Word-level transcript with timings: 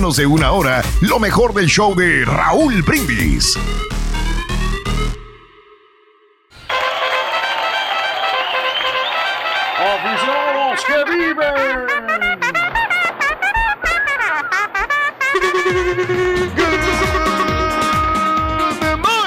de 0.00 0.24
una 0.24 0.52
hora 0.52 0.82
lo 1.02 1.18
mejor 1.18 1.52
del 1.52 1.66
show 1.66 1.94
de 1.94 2.24
Raúl 2.24 2.82
Brindis. 2.82 3.54
¡Aficionados 9.76 10.84
que 10.86 11.04
viven! 11.04 11.86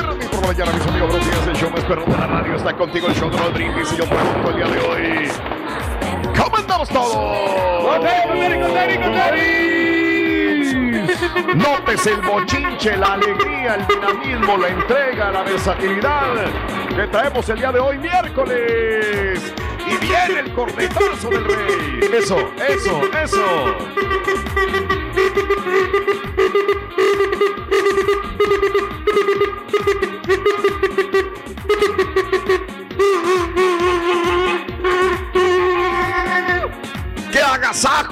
Good 0.10 0.26
por 0.26 0.42
la 0.42 0.48
mañana, 0.48 0.72
mis 0.72 0.88
amigos, 0.88 1.10
buenos 1.12 1.28
días. 1.28 1.48
El 1.48 1.56
show 1.56 1.70
más 1.70 1.84
perro 1.84 2.04
de 2.04 2.18
la 2.18 2.26
radio 2.26 2.56
está 2.56 2.76
contigo, 2.76 3.08
el 3.08 3.16
show 3.16 3.30
de 3.30 3.38
Raúl 3.38 3.54
Brindis. 3.54 3.94
Y 3.94 3.98
yo 3.98 4.06
pregunto 4.06 4.50
el 4.50 4.56
día 4.56 4.68
de 4.68 4.80
hoy: 4.80 5.32
¿Cómo 6.36 6.58
andamos 6.58 6.90
todos? 6.90 7.14
Notes 11.56 12.08
el 12.08 12.22
bochinche, 12.22 12.98
la 12.98 13.14
alegría, 13.14 13.76
el 13.76 13.88
dinamismo, 13.88 14.58
la 14.58 14.68
entrega, 14.70 15.32
la 15.32 15.44
versatilidad 15.44 16.36
que 16.96 17.08
traemos 17.08 17.48
el 17.50 17.58
día 17.58 17.72
de 17.72 17.80
hoy, 17.80 17.98
miércoles. 17.98 19.54
Y 19.86 19.98
viene 19.98 20.40
el 20.40 20.54
cornetazo 20.54 21.30
del 21.30 21.46
rey. 21.46 22.00
Eso, 22.14 22.52
eso, 22.68 23.02
eso. 23.24 23.78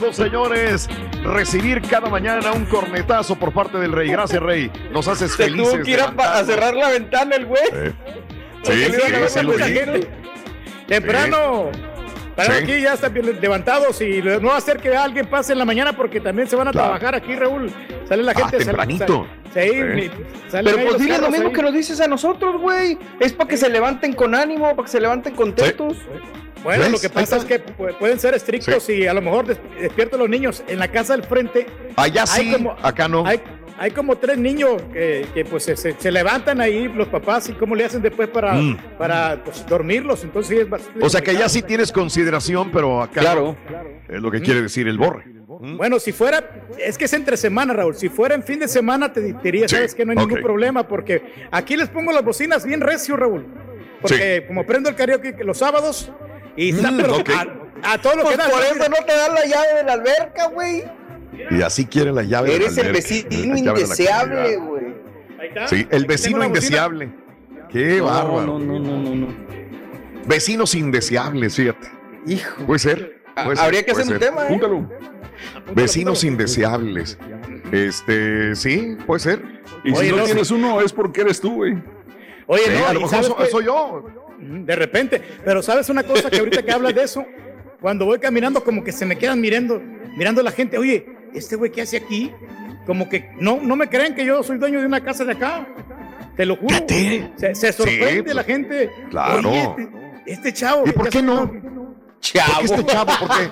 agasajo, 0.02 0.14
señores! 0.14 0.90
Recibir 1.24 1.82
cada 1.82 2.10
mañana 2.10 2.52
un 2.52 2.66
cornetazo 2.66 3.36
por 3.36 3.54
parte 3.54 3.78
del 3.78 3.92
rey. 3.92 4.10
Gracias, 4.10 4.42
rey. 4.42 4.72
Nos 4.92 5.08
haces 5.08 5.32
Se 5.32 5.44
felices. 5.44 5.74
tuvo 5.74 5.84
que 5.84 5.92
ir 5.92 6.00
a, 6.02 6.44
cerrar 6.44 6.74
la 6.76 6.90
ventana 6.90 7.36
el 7.36 7.46
güey. 7.46 7.62
Sí, 8.64 8.74
Porque 8.86 8.86
sí, 8.86 9.28
sí, 9.28 9.40
vi. 9.40 9.48
mensajera. 9.48 9.94
Temprano. 10.88 11.72
Para 12.36 12.58
Sí. 12.58 12.64
aquí 12.64 12.82
ya 12.82 12.94
están 12.94 13.12
bien 13.12 13.40
levantados 13.42 14.00
y 14.02 14.22
no 14.22 14.50
va 14.50 14.58
a 14.58 14.62
ser 14.62 14.78
que 14.78 14.96
alguien 14.96 15.26
pase 15.26 15.54
en 15.54 15.58
la 15.60 15.66
mañana 15.66 15.94
porque 15.94 16.22
también 16.22 16.48
se 16.48 16.56
van 16.56 16.68
a 16.68 16.72
Claro. 16.72 16.90
trabajar 16.90 17.16
aquí, 17.16 17.36
Raúl. 17.36 17.72
Sale 18.08 18.22
la 18.22 18.34
Ah, 18.34 18.36
gente. 18.36 18.52
sale- 18.52 18.66
tempranito. 18.66 19.28
sale- 19.52 19.68
sí, 19.68 20.10
Sí. 20.12 20.12
Pero 20.52 20.78
pues 20.86 21.00
dile 21.00 21.18
lo 21.18 21.32
mismo 21.32 21.48
ahí. 21.48 21.54
que 21.54 21.62
nos 21.64 21.74
dices 21.74 22.00
a 22.02 22.08
nosotros, 22.08 22.62
güey. 22.62 23.00
Es 23.20 23.34
para 23.34 23.48
que 23.50 23.58
se 23.58 23.68
levanten 23.68 24.14
con 24.14 24.36
ánimo, 24.36 24.70
para 24.76 24.84
que 24.86 24.92
se 24.92 25.02
levanten 25.02 25.34
contentos. 25.36 25.98
Bueno, 26.64 26.84
¿Ves? 26.84 26.92
lo 26.92 27.00
que 27.00 27.09
pasa 27.09 27.38
es 27.38 27.45
que 27.45 27.64
pu- 27.64 27.98
pueden 27.98 28.20
ser 28.20 28.34
estrictos 28.36 28.88
y 28.90 29.08
a 29.08 29.14
lo 29.14 29.22
mejor 29.22 29.48
des- 29.48 29.59
despiertan 29.80 30.20
los 30.20 30.30
niños 30.30 30.64
en 30.68 30.80
la 30.80 30.88
casa 30.90 31.14
del 31.16 31.23
frente. 31.26 31.66
Allá 31.95 32.23
Hay 32.31 32.45
sí, 32.45 32.52
como- 32.53 32.76
acá 32.81 33.08
no. 33.08 33.26
Hay, 33.26 33.42
hay 33.80 33.90
como 33.92 34.16
tres 34.18 34.38
niños 34.38 34.80
que, 34.94 35.26
que, 35.34 35.44
pues 35.44 35.64
se, 35.64 36.12
levantan 36.12 36.62
ahí 36.62 36.88
los 36.88 37.08
papás 37.08 37.50
y 37.50 37.53
cómo 37.53 37.74
le 37.75 37.86
hacen 37.86 38.02
después 38.02 38.28
para, 38.30 38.53
Mm. 38.53 38.78
para 39.00 39.44
pues, 39.44 39.66
dormirlos. 39.66 40.24
Entonces 40.24 40.56
sí 40.56 40.62
es 40.62 40.69
bastante 40.69 41.03
O 41.03 41.09
sea 41.09 41.22
que 41.22 41.31
allá 41.31 41.50
sí 41.50 41.63
tienes 41.63 41.91
consideración, 41.91 42.69
pero 42.72 43.02
acá 43.02 43.22
Claro. 43.22 43.56
no. 43.69 43.91
es 44.16 44.22
lo 44.22 44.30
que 44.30 44.41
quiere 44.41 44.62
decir 44.62 44.88
el 44.88 44.97
borre. 44.97 45.24
Mm. 45.62 45.78
Bueno, 45.78 46.00
si 46.00 46.12
fuera, 46.12 46.44
es 46.78 46.97
que 46.97 47.06
es 47.06 47.13
entre 47.13 47.38
semana, 47.38 47.74
Raúl. 47.74 47.96
Si 47.96 48.09
fuera 48.09 48.36
en 48.36 48.44
fin 48.44 48.59
de 48.59 48.68
semana, 48.68 49.12
te 49.13 49.22
diría, 49.22 49.68
Sí, 49.68 49.75
sabes 49.75 49.96
que 49.96 50.06
no 50.06 50.12
hay 50.12 50.18
ningún 50.18 50.41
problema, 50.41 50.88
porque 50.88 51.22
aquí 51.50 51.75
les 51.78 51.88
pongo 51.90 52.12
las 52.12 52.24
bocinas 52.24 52.63
bien 52.66 52.81
recio, 52.81 53.16
Raúl. 53.18 53.46
Porque 54.02 54.44
como 54.47 54.66
prendo 54.66 54.90
el 54.90 54.96
karaoke 54.96 55.36
los 55.44 55.57
sábados 55.59 56.12
y 56.56 56.69
está, 56.69 56.91
Mm, 56.91 56.97
pero 56.97 57.16
a, 57.84 57.94
a 57.94 57.97
todo 57.97 58.16
lo 58.16 58.23
Pues 58.23 58.38
que 58.38 58.44
da. 58.44 58.50
por 58.50 58.62
eso 58.62 58.89
no 58.89 59.06
te 59.06 59.13
dan 59.17 59.34
la 59.35 59.45
llave 59.45 59.67
de 59.78 59.84
la 59.84 59.94
alberca, 59.94 60.47
güey. 60.47 60.84
Y 61.50 61.62
así 61.62 61.85
quiere 61.85 62.12
la 62.12 62.23
llave. 62.23 62.51
de 62.51 62.59
la 62.59 62.63
Eres 62.66 62.78
el 62.78 62.88
alberca, 62.88 63.07
vecino 63.09 63.57
indeseable, 63.57 64.57
güey. 64.57 64.85
Ahí 65.39 65.47
está. 65.47 65.67
Sí, 65.67 65.88
el 65.89 66.06
vecino 66.06 66.44
indeseable. 66.45 67.09
Qué 67.69 68.01
bárbaro. 68.01 68.45
No, 68.45 68.59
no, 68.59 68.79
no, 68.79 68.97
no, 68.97 69.16
no. 69.16 69.28
Vecinos 70.25 70.75
indeseables, 70.75 71.56
fíjate. 71.56 71.88
Hijo. 72.28 72.66
Puede 72.66 72.79
ser. 72.79 73.22
puede 73.33 73.56
ser, 73.56 73.66
Habría 73.66 73.83
que 73.83 73.91
hacer 73.91 74.03
un 74.03 74.09
ser. 74.09 74.19
tema, 74.19 74.44
¿eh? 74.45 74.47
Púntalo. 74.50 74.88
Vecinos 75.73 76.19
apúntalo. 76.19 76.31
indeseables. 76.33 77.18
Este, 77.72 78.56
sí, 78.56 78.97
puede 79.07 79.19
ser. 79.22 79.41
Y 79.83 79.94
Oye, 79.94 80.06
si 80.06 80.12
no, 80.12 80.18
no, 80.18 80.23
tienes 80.25 80.51
uno 80.51 80.81
es 80.81 80.94
porque 80.94 81.22
eres 81.22 81.39
tú, 81.41 81.56
güey. 81.56 81.81
Oye, 82.53 82.63
Sí, 82.66 82.72
no, 82.78 82.88
a 82.88 82.94
lo 82.94 83.01
mejor 83.01 83.47
soy 83.50 83.66
yo. 83.66 84.03
Mm, 84.39 84.66
De 84.66 84.75
repente, 84.75 85.22
pero 85.45 85.62
sabes 85.63 85.88
una 85.89 86.03
cosa 86.03 86.29
que 86.29 86.39
ahorita 86.39 86.63
que 86.63 86.72
hablas 86.72 86.94
de 86.94 87.03
eso, 87.03 87.25
cuando 87.79 88.06
voy 88.06 88.19
caminando 88.19 88.63
como 88.63 88.84
que 88.84 88.91
se 88.91 89.06
me 89.06 89.17
quedan 89.17 89.39
mirando, 89.39 89.81
mirando 90.17 90.41
la 90.44 90.51
gente, 90.51 90.78
oye, 90.78 91.06
este 91.34 91.56
güey 91.56 91.72
qué 91.72 91.81
hace 91.84 91.97
aquí, 91.97 92.31
como 92.85 93.07
que 93.07 93.31
no, 93.39 93.59
no 93.62 93.75
me 93.75 93.88
creen 93.88 94.13
que 94.16 94.25
yo 94.25 94.44
soy 94.44 94.57
dueño 94.57 94.79
de 94.81 94.85
una 94.85 95.01
casa 95.01 95.23
de 95.23 95.31
acá, 95.34 95.66
te 96.35 96.45
lo 96.45 96.57
juro. 96.57 96.75
Se, 97.38 97.56
se 97.56 97.72
sorprende 97.73 98.16
Sí, 98.17 98.22
pues, 98.23 98.35
la 98.35 98.44
gente. 98.44 98.89
claro. 99.09 99.50
Oye, 99.50 99.62
este, 99.62 99.89
este 100.25 100.53
chavo. 100.53 100.83
¿Y 100.88 100.91
por 100.91 101.09
qué 101.09 101.22
no? 101.22 101.47
¿Por 101.50 101.62
Chavo. 102.19 102.59
qué 102.59 102.66
este 102.66 102.83
chavo? 102.85 103.12
¿Por 103.19 103.29
qué? 103.29 103.50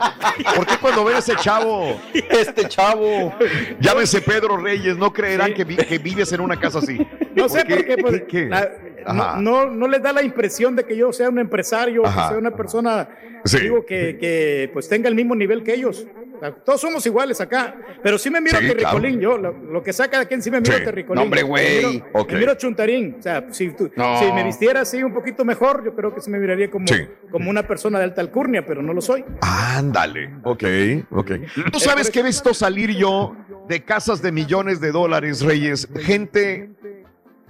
¿Por 0.55 0.66
qué 0.67 0.73
cuando 0.79 1.03
ven 1.03 1.16
a 1.16 1.19
ese 1.19 1.35
chavo? 1.37 1.99
Este 2.13 2.67
chavo. 2.67 3.33
Llámese 3.79 4.21
Pedro 4.21 4.57
Reyes, 4.57 4.95
no 4.95 5.11
creerán 5.11 5.47
Sí. 5.47 5.53
que, 5.55 5.63
vi- 5.63 5.75
que 5.77 5.97
vives 5.97 6.31
en 6.33 6.41
una 6.41 6.59
casa 6.59 6.77
así. 6.79 6.99
No 7.35 7.49
sé 7.49 7.66
por 7.66 7.83
qué, 7.85 7.97
pues, 7.97 8.13
¿Qué- 8.21 8.27
qué? 8.27 8.45
la- 8.45 8.57
Ajá. 8.59 8.69
No, 9.07 9.35
no, 9.41 9.65
no 9.69 9.87
les 9.87 10.01
da 10.01 10.11
la 10.13 10.21
impresión 10.23 10.75
de 10.75 10.83
que 10.85 10.95
yo 10.97 11.11
sea 11.13 11.29
un 11.29 11.39
empresario, 11.39 12.05
Ajá. 12.05 12.23
que 12.23 12.27
sea 12.29 12.37
una 12.37 12.51
persona 12.55 13.09
Sí. 13.45 13.59
digo, 13.61 13.85
que, 13.85 14.17
que, 14.19 14.69
pues 14.73 14.89
tenga 14.89 15.07
el 15.07 15.15
mismo 15.15 15.33
nivel 15.33 15.63
que 15.63 15.73
ellos. 15.73 16.05
O 16.35 16.39
sea, 16.41 16.51
Todos 16.51 16.81
somos 16.81 17.05
iguales 17.05 17.39
acá, 17.41 17.75
pero 18.03 18.17
sí 18.17 18.29
me 18.29 18.39
miro 18.41 18.57
Sí, 18.59 18.67
Terricolín, 18.67 19.19
yo 19.21 19.37
lo, 19.37 19.51
lo 19.53 19.81
que 19.83 19.91
saca 19.93 20.17
de 20.17 20.23
aquí 20.23 20.41
sí 20.41 20.51
me 20.51 20.59
miro 20.61 20.77
Sí. 20.77 20.83
Terricolín. 20.83 21.15
No, 21.15 21.23
hombre, 21.23 21.43
Me 21.43 21.49
güey. 21.49 21.85
miro- 21.85 22.05
Ok. 22.13 22.31
Me 22.33 22.39
miro 22.39 22.55
Chuntarín, 22.55 23.15
o 23.19 23.21
sea, 23.21 23.45
si, 23.51 23.69
tú- 23.71 23.91
No. 23.95 24.19
si 24.19 24.31
me 24.33 24.43
vistiera 24.43 24.81
así 24.81 25.01
un 25.03 25.13
poquito 25.13 25.43
mejor, 25.45 25.83
yo 25.85 25.95
creo 25.95 26.13
que 26.13 26.19
sí 26.21 26.29
me 26.29 26.37
miraría 26.39 26.69
como, 26.69 26.85
como 27.31 27.49
una 27.49 27.63
persona 27.63 27.97
de 27.99 28.05
alta 28.05 28.19
alcurnia, 28.21 28.66
pero 28.66 28.81
no 28.81 28.93
lo 28.93 29.01
soy. 29.01 29.23
Ándale. 29.41 30.31
Ok, 30.43 30.63
ok. 31.11 31.31
¿Tú 31.71 31.79
sabes 31.79 32.09
que 32.09 32.19
he 32.19 32.23
visto 32.23 32.53
salir 32.53 32.91
yo 32.95 33.35
de 33.67 33.83
casas 33.83 34.21
de 34.21 34.31
millones 34.31 34.79
de 34.81 34.91
dólares, 34.91 35.41
Reyes? 35.41 35.87
Gente 36.01 36.69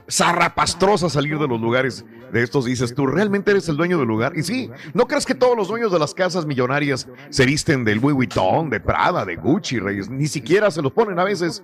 zarrapastrosa 0.10 1.10
salir 1.10 1.38
de 1.38 1.48
los 1.48 1.60
lugares 1.60 2.06
de 2.32 2.44
estos. 2.44 2.66
Dices, 2.66 2.94
¿tú 2.94 3.06
realmente 3.08 3.52
eres 3.52 3.70
el 3.70 3.78
dueño 3.78 3.98
del 3.98 4.08
lugar? 4.08 4.34
Y 4.36 4.44
sí, 4.44 4.70
¿no 4.94 5.08
crees 5.08 5.26
que 5.26 5.36
todos 5.36 5.56
los 5.56 5.68
dueños 5.68 5.92
de 5.92 6.00
las 6.00 6.14
casas 6.14 6.46
millonarias 6.46 7.08
se 7.30 7.46
visten 7.46 7.84
del 7.84 8.00
Louis 8.00 8.16
Vuitton, 8.16 8.70
de 8.70 8.80
Prada, 8.80 9.26
de 9.26 9.36
Gucci, 9.36 9.80
Reyes? 9.80 10.10
Ni 10.10 10.28
siquiera 10.28 10.72
se 10.72 10.82
los 10.82 10.92
ponen 10.92 11.20
a 11.20 11.24
veces. 11.24 11.64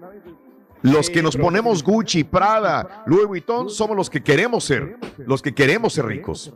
Los 0.93 1.07
Sí, 1.07 1.13
que 1.13 1.21
nos 1.23 1.35
ponemos 1.37 1.83
Gucci, 1.83 2.23
Prada, 2.23 3.03
Louis 3.05 3.25
Vuitton, 3.25 3.69
somos 3.69 3.95
los 3.97 4.09
que 4.09 4.21
queremos 4.21 4.63
ser, 4.63 4.97
los 5.17 5.41
que 5.41 5.53
queremos 5.53 5.93
ser 5.93 6.05
ricos. 6.05 6.53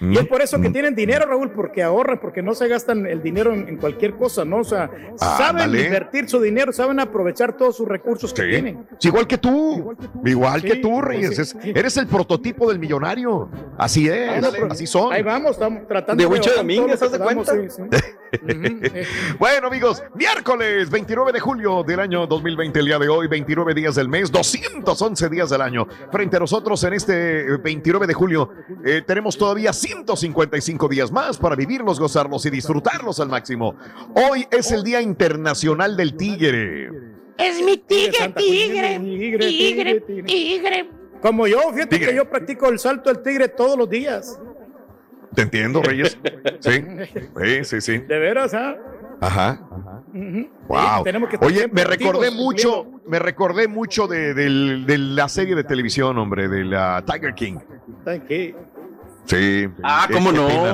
Y 0.00 0.18
es 0.18 0.26
por 0.26 0.42
eso 0.42 0.60
que 0.60 0.68
Mm. 0.68 0.72
tienen 0.72 0.94
dinero, 0.94 1.26
Raúl, 1.26 1.50
porque 1.52 1.82
ahorran, 1.82 2.18
porque 2.20 2.42
no 2.42 2.54
se 2.54 2.68
gastan 2.68 3.06
el 3.06 3.22
dinero 3.22 3.52
en, 3.52 3.68
en 3.68 3.76
cualquier 3.76 4.14
cosa, 4.16 4.44
¿no? 4.44 4.58
O 4.58 4.64
sea, 4.64 4.90
saben 5.16 5.70
invertir 5.70 6.28
su 6.28 6.40
dinero, 6.40 6.72
saben 6.72 7.00
aprovechar 7.00 7.56
todos 7.56 7.76
sus 7.76 7.88
recursos 7.88 8.32
que 8.32 8.42
Sí. 8.42 8.48
tienen. 8.50 8.86
Es 8.98 9.04
igual 9.04 9.26
que 9.26 9.38
tú, 9.38 9.96
igual 10.24 10.62
que 10.62 10.72
Sí, 10.74 10.80
tú, 10.80 10.90
pues 10.92 11.04
Reyes. 11.04 11.36
sí, 11.36 11.42
Es- 11.42 11.56
sí. 11.60 11.72
eres 11.74 11.96
el 11.96 12.06
prototipo 12.06 12.68
del 12.68 12.78
millonario. 12.78 13.48
Así 13.76 14.08
es, 14.08 14.28
Ándale. 14.44 14.58
así 14.70 14.86
son. 14.86 15.12
Ahí 15.12 15.22
vamos, 15.22 15.52
estamos 15.52 15.86
tratando 15.86 16.20
De 16.20 16.24
ahorrar 16.28 16.56
Domínguez, 16.56 17.00
¿haz 17.02 17.12
de 17.12 17.18
sí, 17.68 17.70
sí. 17.70 17.82
Eh. 18.30 19.06
Bueno, 19.38 19.68
amigos, 19.68 20.02
miércoles 20.14 20.90
29 20.90 21.32
de 21.32 21.40
julio 21.40 21.82
del 21.82 22.00
año 22.00 22.26
2020, 22.26 22.78
el 22.80 22.86
día 22.86 22.98
de 22.98 23.08
hoy, 23.08 23.26
29 23.26 23.67
días 23.74 23.94
del 23.94 24.08
mes, 24.08 24.30
211 24.30 25.28
días 25.28 25.50
del 25.50 25.60
año. 25.60 25.86
Frente 26.10 26.36
a 26.36 26.40
nosotros 26.40 26.82
en 26.84 26.92
este 26.94 27.40
eh, 27.40 27.56
29 27.56 28.06
de 28.06 28.14
julio, 28.14 28.50
eh, 28.84 29.02
tenemos 29.06 29.36
todavía 29.36 29.72
155 29.72 30.88
días 30.88 31.10
más 31.10 31.38
para 31.38 31.56
vivirlos, 31.56 32.00
gozarlos 32.00 32.44
y 32.46 32.50
disfrutarlos 32.50 33.20
al 33.20 33.28
máximo. 33.28 33.76
Hoy 34.14 34.46
es 34.50 34.70
el 34.72 34.82
Día 34.82 35.00
Internacional 35.00 35.96
del 35.96 36.16
Tigre. 36.16 36.90
Es 37.36 37.62
mi 37.62 37.78
tigre, 37.78 38.32
tigre, 38.36 38.98
tigre, 39.38 40.00
tigre. 40.26 40.90
Como 41.22 41.46
yo, 41.46 41.60
fíjate 41.72 41.96
Tigre. 41.96 42.10
que 42.10 42.16
yo 42.16 42.28
practico 42.28 42.68
el 42.68 42.78
salto 42.78 43.12
del 43.12 43.22
tigre 43.22 43.48
todos 43.48 43.78
los 43.78 43.88
días. 43.88 44.40
¿Te 45.34 45.42
entiendo, 45.42 45.82
Reyes? 45.82 46.18
Sí, 46.60 46.82
sí, 47.40 47.64
sí, 47.64 47.80
sí. 47.80 47.98
De 47.98 48.18
veras, 48.18 48.54
¿ah? 48.54 48.76
Ajá. 49.20 49.60
Ujú. 50.14 50.48
Wow. 50.68 51.04
Tenemos 51.04 51.28
que 51.28 51.38
Oye, 51.40 51.68
me 51.72 51.84
recordé 51.84 52.30
mucho, 52.30 52.86
me 53.06 53.18
recordé 53.18 53.68
mucho 53.68 54.06
de, 54.06 54.34
de 54.34 54.98
la 54.98 55.28
serie 55.28 55.54
de 55.54 55.64
televisión, 55.64 56.16
hombre, 56.18 56.48
de 56.48 56.64
la 56.64 57.02
Tiger 57.04 57.34
King. 57.34 57.56
¿Saben 58.04 58.22
qué? 58.26 58.54
Sí. 59.24 59.68
Ah, 59.82 60.08
cómo 60.12 60.32
no. 60.32 60.46
pena, 60.46 60.72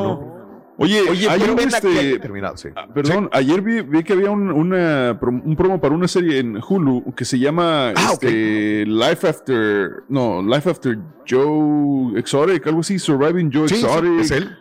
Oye, 0.76 1.02
Oye, 1.08 1.29
ven 1.55 1.69
este, 1.69 2.19
terminado, 2.19 2.56
sí. 2.56 2.69
Ah, 2.75 2.88
Perdón, 2.93 3.29
ayer 3.32 3.62
vi, 3.62 3.81
vi 3.82 4.02
que 4.02 4.12
había 4.14 4.32
un, 4.32 4.50
una, 4.50 5.17
un 5.23 5.55
promo 5.55 5.81
para 5.81 5.94
una 5.94 6.08
serie 6.08 6.41
en 6.41 6.56
Hulu 6.69 7.14
que 7.14 7.25
se 7.25 7.38
llama 7.38 7.91
Ah, 7.91 8.11
este, 8.12 8.85
Life 8.85 9.29
After, 9.29 10.02
no, 10.08 10.43
Life 10.43 10.69
After 10.69 10.99
Joe 11.29 12.19
Exotic, 12.19 12.67
algo 12.67 12.81
así, 12.81 12.99
Surviving 12.99 13.52
Joe 13.52 13.69
Sí, 13.69 13.76
sí, 13.76 13.85
Exotic. 13.87 14.20
es 14.20 14.31
él. 14.32 14.58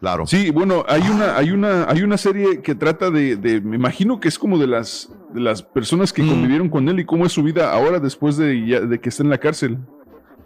Claro. 0.00 0.26
Sí, 0.26 0.50
bueno, 0.50 0.84
hay 0.88 1.02
una, 1.02 1.36
hay 1.36 1.50
una, 1.50 1.84
hay 1.90 2.02
una 2.02 2.16
serie 2.16 2.62
que 2.62 2.74
trata 2.76 3.10
de, 3.10 3.34
de- 3.36 3.60
me 3.60 3.74
imagino 3.76 4.20
que 4.20 4.28
es 4.28 4.38
como 4.38 4.56
de 4.56 4.68
las, 4.68 5.10
de 5.34 5.40
las 5.40 5.62
personas 5.62 6.12
que 6.12 6.22
Mm. 6.22 6.28
convivieron 6.28 6.68
con 6.68 6.88
él 6.88 7.00
y 7.00 7.04
cómo 7.04 7.26
es 7.26 7.32
su 7.32 7.42
vida 7.42 7.72
ahora 7.72 7.98
después 7.98 8.36
de, 8.36 8.64
ya- 8.66 8.80
de 8.80 9.00
que 9.00 9.08
está 9.08 9.24
en 9.24 9.30
la 9.30 9.38
cárcel. 9.38 9.76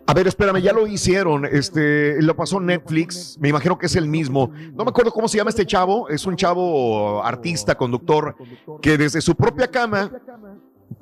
A 0.06 0.14
ver, 0.14 0.26
espérame, 0.26 0.60
ya 0.60 0.72
lo 0.72 0.87
hicieron. 0.87 1.44
Este, 1.44 2.20
lo 2.22 2.34
pasó 2.34 2.58
Netflix. 2.60 3.38
Me 3.40 3.50
imagino 3.50 3.78
que 3.78 3.87
es 3.87 3.94
el 3.94 4.08
mismo. 4.08 4.50
No 4.75 4.84
me 4.84 4.88
acuerdo 4.90 5.12
cómo 5.12 5.28
se 5.28 5.37
llama 5.37 5.50
este 5.50 5.64
chavo. 5.64 6.08
Es 6.08 6.26
un 6.26 6.34
chavo 6.34 7.22
artista, 7.22 7.76
conductor, 7.76 8.34
que 8.81 8.98
desde 8.98 9.20
su 9.20 9.37
propia 9.37 9.69
cama 9.69 10.10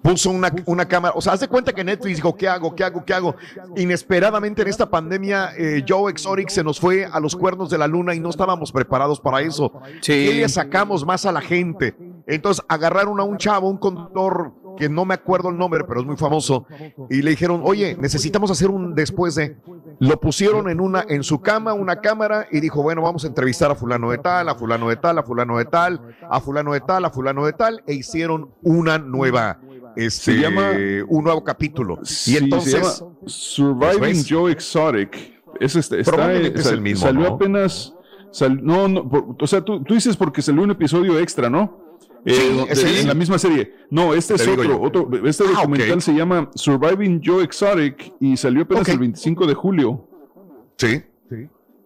puso 0.03 0.31
una, 0.31 0.53
una 0.67 0.87
cámara. 0.87 1.15
O 1.17 1.21
sea, 1.21 1.33
haz 1.33 1.41
de 1.41 1.49
cuenta 1.49 1.73
que 1.73 1.85
Netflix 1.85 2.17
dijo, 2.17 2.37
¿qué 2.37 2.49
hago? 2.49 2.75
¿Qué 2.75 2.85
hago? 2.85 3.05
¿Qué 3.05 3.15
hago? 3.15 3.37
Inesperadamente 3.77 4.63
en 4.63 4.69
esta 4.69 4.91
pandemia, 4.91 5.53
eh, 5.57 5.85
Joe 5.87 6.11
Exotic 6.11 6.49
se 6.49 6.65
nos 6.65 6.81
fue 6.81 7.05
a 7.05 7.21
los 7.21 7.37
cuernos 7.37 7.71
de 7.71 7.79
la 7.79 7.87
luna 7.87 8.15
y 8.15 8.21
no 8.21 8.31
estábamos 8.31 8.73
preparados 8.73 9.21
para 9.21 9.41
eso. 9.41 9.73
¿Qué 10.05 10.35
le 10.35 10.49
sacamos 10.49 11.05
más 11.05 11.27
a 11.27 11.33
la 11.33 11.41
gente? 11.41 11.95
Entonces 12.27 12.65
agarraron 12.69 13.21
a 13.21 13.25
un 13.25 13.37
chavo, 13.37 13.69
un 13.69 13.79
conductor 13.79 14.53
que 14.81 14.89
no 14.89 15.05
me 15.05 15.15
acuerdo 15.15 15.51
el 15.51 15.59
nombre, 15.59 15.85
pero 15.85 16.01
es 16.01 16.07
muy 16.07 16.17
famoso, 16.17 16.67
y 17.11 17.21
le 17.21 17.31
dijeron, 17.31 17.61
oye, 17.65 17.97
necesitamos 18.01 18.51
hacer 18.51 18.71
un 18.71 18.95
después 18.95 19.35
de. 19.35 19.57
Lo 19.99 20.19
pusieron 20.19 20.71
en 20.71 20.81
una, 20.81 21.05
en 21.07 21.23
su 21.23 21.43
cama, 21.43 21.75
una 21.75 22.01
cámara, 22.01 22.47
y 22.51 22.61
dijo, 22.61 22.83
bueno, 22.83 23.03
vamos 23.03 23.25
a 23.25 23.27
entrevistar 23.27 23.71
a 23.71 23.75
fulano 23.75 24.11
de 24.11 24.17
tal, 24.17 24.49
a 24.49 24.55
fulano 24.55 24.89
de 24.89 24.97
tal, 24.97 25.19
a 25.19 25.23
fulano 25.23 25.59
de 25.59 25.67
tal, 25.67 26.01
a 26.31 26.41
fulano 26.41 26.73
de 26.73 26.81
tal, 26.81 27.05
a 27.05 27.11
fulano 27.11 27.45
de 27.45 27.53
tal, 27.53 27.83
e 27.87 27.93
hicieron 27.93 28.55
una 28.63 28.97
nueva, 28.97 29.61
este, 29.97 30.33
Se 30.33 30.39
llama- 30.41 30.73
un 31.09 31.25
nuevo 31.25 31.43
capítulo. 31.45 31.99
Sí, 32.03 32.35
y 32.35 32.37
entonces, 32.39 32.73
se 32.73 32.79
llama 32.79 33.15
Surviving 33.27 34.01
¿Ves? 34.01 34.27
Joe 34.29 34.53
Exotic. 34.53 35.41
Es 35.59 35.77
este, 35.77 36.01
está, 36.01 36.13
Probablemente 36.13 36.61
es 36.61 36.67
el 36.67 36.81
mismo, 36.81 37.07
Salió 37.07 37.29
¿no? 37.29 37.35
apenas. 37.35 37.95
sal- 38.33 38.61
no, 38.65 38.87
no, 38.87 39.09
por- 39.09 39.37
o 39.41 39.47
sea, 39.47 39.61
tú, 39.61 39.83
tú 39.83 39.95
dices 39.95 40.17
porque 40.17 40.41
salió 40.41 40.63
un 40.63 40.71
episodio 40.71 41.19
extra, 41.19 41.51
¿no? 41.51 41.79
Eh, 42.25 42.35
Sí, 42.35 42.65
es 42.69 42.83
de- 42.85 43.01
en 43.01 43.09
la 43.09 43.15
misma 43.15 43.39
serie. 43.39 43.75
No, 43.91 44.15
este 44.15 44.35
Te 44.35 44.43
es 44.43 44.49
otro, 44.49 44.81
otro. 44.81 45.11
Este 45.27 45.45
Ah, 45.49 45.53
documental 45.57 46.01
se 46.03 46.13
llama 46.15 46.49
Surviving 46.55 47.21
Joe 47.25 47.43
Exotic 47.43 48.13
y 48.21 48.37
salió 48.37 48.63
apenas 48.63 48.89
el 48.89 48.99
25 48.99 49.47
de 49.47 49.55
julio 49.55 50.07
sí, 50.77 51.03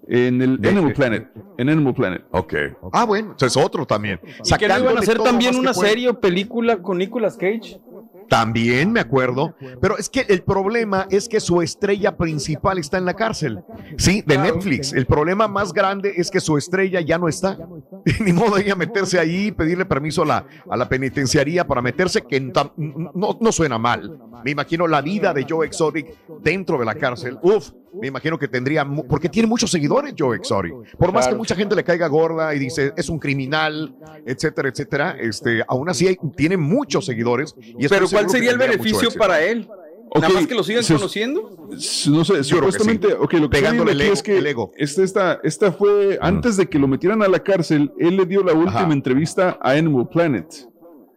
en 0.06 0.42
el 0.42 0.60
De- 0.60 0.68
Animal 0.68 0.92
Planet. 0.92 1.28
En 1.56 1.68
Animal 1.70 1.94
Planet. 1.94 2.24
ok. 2.30 2.54
Ah, 2.92 3.04
bueno, 3.06 3.30
entonces 3.30 3.56
otro 3.62 3.86
también. 3.86 4.20
¿Y 4.22 4.26
que 4.26 4.28
no 4.28 4.34
iban 4.34 4.44
Sacándole 4.44 4.96
a 4.96 5.00
hacer 5.00 5.18
también 5.18 5.56
una 5.56 5.72
serie 5.72 6.08
o 6.10 6.20
película 6.20 6.76
con 6.82 6.98
Nicolas 6.98 7.36
Cage? 7.36 7.80
También 8.28 8.92
me 8.92 9.00
acuerdo, 9.00 9.54
pero 9.80 9.98
es 9.98 10.08
que 10.08 10.26
el 10.28 10.42
problema 10.42 11.06
es 11.10 11.28
que 11.28 11.40
su 11.40 11.62
estrella 11.62 12.16
principal 12.16 12.78
está 12.78 12.98
en 12.98 13.04
la 13.04 13.14
cárcel, 13.14 13.60
sí, 13.96 14.22
de 14.26 14.38
Netflix. 14.38 14.92
El 14.92 15.06
problema 15.06 15.48
más 15.48 15.72
grande 15.72 16.14
es 16.16 16.30
que 16.30 16.40
su 16.40 16.56
estrella 16.56 17.00
ya 17.00 17.18
no 17.18 17.28
está. 17.28 17.58
Ni 18.20 18.32
modo 18.32 18.56
de 18.56 18.62
ella 18.62 18.74
meterse 18.74 19.18
ahí 19.18 19.46
y 19.46 19.52
pedirle 19.52 19.84
permiso 19.84 20.22
a 20.22 20.26
la, 20.26 20.46
a 20.68 20.76
la 20.76 20.88
penitenciaría 20.88 21.66
para 21.66 21.82
meterse, 21.82 22.22
que 22.22 22.40
no, 22.40 22.72
no 23.40 23.52
suena 23.52 23.78
mal. 23.78 24.18
Me 24.44 24.50
imagino 24.50 24.86
la 24.86 25.00
vida 25.00 25.32
de 25.32 25.46
Joe 25.48 25.66
Exotic 25.66 26.14
dentro 26.42 26.78
de 26.78 26.84
la 26.84 26.94
cárcel. 26.94 27.38
Uf, 27.42 27.70
me 28.00 28.08
imagino 28.08 28.38
que 28.38 28.48
tendría, 28.48 28.84
porque 29.08 29.28
tiene 29.28 29.48
muchos 29.48 29.70
seguidores 29.70 30.14
Joe 30.18 30.36
Exotic. 30.36 30.74
Por 30.98 31.12
más 31.12 31.28
que 31.28 31.34
mucha 31.34 31.54
gente 31.54 31.74
le 31.76 31.84
caiga 31.84 32.06
gorda 32.08 32.54
y 32.54 32.58
dice 32.58 32.92
es 32.96 33.08
un 33.08 33.18
criminal, 33.18 33.94
etcétera, 34.26 34.68
etcétera, 34.68 35.16
este, 35.20 35.62
aún 35.68 35.88
así 35.88 36.06
hay- 36.08 36.18
tiene 36.36 36.56
muchos 36.56 37.06
seguidores. 37.06 37.54
Y 37.78 37.88
Pero 37.88 38.08
¿cuál 38.08 38.28
sería 38.30 38.50
el 38.50 38.58
beneficio 38.58 39.10
para 39.12 39.42
él? 39.42 39.68
¿Nada 40.14 40.28
Ok, 40.28 40.34
más 40.34 40.46
que 40.46 40.54
lo 40.54 40.62
sigan 40.62 40.84
se- 40.84 40.94
conociendo? 40.94 41.66
No 41.70 41.78
sé, 41.78 42.04
Yo 42.06 42.24
creo 42.24 42.34
que 42.34 42.42
supuestamente, 42.44 43.08
sí. 43.08 43.14
ok, 43.18 43.32
lo 43.34 43.50
que 43.50 43.58
Pegándole 43.58 43.92
el 43.92 44.00
ego- 44.00 44.12
es 44.12 44.22
que 44.22 44.38
el 44.38 44.46
ego. 44.46 44.70
Este, 44.76 45.02
esta, 45.02 45.40
esta 45.42 45.72
fue 45.72 46.18
antes 46.20 46.56
de 46.56 46.66
que 46.68 46.78
lo 46.78 46.86
metieran 46.86 47.22
a 47.22 47.28
la 47.28 47.40
cárcel, 47.42 47.90
él 47.98 48.16
le 48.16 48.24
dio 48.26 48.44
la 48.44 48.52
última 48.52 48.80
Ajá. 48.82 48.92
entrevista 48.92 49.58
a 49.60 49.70
Animal 49.72 50.08
Planet. 50.08 50.46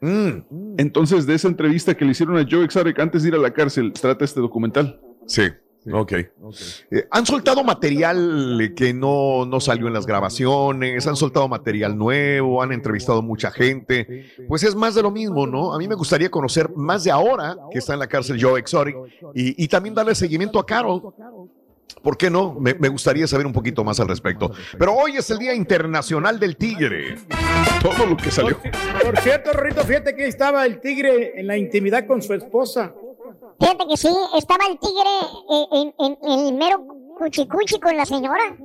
Mm, 0.02 0.76
Entonces, 0.78 1.26
de 1.28 1.36
esa 1.36 1.48
entrevista 1.48 1.96
que 1.96 2.06
le 2.06 2.12
hicieron 2.12 2.38
a 2.38 2.46
Joe 2.50 2.64
Exotic 2.64 2.98
antes 3.00 3.24
de 3.24 3.30
ir 3.30 3.36
a 3.36 3.40
la 3.40 3.52
cárcel, 3.52 3.92
trata 3.94 4.24
este 4.26 4.40
documental. 4.40 5.00
sí. 5.28 5.44
Ok. 5.92 6.14
Eh, 6.14 7.08
han 7.12 7.26
soltado 7.26 7.64
material 7.64 8.74
que 8.76 8.94
no, 8.94 9.46
no 9.46 9.60
salió 9.60 9.88
en 9.88 9.94
las 9.94 10.06
grabaciones, 10.06 11.08
han 11.08 11.16
soltado 11.16 11.48
material 11.48 11.98
nuevo, 11.98 12.62
han 12.62 12.72
entrevistado 12.72 13.22
mucha 13.22 13.52
gente. 13.52 14.26
Pues 14.48 14.64
es 14.64 14.76
más 14.76 14.96
de 14.96 15.04
lo 15.04 15.12
mismo, 15.12 15.48
¿no? 15.48 15.74
A 15.74 15.78
mí 15.78 15.88
me 15.88 15.96
gustaría 15.96 16.30
conocer 16.30 16.70
más 16.76 17.04
de 17.04 17.12
ahora 17.12 17.56
que 17.72 17.80
está 17.80 17.94
en 17.94 18.00
la 18.00 18.08
cárcel 18.08 18.38
Joe 18.42 18.60
Exotic 18.60 18.96
y, 19.34 19.64
y 19.64 19.68
también 19.68 19.96
darle 19.96 20.16
seguimiento 20.16 20.60
a 20.60 20.66
Carol. 20.66 21.14
¿Por 22.04 22.18
qué 22.18 22.30
no? 22.30 22.54
Me, 22.60 22.74
me 22.74 22.90
gustaría 22.90 23.26
saber 23.28 23.46
un 23.46 23.54
poquito 23.54 23.84
más 23.84 24.00
al 24.00 24.08
respecto. 24.08 24.52
Pero 24.78 24.94
hoy 24.94 25.18
es 25.18 25.30
el 25.32 25.40
Día 25.40 25.54
Internacional 25.54 26.40
del 26.40 26.56
Tigre. 26.56 27.16
Todo 27.82 28.06
lo 28.06 28.18
que 28.18 28.30
salió. 28.30 28.60
Por 29.04 29.18
cierto, 29.20 29.52
Rorrito, 29.54 29.84
fíjate 29.84 30.16
que 30.16 30.24
ahí 30.24 30.30
estaba 30.30 30.66
el 30.66 30.80
tigre 30.80 31.40
en 31.40 31.48
la 31.48 31.58
intimidad 31.58 32.06
con 32.06 32.22
su 32.22 32.34
esposa. 32.34 32.94
Fíjate 33.60 33.88
que 33.88 33.98
sí, 33.98 34.10
estaba 34.36 34.66
el 34.70 34.78
tigre 34.80 35.10
eh, 35.50 35.66
en, 35.72 35.94
en- 36.00 36.18
en 36.22 36.40
el 36.48 36.54
mero 36.54 36.86
cuchicuchi 37.18 37.80
con 37.80 37.96
la 37.98 38.06
señora. 38.06 38.56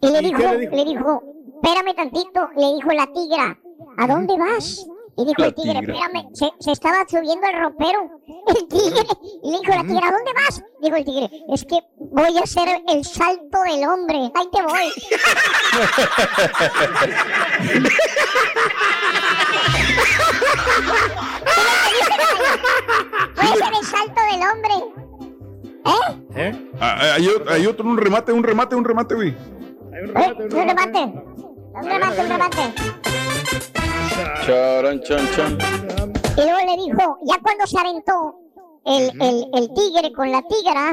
Y 0.00 0.06
le 0.10 0.20
¿Y 0.20 0.24
dijo, 0.24 0.38
le 0.38 0.58
dijo? 0.58 0.76
le 0.76 0.84
dijo, 0.84 1.22
espérame 1.62 1.94
tantito, 1.94 2.48
le 2.56 2.74
dijo 2.74 2.90
la 2.92 3.06
tigra, 3.12 3.58
¿a 3.98 4.06
dónde 4.06 4.36
vas? 4.38 4.86
Y 5.20 5.24
dijo 5.26 5.44
el 5.44 5.54
tigre, 5.54 5.80
espérame, 5.80 6.28
se, 6.32 6.50
se 6.60 6.72
estaba 6.72 7.06
subiendo 7.06 7.46
el 7.46 7.60
ropero. 7.60 8.22
El 8.46 8.66
tigre, 8.68 9.04
y 9.42 9.50
le 9.50 9.58
dijo 9.58 9.74
la 9.74 9.82
tigra, 9.82 10.08
¿a 10.08 10.12
dónde 10.12 10.32
vas? 10.32 10.62
Dijo 10.80 10.96
el 10.96 11.04
tigre, 11.04 11.30
es 11.52 11.62
que 11.66 11.78
voy 11.98 12.38
a 12.38 12.42
hacer 12.42 12.82
el 12.88 13.04
salto 13.04 13.58
del 13.64 13.84
hombre, 13.86 14.32
ahí 14.34 14.48
te 14.50 14.62
voy. 14.62 14.90
Voy 23.36 23.46
a 23.46 23.52
hacer 23.52 23.72
el 23.78 23.84
salto 23.86 24.20
del 24.32 24.42
hombre. 24.50 24.74
¿Eh? 25.84 26.12
¿Eh? 26.36 26.52
Ah, 26.80 27.14
hay, 27.16 27.26
otro, 27.66 27.86
un 27.88 27.96
remate, 27.98 28.32
un 28.32 28.42
remate, 28.42 28.74
un 28.74 28.84
remate, 28.84 29.14
güey. 29.14 29.36
Hay 29.92 30.00
un 30.02 30.10
¿Eh? 30.10 30.12
remate, 30.14 30.44
Un 30.44 30.50
remate. 30.68 31.00
Un 31.74 31.82
remate, 31.84 32.20
un 32.20 32.28
remate. 32.28 32.74
Charan, 34.46 35.00
chan, 35.02 35.28
chan. 35.34 35.58
Y 36.36 36.42
luego 36.42 36.58
le 36.66 36.76
dijo, 36.84 37.18
ya 37.24 37.38
cuando 37.42 37.66
se 37.66 37.78
aventó 37.78 38.36
el, 38.84 39.10
el, 39.22 39.46
el 39.54 39.72
tigre 39.74 40.12
con 40.12 40.30
la 40.30 40.42
tigra, 40.42 40.92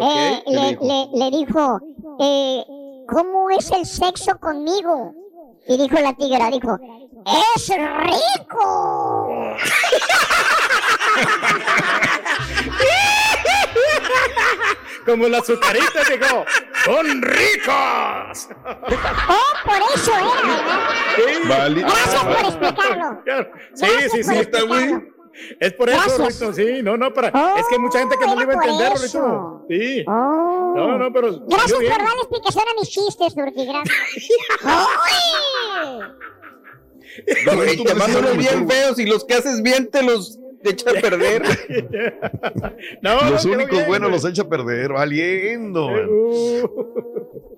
eh, 0.00 0.42
¿qué 0.44 0.50
le 0.50 0.60
le, 0.60 0.68
dijo? 0.70 0.84
le- 0.84 1.08
le 1.18 1.30
dijo, 1.36 1.80
eh, 2.20 2.64
¿cómo 3.08 3.50
es 3.50 3.70
el 3.70 3.86
sexo 3.86 4.36
conmigo? 4.38 5.14
Y 5.68 5.76
dijo 5.76 5.98
la 6.00 6.12
tigra, 6.14 6.50
dijo, 6.50 6.78
¡es 7.56 7.68
rico! 7.68 9.28
Como 15.06 15.28
las 15.28 15.42
azucaritas, 15.42 16.08
dijo, 16.10 16.44
¡son 16.84 17.22
ricos! 17.22 18.48
Oh, 19.28 19.52
por 19.64 19.78
eso 19.94 20.12
era, 20.12 20.42
¿verdad? 20.42 20.88
Sí, 21.16 21.48
Vale. 21.48 21.80
Gracias 21.82 22.24
por 22.24 22.44
explicarlo. 22.44 23.22
claro. 23.24 23.50
sí, 23.74 23.86
Gracias 23.86 24.12
sí, 24.12 24.22
sí. 24.24 24.34
explicarlo. 24.34 25.02
Es 25.60 25.72
por 25.74 25.88
eso, 25.90 25.98
Gracias. 25.98 26.40
Rorrito, 26.40 26.52
sí, 26.54 26.82
no, 26.82 26.96
no, 26.96 27.12
para. 27.12 27.28
Oh, 27.34 27.58
es 27.58 27.66
que 27.68 27.74
hay 27.74 27.80
mucha 27.80 27.98
gente 27.98 28.16
que 28.18 28.24
no 28.24 28.32
era 28.32 28.40
le 28.40 28.42
iba 28.44 28.52
a 28.52 28.56
entender, 28.64 28.92
eso. 28.94 29.20
Rorrito. 29.20 29.66
Sí. 29.68 30.04
Oh. 30.08 30.72
No, 30.76 30.98
no, 30.98 31.12
pero. 31.12 31.40
Gracias 31.46 31.72
por 31.72 31.88
darle 31.88 32.20
explicación 32.22 32.64
a 32.68 32.80
mis 32.80 32.88
chistes, 32.88 33.34
Turki. 33.34 33.66
Gracias. 33.66 33.96
Te 37.84 37.94
mandan 37.94 38.24
unos 38.24 38.36
bien 38.38 38.68
feos 38.68 38.98
y 38.98 39.06
los 39.06 39.24
que 39.24 39.34
haces 39.34 39.62
bien 39.62 39.90
te 39.90 40.02
los 40.02 40.38
echa 40.70 40.90
a 40.90 40.94
perder. 41.00 41.42
No, 43.02 43.30
Los 43.30 43.44
no, 43.46 43.52
únicos 43.52 43.72
bien, 43.72 43.86
buenos 43.88 44.08
güey. 44.10 44.22
los 44.22 44.30
echa 44.30 44.42
a 44.42 44.48
perder, 44.48 44.92
valiendo. 44.92 45.88
man. 45.90 46.08
Uh, 46.08 46.68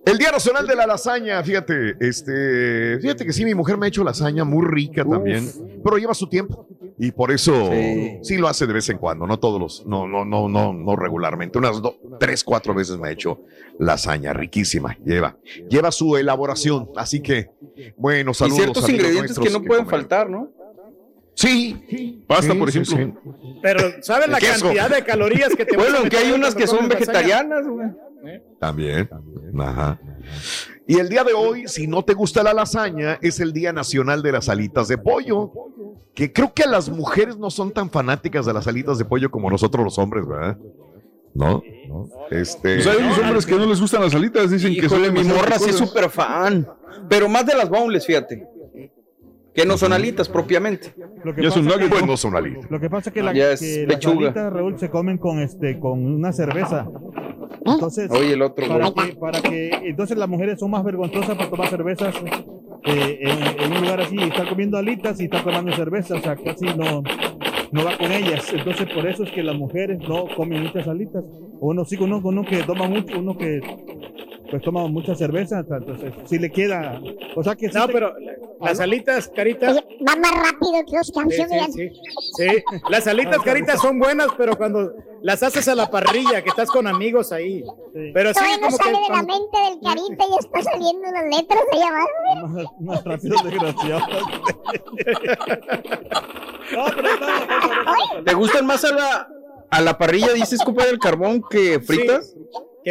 El 0.07 0.19
Día 0.19 0.31
Nacional 0.31 0.67
de 0.67 0.75
la 0.75 0.87
Lasaña, 0.87 1.43
fíjate, 1.43 1.97
este, 2.00 2.99
fíjate 3.00 3.25
que 3.27 3.33
sí, 3.33 3.45
mi 3.45 3.55
mujer 3.55 3.77
me 3.77 3.87
ha 3.87 3.88
hecho 3.88 4.03
lasaña 4.05 4.45
muy 4.45 4.65
rica 4.67 5.05
también, 5.05 5.47
pero 5.85 5.99
lleva 5.99 6.15
su 6.15 6.29
tiempo 6.29 6.67
y 6.99 7.12
por 7.12 7.31
eso 7.31 7.71
sí. 7.71 8.19
Sí. 8.23 8.37
lo 8.38 8.49
hace 8.49 8.67
de 8.67 8.73
vez 8.73 8.88
en 8.88 8.99
cuando, 8.99 9.27
no 9.27 9.38
todos 9.38 9.61
los, 9.61 9.87
no, 9.87 10.07
no, 10.09 10.25
no, 10.25 10.49
no, 10.49 10.73
no 10.73 10.97
regularmente, 10.97 11.59
unas 11.59 11.81
do- 11.83 11.97
tres, 12.19 12.43
cuatro 12.43 12.75
veces 12.75 12.97
me 12.99 13.09
ha 13.09 13.11
hecho 13.11 13.41
lasaña 13.79 14.33
riquísima, 14.33 14.97
lleva, 15.05 15.37
lleva 15.69 15.93
su 15.93 16.17
elaboración, 16.17 16.88
así 16.97 17.21
que, 17.21 17.50
bueno, 17.97 18.31
Y 18.31 18.35
saludos. 18.35 18.59
ciertos 18.59 18.85
amigos 18.85 19.00
ingredientes 19.05 19.38
que 19.38 19.50
no 19.50 19.62
pueden 19.62 19.87
faltar, 19.87 20.31
¿no? 20.31 20.50
Sí. 21.38 22.25
Pasta, 22.26 22.52
por 22.52 22.68
ejemplo. 22.68 22.97
sí, 22.97 23.04
sí. 23.04 23.30
Pero 23.62 24.02
¿sabes 24.02 24.28
la 24.28 24.40
queso. 24.40 24.64
cantidad 24.64 24.90
de 24.90 25.04
calorías 25.04 25.54
que 25.54 25.64
te 25.64 25.76
vas 25.76 25.87
a 25.87 25.88
Bueno, 25.88 25.99
aunque 26.00 26.16
hay 26.16 26.33
unas 26.33 26.52
que 26.52 26.66
son 26.66 26.88
vegetarianas, 26.88 27.64
güey. 27.64 27.88
También. 28.59 29.09
Ajá. 29.57 30.00
Y 30.88 30.99
el 30.99 31.09
día 31.09 31.23
de 31.23 31.35
hoy, 31.35 31.68
si 31.68 31.87
no 31.87 32.04
te 32.04 32.14
gusta 32.14 32.42
la 32.42 32.52
lasaña, 32.52 33.21
es 33.23 33.38
el 33.38 33.52
Día 33.52 33.73
Nacional 33.73 34.21
de 34.21 34.33
las 34.33 34.49
Alitas 34.49 34.88
de 34.88 34.99
Pollo. 34.99 35.52
Que 36.12 36.33
creo 36.33 36.52
que 36.52 36.66
las 36.66 36.88
mujeres 36.88 37.37
no 37.37 37.50
son 37.50 37.71
tan 37.71 37.88
fanáticas 37.88 38.45
de 38.45 38.52
las 38.52 38.66
alitas 38.66 38.99
de 38.99 39.04
pollo 39.04 39.30
como 39.30 39.49
nosotros 39.49 39.85
los 39.85 39.97
hombres, 40.00 40.26
¿verdad? 40.26 40.59
¿No? 41.35 41.62
Este. 42.33 42.75
Pues 42.75 42.87
hay 42.88 42.97
unos 42.97 43.18
hombres 43.18 43.47
que 43.47 43.54
no 43.54 43.66
les 43.66 43.80
gustan 43.80 44.02
las 44.02 44.12
alitas, 44.12 44.50
dicen 44.50 44.75
que 44.75 44.88
son 44.88 45.12
mi 45.12 45.23
morra 45.23 45.57
sí 45.61 45.71
es 45.71 45.76
súper 45.76 46.11
fan. 46.11 46.66
Pero 47.09 47.28
más 47.28 47.47
de 47.47 47.54
las 47.54 47.68
boneless, 47.68 48.04
fíjate. 48.04 48.58
Que 49.59 49.67
no 49.67 49.77
son 49.77 49.93
alitas 49.93 50.29
propiamente. 50.29 50.95
Lo 51.25 51.35
que 51.35 51.43
pasa 51.43 51.61
nuggets, 51.61 51.88
Pues 51.88 52.03
¿no? 52.03 52.07
no 52.07 52.17
son 52.17 52.37
alitas. 52.37 52.71
Lo 52.71 52.79
que 52.79 52.88
pasa 52.88 53.11
es 53.11 53.15
que, 53.15 53.23
la, 53.25 53.33
es 53.33 53.59
que 53.59 53.87
las 53.88 54.07
alitas, 54.07 54.53
Raúl, 54.53 54.79
se 54.79 54.88
comen 54.88 55.19
con 55.19 55.41
este 55.41 55.81
con 55.81 56.05
una 56.07 56.33
cerveza. 56.33 56.88
Entonces, 57.67 58.09
Oye, 58.12 58.35
el 58.35 58.43
otro, 58.43 58.69
para 58.69 58.93
que, 58.93 59.17
para 59.17 59.43
que 59.43 59.71
entonces 59.83 60.17
las 60.17 60.29
mujeres 60.29 60.61
son 60.61 60.71
más 60.71 60.85
vergonzosas 60.85 61.37
por 61.37 61.50
tomar 61.50 61.69
cervezas 61.69 62.15
eh, 62.85 63.19
en, 63.21 63.65
en 63.65 63.73
un 63.73 63.83
lugar 63.83 64.00
así, 64.00 64.15
y 64.15 64.23
están 64.23 64.47
comiendo 64.47 64.79
alitas 64.79 65.21
y 65.21 65.25
están 65.25 65.43
tomando 65.43 65.75
cerveza, 65.75 66.15
o 66.15 66.21
sea, 66.21 66.37
casi 66.37 66.65
no, 66.77 67.03
no 67.73 67.85
va 67.85 67.99
con 67.99 68.12
ellas. 68.12 68.53
Entonces, 68.53 68.87
por 68.95 69.09
eso 69.09 69.25
es 69.25 69.31
que 69.33 69.43
las 69.43 69.57
mujeres 69.57 69.99
no 70.09 70.27
comen 70.37 70.62
muchas 70.62 70.87
alitas. 70.87 71.25
Uno 71.61 71.85
sí 71.85 71.97
conozco 71.97 72.29
uno 72.29 72.45
que 72.45 72.62
toma 72.62 72.87
mucho, 72.87 73.19
uno 73.19 73.37
que 73.37 73.61
pues 74.50 74.62
toma 74.62 74.87
mucha 74.88 75.14
cerveza, 75.14 75.59
entonces 75.61 76.12
sí 76.26 76.38
le 76.38 76.50
queda, 76.50 77.00
o 77.37 77.43
sea 77.45 77.55
que 77.55 77.69
sí 77.69 77.75
No, 77.76 77.87
te- 77.87 77.93
pero 77.93 78.14
las 78.61 78.81
alitas, 78.81 79.28
carita. 79.28 79.71
Oye, 79.71 79.85
va 80.09 80.17
más 80.17 80.33
rápido 80.33 80.85
que 80.88 80.97
los 80.97 81.07
Sí, 81.07 81.12
campeones. 81.12 81.75
sí, 81.75 81.90
sí. 81.90 82.00
Sí, 82.37 82.47
las 82.90 83.07
alitas 83.07 83.38
caritas 83.43 83.81
son 83.81 83.99
buenas, 83.99 84.28
pero 84.38 84.57
cuando 84.57 84.93
las 85.23 85.43
haces 85.43 85.69
a 85.69 85.75
la 85.75 85.90
parrilla, 85.90 86.43
que 86.43 86.49
estás 86.50 86.71
con 86.71 86.87
amigos 86.87 87.31
ahí. 87.33 87.62
Sí. 87.93 88.11
Pero 88.14 88.31
sí, 88.31 88.35
Todavía 88.35 88.57
no 88.57 88.62
como 88.67 88.78
que 88.78 88.85
sale 88.85 88.99
de 88.99 89.09
la 89.09 89.23
mente 89.23 89.59
del 89.59 89.81
carita 89.83 90.25
y 90.28 90.38
está 90.38 90.62
saliendo 90.71 91.11
las 91.12 91.25
letras 91.37 91.61
allá 91.73 91.88
abajo. 91.88 92.47
más, 92.49 92.67
más 92.81 93.05
rápido, 93.05 93.37
desgraciado. 93.45 94.00
no, 96.73 96.85
pero 96.95 97.09
no, 97.21 98.17
no, 98.19 98.25
¿Te 98.25 98.35
gustan 98.35 98.67
más 98.67 98.85
a 98.85 98.93
la, 98.93 99.28
a 99.71 99.81
la 99.81 99.99
parrilla, 99.99 100.33
dices, 100.33 100.62
compa 100.64 100.85
del 100.87 100.99
carbón, 100.99 101.43
que 101.49 101.81
fritas? 101.81 102.35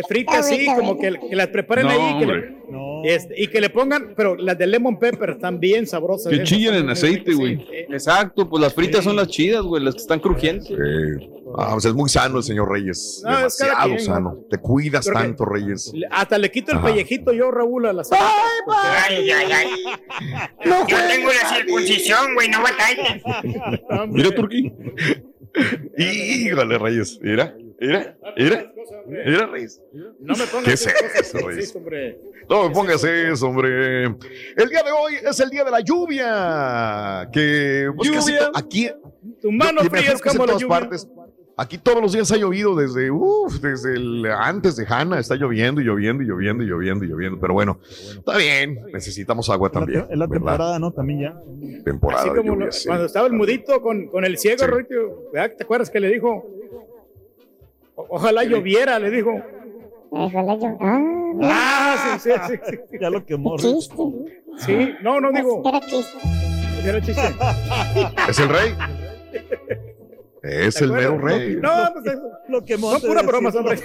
Que 0.02 0.08
fritas, 0.08 0.48
sí, 0.48 0.56
Está 0.62 0.76
como 0.76 0.98
que, 0.98 1.14
que 1.30 1.36
las 1.36 1.48
preparen 1.48 1.86
No, 1.88 1.92
ahí 1.92 2.20
que 2.20 2.26
le- 2.26 2.58
no. 2.70 3.02
este, 3.06 3.42
y 3.42 3.48
que 3.48 3.62
le 3.62 3.70
pongan, 3.70 4.14
pero 4.16 4.36
las 4.36 4.58
de 4.58 4.68
lemon 4.68 5.00
pepper 5.00 5.32
están 5.32 5.60
bien 5.60 5.88
sabrosas. 5.88 6.32
Que 6.32 6.44
chillen 6.44 6.74
en 6.76 6.90
aceite, 6.90 7.34
güey. 7.34 7.58
sí, 7.58 7.64
sí. 7.70 7.76
Exacto, 7.94 8.50
pues 8.50 8.62
las 8.62 8.74
fritas 8.74 9.04
son 9.04 9.16
las 9.16 9.28
chidas, 9.28 9.62
güey, 9.62 9.84
las 9.84 9.96
que 9.96 10.02
están 10.02 10.20
crujientes. 10.20 10.70
Eh, 10.72 11.30
ah, 11.58 11.70
pues 11.74 11.86
es 11.86 11.94
muy 11.94 12.10
sano 12.10 12.38
el 12.38 12.44
señor 12.44 12.70
Reyes. 12.72 13.22
No, 13.24 13.38
Demasiado 13.38 13.86
quien, 13.88 14.00
sano. 14.00 14.20
¿no? 14.34 14.38
Te 14.50 14.58
cuidas 14.58 15.06
tanto, 15.06 15.46
Reyes. 15.46 15.94
Hasta 16.12 16.38
le 16.38 16.52
quito 16.52 16.72
el 16.72 16.78
Ajá. 16.80 16.88
pellejito 16.88 17.32
yo, 17.34 17.52
Raúl, 17.52 17.86
a 17.86 17.94
las. 17.94 18.10
Ay, 18.12 19.30
ay, 19.32 19.52
ay. 19.52 19.70
Yo 20.66 20.98
tengo 21.08 21.30
la 21.30 21.56
circuncisión, 21.56 22.34
güey, 22.34 22.50
no 22.50 22.62
batalles. 22.62 23.24
Mira, 24.10 24.32
Turquí. 24.32 24.72
Híjole, 25.98 26.78
Reyes. 26.78 27.20
Mira, 27.22 27.56
mira, 27.80 28.18
mira. 28.38 28.74
Mira, 29.08 29.48
Reyes. 29.48 29.82
No 30.20 30.36
me 30.36 30.46
pongas 30.46 30.66
¿Qué 30.66 30.74
es 30.74 30.88
eso, 30.88 31.38
sí, 31.40 31.46
Reyes? 31.46 31.70
sí, 31.72 31.78
hombre. 31.78 32.20
No 32.50 32.68
me 32.70 32.74
pongas 32.74 33.04
eso, 33.04 33.48
hombre. 33.48 34.04
El 34.06 34.70
día 34.70 34.84
de 34.84 34.92
hoy 34.92 35.16
es 35.24 35.40
el 35.40 35.50
día 35.50 35.64
de 35.64 35.72
la 35.72 35.80
lluvia. 35.82 37.30
Que 37.32 37.90
pues, 37.96 38.10
Lluvia. 38.10 38.52
aquí. 38.54 38.90
Tu 39.42 39.52
mano 39.52 39.82
yo- 39.84 39.90
fría 39.90 40.14
es 40.14 40.22
como 40.22 40.46
la 40.46 40.54
lluvia. 40.54 40.68
partes. 40.68 41.08
Aquí 41.60 41.80
todos 41.80 42.00
los 42.04 42.14
días 42.14 42.32
ha 42.32 42.38
llovido 42.38 42.76
desde, 42.76 43.10
uf, 43.10 43.56
desde 43.62 43.96
el, 43.96 44.28
antes 44.28 44.76
de 44.76 44.86
Hanna, 44.88 45.18
está 45.20 45.34
lloviendo 45.36 45.82
y 45.82 45.86
lloviendo 45.86 46.22
y 46.22 46.28
lloviendo 46.28 46.64
y 46.64 46.68
lloviendo 46.68 47.04
y 47.04 47.08
lloviendo, 47.08 47.40
pero 47.40 47.56
bueno, 47.56 47.80
está 47.90 48.38
bien, 48.38 48.80
necesitamos 48.94 49.50
agua 49.50 49.70
Es 49.70 49.74
la 49.74 49.80
también. 49.80 50.06
te- 50.08 50.14
es 50.14 50.20
la 50.20 50.28
¿verdad? 50.28 50.36
temporada, 50.52 50.78
¿no? 50.80 50.92
También 50.94 51.20
ya. 51.22 51.84
Temporada 51.84 52.22
Así 52.22 52.30
de 52.30 52.36
como 52.38 52.52
lluvia, 52.54 52.66
lo- 52.68 52.72
sí. 52.72 52.88
cuando 52.88 53.06
estaba 53.08 53.26
el 53.26 53.34
mudito 53.34 53.82
con, 53.82 54.06
con 54.06 54.24
el 54.24 54.38
ciego, 54.38 54.66
Sí. 54.68 54.84
¿te 55.34 55.64
acuerdas 55.64 55.90
que 55.90 56.00
le 56.00 56.10
dijo? 56.12 56.46
Ojalá 57.98 58.44
lloviera, 58.44 59.00
le 59.00 59.10
dijo. 59.10 59.32
Híjole, 60.12 60.58
yo. 60.62 60.78
Ah, 60.80 61.14
Ah, 61.42 62.18
sí, 62.20 62.32
sí, 62.32 62.38
sí, 62.48 62.60
sí. 62.90 62.98
Ya 63.00 63.10
lo 63.10 63.26
quemó. 63.26 63.58
chiste. 63.58 63.96
Sí, 64.60 64.94
no, 65.02 65.20
no 65.20 65.32
digo. 65.32 65.62
Era 65.66 65.80
chiste. 65.82 66.18
Era 66.84 67.02
chiste. 67.02 67.36
¿Es 68.30 68.40
el 68.40 68.50
rey? 68.50 68.76
Es 70.44 70.76
¿Te 70.76 70.84
el 70.86 70.92
mero 70.94 71.18
rey. 71.20 71.58
No, 71.62 71.70
pues 71.94 72.06
eso. 72.06 72.22
Lo 72.48 72.64
quemó. 72.64 72.92
Son 72.92 73.02
puras 73.02 73.26
bromas, 73.26 73.56
hombre. 73.56 73.80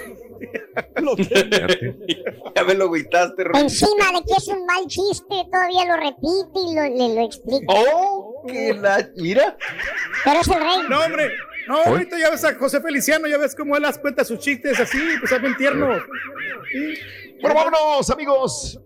Lo. 1.01 1.15
Ya 2.55 2.63
me 2.65 2.75
lo 2.75 2.85
agüitaste, 2.85 3.43
Rey. 3.43 3.61
Encima 3.63 4.11
de 4.13 4.23
que 4.25 4.33
es 4.37 4.47
un 4.47 4.63
mal 4.65 4.85
chiste, 4.87 5.35
todavía 5.51 5.85
lo 5.85 5.97
repite 5.97 6.59
y 6.69 6.75
lo, 6.75 6.83
le 6.83 7.15
lo 7.15 7.25
explica. 7.25 7.65
Oh, 7.67 8.43
que 8.47 8.73
la. 8.75 9.09
Mira. 9.17 9.57
Pero 10.23 10.39
es 10.39 10.47
el 10.47 10.59
rey. 10.59 10.77
No, 10.89 10.99
hombre. 11.01 11.31
No, 11.67 11.77
ahorita 11.77 12.17
ya 12.19 12.29
ves 12.29 12.43
a 12.43 12.55
José 12.55 12.81
Feliciano, 12.81 13.27
ya 13.27 13.37
ves 13.37 13.55
cómo 13.55 13.75
él 13.75 13.83
las 13.83 13.97
cuenta 13.97 14.23
sus 14.23 14.39
chistes 14.39 14.79
así, 14.79 14.99
pues 15.19 15.31
es 15.31 15.41
bien 15.41 15.55
tierno. 15.57 15.87
Bueno, 17.41 17.55
vámonos, 17.55 18.09
amigos. 18.09 18.79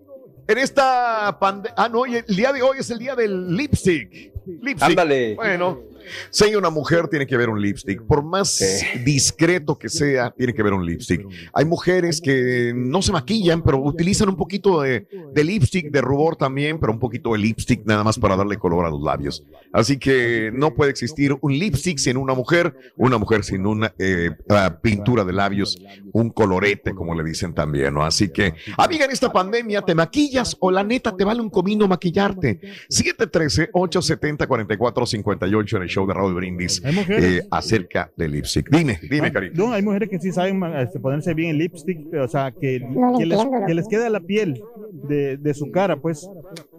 En 0.46 0.58
esta 0.58 1.36
pandemia. 1.38 1.74
Ah, 1.76 1.88
no, 1.88 2.06
el 2.06 2.24
día 2.26 2.52
de 2.52 2.62
hoy 2.62 2.78
es 2.78 2.90
el 2.90 2.98
día 2.98 3.14
del 3.14 3.54
lipstick. 3.54 4.32
Lipstick. 4.46 4.82
Ándale. 4.82 5.34
Bueno, 5.34 5.82
si 6.30 6.44
hay 6.44 6.54
una 6.54 6.70
mujer, 6.70 7.08
tiene 7.08 7.26
que 7.26 7.36
ver 7.36 7.48
un 7.48 7.60
lipstick. 7.60 8.02
Por 8.02 8.24
más 8.24 8.60
discreto 9.04 9.78
que 9.78 9.88
sea, 9.88 10.30
tiene 10.30 10.54
que 10.54 10.62
ver 10.62 10.72
un 10.72 10.84
lipstick. 10.84 11.26
Hay 11.52 11.64
mujeres 11.64 12.20
que 12.20 12.72
no 12.74 13.02
se 13.02 13.12
maquillan, 13.12 13.62
pero 13.62 13.78
utilizan 13.78 14.28
un 14.28 14.36
poquito 14.36 14.82
de, 14.82 15.06
de 15.32 15.44
lipstick, 15.44 15.90
de 15.90 16.00
rubor 16.00 16.36
también, 16.36 16.78
pero 16.78 16.92
un 16.92 16.98
poquito 16.98 17.32
de 17.32 17.38
lipstick 17.38 17.84
nada 17.84 18.04
más 18.04 18.18
para 18.18 18.36
darle 18.36 18.56
color 18.56 18.86
a 18.86 18.90
los 18.90 19.02
labios. 19.02 19.44
Así 19.72 19.98
que 19.98 20.50
no 20.52 20.74
puede 20.74 20.90
existir 20.90 21.36
un 21.40 21.52
lipstick 21.52 21.98
sin 21.98 22.16
una 22.16 22.34
mujer, 22.34 22.74
una 22.96 23.18
mujer 23.18 23.44
sin 23.44 23.66
una 23.66 23.92
eh, 23.98 24.30
ah, 24.48 24.78
pintura 24.80 25.24
de 25.24 25.32
labios, 25.32 25.78
un 26.12 26.30
colorete, 26.30 26.94
como 26.94 27.14
le 27.14 27.24
dicen 27.24 27.54
también, 27.54 27.94
¿no? 27.94 28.04
Así 28.04 28.28
que, 28.30 28.54
amiga, 28.76 29.04
en 29.04 29.10
esta 29.10 29.32
pandemia, 29.32 29.82
¿te 29.82 29.94
maquillas 29.94 30.56
o 30.60 30.70
la 30.70 30.84
neta 30.84 31.16
te 31.16 31.24
vale 31.24 31.40
un 31.40 31.50
comino 31.50 31.88
maquillarte? 31.88 32.60
713-870-4458 32.90 35.76
en 35.76 35.82
el 35.82 35.88
show 35.88 35.97
de 36.06 36.14
Raúl 36.14 36.34
Brindis 36.34 36.82
eh, 36.84 37.40
acerca 37.50 38.10
del 38.16 38.32
lipstick. 38.32 38.70
Dime, 38.70 38.98
dime, 39.08 39.32
carito. 39.32 39.54
No, 39.56 39.72
hay 39.72 39.82
mujeres 39.82 40.08
que 40.08 40.18
sí 40.18 40.32
saben 40.32 40.62
este, 40.76 41.00
ponerse 41.00 41.34
bien 41.34 41.50
el 41.50 41.58
lipstick, 41.58 42.12
o 42.14 42.28
sea, 42.28 42.52
que, 42.52 42.80
No 42.80 43.12
lo 43.12 43.18
que, 43.18 43.26
les, 43.74 43.86
que 43.88 43.96
queda 43.96 44.10
la 44.10 44.20
piel 44.20 44.62
de, 44.92 45.36
de 45.36 45.54
su 45.54 45.70
cara, 45.70 46.00
pues, 46.00 46.28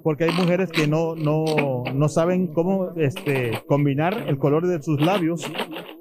porque 0.03 0.25
hay 0.25 0.31
mujeres 0.31 0.69
que 0.69 0.87
no, 0.87 1.15
no, 1.15 1.83
no 1.93 2.09
saben 2.09 2.47
cómo 2.47 2.93
este, 2.95 3.61
combinar 3.67 4.25
el 4.27 4.37
color 4.37 4.67
de 4.67 4.81
sus 4.81 5.01
labios 5.01 5.49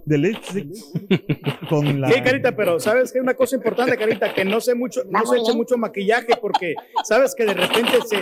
de 0.04 0.18
lipstick 0.18 0.68
con 1.68 2.00
la... 2.00 2.10
Sí, 2.10 2.20
Carita, 2.22 2.56
pero 2.56 2.80
sabes 2.80 3.12
que 3.12 3.20
una 3.20 3.34
cosa 3.34 3.56
importante, 3.56 3.96
Carita, 3.96 4.32
que 4.32 4.44
no 4.44 4.60
sé 4.60 4.74
mucho, 4.74 5.02
no 5.08 5.26
se 5.26 5.36
bien. 5.36 5.56
mucho 5.56 5.76
maquillaje 5.76 6.34
porque 6.40 6.74
sabes 7.04 7.34
que 7.34 7.44
de 7.44 7.54
repente 7.54 7.92
se, 8.06 8.16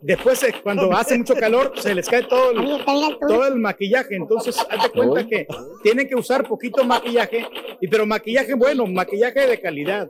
después 0.00 0.38
se- 0.38 0.52
cuando 0.62 0.92
hace 0.92 1.16
mucho 1.18 1.34
calor 1.34 1.72
se 1.76 1.94
les 1.94 2.08
cae 2.08 2.22
todo 2.24 2.50
el, 2.52 2.84
todo 3.28 3.46
el 3.46 3.56
maquillaje, 3.56 4.16
entonces 4.16 4.56
hazte 4.70 4.90
cuenta 4.90 5.26
que 5.26 5.46
tienen 5.82 6.08
que 6.08 6.14
usar 6.14 6.46
poquito 6.46 6.84
maquillaje, 6.84 7.46
y 7.80 7.88
pero 7.88 8.06
maquillaje 8.06 8.54
bueno, 8.54 8.86
maquillaje 8.86 9.46
de 9.46 9.60
calidad. 9.60 10.08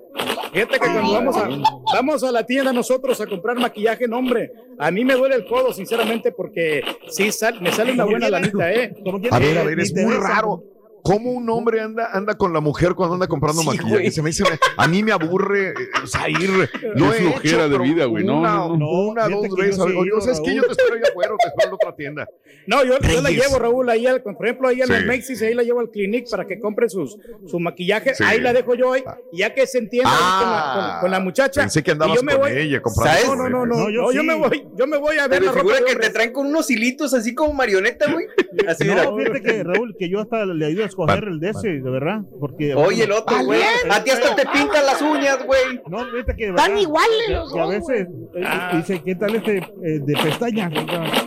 Fíjate 0.53 0.73
que 0.75 0.79
cuando 0.79 1.13
vamos 1.13 1.37
a, 1.37 1.49
vamos 1.95 2.25
a 2.25 2.33
la 2.33 2.45
tienda 2.47 2.73
nosotros 2.73 3.21
a 3.21 3.27
comprar 3.27 3.57
maquillaje, 3.59 4.07
no 4.09 4.19
hombre, 4.19 4.51
a 4.79 4.91
mí 4.91 5.05
me 5.05 5.15
duele 5.15 5.35
el 5.35 5.47
codo 5.47 5.73
sinceramente 5.73 6.33
porque 6.33 6.83
sí 7.09 7.31
sal- 7.33 7.61
me 7.61 7.73
sale 7.73 7.93
una 7.93 8.05
buena 8.05 8.29
lanita, 8.31 8.73
¿eh. 8.73 8.93
A 9.31 9.39
ver, 9.39 9.59
a 9.59 9.65
ver, 9.65 9.81
es 9.81 9.93
muy 9.95 10.15
raro. 10.15 10.63
¿Cómo 11.07 11.31
un 11.33 11.49
hombre 11.51 11.81
anda, 11.81 12.11
anda 12.13 12.37
con 12.37 12.53
la 12.53 12.61
mujer 12.61 12.95
cuando 12.95 13.15
anda 13.15 13.27
comprando 13.27 13.63
Sí, 13.63 13.67
maquillaje? 13.69 13.93
güey. 13.95 14.11
Se 14.11 14.23
me 14.23 14.31
dice, 14.31 14.45
a 14.77 14.89
mí 14.89 15.03
me 15.03 15.13
aburre 15.13 15.71
eh, 15.71 15.75
o 16.03 16.07
sea, 16.07 16.29
ir. 16.29 16.51
Lo 16.95 17.11
Qué 17.11 17.17
he 17.17 17.21
flojera 17.21 17.65
hecho, 17.67 17.69
de 17.69 17.79
vida, 17.79 18.05
güey. 18.07 18.25
No, 18.25 18.39
Una, 18.41 18.55
no, 18.57 18.77
no. 18.77 18.91
una, 19.09 19.29
dos 19.29 19.47
yo 19.49 19.55
veces. 19.57 19.79
ido, 20.05 20.21
¿sabes 20.21 20.41
qué? 20.45 20.55
Yo 20.55 20.63
te 20.65 20.73
espero 20.73 20.95
allá 20.95 21.09
afuera 21.11 21.35
o 21.35 21.37
te 21.39 21.49
espero 21.49 21.69
en 21.69 21.75
otra 21.75 21.95
tienda. 21.95 22.29
No, 22.67 22.85
yo, 22.85 22.99
yo 22.99 23.21
la 23.23 23.31
llevo, 23.31 23.59
Raúl, 23.59 23.89
ahí, 23.91 24.07
al- 24.07 24.23
por 24.23 24.45
ejemplo, 24.45 24.69
ahí 24.69 24.81
en 24.81 24.89
Sí. 24.89 24.93
el 24.95 25.07
Macy's, 25.07 25.41
ahí 25.43 25.55
la 25.55 25.63
llevo 25.63 25.81
al 25.81 25.91
Clinic 25.91 26.29
para 26.31 26.47
que 26.47 26.59
compre 26.59 26.89
sus, 26.89 27.17
su 27.47 27.61
maquillaje. 27.61 28.15
Sí. 28.15 28.25
Ahí 28.27 28.41
la 28.41 28.53
dejo 28.53 28.75
yo 28.75 28.93
ahí, 28.93 29.05
y 29.33 29.39
ya 29.39 29.55
que 29.55 29.67
se 29.67 29.79
entienda 29.79 30.11
ahí 30.11 30.43
con, 30.43 30.51
la, 30.51 30.59
Ah, 30.59 30.91
con- 30.95 31.01
con 31.03 31.11
la 31.13 31.21
muchacha. 31.21 31.61
Pensé 31.61 31.83
que 31.83 31.93
andabas 31.93 32.17
yo 32.17 32.23
me 32.25 32.33
con 32.33 32.41
voy. 32.43 32.53
ella 32.53 32.83
comprando. 32.83 33.13
¿Sabes? 33.13 33.29
No, 33.29 33.37
no, 33.37 33.49
no, 33.49 33.67
no, 33.67 33.77
No, 33.77 33.85
no, 33.85 33.91
yo 33.91 34.13
yo, 34.13 34.25
me 34.25 34.35
voy, 34.35 34.67
yo 34.77 34.87
me 34.87 34.97
voy 34.97 35.17
a 35.19 35.29
ver 35.29 35.41
Pero 35.41 35.55
la 35.55 35.61
ropa 35.63 35.75
que 35.87 35.95
te 35.97 36.11
traen 36.11 36.33
con 36.33 36.47
unos 36.47 36.69
hilitos 36.71 37.15
así 37.15 37.35
como 37.35 37.53
marioneta, 37.53 38.11
güey. 38.11 38.27
Así 38.69 38.85
No, 38.89 39.17
fíjate 39.17 39.43
que 39.43 39.63
Raúl, 39.63 39.95
que 39.99 40.09
yo 40.09 40.21
hasta 40.21 40.45
le 40.47 40.67
ayudo 40.67 40.85
escoger 41.03 41.25
el 41.25 41.41
de 41.41 41.51
ese, 41.51 41.69
de 41.69 41.91
verdad, 41.91 42.23
porque... 42.41 42.75
Oye, 42.75 43.05
el 43.05 43.13
otro, 43.13 43.37
güey. 43.45 43.61
A 43.91 44.03
ti 44.03 44.11
hasta 44.11 44.35
te 44.35 44.43
pintan 44.47 44.87
las 44.87 45.03
uñas, 45.03 45.45
güey. 45.45 45.81
No, 45.89 46.05
fíjate 46.07 46.37
que... 46.37 46.49
Están 46.49 46.79
iguales 46.79 47.29
los 47.29 47.53
que 47.53 47.61
a 47.61 47.67
veces 47.67 48.09
eh, 48.35 48.43
Ah. 48.45 48.73
dice, 48.77 49.03
¿qué 49.05 49.15
tal 49.15 49.35
este 49.37 49.59
eh, 49.59 50.01
de 50.01 50.15
pestañas? 50.23 50.73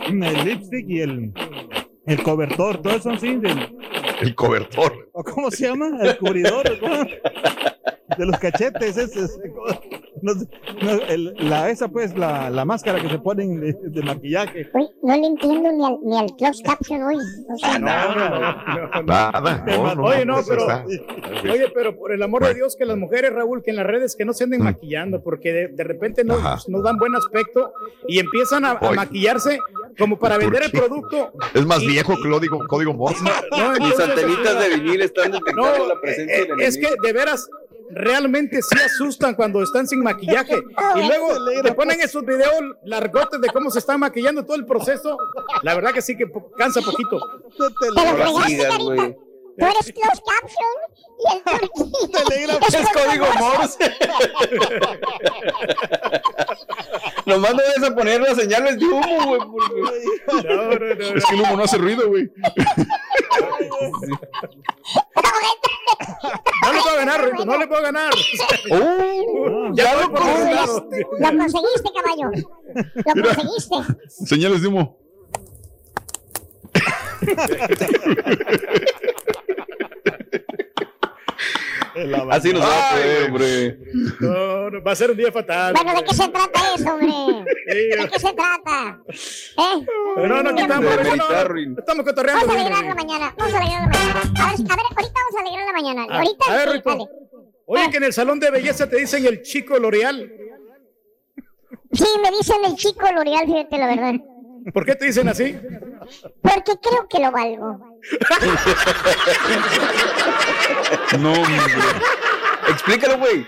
El 0.08 0.44
lipstick 0.44 0.88
y 0.88 1.00
el... 1.00 1.32
El 2.06 2.22
cobertor, 2.22 2.78
todo 2.82 2.96
eso 2.96 3.16
sí, 3.18 3.36
del, 3.36 3.56
El 4.20 4.34
cobertor. 4.34 5.08
¿o 5.12 5.24
¿cómo 5.24 5.50
se 5.50 5.66
llama? 5.68 5.98
El 6.02 6.16
cubridor, 6.18 6.64
de 8.18 8.26
los 8.26 8.38
cachetes, 8.38 8.96
ese, 8.96 9.20
ese, 9.24 9.52
no 10.22 10.34
sé, 10.34 10.46
no, 10.82 10.90
el- 11.08 11.34
la, 11.48 11.70
esa 11.70 11.88
pues, 11.88 12.16
la, 12.16 12.50
la 12.50 12.64
máscara 12.64 13.00
que 13.00 13.08
se 13.08 13.18
ponen 13.18 13.60
de, 13.60 13.72
de 13.80 14.02
maquillaje. 14.02 14.68
Uy, 14.74 14.88
no 15.02 15.16
le 15.16 15.26
entiendo 15.26 15.70
ni 15.72 15.84
al, 15.84 15.98
ni 16.02 16.18
al 16.18 16.36
close 16.36 16.62
caption 16.62 17.02
hoy. 17.04 17.16
O 17.16 17.56
sea, 17.56 17.78
No, 17.78 18.14
no, 18.14 18.28
no, 18.30 18.40
no. 18.96 19.02
Nada. 19.04 19.64
No, 19.66 19.94
no, 19.94 20.04
Oye, 20.04 20.24
no, 20.26 20.40
pero-. 20.46 20.66
Oye, 21.44 21.68
pero 21.74 21.96
por 21.96 22.12
el 22.12 22.22
amor 22.22 22.44
de 22.46 22.54
Dios, 22.54 22.76
que 22.76 22.84
las 22.84 22.96
mujeres, 22.98 23.32
Raúl, 23.32 23.62
que 23.62 23.70
en 23.70 23.76
las 23.76 23.86
redes 23.86 24.16
que 24.16 24.24
no 24.24 24.32
se 24.34 24.44
anden 24.44 24.62
maquillando, 24.62 25.22
porque 25.22 25.52
de, 25.52 25.68
de 25.68 25.84
repente 25.84 26.24
no, 26.24 26.34
Mm. 26.40 26.46
Ajá. 26.46 26.58
nos 26.68 26.82
dan 26.82 26.96
buen 26.98 27.14
aspecto 27.14 27.72
y 28.08 28.18
empiezan 28.18 28.64
a, 28.64 28.74
maquillarse 28.94 29.58
como 29.98 30.18
para 30.18 30.34
¿Por 30.36 30.44
vender 30.44 30.64
el 30.64 30.70
producto. 30.70 31.32
Es 31.54 31.64
más 31.66 31.82
Y- 31.82 31.86
viejo 31.88 32.14
código, 32.20 32.58
código 32.66 32.92
Morse. 32.94 33.22
No, 33.50 33.72
entonces, 33.74 34.09
antenitas 34.10 34.58
de 34.60 34.68
vinil 34.76 35.02
están 35.02 35.32
detectando 35.32 35.78
No, 35.78 35.86
la 35.86 36.00
presencia 36.00 36.36
eh, 36.38 36.46
del 36.46 36.60
es 36.62 36.76
que 36.78 36.94
de 37.02 37.12
veras 37.12 37.48
realmente 37.92 38.62
sí 38.62 38.78
asustan 38.84 39.34
cuando 39.34 39.62
están 39.62 39.86
sin 39.88 40.00
maquillaje 40.02 40.54
y 40.96 41.06
luego 41.06 41.34
te 41.62 41.72
ponen 41.72 42.00
esos 42.00 42.24
videos 42.24 42.52
largotes 42.84 43.40
de 43.40 43.48
cómo 43.48 43.68
se 43.70 43.80
está 43.80 43.98
maquillando 43.98 44.44
todo 44.44 44.56
el 44.56 44.64
proceso. 44.66 45.16
La 45.62 45.74
verdad 45.74 45.92
que 45.92 46.00
sí 46.02 46.16
que 46.16 46.30
cansa 46.56 46.80
poquito. 46.82 47.18
No. 47.18 49.16
Tú 49.58 49.66
eres 49.66 49.92
close 49.92 50.22
caption 50.24 50.76
y 51.18 51.26
el 51.36 51.68
turquillo. 51.74 52.58
Es 52.68 52.88
código 52.94 53.26
Morse. 53.38 53.78
Nomás 57.26 57.52
no 57.54 57.58
debes 57.62 57.90
a 57.90 57.94
poner 57.94 58.20
las 58.20 58.36
señales 58.36 58.78
de 58.78 58.86
humo, 58.86 59.26
güey. 59.26 59.40
porque- 59.40 60.48
No, 60.48 60.62
no, 60.70 60.78
no, 60.78 61.16
Es 61.16 61.24
que 61.26 61.34
el 61.34 61.40
humo 61.42 61.56
no 61.56 61.64
hace 61.64 61.78
ruido, 61.78 62.08
güey. 62.08 62.30
No 66.62 66.72
le 66.72 66.80
puedo 66.82 66.96
ganar, 66.96 67.24
Rito, 67.24 67.44
no 67.44 67.58
le 67.58 67.66
puedo 67.66 67.82
ganar. 67.82 68.12
Ya 69.74 69.94
lo 69.94 70.00
lo 70.02 70.12
conseguiste. 70.12 71.06
Lo 71.18 71.38
conseguiste, 71.38 71.90
caballo. 71.94 72.30
Lo 72.94 73.12
conseguiste. 73.22 73.76
Señales 74.26 74.62
de 74.62 74.68
humo. 74.68 74.96
Así 82.30 82.52
nos 82.52 82.62
va 82.62 82.88
a 82.88 82.92
poder, 82.92 83.30
hombre. 83.30 83.78
No, 84.20 84.70
no, 84.70 84.82
va 84.82 84.92
a 84.92 84.96
ser 84.96 85.10
un 85.10 85.16
día 85.16 85.32
fatal. 85.32 85.74
Bueno, 85.74 86.00
¿de 86.00 86.04
qué 86.04 86.14
se 86.14 86.28
trata 86.28 86.60
eso, 86.74 86.94
hombre? 86.94 87.52
¿De 87.66 88.08
qué 88.12 88.18
se 88.18 88.32
trata? 88.32 89.00
¿Eh? 89.08 89.86
No, 90.16 90.42
no, 90.42 90.50
aquí 90.50 90.62
estamos, 90.62 90.96
De 90.96 91.16
no, 91.66 91.78
estamos 91.78 92.04
cotorreando. 92.04 92.46
Vamos 92.46 92.56
a 92.56 92.60
alegrar 92.60 92.84
la 92.84 92.94
mañana. 92.94 93.34
Vamos 93.36 93.54
a 93.54 93.58
alegrar 93.58 93.80
la 93.82 93.88
mañana. 93.88 94.20
A 94.20 94.50
ver, 94.50 94.60
a 94.70 94.76
ver, 94.76 94.86
ahorita 94.96 95.14
vamos 95.14 95.36
a 95.36 95.40
alegrar 95.40 95.66
la 95.66 95.72
mañana. 95.72 96.06
Ah, 96.08 96.18
ahorita, 96.18 96.44
a 96.46 96.56
ver, 96.56 96.82
sí. 96.84 97.08
Oye, 97.66 97.90
que 97.90 97.96
en 97.98 98.04
el 98.04 98.12
salón 98.12 98.40
de 98.40 98.50
belleza 98.50 98.88
te 98.88 98.96
dicen 98.96 99.24
el 99.26 99.42
chico 99.42 99.78
L'Oreal. 99.78 100.32
Sí, 101.92 102.06
me 102.22 102.30
dicen 102.30 102.64
el 102.64 102.74
chico 102.74 103.06
L'Oreal, 103.12 103.46
fíjate 103.46 103.78
la 103.78 103.86
verdad. 103.86 104.14
¿Por 104.72 104.84
qué 104.84 104.94
te 104.94 105.06
dicen 105.06 105.28
así? 105.28 105.58
Porque 106.42 106.72
creo 106.82 107.06
que 107.08 107.18
lo 107.18 107.30
valgo. 107.32 107.78
No, 111.18 111.32
hombre. 111.32 111.56
Explícalo, 112.68 113.18
güey. 113.18 113.46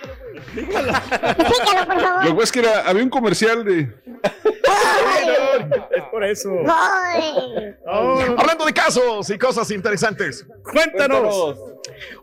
Explícalo, 0.56 1.86
por 1.86 1.94
Lo 1.96 2.00
favor. 2.02 2.22
que 2.24 2.30
pasa 2.30 2.42
es 2.42 2.52
que 2.52 2.58
era, 2.60 2.88
había 2.88 3.02
un 3.02 3.10
comercial 3.10 3.64
de. 3.64 3.80
Es 5.96 6.02
por 6.10 6.24
eso. 6.24 6.50
No, 6.50 6.74
Hablando 8.38 8.64
de 8.64 8.72
casos 8.72 9.30
y 9.30 9.38
cosas 9.38 9.70
interesantes. 9.70 10.46
cuéntanos. 10.62 11.56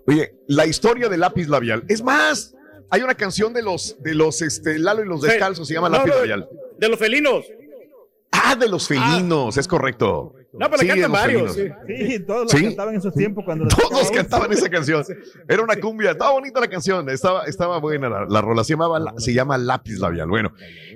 Oye, 0.08 0.34
la 0.48 0.66
historia 0.66 1.10
del 1.10 1.20
lápiz 1.22 1.48
labial. 1.48 1.84
Es 1.88 2.02
más, 2.04 2.56
hay 2.90 3.02
una 3.02 3.16
canción 3.16 3.54
de 3.54 3.62
los, 3.62 4.02
de 4.02 4.16
los, 4.16 4.42
este, 4.42 4.80
Lalo 4.80 5.04
y 5.04 5.08
los 5.08 5.22
descalzos, 5.22 5.68
se 5.68 5.74
llama 5.76 5.90
No, 5.90 5.98
Lápiz 5.98 6.10
no, 6.12 6.16
labial. 6.18 6.50
De 6.78 6.90
los 6.90 7.00
felinos. 7.00 7.46
Ah, 8.52 8.56
de 8.56 8.68
los 8.68 8.88
felinos, 8.88 9.58
es 9.58 9.68
correcto. 9.68 10.34
No, 10.52 10.68
pero 10.70 10.80
Sí, 10.82 10.88
cantan 10.88 11.12
varios. 11.12 11.54
sí. 11.54 11.68
Sí, 11.88 12.20
todos 12.22 12.42
los 12.44 12.52
¿Sí? 12.52 12.64
cantaban 12.64 12.94
en 12.96 13.00
esos 13.00 13.14
tiempos 13.14 13.46
cuando 13.46 13.68
Todos 13.68 14.10
cantaban 14.12 14.52
esa 14.52 14.68
canción. 14.70 15.04
Era 15.48 15.62
una 15.62 15.76
cumbia, 15.76 16.12
estaba 16.12 16.32
bonita 16.32 16.60
la 16.60 16.68
canción, 16.68 17.08
estaba, 17.10 17.44
estaba 17.44 17.80
buena 17.80 18.10
la, 18.10 18.26
la 18.28 18.42
rola, 18.42 18.64
se, 18.64 18.74
llamaba, 18.74 19.00
la- 19.00 19.14
se 19.18 19.32
llama 19.34 19.58
lápiz 19.60 20.00
labial. 20.00 20.28
Bueno, 20.28 20.52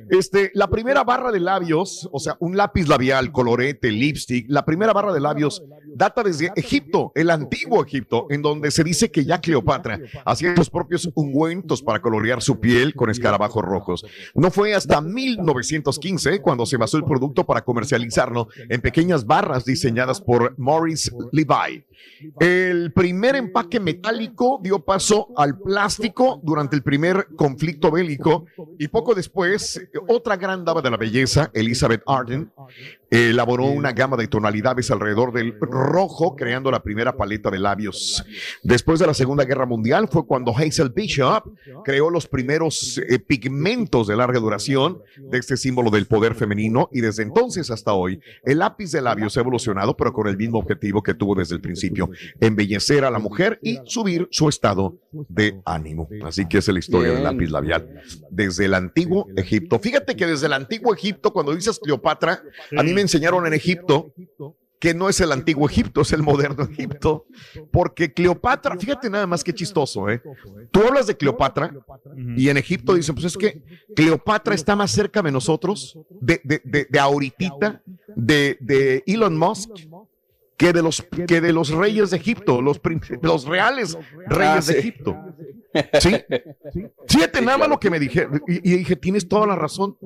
este, 0.10 0.50
la 0.56 0.68
primera 0.70 1.04
barra 1.04 1.32
de 1.32 1.40
labios, 1.40 2.10
o 2.12 2.20
sea, 2.20 2.36
un 2.40 2.58
lápiz 2.58 2.88
labial, 2.88 3.32
colorete, 3.32 3.92
lipstick, 3.92 4.48
la 4.50 4.66
primera 4.66 4.92
barra 4.92 5.14
de 5.14 5.20
labios 5.20 5.64
data 5.96 6.24
desde 6.24 6.52
Egipto, 6.56 7.12
el 7.14 7.30
antiguo 7.30 7.84
Egipto, 7.86 8.26
en 8.32 8.42
donde 8.42 8.72
se 8.72 8.84
dice 8.84 9.12
que 9.12 9.24
ya 9.24 9.40
Cleopatra 9.40 10.00
hacía 10.26 10.56
sus 10.56 10.72
propios 10.72 11.12
ungüentos 11.14 11.84
para 11.84 12.02
colorear 12.02 12.42
su 12.42 12.60
piel 12.60 12.96
con 12.96 13.12
escarabajos 13.12 13.64
rojos. 13.64 14.04
No 14.34 14.50
fue 14.50 14.74
hasta 14.74 15.00
1915 15.00 16.42
cuando 16.42 16.66
se 16.66 16.78
basó 16.78 16.98
el 16.98 17.04
producto 17.04 17.46
para 17.46 17.62
comercializarlo 17.64 18.48
en 18.70 18.82
pequeñas 18.82 19.26
barras 19.28 19.43
diseñadas 19.66 20.22
por 20.22 20.58
Maurice 20.58 21.12
Levi. 21.32 21.86
El 22.40 22.92
primer 22.94 23.36
empaque 23.36 23.80
metálico 23.80 24.60
dio 24.62 24.80
paso 24.80 25.30
al 25.36 25.58
plástico 25.60 26.40
durante 26.44 26.76
el 26.76 26.84
primer 26.84 27.28
conflicto 27.36 27.92
bélico 27.92 28.46
y 28.80 28.88
poco 28.88 29.14
después 29.14 29.82
otra 30.08 30.38
gran 30.38 30.64
dama 30.64 30.82
de 30.82 30.92
la 30.92 30.98
belleza, 30.98 31.52
Elizabeth 31.54 32.04
Arden, 32.06 32.52
elaboró 33.14 33.66
una 33.66 33.92
gama 33.92 34.18
de 34.18 34.28
tonalidades 34.28 34.90
alrededor 34.90 35.34
del 35.34 35.56
rojo, 35.60 36.36
creando 36.36 36.72
la 36.72 36.82
primera 36.82 37.16
paleta 37.16 37.52
de 37.52 37.60
labios. 37.60 38.26
Después 38.64 39.00
de 39.00 39.06
la 39.06 39.14
Segunda 39.14 39.46
Guerra 39.46 39.68
Mundial 39.68 40.08
fue 40.08 40.26
cuando 40.26 40.56
Hazel 40.56 40.90
Bishop 40.90 41.44
creó 41.86 42.10
los 42.10 42.28
primeros 42.28 42.98
eh, 42.98 43.20
pigmentos 43.20 44.08
de 44.08 44.16
larga 44.16 44.40
duración 44.40 45.02
de 45.18 45.38
este 45.38 45.58
símbolo 45.58 45.92
del 45.92 46.08
poder 46.08 46.34
femenino 46.34 46.90
y 46.92 47.02
desde 47.02 47.22
entonces 47.24 47.70
hasta 47.70 47.94
hoy 47.94 48.20
el 48.44 48.60
lápiz 48.60 48.92
de 48.92 49.02
labios 49.02 49.38
ha 49.38 49.42
evolucionado 49.42 49.96
pero 49.96 50.12
con 50.12 50.28
el 50.28 50.38
mismo 50.38 50.58
objetivo 50.58 51.04
que 51.04 51.14
tuvo 51.14 51.36
desde 51.36 51.56
el 51.56 51.62
principio, 51.62 52.10
embellecer 52.40 53.06
a 53.06 53.12
la 53.12 53.20
mujer 53.20 53.60
y 53.62 53.80
subir 53.86 54.28
su 54.32 54.50
estado 54.50 54.98
de 55.12 55.62
ánimo. 55.66 56.10
Así 56.24 56.48
que 56.48 56.58
esa 56.58 56.72
es 56.72 56.74
la 56.74 56.80
historia 56.80 57.12
del 57.12 57.24
lápiz 57.24 57.52
labial 57.52 58.02
desde 58.32 58.66
el 58.66 58.74
antiguo 58.74 59.28
Egipto. 59.36 59.78
Fíjate 59.80 60.16
que 60.16 60.26
desde 60.26 60.48
el 60.48 60.54
antiguo 60.54 60.94
Egipto, 60.94 61.32
cuando 61.32 61.54
dices 61.54 61.80
Cleopatra, 61.80 62.42
a 62.76 62.84
mí 62.84 62.94
me 62.94 63.03
enseñaron 63.04 63.46
en 63.46 63.54
Egipto 63.54 64.14
que 64.84 64.94
no 64.94 65.08
es 65.08 65.22
el 65.22 65.32
antiguo 65.32 65.70
Egipto, 65.70 66.02
es 66.02 66.12
el 66.12 66.24
moderno 66.24 66.66
Egipto, 66.66 67.26
porque 67.72 68.12
Cleopatra, 68.12 68.76
fíjate 68.78 69.10
nada 69.10 69.26
más 69.26 69.42
que 69.42 69.54
chistoso, 69.54 70.10
¿eh? 70.10 70.22
Tú 70.72 70.82
hablas 70.86 71.08
de 71.08 71.16
Cleopatra 71.16 71.74
y 72.36 72.50
en 72.50 72.58
Egipto 72.58 72.94
dicen, 72.94 73.16
pues 73.16 73.28
es 73.28 73.38
que 73.38 73.64
Cleopatra 73.96 74.54
está 74.54 74.76
más 74.76 74.92
cerca 74.92 75.22
de 75.22 75.32
nosotros, 75.32 75.98
de, 76.10 76.42
de, 76.44 76.62
de, 76.66 76.86
de 76.90 77.00
ahorita, 77.00 77.82
de, 78.14 78.58
de 78.60 79.04
Elon 79.08 79.38
Musk, 79.38 79.70
que 80.58 80.74
de 80.74 80.82
los 80.82 81.02
que 81.28 81.40
de 81.40 81.54
los 81.54 81.70
reyes 81.70 82.10
de 82.10 82.18
Egipto, 82.18 82.62
los, 82.62 82.82
los 83.22 83.46
reales 83.46 83.98
reyes 84.28 84.68
de 84.68 84.74
sí. 84.74 84.80
Egipto. 84.80 85.18
Sí. 86.02 86.16
Fíjate 87.08 87.42
nada 87.42 87.58
más 87.58 87.70
lo 87.70 87.80
que 87.80 87.90
me 87.90 88.00
dije. 88.00 88.28
Y, 88.48 88.74
y 88.74 88.78
dije, 88.80 88.98
tienes 88.98 89.28
toda 89.28 89.48
la 89.48 89.56
razón. 89.56 89.98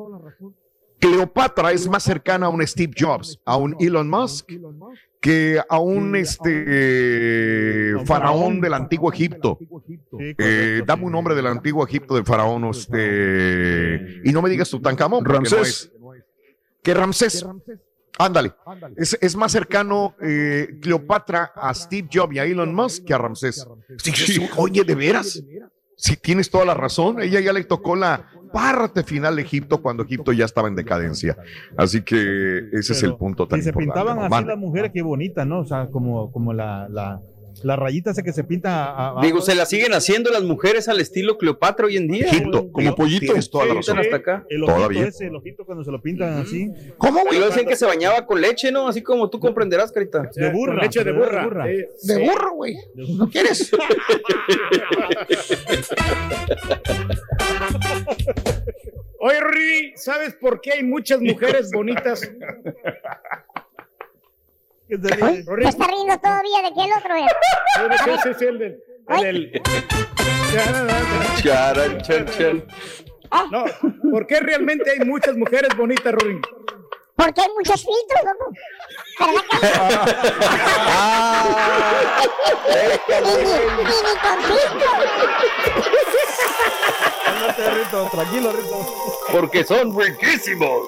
Cleopatra 0.99 1.71
es 1.71 1.87
más 1.87 2.03
cercana 2.03 2.47
a 2.47 2.49
un 2.49 2.65
Steve 2.65 2.93
Jobs, 2.97 3.39
a 3.45 3.57
un 3.57 3.75
Elon 3.79 4.09
Musk, 4.09 4.49
que 5.19 5.61
a 5.67 5.79
un 5.79 6.15
este 6.15 7.93
faraón 8.05 8.61
del 8.61 8.73
antiguo 8.73 9.11
Egipto. 9.11 9.59
Eh, 10.19 10.81
dame 10.85 11.05
un 11.05 11.11
nombre 11.11 11.35
del 11.35 11.47
antiguo 11.47 11.85
Egipto 11.85 12.15
del 12.15 12.25
faraón, 12.25 12.65
este, 12.65 14.21
y 14.23 14.31
no 14.31 14.41
me 14.41 14.49
digas 14.49 14.69
Tutankamón, 14.69 15.23
no 15.23 15.29
Ramsés. 15.29 15.61
es. 15.61 15.91
Que 16.81 16.93
Ramsés. 16.93 17.45
Ándale. 18.19 18.53
Es, 18.95 19.17
es 19.21 19.35
más 19.35 19.51
cercano 19.51 20.15
eh, 20.21 20.79
Cleopatra 20.81 21.51
a 21.55 21.71
Steve 21.73 22.09
Jobs 22.11 22.33
y 22.35 22.39
a 22.39 22.45
Elon 22.45 22.73
Musk 22.73 23.05
que 23.05 23.13
a 23.13 23.19
Ramsés. 23.19 23.67
Sí, 23.97 24.11
sí, 24.13 24.49
Oye, 24.55 24.83
¿de 24.83 24.95
veras? 24.95 25.43
Sí, 25.95 26.15
tienes 26.17 26.49
toda 26.49 26.65
la 26.65 26.73
razón. 26.73 27.21
Ella 27.21 27.39
ya 27.39 27.53
le 27.53 27.63
tocó 27.63 27.95
la 27.95 28.29
parte 28.51 29.03
final 29.03 29.35
de 29.35 29.41
Egipto 29.43 29.81
cuando 29.81 30.03
Egipto 30.03 30.31
ya 30.31 30.45
estaba 30.45 30.67
en 30.67 30.75
decadencia. 30.75 31.37
Así 31.75 32.01
que 32.01 32.69
ese 32.71 32.93
es 32.93 33.03
el 33.03 33.09
Pero 33.11 33.17
punto 33.17 33.47
tan 33.47 33.59
Si 33.59 33.63
se 33.63 33.69
importante. 33.69 33.99
pintaban 33.99 34.33
así 34.33 34.45
las 34.45 34.57
mujeres, 34.57 34.91
qué 34.93 35.01
bonita, 35.01 35.45
¿no? 35.45 35.59
O 35.59 35.65
sea, 35.65 35.87
como, 35.87 36.31
como 36.31 36.53
la, 36.53 36.87
la, 36.89 37.21
la 37.63 37.75
rayita 37.75 38.11
esa 38.11 38.23
que 38.23 38.33
se 38.33 38.43
pinta. 38.43 38.85
a- 38.85 39.19
a- 39.19 39.21
Digo, 39.21 39.41
¿se 39.41 39.55
la 39.55 39.65
siguen 39.65 39.93
haciendo 39.93 40.31
las 40.31 40.43
mujeres 40.43 40.87
al 40.87 40.99
estilo 40.99 41.37
Cleopatra 41.37 41.85
hoy 41.87 41.97
en 41.97 42.07
día? 42.07 42.25
Egipto, 42.27 42.71
como 42.71 42.95
pollito. 42.95 43.25
Tienes 43.25 43.49
toda 43.49 43.65
la 43.65 43.73
razón. 43.75 43.99
Hasta 43.99 44.15
acá. 44.15 44.45
El 44.49 44.63
ojito 44.63 44.75
Todavía. 44.77 45.07
ese, 45.07 45.27
el 45.27 45.35
ojito 45.35 45.65
cuando 45.65 45.83
se 45.83 45.91
lo 45.91 46.01
pintan 46.01 46.33
así. 46.39 46.69
¿Cómo, 46.97 47.19
Y 47.19 47.23
güey? 47.23 47.37
luego 47.39 47.47
decían 47.47 47.67
que 47.67 47.75
se 47.75 47.85
bañaba 47.85 48.25
con 48.25 48.39
leche, 48.41 48.71
¿no? 48.71 48.87
Así 48.87 49.01
como 49.01 49.29
tú 49.29 49.39
comprenderás, 49.39 49.91
Carita. 49.91 50.29
De 50.35 50.51
burra, 50.51 50.73
Con 50.75 50.83
leche 50.83 50.99
de 51.03 51.11
de 51.11 51.17
burra. 51.17 51.43
burra. 51.45 51.65
Sí, 51.65 52.07
De 52.07 52.15
sí. 52.15 52.21
burro, 52.29 52.53
güey. 52.55 52.75
¿No 52.95 53.29
quieres? 53.29 53.71
Oye, 59.19 59.39
Rui, 59.39 59.93
¿sabes 59.95 60.35
por 60.35 60.61
qué 60.61 60.73
hay 60.73 60.83
muchas 60.83 61.19
mujeres 61.21 61.71
bonitas? 61.71 62.21
Que 64.87 64.97
se 64.97 65.07
ríe. 65.15 65.43
¿Se 65.43 65.69
está 65.69 65.87
riendo 65.87 66.17
todavía 66.19 66.61
de 66.63 66.73
qué 66.73 66.83
el 66.85 66.93
otro 66.97 67.15
es? 67.15 67.31
Sí, 68.03 68.11
sí, 68.23 68.29
sí, 68.39 68.45
el 68.45 68.59
del. 68.59 68.83
El 69.09 69.51
del... 69.51 69.61
Charan, 71.43 72.01
chan, 72.01 72.25
chan. 72.37 72.65
No, 73.51 73.65
¿por 74.11 74.25
qué 74.27 74.39
realmente 74.39 74.89
hay 74.91 74.99
muchas 74.99 75.35
mujeres 75.35 75.75
bonitas, 75.75 76.13
Rorín? 76.13 76.41
Porque 77.15 77.41
hay 77.41 77.49
muchos 77.57 77.83
filtros, 77.83 78.23
loco. 78.23 78.51
¿Verdad 82.67 83.01
que 83.07 83.15
ni, 83.21 83.31
ni, 83.35 83.85
ni 83.87 84.13
con 87.91 88.09
tranquilo, 88.11 88.51
Rito. 88.51 88.77
Porque 89.31 89.63
son 89.63 89.97
riquísimos. 89.97 90.87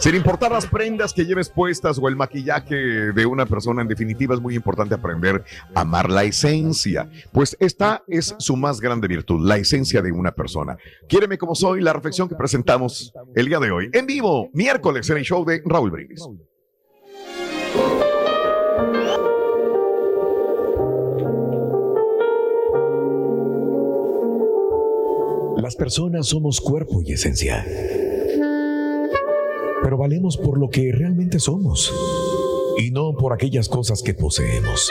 Sin 0.00 0.14
importar 0.14 0.50
las 0.50 0.66
prendas 0.66 1.12
que 1.12 1.26
lleves 1.26 1.50
puestas 1.50 1.98
o 2.00 2.08
el 2.08 2.16
maquillaje 2.16 2.74
de 3.12 3.26
una 3.26 3.44
persona, 3.44 3.82
en 3.82 3.88
definitiva 3.88 4.34
es 4.34 4.40
muy 4.40 4.54
importante 4.54 4.94
aprender 4.94 5.44
a 5.74 5.82
amar 5.82 6.08
la 6.08 6.24
esencia, 6.24 7.10
pues 7.32 7.54
esta 7.60 8.02
es 8.08 8.34
su 8.38 8.56
más 8.56 8.80
grande 8.80 9.08
virtud, 9.08 9.46
la 9.46 9.58
esencia 9.58 10.00
de 10.00 10.10
una 10.10 10.32
persona. 10.32 10.78
Quiéreme 11.06 11.36
como 11.36 11.54
soy, 11.54 11.82
la 11.82 11.92
reflexión 11.92 12.30
que 12.30 12.34
presentamos 12.34 13.12
el 13.34 13.44
día 13.44 13.58
de 13.58 13.70
hoy, 13.70 13.90
en 13.92 14.06
vivo, 14.06 14.48
miércoles 14.54 15.10
en 15.10 15.18
el 15.18 15.22
show 15.22 15.44
de 15.44 15.60
Raúl 15.66 15.90
Brindis. 15.90 16.26
Las 25.58 25.76
personas 25.76 26.26
somos 26.28 26.58
cuerpo 26.58 27.02
y 27.04 27.12
esencia. 27.12 27.66
Pero 29.90 29.98
valemos 29.98 30.36
por 30.36 30.56
lo 30.56 30.70
que 30.70 30.92
realmente 30.92 31.40
somos 31.40 31.92
y 32.78 32.92
no 32.92 33.12
por 33.16 33.32
aquellas 33.32 33.68
cosas 33.68 34.04
que 34.04 34.14
poseemos. 34.14 34.88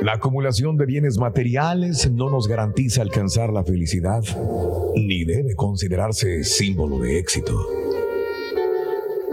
La 0.00 0.14
acumulación 0.14 0.78
de 0.78 0.86
bienes 0.86 1.18
materiales 1.18 2.10
no 2.10 2.30
nos 2.30 2.48
garantiza 2.48 3.02
alcanzar 3.02 3.52
la 3.52 3.62
felicidad 3.62 4.24
ni 4.94 5.26
debe 5.26 5.54
considerarse 5.54 6.44
símbolo 6.44 6.98
de 6.98 7.18
éxito. 7.18 7.52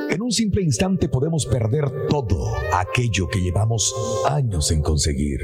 En 0.09 0.21
un 0.21 0.33
simple 0.33 0.63
instante 0.63 1.07
podemos 1.07 1.45
perder 1.45 1.85
todo 2.09 2.57
aquello 2.73 3.29
que 3.29 3.39
llevamos 3.39 3.95
años 4.29 4.69
en 4.71 4.81
conseguir. 4.81 5.39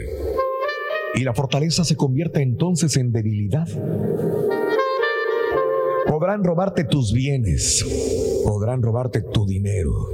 Y 1.16 1.22
la 1.22 1.34
fortaleza 1.34 1.86
se 1.86 1.96
convierte 1.96 2.42
entonces 2.42 2.98
en 2.98 3.14
debilidad. 3.14 3.70
Podrán 6.30 6.44
robarte 6.44 6.84
tus 6.84 7.12
bienes, 7.12 7.84
podrán 8.46 8.84
robarte 8.84 9.24
tu 9.24 9.48
dinero. 9.48 10.10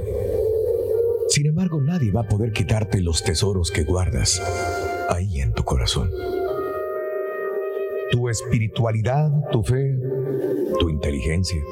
Sin 1.28 1.44
embargo, 1.44 1.78
nadie 1.82 2.10
va 2.10 2.22
a 2.22 2.26
poder 2.26 2.52
quitarte 2.52 3.02
los 3.02 3.22
tesoros 3.22 3.70
que 3.70 3.84
guardas 3.84 4.42
ahí 5.10 5.42
en 5.42 5.52
tu 5.52 5.62
corazón. 5.62 6.10
Tu 8.10 8.30
espiritualidad, 8.30 9.30
tu 9.52 9.62
fe, 9.62 9.94
tu 10.80 10.88
inteligencia, 10.88 11.62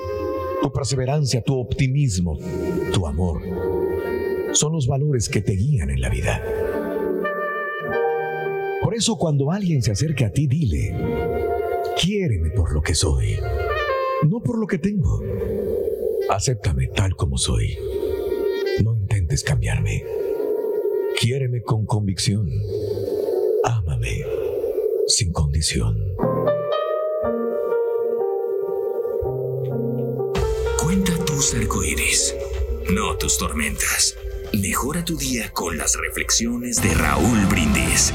tu 0.60 0.70
perseverancia, 0.70 1.40
tu 1.40 1.58
optimismo, 1.58 2.36
tu 2.92 3.06
amor, 3.06 3.40
son 4.52 4.74
los 4.74 4.86
valores 4.86 5.30
que 5.30 5.40
te 5.40 5.52
guían 5.52 5.88
en 5.88 6.02
la 6.02 6.10
vida. 6.10 6.42
Por 8.82 8.94
eso 8.94 9.16
cuando 9.16 9.50
alguien 9.50 9.80
se 9.80 9.92
acerque 9.92 10.26
a 10.26 10.32
ti, 10.32 10.46
dile, 10.46 10.94
quiéreme 11.98 12.50
por 12.50 12.74
lo 12.74 12.82
que 12.82 12.94
soy, 12.94 13.38
no 14.24 14.40
por 14.40 14.58
lo 14.58 14.66
que 14.66 14.78
tengo. 14.78 15.22
Acéptame 16.30 16.88
tal 16.88 17.16
como 17.16 17.38
soy. 17.38 17.76
No 18.82 18.94
intentes 18.94 19.42
cambiarme. 19.42 20.04
Quiéreme 21.20 21.62
con 21.62 21.86
convicción. 21.86 22.50
Ámame 23.64 24.24
sin 25.06 25.32
condición. 25.32 25.98
Cuenta 30.82 31.12
tus 31.24 31.54
arcoíris, 31.54 32.34
no 32.90 33.16
tus 33.16 33.38
tormentas. 33.38 34.16
Mejora 34.52 35.04
tu 35.04 35.16
día 35.16 35.50
con 35.52 35.76
las 35.76 35.96
reflexiones 35.98 36.80
de 36.82 36.94
Raúl 36.94 37.46
Brindis. 37.50 38.12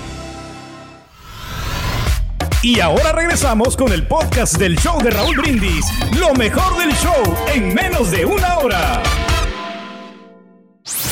Y 2.61 2.81
ahora 2.81 3.13
regresamos 3.13 3.77
con 3.77 3.93
el 3.93 4.05
podcast 4.05 4.57
del 4.57 4.77
show 4.77 5.01
de 5.01 5.11
Raúl 5.11 5.37
Brindis, 5.37 5.85
lo 6.17 6.33
mejor 6.33 6.77
del 6.77 6.93
show 6.97 7.37
en 7.53 7.73
menos 7.73 8.11
de 8.11 8.25
una 8.25 8.57
hora. 8.57 9.01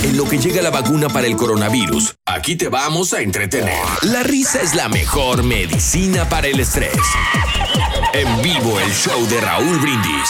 En 0.03 0.17
lo 0.17 0.25
que 0.27 0.39
llega 0.39 0.61
la 0.61 0.71
vacuna 0.71 1.07
para 1.07 1.25
el 1.25 1.37
coronavirus, 1.37 2.15
aquí 2.25 2.57
te 2.57 2.67
vamos 2.67 3.13
a 3.13 3.21
entretener. 3.21 3.81
La 4.01 4.23
risa 4.23 4.61
es 4.61 4.75
la 4.75 4.89
mejor 4.89 5.43
medicina 5.43 6.27
para 6.27 6.47
el 6.47 6.59
estrés. 6.59 6.97
En 8.11 8.41
vivo 8.41 8.77
el 8.81 8.91
show 8.91 9.25
de 9.27 9.39
Raúl 9.39 9.79
Brindis. 9.79 10.29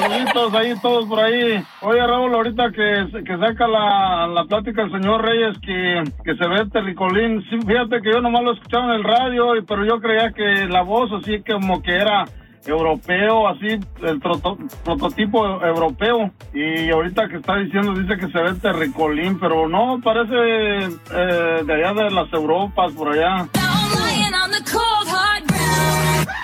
Saluditos 0.00 0.54
ahí 0.54 0.74
todos 0.80 1.06
por 1.06 1.20
ahí. 1.20 1.62
Oye 1.82 2.06
Raúl, 2.06 2.34
ahorita 2.34 2.70
que, 2.70 3.22
que 3.22 3.38
saca 3.38 3.68
la, 3.68 4.26
la 4.28 4.44
plática 4.44 4.82
el 4.82 4.90
señor 4.90 5.22
Reyes 5.22 5.58
que, 5.60 6.04
que 6.24 6.36
se 6.36 6.48
ve 6.48 6.70
terricolín, 6.72 7.44
sí, 7.50 7.58
fíjate 7.66 8.00
que 8.00 8.12
yo 8.12 8.22
nomás 8.22 8.42
lo 8.42 8.54
escuchaba 8.54 8.86
en 8.86 8.90
el 8.92 9.04
radio, 9.04 9.52
pero 9.68 9.84
yo 9.84 10.00
creía 10.00 10.32
que 10.32 10.66
la 10.68 10.82
voz 10.82 11.10
así 11.12 11.42
como 11.42 11.82
que 11.82 11.92
era 11.92 12.24
europeo, 12.66 13.48
así, 13.48 13.78
el 14.02 14.20
prototipo 14.20 15.62
europeo. 15.64 16.30
Y 16.54 16.90
ahorita 16.90 17.28
que 17.28 17.36
está 17.36 17.56
diciendo, 17.56 17.92
dice 17.94 18.16
que 18.16 18.30
se 18.30 18.42
ve 18.42 18.54
terricolín, 18.54 19.38
pero 19.38 19.68
no, 19.68 20.00
parece 20.02 20.34
eh, 20.34 21.62
de 21.64 21.74
allá 21.74 21.92
de 21.92 22.10
las 22.10 22.32
Europas, 22.32 22.92
por 22.92 23.12
allá. 23.12 23.48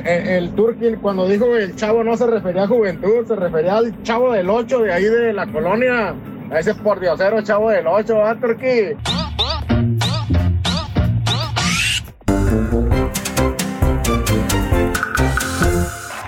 El, 0.04 0.28
el 0.28 0.54
Turkin 0.54 0.96
cuando 0.96 1.26
dijo 1.28 1.46
que 1.46 1.64
el 1.64 1.76
chavo 1.76 2.04
no 2.04 2.16
se 2.16 2.26
refería 2.26 2.64
a 2.64 2.68
juventud, 2.68 3.26
se 3.26 3.36
refería 3.36 3.76
al 3.76 4.02
chavo 4.02 4.32
del 4.32 4.48
8 4.48 4.80
de 4.80 4.92
ahí 4.92 5.04
de 5.04 5.32
la 5.32 5.46
colonia. 5.46 6.14
A 6.50 6.60
ese 6.60 6.74
pordiosero 6.74 7.42
chavo 7.42 7.70
del 7.70 7.86
8, 7.86 8.24
¿ah, 8.24 8.36
Turki? 8.40 8.94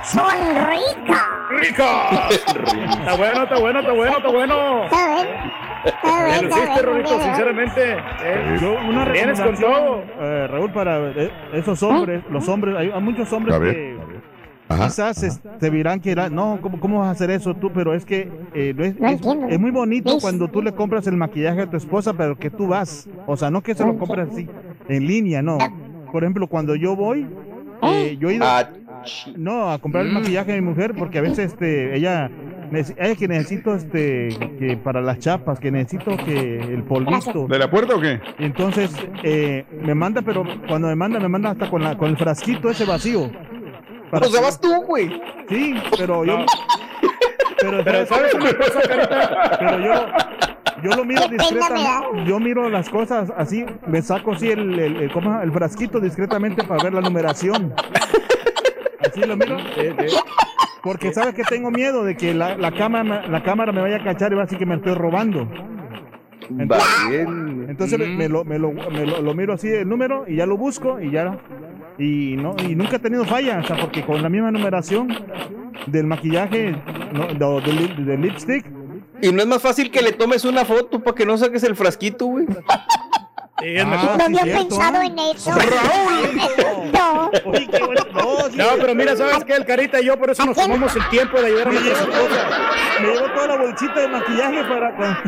¡Son 0.03 0.35
ricas! 0.67 1.27
¡Rica! 1.51 2.29
Está 2.31 3.17
bueno, 3.17 3.43
está 3.45 3.59
bueno, 3.61 3.81
está 3.81 3.93
bueno, 3.93 4.17
está 4.17 4.29
bueno. 4.31 5.68
Hiciste, 5.89 6.47
bien, 6.49 6.85
Rorito, 6.85 7.21
sinceramente. 7.21 7.93
Eh, 8.23 8.59
Yo, 8.61 8.75
una 8.89 9.05
Vienes 9.07 9.41
con 9.41 9.55
todo. 9.57 10.03
eh, 10.21 10.47
Raúl, 10.49 10.73
para 10.73 11.11
eh, 11.11 11.31
esos 11.55 11.83
hombres, 11.83 12.23
los 12.31 12.49
hombres, 12.49 12.77
hay, 12.77 12.91
hay 12.91 13.03
muchos 13.03 13.33
hombres 13.33 13.55
A 13.55 13.59
ver. 13.59 13.75
que 13.75 13.97
Ajá. 14.69 14.85
quizás 14.87 15.41
te 15.59 15.71
dirán 15.71 16.01
que 16.01 16.11
era- 16.11 16.29
no, 16.29 16.59
¿cómo, 16.61 16.79
¿cómo 16.79 16.99
vas 17.01 17.09
a 17.09 17.11
hacer 17.13 17.31
eso 17.31 17.55
tú? 17.55 17.71
Pero 17.73 17.95
es 17.95 18.05
que 18.05 18.31
eh, 18.55 18.75
no 18.77 18.85
es, 18.85 18.99
No 19.01 19.07
es- 19.09 19.15
entiendo. 19.15 19.47
es 19.49 19.59
muy 19.59 19.71
bonito 19.71 20.15
¿Ves? 20.15 20.23
cuando 20.23 20.49
tú 20.49 20.61
le 20.63 20.73
compras 20.73 21.07
el 21.07 21.17
maquillaje 21.17 21.63
a 21.63 21.67
tu 21.71 21.77
esposa, 21.77 22.13
pero 22.15 22.37
que 22.37 22.51
tú 22.51 22.69
vas. 22.69 23.09
O 23.27 23.37
sea, 23.37 23.51
no 23.51 23.63
que 23.63 23.75
se 23.75 23.85
lo 23.85 23.97
compras 23.99 24.29
así 24.33 24.47
en 24.89 25.07
línea, 25.07 25.41
no. 25.43 25.59
Por 26.13 26.23
ejemplo, 26.25 26.47
cuando 26.47 26.75
yo 26.75 26.97
voy, 26.97 27.27
eh, 27.83 28.17
yo 28.21 28.29
he 28.31 28.35
ido 28.35 28.45
Ah, 28.47 28.69
no 29.37 29.71
a 29.71 29.79
comprar 29.79 30.05
el 30.05 30.13
maquillaje 30.13 30.53
a 30.53 30.57
mi 30.57 30.61
mujer 30.63 30.93
porque 30.99 31.19
a 31.19 31.23
veces 31.23 31.53
este 31.53 31.95
ella 31.97 32.31
ella 32.73 33.15
que 33.17 33.29
necesito 33.29 33.75
este 33.75 34.29
que 34.59 34.77
para 34.83 35.01
las 35.01 35.19
chapas 35.19 35.59
que 35.61 35.71
necesito 35.71 36.17
que 36.17 36.59
el 36.61 36.83
polvito 36.85 37.47
¿De 37.47 37.59
la 37.59 37.71
puerta 37.71 37.95
o 37.97 38.01
qué? 38.01 38.21
y 38.39 38.45
entonces 38.45 38.91
eh, 39.23 39.65
me 39.83 39.95
manda, 39.95 40.23
pero 40.23 40.45
cuando 40.67 40.89
me 40.89 40.95
manda, 40.97 41.19
me 41.21 41.29
manda 41.29 41.51
hasta 41.51 41.71
con, 41.71 41.83
la, 41.83 41.97
con 41.97 42.11
el 42.11 42.17
frasquito 42.17 42.71
ese 42.71 42.85
vacío. 42.85 43.31
Para 44.11 44.27
o 44.27 44.31
sea, 44.31 44.41
vas 44.41 44.61
tú, 44.61 44.73
güey. 44.87 45.21
Sí, 45.49 45.75
pero 45.97 46.25
yo. 46.25 46.39
Pero, 47.61 47.83
Pero 47.83 48.07
¿sabes 48.07 48.33
una 48.35 48.53
cosa, 48.53 48.81
Carita? 48.87 49.57
pero 49.59 49.79
yo, 49.81 50.07
yo 50.85 50.97
lo 50.97 51.05
miro 51.05 51.27
discretamente. 51.27 52.25
Yo 52.25 52.39
miro 52.39 52.69
las 52.71 52.89
cosas 52.89 53.33
así, 53.37 53.67
me 53.89 54.01
saco 54.01 54.31
así 54.35 54.49
el, 54.53 54.79
el, 54.79 54.97
el- 54.97 55.11
el 55.43 55.53
frasquito 55.53 55.99
discretamente 55.99 56.63
para 56.63 56.85
ver 56.85 56.95
la 56.95 57.01
numeración. 57.01 57.75
Así 59.01 59.21
lo 59.23 59.37
miro. 59.37 59.57
Porque 60.83 61.13
sabes 61.13 61.35
que 61.35 61.43
tengo 61.45 61.71
miedo 61.71 62.05
de 62.05 62.17
que 62.17 62.35
la, 62.35 62.57
la, 62.57 62.73
cámara, 62.73 63.27
la 63.27 63.43
cámara 63.43 63.73
me 63.73 63.81
vaya 63.81 63.97
a 63.97 64.05
cachar 64.05 64.33
y 64.33 64.37
va 64.37 64.43
a 64.43 64.45
decir 64.45 64.59
que 64.59 64.67
me 64.67 64.77
estoy 64.77 64.95
robando. 64.95 65.49
Bien. 66.51 67.67
Entonces 67.69 67.99
me, 67.99 68.07
me 68.07 68.29
lo, 68.29 68.45
me, 68.45 68.59
lo, 68.59 68.73
me 68.73 69.05
lo- 69.05 69.21
lo 69.21 69.35
miro 69.35 69.53
así 69.55 69.69
el 69.69 69.89
número 69.89 70.25
y 70.27 70.37
ya 70.37 70.47
lo 70.47 70.57
busco 70.57 70.99
y 71.01 71.11
ya 71.11 71.39
y 71.99 72.37
no 72.39 72.55
y 72.67 72.75
nunca 72.75 72.97
he 72.97 72.99
tenido 73.01 73.25
falla, 73.25 73.59
o 73.59 73.67
sea, 73.67 73.77
porque 73.77 74.03
con 74.03 74.23
la 74.23 74.29
misma 74.31 74.51
numeración 74.51 75.09
del 75.87 76.07
maquillaje, 76.07 76.75
no, 77.39 77.61
del, 77.61 77.77
lip- 77.77 77.97
del 77.97 78.21
lipstick. 78.23 78.65
Y 79.21 79.33
no 79.33 79.41
es 79.43 79.47
más 79.49 79.61
fácil 79.61 79.91
que 79.91 80.01
le 80.01 80.13
tomes 80.13 80.45
una 80.45 80.65
foto 80.65 81.03
para 81.03 81.15
que 81.15 81.27
no 81.27 81.37
saques 81.37 81.65
el 81.65 81.75
frasquito, 81.77 82.27
güey. 82.27 82.47
Ah, 83.61 84.17
no 84.17 84.25
había 84.25 84.43
cierto. 84.45 84.69
pensado 84.69 85.03
en 85.03 85.19
eso. 85.19 85.51
No, 88.55 88.67
pero 88.81 88.95
mira, 88.95 89.17
¿sabes 89.17 89.45
qué? 89.45 89.55
El 89.55 89.65
Carita 89.65 90.01
y 90.01 90.07
yo 90.07 90.19
por 90.19 90.31
eso 90.31 90.45
nos 90.47 90.57
tomamos 90.57 90.95
el 90.97 91.09
tiempo 91.11 91.39
de 91.41 91.47
ayudar 91.47 91.69
a 91.69 91.71
Me 91.71 91.81
llevo, 91.81 92.07
toda, 92.07 92.73
me 93.01 93.09
llevo 93.09 93.27
toda 93.33 93.47
la 93.47 93.57
bolsita 93.57 94.01
de 94.01 94.09
maquillaje 94.09 94.65
para 94.65 94.97
cuando... 94.97 95.21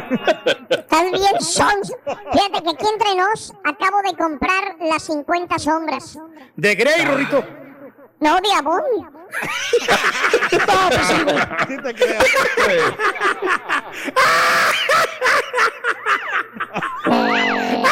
Estás 0.70 1.02
bien 1.12 1.40
sonso. 1.40 1.94
Fíjate 2.32 2.62
que 2.62 2.70
aquí 2.70 2.86
entre 2.92 3.14
nos 3.16 3.52
acabo 3.64 4.02
de 4.02 4.16
comprar 4.16 4.76
las 4.80 5.02
50 5.04 5.58
sombras. 5.58 6.18
De 6.56 6.74
Grey, 6.74 7.04
Rorito. 7.04 7.44
No, 8.20 8.40
de 8.40 8.52
Avon. 8.52 8.82
No, 10.50 10.88
pues 10.90 11.06
sí, 11.06 11.22
güey. 11.22 11.36
Sí 11.68 11.76
te 11.82 11.94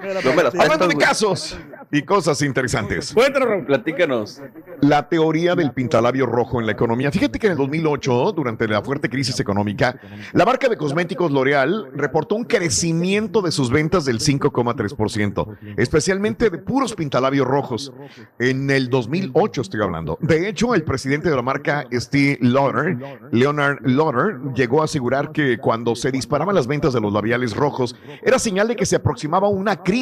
No 0.00 0.34
me 0.34 0.42
las 0.42 0.54
Hablando 0.54 0.86
de 0.86 0.96
casos 0.96 1.58
y 1.90 2.02
cosas 2.02 2.42
interesantes. 2.42 3.12
Cuéntanos. 3.12 3.64
Platícanos. 3.66 4.40
La 4.80 5.08
teoría 5.08 5.54
del 5.54 5.72
pintalabio 5.72 6.26
rojo 6.26 6.60
en 6.60 6.66
la 6.66 6.72
economía. 6.72 7.10
Fíjate 7.10 7.38
que 7.38 7.46
en 7.46 7.52
el 7.52 7.58
2008, 7.58 8.32
durante 8.32 8.68
la 8.68 8.82
fuerte 8.82 9.08
crisis 9.08 9.40
económica, 9.40 9.98
la 10.32 10.44
marca 10.44 10.68
de 10.68 10.76
cosméticos 10.76 11.30
L'Oreal 11.30 11.90
reportó 11.94 12.36
un 12.36 12.44
crecimiento 12.44 13.42
de 13.42 13.50
sus 13.50 13.70
ventas 13.70 14.04
del 14.04 14.20
5,3%, 14.20 15.56
especialmente 15.76 16.50
de 16.50 16.58
puros 16.58 16.94
pintalabios 16.94 17.46
rojos. 17.46 17.92
En 18.38 18.70
el 18.70 18.88
2008 18.88 19.62
estoy 19.62 19.82
hablando. 19.82 20.18
De 20.20 20.48
hecho, 20.48 20.74
el 20.74 20.84
presidente 20.84 21.28
de 21.30 21.36
la 21.36 21.42
marca 21.42 21.86
Steve 21.92 22.38
Lauder, 22.40 22.96
Leonard 23.32 23.78
Lauder, 23.84 24.38
llegó 24.54 24.82
a 24.82 24.84
asegurar 24.84 25.32
que 25.32 25.58
cuando 25.58 25.96
se 25.96 26.10
disparaban 26.10 26.54
las 26.54 26.66
ventas 26.66 26.92
de 26.92 27.00
los 27.00 27.12
labiales 27.12 27.56
rojos, 27.56 27.96
era 28.22 28.38
señal 28.38 28.68
de 28.68 28.76
que 28.76 28.86
se 28.86 28.96
aproximaba 28.96 29.48
una 29.48 29.82
crisis. 29.82 29.97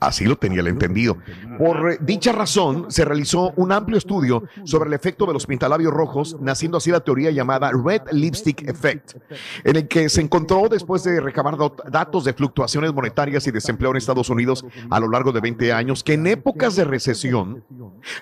Así 0.00 0.24
lo 0.24 0.36
tenía 0.36 0.60
el 0.60 0.68
entendido. 0.68 1.18
Por 1.58 1.92
eh, 1.92 1.98
dicha 2.00 2.32
razón, 2.32 2.86
se 2.90 3.04
realizó 3.04 3.52
un 3.56 3.70
amplio 3.70 3.98
estudio 3.98 4.44
sobre 4.64 4.88
el 4.88 4.94
efecto 4.94 5.26
de 5.26 5.34
los 5.34 5.46
pintalabios 5.46 5.92
rojos, 5.92 6.38
naciendo 6.40 6.78
así 6.78 6.90
la 6.90 7.00
teoría 7.00 7.30
llamada 7.30 7.70
Red 7.70 8.02
Lipstick 8.10 8.66
Effect, 8.66 9.16
en 9.62 9.76
el 9.76 9.88
que 9.88 10.08
se 10.08 10.22
encontró 10.22 10.68
después 10.70 11.04
de 11.04 11.20
recabar 11.20 11.56
datos 11.90 12.24
de 12.24 12.32
fluctuaciones 12.32 12.94
monetarias 12.94 13.46
y 13.46 13.50
desempleo 13.50 13.90
en 13.90 13.98
Estados 13.98 14.30
Unidos 14.30 14.64
a 14.88 14.98
lo 14.98 15.08
largo 15.10 15.32
de 15.32 15.40
20 15.40 15.70
años, 15.74 16.02
que 16.02 16.14
en 16.14 16.26
épocas 16.26 16.76
de 16.76 16.84
recesión, 16.84 17.62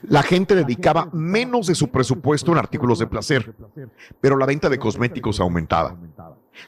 la 0.02 0.24
gente 0.24 0.56
dedicaba 0.56 1.08
menos 1.12 1.68
de 1.68 1.76
su 1.76 1.88
presupuesto 1.90 2.50
en 2.50 2.58
artículos 2.58 2.98
de 2.98 3.06
placer, 3.06 3.54
pero 4.20 4.36
la 4.36 4.46
venta 4.46 4.68
de 4.68 4.78
cosméticos 4.78 5.38
aumentaba. 5.38 5.96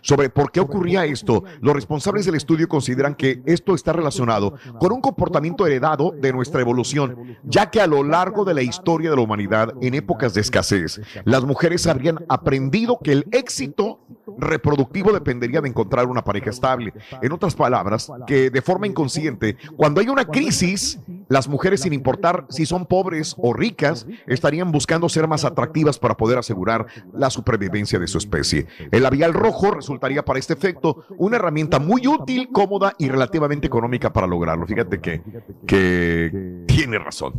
Sobre 0.01 0.31
por 0.31 0.51
qué 0.51 0.61
ocurría 0.61 1.05
esto, 1.05 1.45
los 1.61 1.75
responsables 1.75 2.27
del 2.27 2.35
estudio 2.35 2.69
consideran 2.69 3.15
que 3.15 3.43
esto 3.47 3.75
está 3.75 3.93
relacionado 3.93 4.55
con 4.79 4.93
un 4.93 5.01
comportamiento 5.01 5.67
heredado 5.67 6.13
de 6.13 6.33
nuestra 6.33 6.61
evolución, 6.61 7.39
ya 7.45 7.71
que 7.71 7.81
a 7.81 7.87
lo 7.87 8.03
largo 8.03 8.45
de 8.45 8.55
la 8.55 8.63
historia 8.63 9.11
de 9.11 9.17
la 9.17 9.23
humanidad, 9.23 9.75
en 9.81 9.95
épocas 9.95 10.35
de 10.35 10.41
escasez, 10.41 11.01
las 11.25 11.45
mujeres 11.45 11.87
habrían 11.87 12.25
aprendido 12.29 12.99
que 13.03 13.13
el 13.13 13.27
éxito 13.33 14.01
reproductivo 14.39 15.13
dependería 15.13 15.61
de 15.61 15.69
encontrar 15.69 16.07
una 16.07 16.25
pareja 16.25 16.51
estable. 16.51 16.93
En 17.23 17.33
otras 17.33 17.55
palabras, 17.55 18.11
que 18.27 18.51
de 18.51 18.63
forma 18.63 18.87
inconsciente, 18.87 19.57
cuando 19.77 20.01
hay 20.01 20.09
una 20.09 20.25
crisis, 20.25 20.99
las 21.31 21.49
mujeres, 21.49 21.81
sin 21.81 21.95
importar 21.95 22.45
si 22.51 22.67
son 22.67 22.85
pobres 22.85 23.35
o 23.39 23.55
ricas, 23.55 24.07
estarían 24.27 24.73
buscando 24.73 25.09
ser 25.09 25.27
más 25.29 25.45
atractivas 25.47 25.99
para 25.99 26.17
poder 26.17 26.37
asegurar 26.39 26.87
la 27.15 27.31
supervivencia 27.31 27.99
de 27.99 28.07
su 28.09 28.19
especie. 28.19 28.67
El 28.91 29.05
labial 29.05 29.33
rojo 29.33 29.71
resultaría 29.71 30.25
para 30.25 30.39
este 30.41 30.53
efecto 30.53 31.05
una 31.17 31.37
herramienta 31.37 31.79
muy 31.79 32.07
útil, 32.07 32.51
cómoda 32.53 32.95
y 32.99 33.09
relativamente 33.09 33.67
económica 33.69 34.13
para 34.13 34.27
lograrlo. 34.27 34.67
Fíjate 34.67 35.01
que, 35.01 35.23
que 35.67 36.65
tiene 36.67 36.99
razón. 36.99 37.33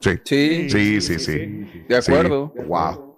Sí, 0.00 0.10
Sí. 0.24 0.70
sí, 0.70 1.00
sí, 1.00 1.18
sí. 1.18 1.84
De 1.88 1.96
acuerdo. 1.96 2.52
Sí. 2.56 2.62
Wow. 2.66 3.14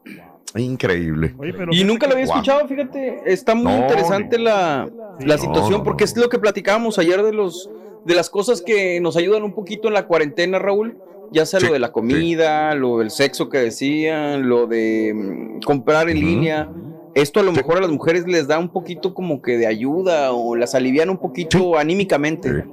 Increíble. 0.57 1.35
Oye, 1.39 1.55
Y 1.71 1.85
nunca 1.85 2.07
lo 2.09 2.15
había 2.15 2.25
escuchado, 2.25 2.67
fíjate. 2.67 3.23
Está 3.25 3.55
muy 3.55 3.73
No, 3.73 3.79
interesante 3.79 4.39
la, 4.39 4.91
la 5.21 5.37
No, 5.37 5.39
situación, 5.43 5.79
no, 5.79 5.83
porque 5.85 6.03
es 6.03 6.17
lo 6.17 6.29
que 6.29 6.39
platicábamos 6.41 6.99
ayer 6.99 7.23
de 7.23 7.33
los 7.33 7.71
de 8.11 8.17
las 8.17 8.29
cosas 8.29 8.61
que 8.61 9.01
nos 9.01 9.17
ayudan 9.17 9.45
un 9.45 9.55
poquito 9.55 9.89
en 9.89 9.95
la 9.95 10.07
cuarentena, 10.07 10.59
Raúl. 10.59 10.99
Ya 11.33 11.47
sea 11.47 11.61
Sí, 11.61 11.67
lo 11.67 11.73
de 11.73 11.79
la 11.79 11.93
comida, 11.93 12.75
lo 12.75 12.99
del 12.99 13.13
sexo 13.13 13.49
que 13.49 13.59
decían, 13.59 14.49
lo 14.49 14.67
de 14.67 15.13
mm, 15.15 15.61
comprar 15.61 16.11
en 16.11 16.19
línea. 16.19 16.69
Esto 17.15 17.39
a 17.39 17.45
lo 17.45 17.53
mejor 17.53 17.79
a 17.79 17.81
las 17.81 17.91
mujeres 17.91 18.27
les 18.27 18.49
da 18.49 18.59
un 18.59 18.73
poquito 18.73 19.15
como 19.15 19.41
que 19.41 19.57
de 19.57 19.69
ayuda 19.69 20.33
o 20.33 20.57
las 20.57 20.75
alivian 20.75 21.09
un 21.09 21.19
poquito 21.19 21.79
anímicamente. 21.79 22.65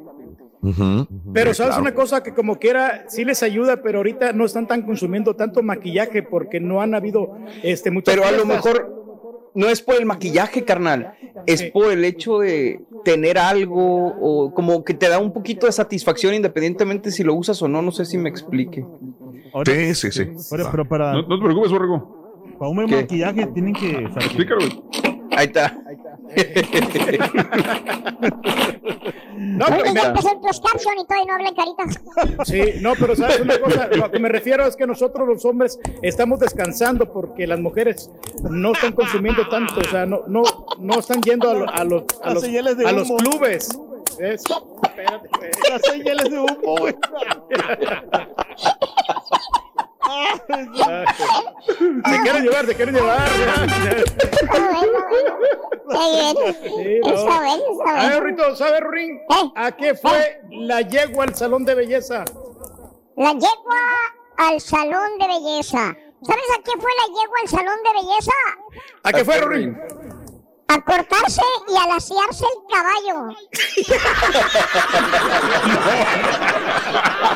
Pero 1.34 1.54
sabes 1.54 1.76
claro. 1.76 1.82
una 1.82 1.94
cosa 1.94 2.24
que 2.24 2.34
como 2.34 2.58
quiera 2.58 3.06
sí 3.08 3.24
les 3.24 3.44
ayuda, 3.44 3.84
pero 3.84 4.00
ahorita 4.00 4.34
no 4.34 4.44
están 4.44 4.68
tan 4.68 4.82
consumiendo 4.82 5.36
tanto 5.36 5.62
maquillaje 5.62 6.24
porque 6.24 6.60
no 6.60 6.82
han 6.82 6.96
habido 6.96 7.38
este 7.62 7.92
muchas 7.92 8.16
Pero 8.16 8.28
a 8.28 8.32
lo 8.32 8.46
mejor 8.46 9.07
no 9.58 9.68
es 9.68 9.82
por 9.82 9.96
el 9.96 10.06
maquillaje, 10.06 10.64
carnal. 10.64 11.14
Es 11.46 11.64
por 11.64 11.92
el 11.92 12.06
hecho 12.06 12.40
de 12.40 12.80
tener 13.04 13.38
algo 13.38 14.08
o 14.20 14.54
como 14.54 14.84
que 14.84 14.94
te 14.94 15.10
da 15.10 15.20
un 15.20 15.34
poquito 15.34 15.66
de 15.66 15.72
satisfacción 15.72 16.34
independientemente 16.36 17.10
si 17.12 17.24
lo 17.24 17.34
usas 17.34 17.62
o 17.62 17.68
no. 17.68 17.82
No 17.82 17.92
sé 17.92 18.06
si 18.06 18.18
me 18.18 18.30
explique. 18.30 18.86
ahora- 19.54 19.74
Sí, 19.74 19.96
sí, 19.96 20.12
sí. 20.12 20.28
ahora, 20.52 20.70
pero 20.72 20.88
para, 20.88 21.14
No, 21.14 21.22
no 21.24 21.38
te 21.40 21.44
preocupes, 21.44 21.72
Borrego. 21.72 22.44
para 22.60 22.70
un 22.70 22.76
buen 22.78 22.90
maquillaje 22.90 23.48
tienen 23.48 23.74
que 23.74 23.92
Explícalo. 23.92 24.62
Ahí 25.36 25.46
está. 25.48 25.78
No, 29.38 29.66
pero 29.68 29.94
ya 29.94 30.08
empezó 30.08 30.40
closed 30.42 30.62
caption 30.64 30.96
y 31.00 31.06
todavía 31.06 31.26
no 31.28 31.34
hablan 31.36 31.56
caritas. 31.56 32.02
sí, 32.48 32.62
no, 32.82 32.94
pero 33.00 33.16
sabes 33.16 33.40
una 33.40 33.60
cosa, 33.60 33.88
lo 33.88 34.12
que 34.12 34.20
me 34.20 34.30
refiero 34.30 34.66
es 34.66 34.76
que 34.76 34.86
nosotros 34.88 35.28
los 35.28 35.46
hombres 35.46 35.80
estamos 36.02 36.40
descansando 36.40 37.12
porque 37.12 37.46
las 37.48 37.60
mujeres 37.60 38.10
no 38.50 38.74
están 38.74 38.94
consumiendo 38.94 39.48
tanto, 39.50 39.80
o 39.80 39.84
sea, 39.90 40.06
no, 40.06 40.24
no, 40.28 40.44
no 40.80 41.00
están 41.00 41.22
yendo 41.22 41.50
a, 41.50 41.54
lo- 41.54 41.70
a 41.70 41.84
los, 41.84 42.04
a 42.24 42.34
los, 42.34 42.44
a 42.86 42.92
los 42.92 43.12
clubes. 43.12 43.70
Es- 44.20 44.44
espérate, 44.84 45.28
espérate. 45.32 45.70
Las 45.72 45.82
señales 45.84 46.30
de 46.32 46.40
humo, 46.40 46.76
güey. 46.80 46.96
Se 52.06 52.22
quieren 52.22 52.44
llevar, 52.44 52.66
se 52.66 52.76
quieren 52.76 52.96
llevar. 52.96 53.30
ya. 53.38 53.54
Está 54.42 54.60
bueno, 54.60 55.00
bueno. 55.10 55.38
Está 55.90 56.00
Sí, 56.00 56.10
bien. 56.12 56.36
no. 57.02 57.10
Está 57.10 57.36
bueno, 57.40 57.64
está 57.80 57.90
A 58.02 58.10
ver. 58.10 58.24
Rito, 58.24 58.56
¿sabes, 58.56 58.82
Ring? 58.92 59.18
¿Eh? 59.30 59.52
¿A 59.56 59.72
qué 59.72 59.96
fue 59.96 60.42
la 60.52 60.82
yegua 60.82 61.24
al 61.26 61.36
salón 61.36 61.66
de 61.66 61.76
belleza? 61.76 62.26
La 63.16 63.32
yegua 63.34 63.80
al 64.38 64.60
salón 64.62 65.18
de 65.20 65.28
belleza. 65.28 65.96
¿Sabes 66.24 66.46
a 66.58 66.64
qué 66.64 66.72
fue 66.80 66.92
la 67.00 67.08
yegua 67.08 67.38
al 67.44 67.48
salón 67.50 67.78
de 67.84 67.92
belleza? 68.02 68.34
¿A 69.04 69.14
qué 69.14 69.24
fue, 69.26 69.40
Ring? 69.42 69.76
A 70.70 70.82
cortarse 70.82 71.42
y 71.70 71.78
a 71.78 71.88
lasearse 71.88 72.44
el 72.44 72.76
caballo. 72.76 73.30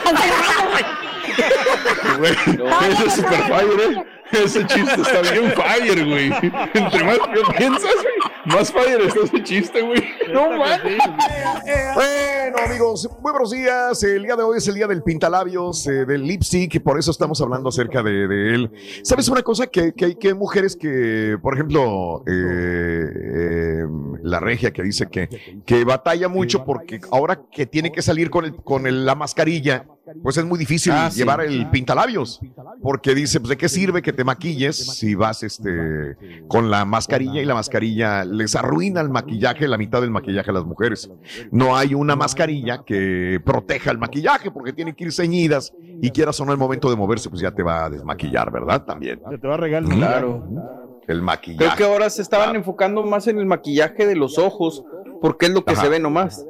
El 0.05 0.15
caballo. 0.15 1.10
Güey, 2.19 2.33
No, 2.57 2.81
ese 2.81 2.99
no, 3.03 3.07
es 3.07 3.13
super 3.13 3.39
no, 3.39 3.45
fire. 3.47 3.79
¿eh? 3.97 4.05
Ese 4.31 4.65
chiste 4.65 5.01
está 5.01 5.21
bien 5.33 5.51
fire, 5.51 6.05
güey. 6.05 6.27
Entre 6.73 7.03
más 7.03 7.17
que 7.19 7.53
piensas, 7.57 7.91
güey, 7.95 8.55
más 8.57 8.71
fire 8.71 9.01
está 9.01 9.19
ese 9.25 9.43
chiste, 9.43 9.81
güey. 9.81 10.01
No 10.31 10.51
mames. 10.57 10.97
Bueno, 11.95 12.57
amigos, 12.65 13.09
muy 13.21 13.31
buenos 13.33 13.51
días. 13.51 14.01
El 14.03 14.23
día 14.23 14.37
de 14.37 14.43
hoy 14.43 14.57
es 14.59 14.67
el 14.69 14.75
día 14.75 14.87
del 14.87 15.03
pintalabios, 15.03 15.85
eh, 15.87 16.05
del 16.05 16.23
lipstick, 16.23 16.81
por 16.81 16.97
eso 16.97 17.11
estamos 17.11 17.41
hablando 17.41 17.67
acerca 17.69 18.01
de, 18.03 18.27
de 18.29 18.55
él. 18.55 18.71
¿Sabes 19.03 19.27
una 19.27 19.41
cosa? 19.43 19.67
Que, 19.67 19.93
que 19.93 20.05
hay 20.05 20.15
que 20.15 20.29
hay 20.29 20.33
mujeres 20.33 20.77
que, 20.77 21.37
por 21.41 21.53
ejemplo, 21.55 22.23
eh, 22.25 22.31
eh, 22.33 23.85
la 24.23 24.39
regia 24.39 24.71
que 24.71 24.81
dice 24.83 25.07
que, 25.11 25.27
que 25.65 25.83
batalla 25.83 26.29
mucho 26.29 26.63
porque 26.63 27.01
ahora 27.11 27.41
que 27.51 27.65
tiene 27.65 27.91
que 27.91 28.01
salir 28.01 28.29
con, 28.29 28.45
el, 28.45 28.55
con 28.55 28.87
el- 28.87 29.05
la 29.05 29.15
mascarilla, 29.15 29.85
pues 30.23 30.37
es 30.37 30.45
muy 30.45 30.57
difícil 30.59 30.91
Ah, 30.95 31.09
sí. 31.11 31.19
llevar 31.19 31.41
el 31.41 31.69
pintalabios. 31.69 32.39
Porque 32.81 33.13
dice, 33.15 33.39
pues, 33.39 33.49
¿de 33.49 33.57
qué 33.57 33.69
sirve 33.69 34.01
que 34.01 34.13
te 34.13 34.23
maquilles 34.23 34.75
si 34.75 35.15
vas 35.15 35.43
este, 35.43 36.17
con 36.47 36.69
la 36.71 36.85
mascarilla 36.85 37.41
y 37.41 37.45
la 37.45 37.53
mascarilla 37.53 38.23
les 38.25 38.55
arruina 38.55 39.01
el 39.01 39.09
maquillaje, 39.09 39.67
la 39.67 39.77
mitad 39.77 40.01
del 40.01 40.11
maquillaje 40.11 40.49
a 40.49 40.53
las 40.53 40.65
mujeres? 40.65 41.09
No 41.51 41.75
hay 41.75 41.93
una 41.93 42.15
mascarilla 42.15 42.83
que 42.85 43.39
proteja 43.45 43.91
el 43.91 43.97
maquillaje 43.97 44.51
porque 44.51 44.73
tienen 44.73 44.95
que 44.95 45.05
ir 45.05 45.11
ceñidas 45.13 45.73
y 46.01 46.09
quieras 46.11 46.39
o 46.39 46.45
no 46.45 46.51
el 46.51 46.57
momento 46.57 46.89
de 46.89 46.95
moverse, 46.95 47.29
pues 47.29 47.41
ya 47.41 47.51
te 47.51 47.63
va 47.63 47.85
a 47.85 47.89
desmaquillar, 47.89 48.51
¿verdad? 48.51 48.83
También. 48.85 49.21
Se 49.29 49.37
te 49.37 49.47
va 49.47 49.53
a 49.55 49.57
regalar. 49.57 49.91
Claro. 49.93 50.43
El 51.01 51.05
Creo 51.17 51.23
maquillaje. 51.23 51.77
que 51.77 51.83
ahora 51.83 52.09
se 52.09 52.21
estaban 52.21 52.55
enfocando 52.55 53.03
más 53.03 53.27
en 53.27 53.37
el 53.39 53.45
maquillaje 53.45 54.05
de 54.05 54.15
los 54.15 54.37
ojos 54.37 54.83
porque 55.21 55.47
es 55.47 55.51
lo 55.51 55.63
que 55.65 55.73
Ajá. 55.73 55.81
se 55.81 55.89
ve 55.89 55.99
nomás. 55.99 56.45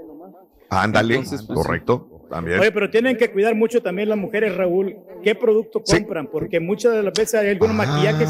Ándale, 0.69 1.15
Entonces, 1.15 1.43
pues, 1.45 1.57
correcto. 1.57 2.07
También. 2.31 2.59
Oye, 2.61 2.71
pero 2.71 2.89
tienen 2.89 3.17
que 3.17 3.29
cuidar 3.29 3.53
mucho 3.55 3.81
también 3.83 4.07
las 4.09 4.17
mujeres, 4.17 4.55
Raúl, 4.55 4.95
qué 5.21 5.35
producto 5.35 5.83
compran, 5.83 6.27
porque 6.27 6.59
muchas 6.61 6.93
de 6.95 7.03
las 7.03 7.13
veces 7.13 7.35
hay 7.35 7.49
algunos 7.49 7.75
maquillajes 7.75 8.29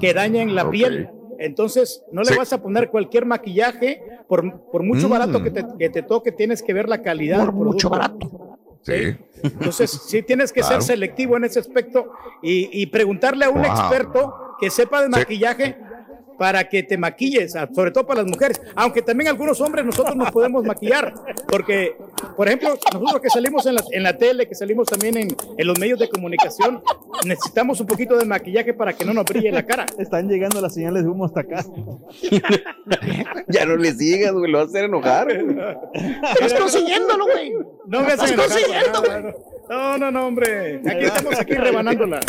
que 0.00 0.14
dañan 0.14 0.54
la 0.54 0.68
piel. 0.70 1.10
Entonces, 1.38 2.02
no 2.12 2.22
le 2.22 2.28
Sí. 2.28 2.36
vas 2.38 2.52
a 2.54 2.62
poner 2.62 2.88
cualquier 2.88 3.26
maquillaje, 3.26 4.02
por, 4.26 4.60
por 4.70 4.82
mucho 4.82 5.06
Mm. 5.06 5.10
barato 5.10 5.42
que 5.42 5.50
te, 5.50 5.64
que 5.78 5.90
te 5.90 6.02
toque, 6.02 6.32
tienes 6.32 6.62
que 6.62 6.72
ver 6.72 6.88
la 6.88 7.02
calidad. 7.02 7.44
Por 7.44 7.54
del 7.54 7.64
mucho 7.64 7.90
barato. 7.90 8.58
Sí. 8.82 9.16
Entonces, 9.42 9.90
sí 9.90 10.22
tienes 10.22 10.52
que 10.52 10.60
Claro. 10.60 10.76
ser 10.80 10.94
selectivo 10.94 11.36
en 11.36 11.44
ese 11.44 11.58
aspecto 11.60 12.10
y, 12.42 12.80
y 12.80 12.86
preguntarle 12.86 13.44
a 13.44 13.50
un 13.50 13.60
Wow. 13.62 13.66
experto 13.70 14.34
que 14.60 14.70
sepa 14.70 15.02
de 15.02 15.08
maquillaje 15.08 15.76
para 16.38 16.68
que 16.68 16.82
te 16.82 16.96
maquilles, 16.98 17.54
sobre 17.74 17.90
todo 17.90 18.06
para 18.06 18.22
las 18.22 18.30
mujeres, 18.30 18.60
aunque 18.74 19.02
también 19.02 19.28
algunos 19.28 19.60
hombres 19.60 19.84
nosotros 19.84 20.16
nos 20.16 20.30
podemos 20.30 20.64
maquillar, 20.64 21.14
porque, 21.48 21.96
por 22.36 22.48
ejemplo, 22.48 22.78
nosotros 22.92 23.20
que 23.20 23.30
salimos 23.30 23.66
en 23.66 23.76
la, 23.76 23.84
en 23.90 24.02
la 24.02 24.16
tele, 24.16 24.48
que 24.48 24.54
salimos 24.54 24.88
también 24.88 25.16
en, 25.16 25.28
en 25.56 25.66
los 25.66 25.78
medios 25.78 25.98
de 25.98 26.08
comunicación, 26.08 26.82
necesitamos 27.24 27.80
un 27.80 27.86
poquito 27.86 28.16
de 28.16 28.24
maquillaje 28.24 28.74
para 28.74 28.92
que 28.92 29.04
no 29.04 29.14
nos 29.14 29.24
brille 29.24 29.50
la 29.52 29.64
cara. 29.64 29.86
Están 29.98 30.28
llegando 30.28 30.60
las 30.60 30.74
señales 30.74 31.04
de 31.04 31.08
humo 31.08 31.26
hasta 31.26 31.40
acá. 31.40 31.64
Ya 33.48 33.64
no 33.66 33.76
le 33.76 33.92
sigas, 33.92 34.32
güey, 34.32 34.50
lo 34.50 34.58
vas 34.58 34.68
a 34.68 34.70
hacer 34.70 34.84
enojar. 34.84 35.28
Estás 35.30 36.54
consiguiéndolo, 36.54 37.24
güey. 37.26 37.52
No 37.86 38.00
me 38.02 38.12
enojar, 38.12 38.36
consiguiendo, 38.36 38.92
no, 38.92 39.02
güey. 39.02 39.34
No, 39.68 39.98
no, 39.98 40.10
no, 40.10 40.26
hombre, 40.26 40.80
aquí 40.86 41.04
estamos 41.04 41.38
aquí 41.38 41.54
rebanándola. 41.54 42.20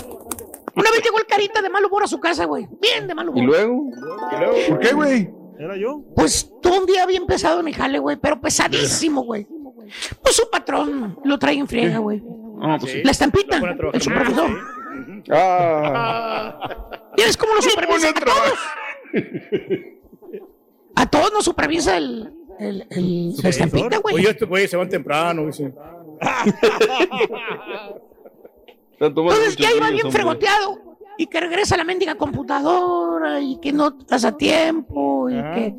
Una 0.75 0.89
vez 0.91 1.01
llegó 1.03 1.19
el 1.19 1.25
carita 1.25 1.61
de 1.61 1.69
mal 1.69 1.85
humor 1.85 2.03
a 2.03 2.07
su 2.07 2.19
casa, 2.19 2.45
güey. 2.45 2.67
Bien 2.81 3.07
de 3.07 3.13
mal 3.15 3.29
humor. 3.29 3.43
¿Y 3.43 3.45
luego? 3.45 3.85
¿Por 4.69 4.79
qué, 4.79 4.93
güey? 4.93 5.29
¿Era 5.59 5.77
yo? 5.77 6.01
Pues 6.15 6.51
todo 6.61 6.79
un 6.79 6.85
día 6.85 7.05
bien 7.05 7.25
pesado 7.27 7.59
en 7.59 7.67
el 7.67 7.75
jale, 7.75 7.99
güey, 7.99 8.17
pero 8.17 8.41
pesadísimo, 8.41 9.21
güey. 9.23 9.45
Pues 10.21 10.35
su 10.35 10.49
patrón 10.49 11.19
lo 11.23 11.37
trae 11.37 11.55
en 11.55 11.67
friega, 11.67 11.99
güey. 11.99 12.23
Ah, 12.61 12.77
pues 12.79 12.91
sí. 12.93 13.03
La 13.03 13.11
estampita, 13.11 13.57
el 13.93 14.01
supervisor. 14.01 14.49
Ah, 15.31 16.57
¿Y 17.17 17.21
ves 17.21 17.37
cómo 17.37 17.53
lo 17.53 17.61
supervisa 17.61 18.09
a 18.09 18.13
todos? 18.13 18.59
A 20.95 21.05
todos 21.09 21.31
nos 21.33 21.45
supervisa 21.45 21.97
el, 21.97 22.33
el, 22.59 22.87
el- 22.89 23.35
la 23.41 23.49
estampita, 23.49 23.97
güey. 23.97 24.15
Oye, 24.15 24.29
estos 24.31 24.47
güeyes 24.49 24.69
se 24.71 24.77
van 24.77 24.89
temprano, 24.89 25.45
dice. 25.45 25.73
Entonces 29.07 29.55
ya 29.55 29.67
muchos 29.67 29.77
iba 29.77 29.87
niños, 29.89 30.03
bien 30.03 30.13
fregoteado 30.13 30.97
y 31.17 31.27
que 31.27 31.39
regresa 31.39 31.77
la 31.77 31.83
mendiga 31.83 32.15
computadora 32.15 33.39
y 33.39 33.59
que 33.59 33.71
no 33.71 33.95
estás 33.99 34.25
a 34.25 34.35
tiempo 34.35 35.29
y 35.29 35.33
que 35.33 35.75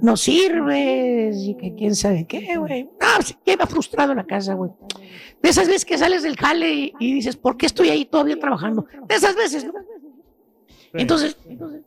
no 0.00 0.16
sirves 0.16 1.36
y 1.38 1.56
que 1.56 1.74
quién 1.74 1.94
sabe 1.94 2.26
qué, 2.26 2.56
güey. 2.56 2.84
No, 2.84 2.90
pues, 3.16 3.36
ya 3.44 3.52
iba 3.52 3.66
frustrado 3.66 4.12
en 4.12 4.18
la 4.18 4.26
casa, 4.26 4.54
güey. 4.54 4.70
De 5.42 5.48
esas 5.50 5.66
veces 5.66 5.84
que 5.84 5.98
sales 5.98 6.22
del 6.22 6.36
jale 6.36 6.72
y, 6.72 6.94
y 6.98 7.14
dices, 7.14 7.36
¿por 7.36 7.56
qué 7.56 7.66
estoy 7.66 7.90
ahí 7.90 8.04
todavía 8.04 8.38
trabajando? 8.38 8.86
De 9.06 9.14
esas 9.14 9.36
veces, 9.36 9.64
¿no? 9.64 9.74
Entonces, 10.94 11.36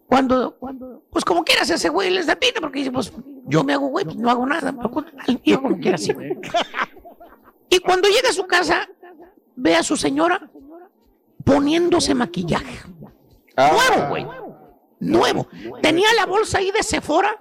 cuando, 0.05 0.57
cuando, 0.57 1.03
pues 1.09 1.23
como 1.23 1.43
quieras 1.45 1.69
ese 1.69 1.87
güey 1.87 2.09
les 2.09 2.27
da 2.27 2.35
pita 2.35 2.59
porque 2.59 2.79
dice, 2.79 2.91
pues 2.91 3.11
yo 3.45 3.63
me 3.63 3.73
hago 3.73 3.87
güey, 3.87 4.03
pues 4.03 4.17
no 4.17 4.29
hago 4.29 4.45
nada, 4.45 4.75
yo 5.45 5.61
como 5.61 5.79
quiera 5.79 5.95
así. 5.95 6.11
güey. 6.13 6.37
Y 7.69 7.79
cuando 7.79 8.09
llega 8.09 8.29
a 8.29 8.33
su 8.33 8.45
casa, 8.45 8.87
ve 9.55 9.75
a 9.75 9.83
su 9.83 9.95
señora 9.95 10.49
poniéndose 11.47 12.13
maquillaje. 12.13 12.79
Nuevo, 13.57 14.09
güey. 14.09 14.25
Nuevo. 14.99 15.47
Tenía 15.81 16.13
la 16.15 16.25
bolsa 16.25 16.57
ahí 16.59 16.69
de 16.71 16.83
Sephora, 16.83 17.39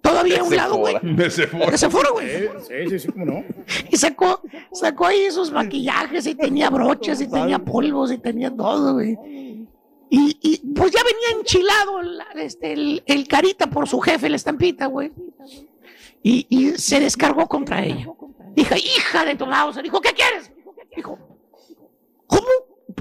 todavía 0.00 0.40
a 0.40 0.44
un 0.44 0.54
lado, 0.56 0.76
güey. 0.76 0.96
De 1.02 1.30
Sephora. 1.30 1.70
De 1.70 1.78
Sephora, 1.78 2.10
güey. 2.12 2.28
Sí, 2.60 2.90
sí, 2.90 2.98
sí, 3.00 3.08
cómo 3.12 3.24
no. 3.26 3.44
Y 3.90 3.96
sacó, 3.96 4.40
sacó 4.72 5.06
ahí 5.06 5.20
esos 5.22 5.50
maquillajes 5.50 6.26
y 6.26 6.34
tenía 6.34 6.70
broches 6.70 7.20
y 7.20 7.26
tenía 7.28 7.58
polvos 7.58 8.12
y 8.12 8.18
tenía 8.18 8.50
todo, 8.54 8.94
güey. 8.94 9.18
Y, 10.10 10.38
y, 10.42 10.58
pues 10.74 10.92
ya 10.92 11.00
venía 11.02 11.40
enchilado 11.40 12.00
la- 12.02 12.26
este, 12.36 12.72
el, 12.72 13.02
el 13.06 13.26
carita 13.26 13.66
por 13.68 13.88
su 13.88 13.98
jefe, 14.00 14.28
la 14.28 14.36
estampita, 14.36 14.86
güey. 14.86 15.10
Y, 16.22 16.46
y 16.48 16.72
se 16.78 17.00
descargó 17.00 17.48
contra 17.48 17.84
ella. 17.84 18.06
Dijo, 18.54 18.74
hija 18.76 19.24
de 19.24 19.34
tu 19.34 19.44
mouse. 19.46 19.82
Dijo, 19.82 20.00
¿qué 20.00 20.10
quieres? 20.12 20.52
Dijo, 20.94 21.18
¿cómo? 22.26 22.46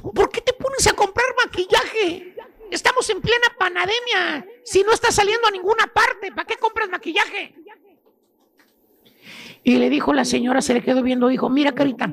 ¿Por 0.01 0.29
qué 0.29 0.41
te 0.41 0.53
pones 0.53 0.85
a 0.87 0.93
comprar 0.93 1.27
maquillaje? 1.45 2.35
Estamos 2.71 3.09
en 3.09 3.21
plena 3.21 3.47
pandemia. 3.57 4.45
Si 4.63 4.83
no 4.83 4.91
estás 4.93 5.15
saliendo 5.15 5.47
a 5.47 5.51
ninguna 5.51 5.87
parte, 5.87 6.31
¿para 6.31 6.45
qué 6.45 6.57
compras 6.57 6.89
maquillaje? 6.89 7.55
Y 9.63 9.77
le 9.77 9.89
dijo 9.89 10.13
la 10.13 10.25
señora, 10.25 10.61
se 10.61 10.73
le 10.73 10.81
quedó 10.81 11.01
viendo, 11.03 11.27
dijo, 11.27 11.49
mira 11.49 11.71
carita, 11.71 12.11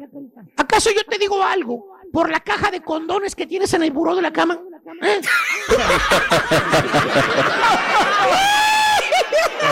¿acaso 0.56 0.90
yo 0.90 1.02
te 1.04 1.18
digo 1.18 1.42
algo 1.42 1.96
por 2.12 2.30
la 2.30 2.40
caja 2.40 2.70
de 2.70 2.80
condones 2.80 3.34
que 3.34 3.46
tienes 3.46 3.74
en 3.74 3.82
el 3.82 3.90
buró 3.90 4.14
de 4.14 4.22
la 4.22 4.32
cama? 4.32 4.60
¿Eh? 5.02 5.20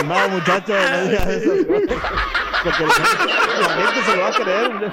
No 0.04 1.10
digas 1.10 1.26
eso. 1.28 1.52
Porque 2.64 2.86
la 2.86 2.92
gente, 2.92 3.32
la 3.60 3.68
gente 3.68 4.02
se 4.04 4.16
lo 4.16 4.22
va 4.22 4.28
a 4.28 4.32
creer. 4.32 4.92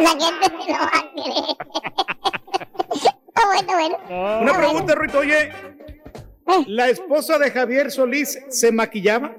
La 0.00 0.10
gente 0.10 0.64
se 0.64 0.72
lo 0.72 0.78
va 0.78 0.90
a 0.94 1.10
querer. 1.14 1.56
Está 2.94 3.46
bueno, 3.46 3.72
bueno. 3.72 4.40
Una 4.42 4.56
pregunta, 4.56 4.94
Ruito, 4.94 5.18
oye, 5.18 5.52
¿la 6.66 6.88
esposa 6.88 7.38
de 7.38 7.50
Javier 7.50 7.90
Solís 7.90 8.38
se 8.48 8.72
maquillaba? 8.72 9.34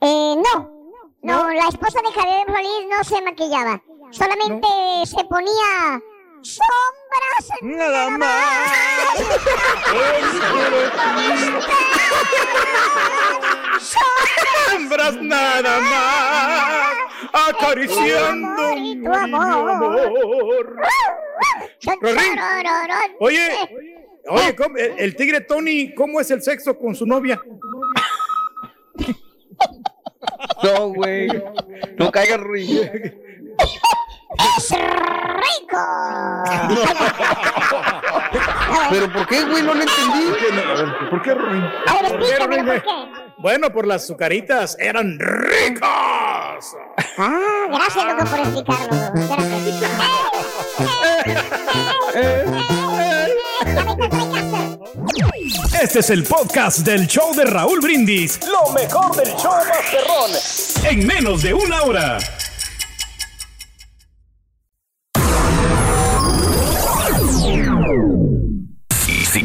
Eh, 0.00 0.34
no. 0.36 0.80
No, 1.22 1.50
la 1.50 1.68
esposa 1.68 2.00
de 2.02 2.12
Javier 2.20 2.46
Solís 2.46 2.88
no 2.88 3.04
se 3.04 3.22
maquillaba. 3.22 3.82
Solamente 4.10 4.66
se 5.04 5.24
ponía 5.24 6.00
sombras. 6.42 7.60
Nada 7.62 8.10
más. 8.10 9.20
Sombras 14.70 15.16
nada 15.22 15.80
más, 15.80 16.96
acariciando 17.48 18.74
mi 18.76 19.02
tu 19.02 19.12
amor. 19.12 20.76
Oye, 23.20 23.48
oye, 24.28 24.56
¿cómo- 24.56 24.76
el, 24.76 24.94
el 24.98 25.16
tigre 25.16 25.40
Tony, 25.40 25.94
¿cómo 25.94 26.20
es 26.20 26.30
el 26.30 26.42
sexo 26.42 26.78
con 26.78 26.94
su 26.94 27.06
novia? 27.06 27.40
No, 30.62 30.88
güey. 30.88 31.28
No 31.96 32.10
caigas, 32.10 32.40
Rui. 32.40 32.66
¡Es 34.38 34.70
rico! 34.70 35.78
¿Pero 38.90 39.12
por 39.12 39.26
qué, 39.26 39.44
güey? 39.44 39.62
No 39.62 39.74
lo 39.74 39.82
entendí. 39.82 40.32
¿Por 41.10 41.22
qué, 41.22 41.34
Ruin? 41.34 41.62
A 41.86 41.94
ver, 41.94 42.02
¿Por 42.10 42.18
qué, 42.18 42.24
explícamelo, 42.26 42.62
Rorín? 42.62 42.82
¿por 42.82 42.82
qué? 42.82 42.90
Bueno, 43.38 43.70
por 43.72 43.86
las 43.86 44.04
azucaritas 44.04 44.76
eran 44.78 45.18
ricas. 45.18 46.76
Ah, 47.18 47.66
gracias, 47.68 48.04
loco, 48.04 48.24
por 48.24 48.40
explicarlo. 48.40 50.00
Este 55.82 56.00
es 56.00 56.10
el 56.10 56.24
podcast 56.24 56.80
del 56.80 57.06
show 57.06 57.34
de 57.34 57.44
Raúl 57.44 57.80
Brindis. 57.80 58.38
Lo 58.46 58.70
mejor 58.72 59.16
del 59.16 59.34
show 59.36 59.52
Masterrón. 59.66 60.30
En 60.84 61.06
menos 61.06 61.42
de 61.42 61.54
una 61.54 61.82
hora. 61.82 62.18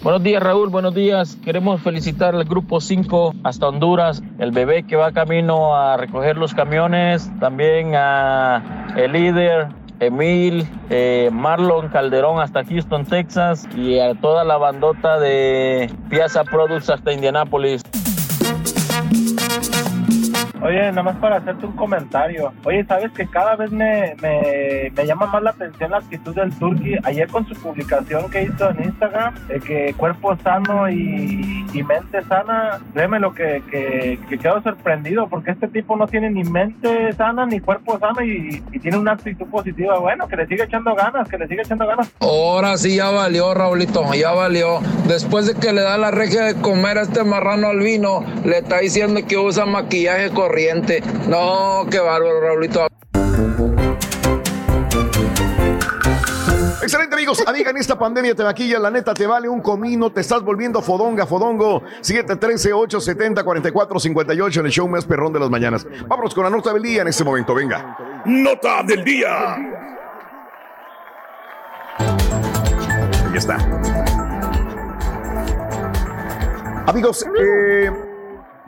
Buenos 0.00 0.22
días 0.22 0.40
Raúl, 0.40 0.68
buenos 0.68 0.94
días. 0.94 1.36
Queremos 1.44 1.82
felicitar 1.82 2.32
al 2.36 2.44
grupo 2.44 2.80
5 2.80 3.34
hasta 3.42 3.66
Honduras, 3.66 4.22
el 4.38 4.52
bebé 4.52 4.84
que 4.84 4.94
va 4.94 5.10
camino 5.10 5.74
a 5.74 5.96
recoger 5.96 6.36
los 6.36 6.54
camiones, 6.54 7.28
también 7.40 7.96
a 7.96 8.94
el 8.96 9.12
líder. 9.12 9.68
Emil, 10.00 10.64
eh, 10.90 11.28
Marlon 11.32 11.88
Calderón 11.88 12.40
hasta 12.40 12.64
Houston, 12.64 13.04
Texas 13.04 13.68
y 13.74 13.98
a 13.98 14.14
toda 14.14 14.44
la 14.44 14.56
bandota 14.56 15.18
de 15.18 15.92
Piazza 16.08 16.44
Products 16.44 16.88
hasta 16.88 17.12
Indianápolis. 17.12 17.82
Oye, 20.62 20.90
nada 20.90 21.02
más 21.02 21.16
para 21.16 21.36
hacerte 21.36 21.66
un 21.66 21.72
comentario. 21.76 22.52
Oye, 22.64 22.84
sabes 22.84 23.12
que 23.12 23.26
cada 23.26 23.56
vez 23.56 23.70
me, 23.70 24.14
me, 24.20 24.92
me 24.94 25.06
llama 25.06 25.26
más 25.26 25.42
la 25.42 25.50
atención 25.50 25.90
la 25.90 25.98
actitud 25.98 26.34
del 26.34 26.52
Turqui. 26.58 26.96
Ayer 27.04 27.28
con 27.28 27.46
su 27.46 27.54
publicación 27.54 28.30
que 28.30 28.42
hizo 28.42 28.70
en 28.70 28.84
Instagram, 28.84 29.34
de 29.46 29.60
que 29.60 29.94
cuerpo 29.96 30.36
sano 30.42 30.88
y, 30.90 31.64
y 31.72 31.82
mente 31.82 32.22
sana, 32.24 32.80
créeme 32.92 33.20
lo 33.20 33.32
que, 33.34 33.62
que, 33.70 34.18
que 34.28 34.38
quedo 34.38 34.62
sorprendido 34.62 35.28
porque 35.28 35.52
este 35.52 35.68
tipo 35.68 35.96
no 35.96 36.06
tiene 36.06 36.30
ni 36.30 36.44
mente 36.44 37.12
sana 37.12 37.46
ni 37.46 37.60
cuerpo 37.60 37.98
sano 37.98 38.22
y, 38.22 38.62
y 38.72 38.78
tiene 38.78 38.98
una 38.98 39.12
actitud 39.12 39.46
positiva. 39.46 39.98
Bueno, 39.98 40.26
que 40.28 40.36
le 40.36 40.46
sigue 40.46 40.64
echando 40.64 40.94
ganas, 40.94 41.28
que 41.28 41.38
le 41.38 41.46
sigue 41.46 41.62
echando 41.62 41.86
ganas. 41.86 42.10
Ahora 42.20 42.76
sí 42.76 42.96
ya 42.96 43.10
valió, 43.10 43.54
Raulito, 43.54 44.12
ya 44.14 44.32
valió. 44.32 44.80
Después 45.06 45.46
de 45.46 45.54
que 45.54 45.72
le 45.72 45.82
da 45.82 45.96
la 45.98 46.10
regia 46.10 46.42
de 46.44 46.54
comer 46.60 46.98
a 46.98 47.02
este 47.02 47.24
marrano 47.24 47.68
al 47.68 47.78
vino, 47.78 48.24
le 48.44 48.58
está 48.58 48.78
diciendo 48.78 49.20
que 49.26 49.36
usa 49.36 49.66
maquillaje 49.66 50.30
corriente. 50.48 51.02
No, 51.28 51.86
qué 51.90 51.98
bárbaro, 51.98 52.40
Raulito. 52.40 52.86
Excelente 56.80 57.16
amigos, 57.16 57.42
amiga, 57.46 57.70
en 57.70 57.76
esta 57.76 57.98
pandemia 57.98 58.34
te 58.34 58.42
maquilla, 58.42 58.78
la 58.78 58.90
neta 58.90 59.12
te 59.12 59.26
vale 59.26 59.46
un 59.46 59.60
comino, 59.60 60.10
te 60.10 60.22
estás 60.22 60.42
volviendo 60.42 60.80
fodonga, 60.80 61.26
fodongo, 61.26 61.82
713-870-4458 62.00 64.60
en 64.60 64.66
el 64.66 64.72
show 64.72 64.88
más 64.88 65.04
perrón 65.04 65.34
de 65.34 65.40
las 65.40 65.50
mañanas. 65.50 65.86
Vámonos 66.06 66.34
con 66.34 66.44
la 66.44 66.50
nota 66.50 66.72
del 66.72 66.82
día 66.82 67.02
en 67.02 67.08
este 67.08 67.24
momento, 67.24 67.54
venga. 67.54 68.22
Nota 68.24 68.82
del 68.84 69.04
día. 69.04 69.54
Ahí 71.98 73.36
está. 73.36 73.58
Amigos, 76.86 77.26
eh, 77.38 78.07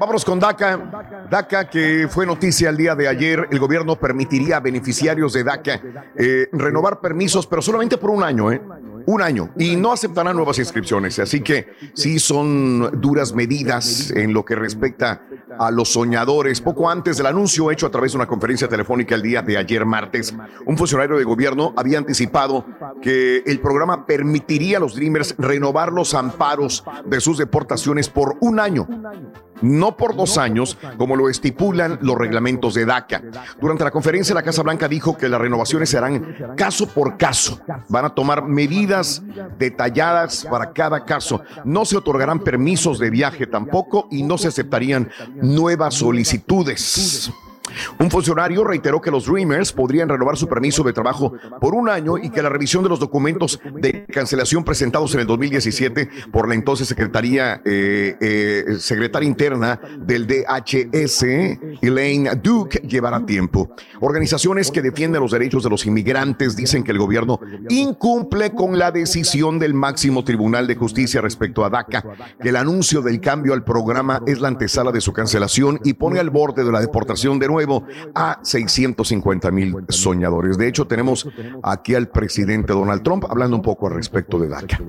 vámonos 0.00 0.24
con 0.24 0.40
DACA. 0.40 1.28
DACA, 1.30 1.68
que 1.68 2.08
fue 2.08 2.24
noticia 2.24 2.70
el 2.70 2.76
día 2.76 2.94
de 2.94 3.06
ayer, 3.06 3.46
el 3.50 3.58
gobierno 3.58 3.96
permitiría 3.96 4.56
a 4.56 4.60
beneficiarios 4.60 5.34
de 5.34 5.44
DACA 5.44 5.80
eh, 6.16 6.48
renovar 6.52 7.00
permisos, 7.00 7.46
pero 7.46 7.60
solamente 7.60 7.98
por 7.98 8.10
un 8.10 8.24
año, 8.24 8.50
¿eh? 8.50 8.60
Un 9.06 9.22
año. 9.22 9.50
Y 9.58 9.76
no 9.76 9.92
aceptarán 9.92 10.36
nuevas 10.36 10.58
inscripciones. 10.58 11.18
Así 11.18 11.40
que 11.40 11.68
sí 11.94 12.18
son 12.18 13.00
duras 13.00 13.34
medidas 13.34 14.10
en 14.10 14.32
lo 14.32 14.44
que 14.44 14.54
respecta 14.54 15.22
a 15.58 15.70
los 15.70 15.92
soñadores. 15.92 16.60
Poco 16.60 16.88
antes 16.88 17.16
del 17.16 17.26
anuncio 17.26 17.70
hecho 17.70 17.86
a 17.86 17.90
través 17.90 18.12
de 18.12 18.18
una 18.18 18.26
conferencia 18.26 18.68
telefónica 18.68 19.14
el 19.14 19.22
día 19.22 19.42
de 19.42 19.56
ayer 19.56 19.84
martes, 19.84 20.34
un 20.64 20.78
funcionario 20.78 21.16
de 21.16 21.24
gobierno 21.24 21.74
había 21.76 21.98
anticipado 21.98 22.64
que 23.02 23.42
el 23.46 23.60
programa 23.60 24.06
permitiría 24.06 24.76
a 24.76 24.80
los 24.80 24.94
Dreamers 24.94 25.34
renovar 25.38 25.92
los 25.92 26.14
amparos 26.14 26.84
de 27.04 27.20
sus 27.20 27.38
deportaciones 27.38 28.08
por 28.08 28.36
un 28.40 28.60
año 28.60 28.86
no 29.62 29.96
por 29.96 30.16
dos 30.16 30.38
años, 30.38 30.78
como 30.96 31.16
lo 31.16 31.28
estipulan 31.28 31.98
los 32.02 32.16
reglamentos 32.16 32.74
de 32.74 32.86
DACA. 32.86 33.22
Durante 33.60 33.84
la 33.84 33.90
conferencia, 33.90 34.34
la 34.34 34.42
Casa 34.42 34.62
Blanca 34.62 34.88
dijo 34.88 35.16
que 35.16 35.28
las 35.28 35.40
renovaciones 35.40 35.90
serán 35.90 36.54
caso 36.56 36.86
por 36.86 37.16
caso. 37.16 37.60
Van 37.88 38.04
a 38.04 38.14
tomar 38.14 38.44
medidas 38.44 39.22
detalladas 39.58 40.46
para 40.50 40.72
cada 40.72 41.04
caso. 41.04 41.42
No 41.64 41.84
se 41.84 41.96
otorgarán 41.96 42.40
permisos 42.40 42.98
de 42.98 43.10
viaje 43.10 43.46
tampoco 43.46 44.08
y 44.10 44.22
no 44.22 44.38
se 44.38 44.48
aceptarían 44.48 45.10
nuevas 45.36 45.94
solicitudes. 45.94 47.30
Un 47.98 48.10
funcionario 48.10 48.64
reiteró 48.64 49.00
que 49.00 49.10
los 49.10 49.26
Dreamers 49.26 49.72
podrían 49.72 50.08
renovar 50.08 50.36
su 50.36 50.48
permiso 50.48 50.82
de 50.82 50.92
trabajo 50.92 51.32
por 51.60 51.74
un 51.74 51.88
año 51.88 52.18
y 52.18 52.30
que 52.30 52.42
la 52.42 52.48
revisión 52.48 52.82
de 52.82 52.88
los 52.88 53.00
documentos 53.00 53.60
de 53.80 54.04
cancelación 54.06 54.64
presentados 54.64 55.14
en 55.14 55.20
el 55.20 55.26
2017 55.26 56.08
por 56.32 56.48
la 56.48 56.54
entonces 56.54 56.88
Secretaría, 56.88 57.62
eh, 57.64 58.16
eh, 58.20 58.64
Secretaria 58.78 59.28
Interna 59.28 59.80
del 59.98 60.26
DHS, 60.26 61.24
Elaine 61.80 62.30
Duke, 62.42 62.80
llevará 62.86 63.24
tiempo. 63.24 63.74
Organizaciones 64.00 64.70
que 64.70 64.82
defienden 64.82 65.20
los 65.20 65.32
derechos 65.32 65.62
de 65.62 65.70
los 65.70 65.86
inmigrantes 65.86 66.56
dicen 66.56 66.82
que 66.82 66.92
el 66.92 66.98
gobierno 66.98 67.38
incumple 67.68 68.52
con 68.52 68.78
la 68.78 68.90
decisión 68.90 69.58
del 69.58 69.74
máximo 69.74 70.24
Tribunal 70.24 70.66
de 70.66 70.76
Justicia 70.76 71.20
respecto 71.20 71.64
a 71.64 71.70
DACA, 71.70 72.04
que 72.40 72.48
el 72.48 72.56
anuncio 72.56 73.02
del 73.02 73.20
cambio 73.20 73.52
al 73.52 73.64
programa 73.64 74.22
es 74.26 74.40
la 74.40 74.48
antesala 74.48 74.92
de 74.92 75.00
su 75.00 75.12
cancelación 75.12 75.80
y 75.84 75.94
pone 75.94 76.20
al 76.20 76.30
borde 76.30 76.64
de 76.64 76.72
la 76.72 76.80
deportación 76.80 77.38
de 77.38 77.48
nuevo 77.48 77.59
a 78.14 78.38
650 78.42 79.50
mil 79.50 79.84
soñadores. 79.88 80.56
De 80.56 80.68
hecho, 80.68 80.86
tenemos 80.86 81.28
aquí 81.62 81.94
al 81.94 82.08
presidente 82.08 82.72
Donald 82.72 83.02
Trump 83.02 83.24
hablando 83.28 83.56
un 83.56 83.62
poco 83.62 83.88
al 83.88 83.94
respecto 83.94 84.38
de 84.38 84.48
DACA. 84.48 84.80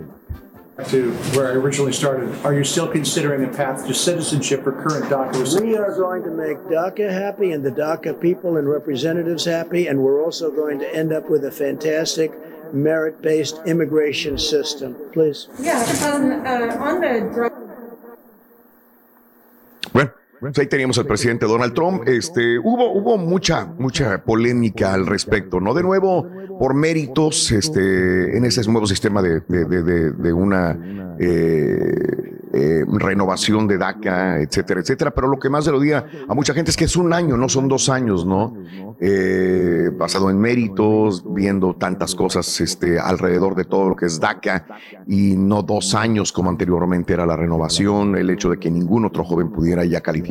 to 0.88 1.11
where 1.36 1.47
I 1.47 1.51
originally 1.51 1.93
started. 1.93 2.34
Are 2.43 2.53
you 2.53 2.63
still 2.63 2.88
considering 2.88 3.43
a 3.43 3.53
path 3.55 3.86
to 3.86 3.93
citizenship 3.93 4.63
for 4.63 4.72
current 4.72 5.05
DACA 5.05 5.39
recipients? 5.39 5.61
We 5.61 5.78
are 5.78 5.95
going 5.95 6.24
to 6.24 6.32
make 6.32 6.57
DACA 6.69 7.11
happy 7.11 7.51
and 7.51 7.63
the 7.63 7.72
DACA 7.72 8.19
people 8.19 8.57
and 8.57 8.67
representatives 8.67 9.45
happy, 9.45 9.88
and 9.88 10.01
we're 10.01 10.24
also 10.24 10.49
going 10.49 10.80
to 10.80 10.95
end 10.95 11.13
up 11.13 11.30
with 11.30 11.45
a 11.45 11.51
fantastic 11.51 12.32
merit 12.74 13.22
based 13.22 13.59
immigration 13.65 14.38
system. 14.38 14.95
Please. 15.13 15.47
Yeah, 15.59 15.82
um, 16.05 16.45
uh, 16.45 16.84
on 16.84 17.01
the 17.01 17.30
drug. 17.34 17.51
Bueno. 19.93 20.20
Pues 20.41 20.57
ahí 20.57 20.65
teníamos 20.65 20.97
al 20.97 21.05
presidente 21.05 21.45
Donald 21.45 21.75
Trump. 21.75 22.01
Este, 22.07 22.57
hubo, 22.57 22.91
hubo 22.93 23.15
mucha, 23.15 23.67
mucha 23.77 24.23
polémica 24.23 24.91
al 24.91 25.05
respecto, 25.05 25.59
¿no? 25.59 25.75
De 25.75 25.83
nuevo, 25.83 26.27
por 26.57 26.73
méritos, 26.73 27.51
este, 27.51 28.35
en 28.35 28.43
ese 28.45 28.63
nuevo 28.63 28.87
sistema 28.87 29.21
de, 29.21 30.33
una 30.33 31.15
eh, 31.19 32.39
eh, 32.53 32.83
renovación 32.87 33.67
de 33.67 33.77
DACA, 33.77 34.41
etcétera, 34.41 34.79
etcétera. 34.81 35.11
Pero 35.11 35.27
lo 35.27 35.37
que 35.37 35.47
más 35.47 35.63
se 35.63 35.71
lo 35.71 35.79
diga 35.79 36.07
a 36.27 36.33
mucha 36.33 36.55
gente 36.55 36.71
es 36.71 36.77
que 36.77 36.85
es 36.85 36.95
un 36.95 37.13
año, 37.13 37.37
no 37.37 37.47
son 37.47 37.67
dos 37.67 37.87
años, 37.89 38.25
¿no? 38.25 38.55
Eh, 38.99 39.91
basado 39.93 40.31
en 40.31 40.39
méritos, 40.39 41.23
viendo 41.31 41.75
tantas 41.75 42.15
cosas 42.15 42.61
este, 42.61 42.99
alrededor 42.99 43.53
de 43.53 43.65
todo 43.65 43.89
lo 43.89 43.95
que 43.95 44.07
es 44.07 44.19
DACA 44.19 44.65
y 45.07 45.35
no 45.35 45.61
dos 45.61 45.93
años 45.93 46.31
como 46.31 46.49
anteriormente 46.49 47.13
era 47.13 47.27
la 47.27 47.35
renovación, 47.35 48.15
el 48.17 48.31
hecho 48.31 48.49
de 48.49 48.57
que 48.57 48.71
ningún 48.71 49.05
otro 49.05 49.23
joven 49.23 49.51
pudiera 49.51 49.85
ya 49.85 50.01
calificar 50.01 50.30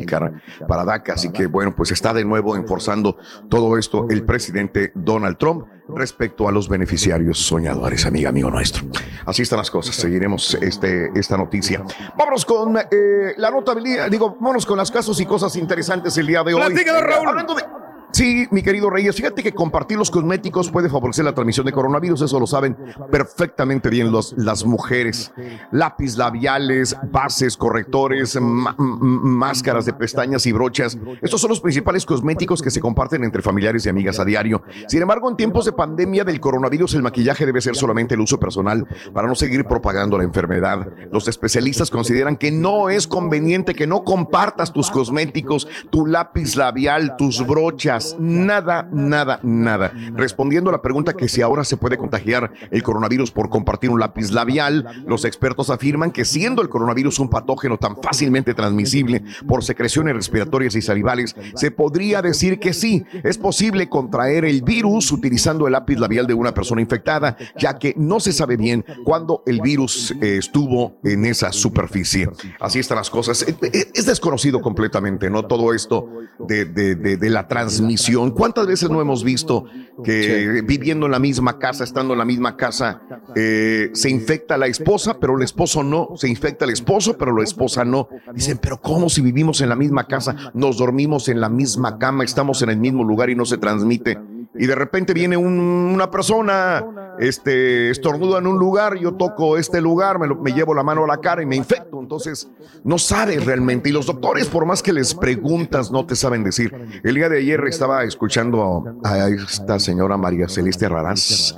para 0.67 0.85
DACA. 0.85 1.13
Así 1.13 1.31
que 1.31 1.47
bueno, 1.47 1.75
pues 1.75 1.91
está 1.91 2.13
de 2.13 2.25
nuevo 2.25 2.55
enforzando 2.55 3.17
todo 3.49 3.77
esto 3.77 4.07
el 4.09 4.23
presidente 4.23 4.91
Donald 4.95 5.37
Trump 5.37 5.65
respecto 5.87 6.47
a 6.47 6.51
los 6.51 6.69
beneficiarios 6.69 7.39
soñadores, 7.39 8.05
amiga, 8.05 8.29
amigo 8.29 8.49
nuestro. 8.49 8.83
Así 9.25 9.41
están 9.41 9.57
las 9.59 9.71
cosas. 9.71 9.95
Seguiremos 9.95 10.55
este, 10.55 11.11
esta 11.15 11.37
noticia. 11.37 11.83
Vámonos 12.17 12.45
con 12.45 12.77
eh, 12.77 13.33
la 13.37 13.51
notabilidad, 13.51 14.09
digo, 14.09 14.35
vámonos 14.39 14.65
con 14.65 14.77
las 14.77 14.91
casos 14.91 15.19
y 15.19 15.25
cosas 15.25 15.55
interesantes 15.55 16.17
el 16.17 16.27
día 16.27 16.43
de 16.43 16.53
hoy. 16.53 16.61
Raúl. 16.61 17.27
Hablando 17.27 17.55
de, 17.55 17.63
Sí, 18.11 18.47
mi 18.51 18.61
querido 18.61 18.89
Reyes, 18.89 19.15
fíjate 19.15 19.41
que 19.41 19.53
compartir 19.53 19.97
los 19.97 20.11
cosméticos 20.11 20.69
puede 20.69 20.89
favorecer 20.89 21.23
la 21.23 21.33
transmisión 21.33 21.65
de 21.65 21.71
coronavirus, 21.71 22.21
eso 22.23 22.39
lo 22.39 22.47
saben 22.47 22.77
perfectamente 23.09 23.89
bien 23.89 24.11
las 24.37 24.65
mujeres. 24.65 25.31
Lápiz 25.71 26.17
labiales, 26.17 26.95
bases, 27.11 27.55
correctores, 27.55 28.37
máscaras 28.41 29.85
de 29.85 29.93
pestañas 29.93 30.45
y 30.45 30.51
brochas. 30.51 30.97
Estos 31.21 31.39
son 31.39 31.49
los 31.49 31.61
principales 31.61 32.05
cosméticos 32.05 32.61
que 32.61 32.69
se 32.69 32.81
comparten 32.81 33.23
entre 33.23 33.41
familiares 33.41 33.85
y 33.85 33.89
amigas 33.89 34.19
a 34.19 34.25
diario. 34.25 34.61
Sin 34.87 35.01
embargo, 35.01 35.29
en 35.29 35.37
tiempos 35.37 35.65
de 35.65 35.71
pandemia 35.71 36.23
del 36.23 36.39
coronavirus, 36.39 36.95
el 36.95 37.03
maquillaje 37.03 37.45
debe 37.45 37.61
ser 37.61 37.75
solamente 37.75 38.15
el 38.15 38.21
uso 38.21 38.39
personal 38.39 38.85
para 39.13 39.27
no 39.27 39.35
seguir 39.35 39.65
propagando 39.65 40.17
la 40.17 40.23
enfermedad. 40.25 40.87
Los 41.11 41.27
especialistas 41.27 41.89
consideran 41.89 42.35
que 42.35 42.51
no 42.51 42.89
es 42.89 43.07
conveniente 43.07 43.73
que 43.73 43.87
no 43.87 44.03
compartas 44.03 44.73
tus 44.73 44.91
cosméticos, 44.91 45.67
tu 45.89 46.05
lápiz 46.05 46.55
labial, 46.55 47.15
tus 47.17 47.45
brochas, 47.45 48.00
nada, 48.19 48.87
nada, 48.91 49.39
nada. 49.43 49.93
Respondiendo 50.13 50.69
a 50.69 50.73
la 50.73 50.81
pregunta 50.81 51.13
que 51.13 51.27
si 51.27 51.41
ahora 51.41 51.63
se 51.63 51.77
puede 51.77 51.97
contagiar 51.97 52.51
el 52.69 52.83
coronavirus 52.83 53.31
por 53.31 53.49
compartir 53.49 53.89
un 53.89 53.99
lápiz 53.99 54.31
labial, 54.31 54.85
los 55.05 55.25
expertos 55.25 55.69
afirman 55.69 56.11
que 56.11 56.25
siendo 56.25 56.61
el 56.61 56.69
coronavirus 56.69 57.19
un 57.19 57.29
patógeno 57.29 57.77
tan 57.77 58.01
fácilmente 58.01 58.53
transmisible 58.53 59.23
por 59.47 59.63
secreciones 59.63 60.15
respiratorias 60.15 60.75
y 60.75 60.81
salivales, 60.81 61.35
se 61.55 61.71
podría 61.71 62.21
decir 62.21 62.59
que 62.59 62.73
sí, 62.73 63.03
es 63.23 63.37
posible 63.37 63.89
contraer 63.89 64.45
el 64.45 64.61
virus 64.61 65.11
utilizando 65.11 65.67
el 65.67 65.73
lápiz 65.73 65.97
labial 65.97 66.27
de 66.27 66.33
una 66.33 66.53
persona 66.53 66.81
infectada, 66.81 67.37
ya 67.57 67.77
que 67.77 67.93
no 67.97 68.19
se 68.19 68.31
sabe 68.31 68.57
bien 68.57 68.85
cuándo 69.03 69.43
el 69.45 69.61
virus 69.61 70.11
eh, 70.21 70.37
estuvo 70.37 70.99
en 71.03 71.25
esa 71.25 71.51
superficie. 71.51 72.29
Así 72.59 72.79
están 72.79 72.97
las 72.97 73.09
cosas. 73.09 73.45
Es 73.71 74.05
desconocido 74.05 74.61
completamente, 74.61 75.29
¿no? 75.29 75.45
Todo 75.45 75.73
esto 75.73 76.09
de 76.39 77.29
la 77.29 77.47
transmisión. 77.47 77.90
¿Cuántas 78.31 78.67
veces 78.67 78.89
no 78.89 79.01
hemos 79.01 79.23
visto 79.23 79.65
que 80.03 80.61
viviendo 80.63 81.05
en 81.05 81.11
la 81.11 81.19
misma 81.19 81.59
casa, 81.59 81.83
estando 81.83 82.13
en 82.13 82.19
la 82.19 82.25
misma 82.25 82.57
casa, 82.57 83.01
eh, 83.35 83.89
se 83.93 84.09
infecta 84.09 84.57
la 84.57 84.67
esposa, 84.67 85.19
pero 85.19 85.37
el 85.37 85.43
esposo 85.43 85.83
no? 85.83 86.09
Se 86.15 86.27
infecta 86.27 86.65
el 86.65 86.71
esposo, 86.71 87.17
pero 87.17 87.35
la 87.35 87.43
esposa 87.43 87.85
no. 87.85 88.07
Dicen, 88.33 88.59
pero 88.61 88.81
¿cómo 88.81 89.09
si 89.09 89.21
vivimos 89.21 89.61
en 89.61 89.69
la 89.69 89.75
misma 89.75 90.07
casa, 90.07 90.35
nos 90.53 90.77
dormimos 90.77 91.27
en 91.29 91.41
la 91.41 91.49
misma 91.49 91.97
cama, 91.97 92.23
estamos 92.23 92.61
en 92.61 92.69
el 92.69 92.77
mismo 92.77 93.03
lugar 93.03 93.29
y 93.29 93.35
no 93.35 93.45
se 93.45 93.57
transmite? 93.57 94.17
Y 94.53 94.67
de 94.67 94.75
repente 94.75 95.13
viene 95.13 95.37
un- 95.37 95.59
una 95.93 96.11
persona, 96.11 96.83
este, 97.19 97.89
estornuda 97.89 98.39
en 98.39 98.47
un 98.47 98.57
lugar, 98.57 98.97
yo 98.97 99.13
toco 99.13 99.57
este 99.57 99.79
lugar, 99.81 100.19
me, 100.19 100.27
lo- 100.27 100.35
me 100.35 100.51
llevo 100.51 100.73
la 100.73 100.83
mano 100.83 101.03
a 101.03 101.07
la 101.07 101.17
cara 101.17 101.41
y 101.41 101.45
me 101.45 101.55
infecto. 101.55 101.99
Entonces, 101.99 102.49
no 102.83 102.97
sabes 102.97 103.45
realmente. 103.45 103.89
Y 103.89 103.91
los 103.91 104.05
doctores, 104.07 104.47
por 104.47 104.65
más 104.65 104.81
que 104.83 104.91
les 104.93 105.13
preguntas, 105.15 105.91
no 105.91 106.05
te 106.05 106.15
saben 106.15 106.43
decir. 106.43 106.73
El 107.03 107.15
día 107.15 107.29
de 107.29 107.37
ayer 107.39 107.63
estaba 107.67 108.03
escuchando 108.03 108.83
a 109.03 109.27
esta 109.29 109.79
señora 109.79 110.17
María 110.17 110.47
Celeste 110.49 110.89
Raraz 110.89 111.55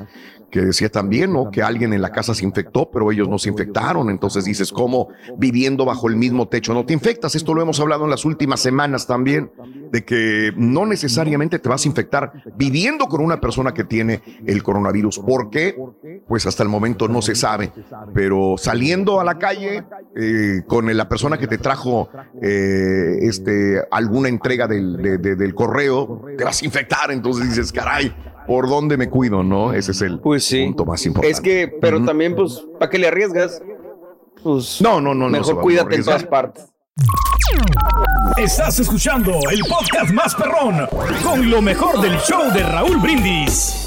que 0.53 0.61
decía 0.61 0.87
también, 0.89 1.33
¿no? 1.33 1.49
Que 1.49 1.63
alguien 1.63 1.93
en 1.93 2.01
la 2.03 2.11
casa 2.11 2.35
se 2.35 2.45
infectó, 2.45 2.91
pero 2.91 3.11
ellos 3.11 3.27
no 3.27 3.39
se 3.39 3.49
infectaron. 3.49 4.11
Entonces 4.11 4.45
dices, 4.45 4.71
¿cómo 4.71 5.07
viviendo 5.35 5.83
bajo 5.83 6.07
el 6.07 6.15
mismo 6.15 6.47
techo 6.47 6.75
no 6.75 6.85
te 6.85 6.93
infectas? 6.93 7.33
Esto 7.33 7.55
lo 7.55 7.63
hemos 7.63 7.79
hablado 7.79 8.03
en 8.03 8.11
las 8.11 8.23
últimas 8.23 8.59
semanas 8.59 9.07
también, 9.07 9.51
de 9.91 10.05
que 10.05 10.51
no 10.55 10.85
necesariamente 10.85 11.57
te 11.57 11.67
vas 11.69 11.83
a 11.85 11.87
infectar 11.87 12.31
viviendo 12.55 13.07
con 13.07 13.21
una 13.21 13.41
persona 13.41 13.73
que 13.73 13.83
tiene 13.83 14.21
el 14.45 14.61
coronavirus. 14.61 15.17
¿Por 15.19 15.49
qué? 15.49 15.75
Pues 16.27 16.45
hasta 16.45 16.61
el 16.61 16.69
momento 16.69 17.07
no 17.07 17.23
se 17.23 17.33
sabe. 17.33 17.73
Pero 18.13 18.53
saliendo 18.59 19.19
a 19.19 19.23
la 19.23 19.39
calle 19.39 19.83
eh, 20.15 20.61
con 20.67 20.95
la 20.95 21.09
persona 21.09 21.39
que 21.39 21.47
te 21.47 21.57
trajo 21.57 22.09
eh, 22.43 23.17
este, 23.21 23.81
alguna 23.89 24.29
entrega 24.29 24.67
del, 24.67 24.97
de- 24.97 25.17
de- 25.17 25.35
del 25.35 25.55
correo, 25.55 26.25
te 26.37 26.43
vas 26.43 26.61
a 26.61 26.65
infectar. 26.65 27.09
Entonces 27.11 27.49
dices, 27.49 27.71
caray, 27.71 28.13
¿por 28.47 28.69
dónde 28.69 28.97
me 28.97 29.09
cuido? 29.09 29.43
¿No? 29.43 29.73
Ese 29.73 29.91
es 29.91 30.01
el 30.01 30.19
punto 30.19 30.85
más 30.85 31.05
importante. 31.05 31.31
Es 31.31 31.41
que, 31.41 31.67
pero 31.81 32.03
también, 32.03 32.35
pues, 32.35 32.65
¿para 32.79 32.89
qué 32.89 32.97
le 32.97 33.07
arriesgas? 33.07 33.61
Pues. 34.43 34.81
No, 34.81 34.99
no, 34.99 35.13
no. 35.13 35.25
no 35.25 35.29
Mejor 35.29 35.59
a 35.59 35.61
cuídate 35.61 35.95
en 35.95 36.03
todas 36.03 36.23
partes. 36.25 36.65
Estás 38.37 38.79
escuchando 38.79 39.31
el 39.51 39.61
podcast 39.61 40.11
más 40.11 40.35
perrón 40.35 40.87
con 41.23 41.49
lo 41.49 41.61
mejor 41.61 42.01
del 42.01 42.17
show 42.19 42.51
de 42.53 42.63
Raúl 42.63 42.97
Brindis. 42.97 43.82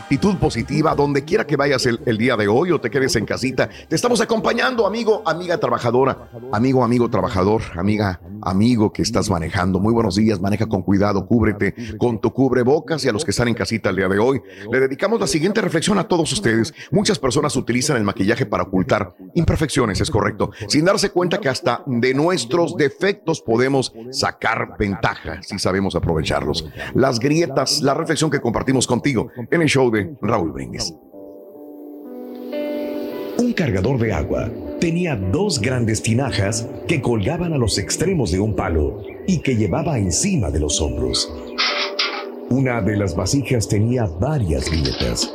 Actitud 0.00 0.36
positiva, 0.36 0.94
donde 0.94 1.24
quiera 1.24 1.46
que 1.46 1.56
vayas 1.56 1.86
el, 1.86 2.18
día 2.18 2.36
de 2.36 2.48
hoy 2.48 2.72
o 2.72 2.80
te 2.80 2.90
quedes 2.90 3.16
en 3.16 3.26
casita. 3.26 3.68
Te 3.88 3.94
estamos 3.94 4.20
acompañando, 4.20 4.86
amigo, 4.86 5.22
amiga 5.26 5.58
trabajadora, 5.58 6.30
amigo, 6.52 6.82
amigo 6.82 7.08
trabajador, 7.08 7.62
amiga, 7.76 8.20
amigo 8.42 8.92
que 8.92 9.02
estás 9.02 9.30
manejando. 9.30 9.78
Muy 9.78 9.92
buenos 9.92 10.16
días, 10.16 10.40
maneja 10.40 10.66
con 10.66 10.82
cuidado, 10.82 11.26
cúbrete 11.26 11.74
con 11.98 12.20
tu 12.20 12.32
cubrebocas 12.32 13.04
y 13.04 13.08
a 13.08 13.12
los 13.12 13.24
que 13.24 13.30
están 13.30 13.48
en 13.48 13.54
casita 13.54 13.90
el 13.90 13.96
día 13.96 14.08
de 14.08 14.18
hoy. 14.18 14.40
Le 14.70 14.80
dedicamos 14.80 15.20
la 15.20 15.26
siguiente 15.26 15.60
reflexión 15.60 15.98
a 15.98 16.08
todos 16.08 16.32
ustedes. 16.32 16.74
Muchas 16.90 17.18
personas 17.18 17.54
utilizan 17.56 17.96
el 17.96 18.04
maquillaje 18.04 18.46
para 18.46 18.64
ocultar 18.64 19.14
imperfecciones, 19.34 20.00
es 20.00 20.10
correcto, 20.10 20.50
sin 20.68 20.84
darse 20.84 21.10
cuenta 21.10 21.38
que 21.38 21.48
hasta 21.48 21.82
de 21.86 22.14
nuestros 22.14 22.76
defectos 22.76 23.40
podemos 23.40 23.92
sacar 24.10 24.76
ventaja 24.78 25.42
si 25.42 25.58
sabemos 25.58 25.94
aprovecharlos. 25.94 26.66
Las 26.94 27.18
grietas, 27.20 27.82
la 27.82 27.94
reflexión 27.94 28.30
que 28.30 28.40
compartimos 28.40 28.86
contigo 28.86 29.30
en 29.50 29.62
el 29.62 29.68
show 29.68 29.89
de 29.90 30.14
Raúl 30.20 30.52
Brindis. 30.52 30.94
Un 33.38 33.52
cargador 33.54 33.98
de 33.98 34.12
agua 34.12 34.50
tenía 34.80 35.16
dos 35.16 35.60
grandes 35.60 36.02
tinajas 36.02 36.68
que 36.86 37.00
colgaban 37.00 37.52
a 37.52 37.58
los 37.58 37.78
extremos 37.78 38.30
de 38.30 38.40
un 38.40 38.54
palo 38.54 39.02
y 39.26 39.38
que 39.38 39.56
llevaba 39.56 39.98
encima 39.98 40.50
de 40.50 40.60
los 40.60 40.80
hombros. 40.80 41.32
Una 42.50 42.80
de 42.82 42.96
las 42.96 43.14
vasijas 43.14 43.68
tenía 43.68 44.06
varias 44.06 44.70
grietas, 44.70 45.32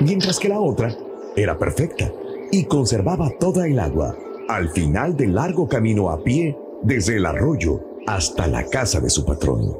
mientras 0.00 0.38
que 0.38 0.48
la 0.48 0.60
otra 0.60 0.96
era 1.36 1.58
perfecta 1.58 2.10
y 2.50 2.64
conservaba 2.64 3.30
toda 3.38 3.66
el 3.66 3.78
agua 3.78 4.16
al 4.48 4.70
final 4.70 5.16
del 5.16 5.34
largo 5.34 5.68
camino 5.68 6.10
a 6.10 6.22
pie 6.22 6.56
desde 6.82 7.16
el 7.16 7.26
arroyo 7.26 7.80
hasta 8.06 8.46
la 8.46 8.64
casa 8.66 9.00
de 9.00 9.10
su 9.10 9.24
patrón. 9.24 9.76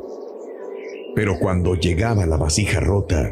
Pero 1.14 1.38
cuando 1.38 1.74
llegaba 1.74 2.26
la 2.26 2.36
vasija 2.36 2.80
rota, 2.80 3.30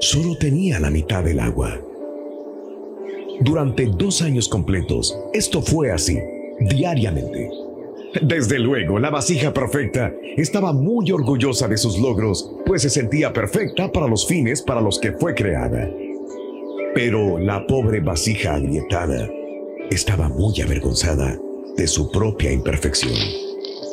solo 0.00 0.36
tenía 0.36 0.80
la 0.80 0.90
mitad 0.90 1.24
del 1.24 1.40
agua. 1.40 1.80
Durante 3.40 3.86
dos 3.86 4.22
años 4.22 4.48
completos, 4.48 5.18
esto 5.32 5.60
fue 5.60 5.90
así, 5.90 6.18
diariamente. 6.60 7.50
Desde 8.22 8.60
luego, 8.60 9.00
la 9.00 9.10
vasija 9.10 9.52
perfecta 9.52 10.12
estaba 10.36 10.72
muy 10.72 11.10
orgullosa 11.10 11.66
de 11.66 11.76
sus 11.76 11.98
logros, 11.98 12.54
pues 12.64 12.82
se 12.82 12.90
sentía 12.90 13.32
perfecta 13.32 13.90
para 13.90 14.06
los 14.06 14.26
fines 14.26 14.62
para 14.62 14.80
los 14.80 15.00
que 15.00 15.12
fue 15.12 15.34
creada. 15.34 15.90
Pero 16.94 17.38
la 17.38 17.66
pobre 17.66 18.00
vasija 18.00 18.54
agrietada 18.54 19.28
estaba 19.90 20.28
muy 20.28 20.60
avergonzada 20.60 21.36
de 21.76 21.86
su 21.88 22.10
propia 22.12 22.52
imperfección. 22.52 23.14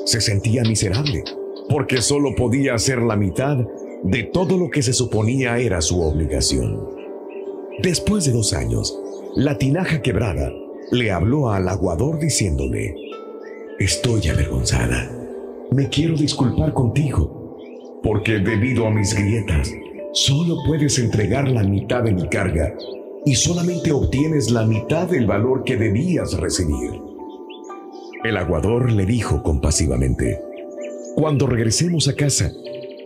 Se 0.05 0.21
sentía 0.21 0.61
miserable, 0.63 1.23
porque 1.67 2.01
solo 2.01 2.35
podía 2.35 2.75
hacer 2.75 2.99
la 2.99 3.15
mitad 3.15 3.57
de 4.03 4.23
todo 4.23 4.57
lo 4.57 4.69
que 4.69 4.81
se 4.81 4.93
suponía 4.93 5.59
era 5.59 5.81
su 5.81 6.01
obligación. 6.01 6.87
Después 7.83 8.25
de 8.25 8.31
dos 8.31 8.53
años, 8.53 8.97
la 9.35 9.57
tinaja 9.57 10.01
quebrada 10.01 10.51
le 10.91 11.11
habló 11.11 11.51
al 11.51 11.67
aguador 11.67 12.19
diciéndole, 12.19 12.95
Estoy 13.79 14.27
avergonzada. 14.27 15.09
Me 15.71 15.89
quiero 15.89 16.15
disculpar 16.15 16.73
contigo, 16.73 17.57
porque 18.03 18.39
debido 18.39 18.85
a 18.85 18.91
mis 18.91 19.15
grietas, 19.15 19.73
solo 20.13 20.57
puedes 20.67 20.99
entregar 20.99 21.47
la 21.47 21.63
mitad 21.63 22.03
de 22.03 22.11
mi 22.11 22.27
carga 22.27 22.75
y 23.25 23.35
solamente 23.35 23.91
obtienes 23.91 24.51
la 24.51 24.65
mitad 24.65 25.07
del 25.07 25.25
valor 25.25 25.63
que 25.63 25.77
debías 25.77 26.33
recibir. 26.33 27.01
El 28.23 28.37
aguador 28.37 28.91
le 28.91 29.05
dijo 29.05 29.41
compasivamente, 29.41 30.39
Cuando 31.15 31.47
regresemos 31.47 32.07
a 32.07 32.15
casa, 32.15 32.51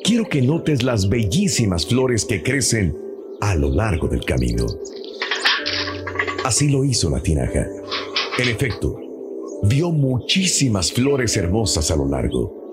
quiero 0.05 0.29
que 0.29 0.39
notes 0.39 0.83
las 0.83 1.09
bellísimas 1.09 1.87
flores 1.87 2.25
que 2.25 2.43
crecen 2.43 2.95
a 3.41 3.55
lo 3.55 3.71
largo 3.71 4.07
del 4.07 4.23
camino. 4.23 4.67
Así 6.43 6.69
lo 6.69 6.85
hizo 6.85 7.09
la 7.09 7.21
tinaja. 7.21 7.67
En 8.37 8.47
efecto, 8.47 8.99
vio 9.63 9.91
muchísimas 9.91 10.91
flores 10.91 11.35
hermosas 11.37 11.89
a 11.89 11.95
lo 11.95 12.07
largo, 12.07 12.71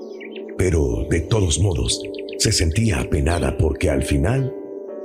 pero 0.58 1.06
de 1.08 1.20
todos 1.20 1.58
modos 1.58 2.02
se 2.36 2.52
sentía 2.52 3.00
apenada 3.00 3.56
porque 3.56 3.88
al 3.88 4.02
final 4.02 4.54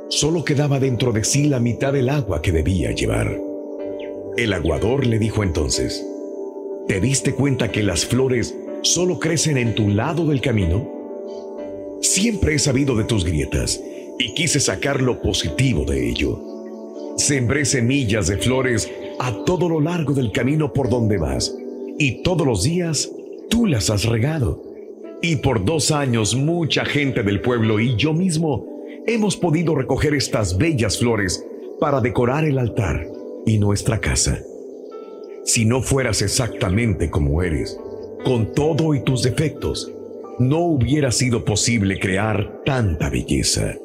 solo 0.10 0.44
quedaba 0.44 0.82
dentro 0.82 1.14
de 1.14 1.24
sí 1.24 1.46
la 1.46 1.62
mitad 1.62 1.94
del 1.94 2.10
agua 2.10 2.42
que 2.42 2.52
debía 2.52 2.92
llevar. 2.92 3.40
El 4.36 4.52
aguador 4.52 5.06
le 5.06 5.18
dijo 5.18 5.44
entonces, 5.44 6.06
¿te 6.90 7.00
diste 7.00 7.34
cuenta 7.34 7.72
que 7.72 7.84
las 7.84 8.06
flores 8.06 8.54
solo 8.82 9.18
crecen 9.18 9.58
en 9.58 9.76
tu 9.76 9.88
lado 9.88 10.26
del 10.26 10.42
camino? 10.42 10.97
Siempre 12.08 12.56
he 12.56 12.60
sabido 12.60 12.96
de 12.96 13.04
tus 13.04 13.26
grietas 13.26 13.84
y 14.18 14.34
quise 14.34 14.62
sacar 14.62 15.02
lo 15.02 15.22
positivo 15.22 15.84
de 15.84 16.10
ello. 16.10 16.40
Sembré 17.18 17.66
semillas 17.66 18.28
de 18.28 18.38
flores 18.38 18.90
a 19.20 19.44
todo 19.44 19.68
lo 19.68 19.82
largo 19.82 20.14
del 20.14 20.32
camino 20.32 20.72
por 20.72 20.90
donde 20.90 21.18
vas 21.18 21.54
y 22.00 22.24
todos 22.24 22.48
los 22.48 22.64
días 22.64 23.12
tú 23.50 23.66
las 23.66 23.90
has 23.90 24.06
regado. 24.06 24.64
Y 25.22 25.36
por 25.36 25.66
dos 25.66 25.92
años 25.92 26.34
mucha 26.34 26.86
gente 26.86 27.24
del 27.24 27.42
pueblo 27.42 27.78
y 27.78 27.98
yo 27.98 28.14
mismo 28.14 28.66
hemos 29.06 29.36
podido 29.36 29.76
recoger 29.76 30.14
estas 30.14 30.58
bellas 30.58 30.98
flores 31.00 31.46
para 31.78 32.00
decorar 32.00 32.46
el 32.46 32.58
altar 32.58 33.06
y 33.46 33.58
nuestra 33.58 34.00
casa. 34.00 34.40
Si 35.44 35.66
no 35.66 35.82
fueras 35.82 36.22
exactamente 36.22 37.10
como 37.10 37.44
eres, 37.44 37.78
con 38.24 38.54
todo 38.54 38.96
y 38.96 39.04
tus 39.04 39.24
defectos, 39.24 39.92
no 40.40 40.60
hubiera 40.60 41.12
sido 41.12 41.44
posible 41.44 42.00
crear 42.00 42.62
tanta 42.66 43.10
belleza. 43.10 43.76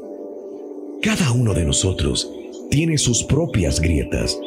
Cada 1.02 1.32
uno 1.32 1.54
de 1.54 1.64
nosotros 1.64 2.30
tiene 2.70 2.98
sus 2.98 3.24
propias 3.24 3.80
grietas. 3.80 4.38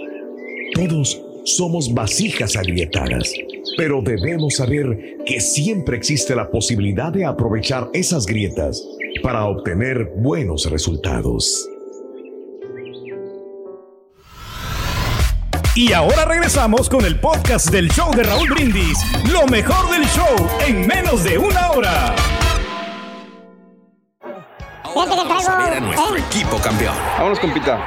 Todos 0.74 1.22
somos 1.43 1.93
vasijas 1.93 2.56
agrietadas, 2.56 3.34
pero 3.78 4.01
debemos 4.01 4.56
saber 4.56 5.18
que 5.26 5.39
siempre 5.39 5.97
existe 5.97 6.36
la 6.36 6.49
posibilidad 6.49 7.12
de 7.12 7.26
aprovechar 7.26 7.89
esas 7.93 8.26
grietas 8.26 8.84
para 9.22 9.45
obtener 9.45 10.12
buenos 10.18 10.70
resultados. 10.70 11.70
Y 15.76 15.91
ahora 15.91 16.23
regresamos 16.23 16.88
con 16.88 17.03
el 17.03 17.19
podcast 17.19 17.69
del 17.69 17.89
show 17.91 18.09
de 18.15 18.23
Raúl 18.23 18.49
Brindis. 18.49 18.97
Lo 19.30 19.45
mejor 19.45 19.89
del 19.91 20.05
show 20.07 20.34
en 20.65 20.88
menos 20.88 21.21
de 21.26 21.38
una 21.38 21.71
hora. 21.71 22.15
Que 24.82 24.89
Vamos 24.95 25.49
a 25.49 25.57
ver 25.57 25.73
a 25.73 25.80
nuestro 25.82 26.15
¿eh? 26.15 26.23
equipo 26.30 26.57
campeón. 26.59 26.95
Vámonos, 27.17 27.39
compita. 27.39 27.78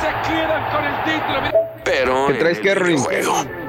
Se 0.00 0.28
quedan 0.28 0.68
con 0.72 0.84
el 0.84 1.04
título. 1.04 1.62
Pero 1.84 2.26
¿Qué 2.26 2.34
traes, 2.34 2.58
juego. 2.58 3.10
Estamos 3.12 3.61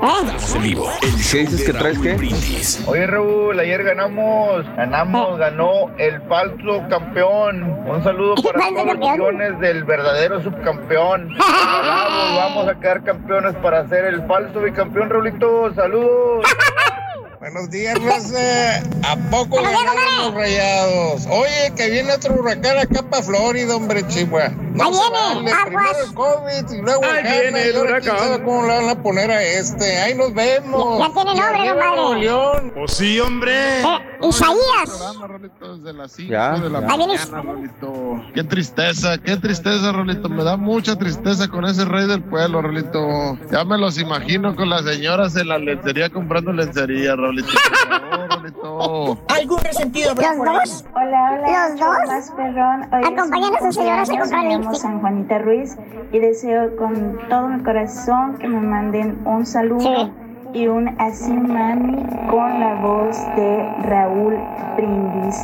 en 0.00 0.62
vivo. 0.62 0.88
El 1.02 1.10
show 1.16 1.40
dices 1.40 1.58
de 1.58 1.64
que 1.64 1.72
traes 1.78 1.98
qué? 1.98 2.14
Brindis. 2.14 2.82
Oye 2.86 3.06
Raúl, 3.06 3.58
ayer 3.58 3.82
ganamos, 3.82 4.64
ganamos, 4.76 5.38
ganó 5.38 5.90
el 5.98 6.20
falso 6.22 6.84
campeón. 6.88 7.62
Un 7.86 8.02
saludo 8.04 8.34
para 8.36 8.68
todos 8.68 8.86
los 8.86 8.98
millones 8.98 9.60
del 9.60 9.84
verdadero 9.84 10.42
subcampeón. 10.42 11.34
Bravos, 11.36 12.36
vamos 12.36 12.68
a 12.68 12.78
quedar 12.78 13.02
campeones 13.02 13.54
para 13.56 13.88
ser 13.88 14.04
el 14.04 14.26
falso 14.26 14.60
bicampeón, 14.60 15.10
Raulito. 15.10 15.74
Saludos. 15.74 16.44
Buenos 17.40 17.70
días, 17.70 17.96
Raza. 18.02 18.78
¿A 19.08 19.16
poco 19.30 19.62
ganaron 19.62 20.18
los 20.24 20.34
rayados? 20.34 21.26
Oye, 21.30 21.72
que 21.76 21.88
viene 21.88 22.12
otro 22.12 22.34
huracán 22.34 22.78
acá 22.78 23.00
para 23.08 23.22
Florida, 23.22 23.76
hombre, 23.76 24.04
Chihuahua. 24.08 24.48
No 24.74 24.84
Ahí 24.84 24.92
se 24.94 25.00
viene, 25.34 25.52
vale. 25.52 25.64
Primero 25.66 26.04
el 26.08 26.14
COVID 26.14 26.70
y 26.78 26.82
luego 26.82 27.04
Ahí 27.04 27.10
el 27.20 27.26
Hanna, 27.26 27.40
viene 27.42 27.62
el 27.62 27.74
y 27.74 27.76
ahora 27.78 28.00
quién 28.00 28.12
huracán. 28.14 28.18
sabe 28.30 28.44
cómo 28.44 28.62
le 28.62 28.68
van 28.68 28.88
a 28.88 29.02
poner 29.02 29.30
a 29.30 29.42
este. 29.42 29.98
Ahí 29.98 30.14
nos 30.16 30.34
vemos. 30.34 30.98
Ya 30.98 31.12
tiene 31.14 31.30
Y 31.32 31.36
nombre, 31.36 31.68
compadre. 31.68 31.96
Nuevo 31.96 32.14
León. 32.16 32.72
Pues 32.74 32.92
sí, 32.94 33.20
hombre. 33.20 33.80
Eh, 33.82 33.84
Isaías. 34.28 35.14
Desde 35.60 35.92
las 35.92 36.12
cinco 36.12 36.32
Ya. 36.32 36.52
de 36.58 36.70
la 36.70 36.78
Ahí 36.80 36.96
viene. 36.98 37.16
mañana, 37.18 37.42
Rolito. 37.42 38.22
Qué 38.34 38.44
tristeza, 38.44 39.16
qué 39.18 39.36
tristeza, 39.36 39.92
Rolito. 39.92 40.28
Me 40.28 40.42
da 40.42 40.56
mucha 40.56 40.96
tristeza 40.96 41.46
con 41.48 41.64
ese 41.66 41.84
rey 41.84 42.06
del 42.08 42.22
pueblo, 42.22 42.62
Rolito. 42.62 43.38
Ya 43.52 43.64
me 43.64 43.78
los 43.78 43.96
imagino 43.98 44.54
con 44.56 44.68
las 44.70 44.84
señoras 44.84 45.36
en 45.36 45.48
la 45.48 45.58
lencería 45.58 46.10
comprando 46.10 46.52
lencería, 46.52 47.14
Rolito. 47.14 47.27
Por 47.28 48.00
favor, 48.00 48.28
Rolito. 48.30 49.18
¿Algún 49.28 49.58
resentido 49.58 50.10
habrá 50.12 50.28
¿Los 50.30 50.36
por 50.38 50.48
ahí? 50.48 50.56
dos? 50.60 50.84
Hola, 50.94 51.30
hola, 51.34 51.68
¿Los 51.68 51.80
dos? 51.80 51.96
más 52.08 52.30
perrón. 52.32 52.88
Hoy 52.92 53.12
Acompañan 53.12 53.54
a 53.54 53.72
señoras 53.72 54.10
a 54.10 54.18
comprar 54.18 54.42
me 54.44 54.48
llamo 54.50 54.62
lipstick. 54.70 54.80
San 54.82 55.00
Juanita 55.00 55.38
Ruiz 55.38 55.76
y 56.12 56.18
deseo 56.18 56.76
con 56.76 57.18
todo 57.28 57.48
mi 57.48 57.62
corazón 57.62 58.38
que 58.38 58.48
me 58.48 58.60
manden 58.60 59.20
un 59.26 59.44
saludo 59.46 60.10
y 60.54 60.66
un 60.66 60.88
así 61.00 61.32
mami 61.32 62.02
con 62.30 62.60
la 62.60 62.74
voz 62.76 63.16
de 63.36 63.74
Raúl 63.82 64.34
Brindis. 64.76 65.36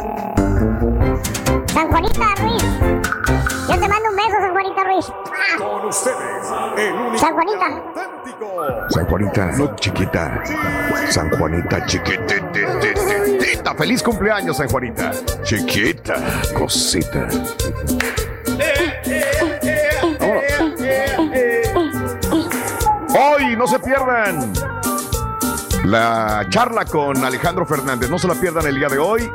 San 1.73 1.89
Juanita 1.91 2.25
Ruiz. 2.41 2.63
Yo 3.69 3.75
te 3.81 3.89
mando 3.89 4.11
un 4.11 4.17
beso, 4.17 4.37
San 4.41 4.53
Juanita 4.53 4.85
Ruiz. 4.85 5.13
Con 5.59 5.87
ustedes, 5.89 6.53
el 6.79 6.95
único 6.95 7.19
San 7.19 7.35
Juanita. 7.35 7.67
San 8.91 9.07
Juanita, 9.07 9.53
no 9.53 9.77
chiquita. 9.77 10.43
San 11.09 11.31
Juanita, 11.31 11.87
chiquitita. 11.87 13.75
Feliz 13.77 14.03
cumpleaños, 14.03 14.57
San 14.57 14.69
Juanita. 14.69 15.13
Chiquita, 15.43 16.17
cosita. 16.55 17.29
Hoy 23.17 23.57
no 23.57 23.67
se 23.67 23.79
pierdan 23.79 24.53
la 25.85 26.47
charla 26.51 26.85
con 26.85 27.25
Alejandro 27.25 27.65
Fernández. 27.67 28.11
No 28.11 28.19
se 28.19 28.27
la 28.29 28.35
pierdan 28.35 28.67
el 28.67 28.77
día 28.77 28.89
de 28.89 28.99
hoy. 28.99 29.31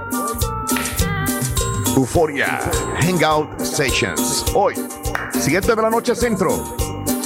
Euforia 1.96 2.60
Hangout 3.02 3.60
Sessions. 3.60 4.46
Hoy, 4.54 4.76
7 5.32 5.76
de 5.76 5.82
la 5.82 5.90
noche 5.90 6.16
centro. 6.16 6.76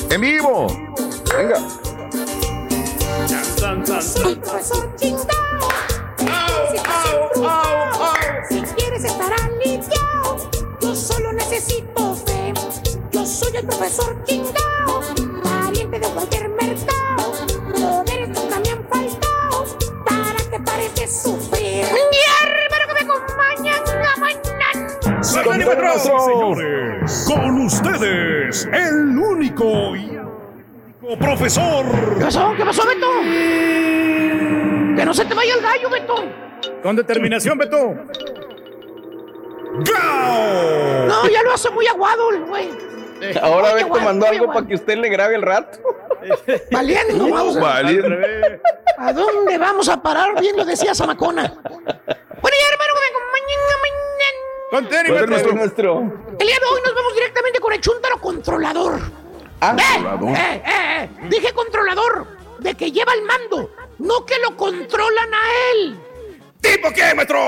En 0.10 0.22
vivo. 0.22 0.93
Venga. 1.36 1.58
Soy 4.02 4.36
profesor 4.36 4.96
chingao. 4.98 5.26
Si 8.50 8.62
quieres 8.62 9.04
estar 9.04 9.34
aliviado, 9.42 10.38
yo 10.80 10.96
solo 10.96 11.34
necesito 11.34 12.16
fe. 12.16 12.54
Yo 13.12 13.26
soy 13.26 13.58
el 13.58 13.66
profesor 13.66 14.24
chingao, 14.26 15.02
pariente 15.44 16.00
de 16.00 16.08
cualquier 16.10 16.50
mercado. 16.50 17.32
Poderes 17.72 18.30
nunca 18.30 18.60
me 18.60 18.70
han 18.70 18.88
faltado, 18.88 19.66
para 20.06 20.38
que 20.52 20.60
pares 20.60 20.94
de 20.94 21.08
sufrir. 21.08 21.86
Mi 22.12 22.20
hermano 22.44 22.86
que 22.88 22.94
me 22.94 23.00
acompañan 23.12 23.82
a 24.06 24.16
mañana. 24.18 25.24
Señores, 25.24 27.26
con 27.28 27.66
ustedes, 27.66 28.68
el 28.72 29.18
único 29.18 29.96
y 29.96 30.14
único 30.14 30.33
profesor. 31.20 31.86
¿Qué 32.18 32.26
pasó? 32.26 32.54
¿Qué 32.56 32.66
pasó, 32.66 32.88
Beto? 32.88 33.08
Que 34.96 35.06
no 35.06 35.14
se 35.14 35.26
te 35.26 35.34
vaya 35.34 35.54
el 35.56 35.62
gallo, 35.62 35.90
Beto. 35.90 36.16
Con 36.82 36.96
determinación, 36.96 37.58
Beto. 37.58 37.96
No, 41.08 41.28
ya 41.30 41.44
lo 41.44 41.54
hace 41.54 41.70
muy 41.72 41.86
aguado 41.88 42.32
el 42.32 42.46
güey. 42.46 42.70
Ahora 43.42 43.72
Muy 43.72 43.84
Beto 43.84 43.86
aguado, 43.88 44.06
mandó 44.06 44.28
algo 44.28 44.48
para 44.48 44.66
que 44.68 44.76
usted 44.76 44.98
le 44.98 45.10
grabe 45.10 45.36
el 45.36 45.42
rato. 45.42 45.80
Valiente, 46.72 47.14
no 47.14 47.30
vamos 47.30 47.58
a... 47.58 47.60
Valiente. 47.62 48.62
¿A 48.98 49.12
dónde 49.14 49.58
vamos 49.58 49.90
a 49.90 50.02
parar? 50.02 50.40
Bien 50.40 50.56
lo 50.56 50.64
decía 50.66 50.94
Zamacona. 50.96 51.42
Bueno, 51.42 51.64
ya, 51.72 52.68
hermano, 52.72 52.94
que 52.94 53.02
me 53.02 53.10
acompañen 53.10 53.60
a 53.60 53.78
mañana. 53.82 54.40
Con 54.72 54.88
tenis, 54.90 55.12
¿Cuál 55.12 55.16
es 55.16 55.22
Beto. 55.22 55.32
nuestro, 55.32 55.54
nuestro? 55.54 56.00
El 56.40 56.48
día 56.48 56.58
de 56.60 56.66
hoy 56.66 56.82
nos 56.86 56.96
vamos 56.96 57.14
directamente 57.16 57.60
con 57.60 57.74
el 57.74 57.82
chúntaro 57.82 58.18
controlador. 58.20 59.23
Ah, 59.66 59.76
¡Eh! 59.80 60.36
¡Eh, 60.36 60.36
eh, 60.36 60.62
eh! 60.66 61.10
Dije 61.30 61.54
controlador, 61.54 62.28
de 62.60 62.76
que 62.76 62.92
lleva 62.92 63.14
el 63.14 63.22
mando, 63.24 63.70
no 64.00 64.26
que 64.26 64.38
lo 64.40 64.58
controlan 64.58 65.34
a 65.34 65.72
él. 65.72 66.00
¿Tipo 66.60 66.90
qué, 66.94 67.14
maestro? 67.16 67.40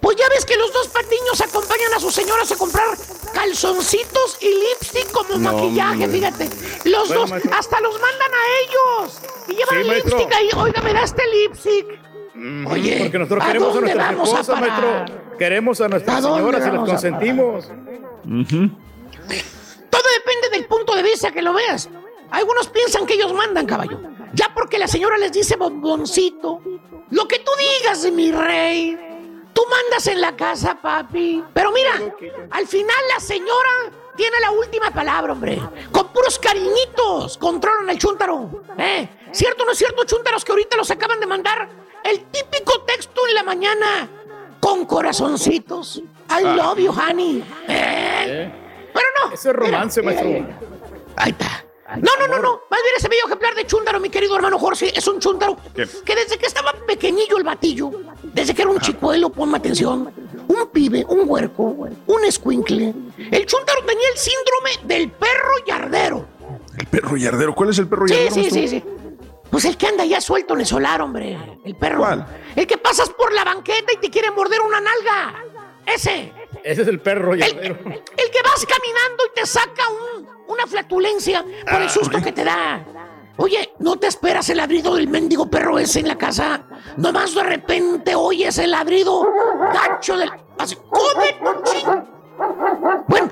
Pues 0.00 0.16
ya 0.18 0.28
ves 0.28 0.44
que 0.44 0.56
los 0.56 0.72
dos 0.72 0.88
patiños 0.88 1.40
acompañan 1.40 1.92
a 1.96 2.00
sus 2.00 2.14
señoras 2.14 2.52
a 2.52 2.56
comprar 2.56 2.84
calzoncitos 3.32 4.38
y 4.40 4.46
lipstick 4.48 5.10
como 5.10 5.36
No, 5.38 5.52
maquillaje, 5.52 6.06
fíjate. 6.06 6.48
Los 6.84 7.08
Bueno, 7.08 7.22
dos 7.22 7.30
maestro. 7.30 7.54
hasta 7.58 7.80
los 7.80 7.94
mandan 8.00 8.32
a 8.32 8.44
ellos. 8.62 9.20
Y 9.48 9.52
llevan 9.54 9.82
Sí, 9.82 9.88
maestro. 9.88 10.18
lipstick 10.18 10.34
ahí. 10.36 10.50
Oiga, 10.56 10.82
me 10.82 10.92
da 10.92 11.02
este 11.02 11.22
lipstick. 11.26 11.86
Oye, 12.70 12.98
Porque 13.00 13.18
nosotros 13.18 13.42
¿a 13.42 13.46
queremos 13.46 13.68
a 13.70 13.72
dónde 13.72 13.94
nuestras 13.94 14.16
vamos 14.16 14.48
a 14.48 14.54
parar? 14.54 14.68
maestro. 14.68 15.36
Queremos 15.38 15.80
a 15.80 15.88
nuestras 15.88 16.16
¿A 16.18 16.22
señoras 16.22 16.60
y 16.66 16.70
las 16.70 16.82
a 16.82 16.84
consentimos. 16.86 17.64
Todo 19.90 20.02
depende 20.18 20.35
del 20.56 20.66
punto 20.66 20.94
de 20.94 21.02
vista 21.02 21.30
que 21.30 21.42
lo 21.42 21.52
veas. 21.52 21.88
Algunos 22.30 22.68
piensan 22.68 23.06
que 23.06 23.14
ellos 23.14 23.32
mandan, 23.32 23.66
caballo. 23.66 24.00
Ya 24.32 24.52
porque 24.54 24.78
la 24.78 24.88
señora 24.88 25.18
les 25.18 25.32
dice 25.32 25.56
bomboncito. 25.56 26.60
Lo 27.10 27.28
que 27.28 27.38
tú 27.40 27.50
digas, 27.58 28.10
mi 28.10 28.32
rey. 28.32 28.98
Tú 29.52 29.62
mandas 29.70 30.06
en 30.06 30.20
la 30.20 30.34
casa, 30.34 30.78
papi. 30.80 31.42
Pero 31.54 31.70
mira, 31.72 31.92
al 32.50 32.66
final 32.66 32.96
la 33.14 33.20
señora 33.20 33.70
tiene 34.16 34.38
la 34.40 34.50
última 34.50 34.90
palabra, 34.90 35.32
hombre. 35.32 35.60
Con 35.92 36.08
puros 36.08 36.38
cariñitos 36.38 37.38
controlan 37.38 37.88
el 37.90 37.98
chúntaro. 37.98 38.62
¿Eh? 38.78 39.08
¿Cierto 39.32 39.62
o 39.62 39.66
no 39.66 39.72
es 39.72 39.78
cierto, 39.78 40.04
chúntaros, 40.04 40.44
que 40.44 40.52
ahorita 40.52 40.76
los 40.76 40.90
acaban 40.90 41.20
de 41.20 41.26
mandar? 41.26 41.68
El 42.02 42.24
típico 42.24 42.80
texto 42.82 43.26
en 43.28 43.34
la 43.34 43.42
mañana. 43.42 44.08
Con 44.60 44.86
corazoncitos. 44.86 46.02
I 46.30 46.42
love 46.42 46.78
you, 46.78 46.92
honey. 46.92 47.44
¿Eh? 47.68 48.65
Pero 49.42 49.60
no. 49.60 49.64
Eso 49.64 49.66
es 49.66 49.72
romance, 49.72 50.00
Mira, 50.02 50.12
maestro. 50.12 50.28
mira, 50.30 50.46
mira. 50.46 50.58
Ahí 51.16 51.30
está. 51.30 51.62
No, 51.98 52.10
no, 52.18 52.26
no, 52.26 52.42
no. 52.42 52.60
Más 52.68 52.80
bien 52.82 52.94
ese 52.96 53.08
bello 53.08 53.22
ejemplar 53.26 53.54
de 53.54 53.64
chúntaro, 53.64 54.00
mi 54.00 54.10
querido 54.10 54.34
hermano 54.34 54.58
Jorge, 54.58 54.92
es 54.98 55.06
un 55.06 55.20
chúntaro 55.20 55.56
¿Qué? 55.74 55.86
que 56.04 56.16
desde 56.16 56.36
que 56.36 56.46
estaba 56.46 56.72
pequeñillo 56.86 57.36
el 57.38 57.44
batillo, 57.44 57.92
desde 58.24 58.54
que 58.54 58.62
era 58.62 58.70
un 58.72 58.80
chicuelo, 58.80 59.30
ponme 59.30 59.58
atención, 59.58 60.12
un 60.48 60.66
pibe, 60.72 61.04
un 61.08 61.22
huerco, 61.28 61.62
un 61.62 62.24
escuincle, 62.24 62.92
el 63.30 63.46
chúntaro 63.46 63.84
tenía 63.84 64.08
el 64.12 64.18
síndrome 64.18 64.70
del 64.94 65.10
perro 65.12 65.64
yardero. 65.64 66.26
El 66.76 66.86
perro 66.88 67.16
yardero. 67.16 67.54
¿Cuál 67.54 67.70
es 67.70 67.78
el 67.78 67.86
perro 67.88 68.08
Sí, 68.08 68.14
yardero? 68.14 68.34
sí, 68.34 68.40
maestro? 68.40 68.60
sí, 68.62 68.68
sí. 68.68 68.84
Pues 69.48 69.64
el 69.64 69.76
que 69.76 69.86
anda 69.86 70.04
ya 70.04 70.20
suelto 70.20 70.54
en 70.54 70.60
el 70.60 70.66
solar, 70.66 71.00
hombre. 71.00 71.38
El 71.64 71.76
perro. 71.76 71.98
¿Cuál? 71.98 72.26
El 72.56 72.66
que 72.66 72.78
pasas 72.78 73.10
por 73.10 73.32
la 73.32 73.44
banqueta 73.44 73.92
y 73.92 73.98
te 73.98 74.10
quiere 74.10 74.32
morder 74.32 74.60
una 74.60 74.80
nalga. 74.80 75.44
Ese. 75.86 76.32
Ese 76.66 76.82
es 76.82 76.88
el 76.88 77.00
perro 77.00 77.32
El, 77.34 77.40
yardero. 77.40 77.74
el 77.78 78.30
que 78.30 78.42
vas 78.42 78.66
caminando 78.66 79.24
y 79.30 79.40
te 79.40 79.46
saca 79.46 79.82
un- 79.88 80.28
una 80.48 80.66
flatulencia 80.66 81.44
por 81.70 81.80
el 81.80 81.88
susto 81.88 82.20
que 82.20 82.32
te 82.32 82.42
da. 82.44 82.84
Oye, 83.38 83.72
¿no 83.78 83.96
te 83.96 84.06
esperas 84.08 84.48
el 84.50 84.56
ladrido 84.56 84.96
del 84.96 85.06
mendigo 85.08 85.48
perro 85.48 85.78
ese 85.78 86.00
en 86.00 86.08
la 86.08 86.18
casa? 86.18 86.64
Nomás 86.96 87.34
de 87.34 87.42
repente 87.44 88.14
oyes 88.16 88.58
el 88.58 88.70
ladrido 88.72 89.24
gacho 89.72 90.16
del... 90.16 90.30
Así, 90.58 90.74
¡Come! 90.90 91.36
Bueno, 93.06 93.30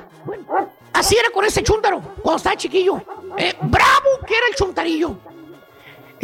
así 0.93 1.17
era 1.17 1.31
con 1.31 1.45
ese 1.45 1.63
chúntaro, 1.63 2.01
cuando 2.23 2.37
estaba 2.37 2.57
chiquillo. 2.57 3.03
Eh, 3.37 3.55
bravo 3.63 4.11
que 4.27 4.37
era 4.37 4.47
el 4.49 4.55
chuntarillo. 4.55 5.17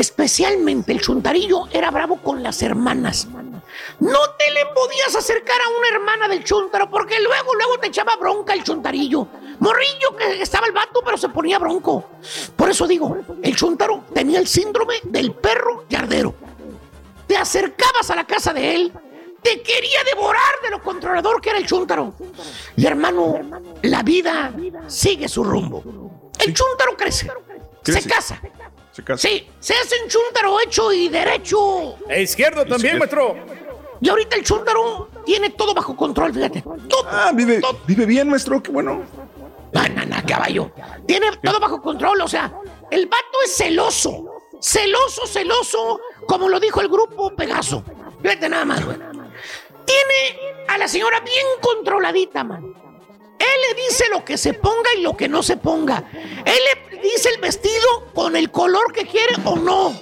Especialmente 0.01 0.93
el 0.93 1.03
chuntarillo 1.03 1.69
era 1.71 1.91
bravo 1.91 2.17
con 2.23 2.43
las 2.43 2.63
hermanas. 2.63 3.29
No 3.99 4.19
te 4.39 4.51
le 4.51 4.65
podías 4.75 5.15
acercar 5.15 5.59
a 5.61 5.79
una 5.79 5.89
hermana 5.89 6.27
del 6.27 6.43
chuntaro 6.43 6.89
porque 6.89 7.21
luego, 7.21 7.55
luego 7.55 7.79
te 7.79 7.89
echaba 7.89 8.17
bronca 8.17 8.55
el 8.55 8.65
chuntarillo. 8.65 9.27
Morrillo 9.59 10.17
que 10.17 10.41
estaba 10.41 10.67
el 10.67 10.73
vato, 10.73 11.03
pero 11.05 11.19
se 11.19 11.29
ponía 11.29 11.59
bronco. 11.59 12.13
Por 12.57 12.71
eso 12.71 12.87
digo, 12.87 13.15
el 13.43 13.55
chuntaro 13.55 14.05
tenía 14.15 14.39
el 14.39 14.49
síndrome 14.49 14.95
del 15.05 15.35
perro 15.35 15.85
yardero. 15.91 16.35
Te 17.27 17.37
acercabas 17.37 18.11
a 18.11 18.17
la 18.17 18.25
casa 18.25 18.55
de 18.55 18.75
él, 18.75 18.93
te 19.43 19.61
quería 19.61 20.03
devorar 20.15 20.63
de 20.63 20.71
lo 20.71 20.83
controlador 20.83 21.43
que 21.43 21.51
era 21.51 21.59
el 21.59 21.67
chuntaro. 21.67 22.15
Y 22.75 22.87
hermano, 22.87 23.39
la 23.83 24.03
vida 24.03 24.51
sigue 24.87 25.29
su 25.29 25.45
rumbo. 25.45 26.31
El 26.39 26.55
chuntaro 26.55 26.97
crece, 26.97 27.31
Crece. 27.83 28.01
se 28.01 28.09
casa, 28.09 28.41
Se 28.93 29.05
casa. 29.05 29.29
Sí, 29.29 29.47
se 29.61 29.75
hace 29.75 30.03
un 30.03 30.09
chúntaro 30.09 30.61
hecho 30.61 30.93
y 30.93 31.09
derecho. 31.09 31.97
E 32.09 32.23
izquierdo 32.23 32.65
también, 32.67 32.99
maestro. 32.99 33.37
Y 34.01 34.09
ahorita 34.09 34.37
el 34.37 34.45
chúntaro 34.45 35.09
tiene 35.25 35.51
todo 35.51 35.75
bajo 35.75 35.95
control, 35.95 36.33
fíjate. 36.35 36.63
Todo, 36.63 37.07
Ah, 37.11 37.31
vive, 37.35 37.61
vive 37.87 38.07
bien, 38.07 38.29
maestro, 38.29 38.63
qué 38.63 38.71
bueno. 38.71 39.05
No, 39.73 39.89
no, 39.89 40.05
no, 40.07 40.17
caballo. 40.27 40.73
Tiene 41.07 41.31
todo 41.43 41.61
bajo 41.61 41.81
control, 41.81 42.21
o 42.23 42.29
sea, 42.29 42.53
el 42.91 43.07
vato 43.07 43.39
es 43.45 43.57
celoso. 43.57 44.25
Celoso, 44.61 45.27
celoso, 45.27 46.01
como 46.27 46.49
lo 46.49 46.59
dijo 46.59 46.81
el 46.81 46.89
grupo 46.89 47.35
Pegaso. 47.37 47.85
Fíjate 48.23 48.49
nada 48.49 48.65
más, 48.65 48.85
güey. 48.85 48.97
Tiene 49.85 50.65
a 50.69 50.77
la 50.79 50.89
señora 50.89 51.21
bien 51.21 51.47
controladita, 51.61 52.43
man. 52.45 52.75
Él 53.39 53.61
le 53.69 53.83
dice 53.83 54.05
lo 54.11 54.23
que 54.25 54.37
se 54.37 54.53
ponga 54.55 54.91
y 54.97 55.01
lo 55.03 55.17
que 55.17 55.29
no 55.29 55.43
se 55.43 55.57
ponga. 55.57 56.05
Él 56.45 56.59
le 56.90 56.90
dice 57.03 57.31
el 57.35 57.41
vestido 57.41 58.11
con 58.15 58.37
el 58.37 58.51
color 58.51 58.93
que 58.93 59.07
quiere 59.07 59.35
o 59.45 59.57
no. 59.57 59.95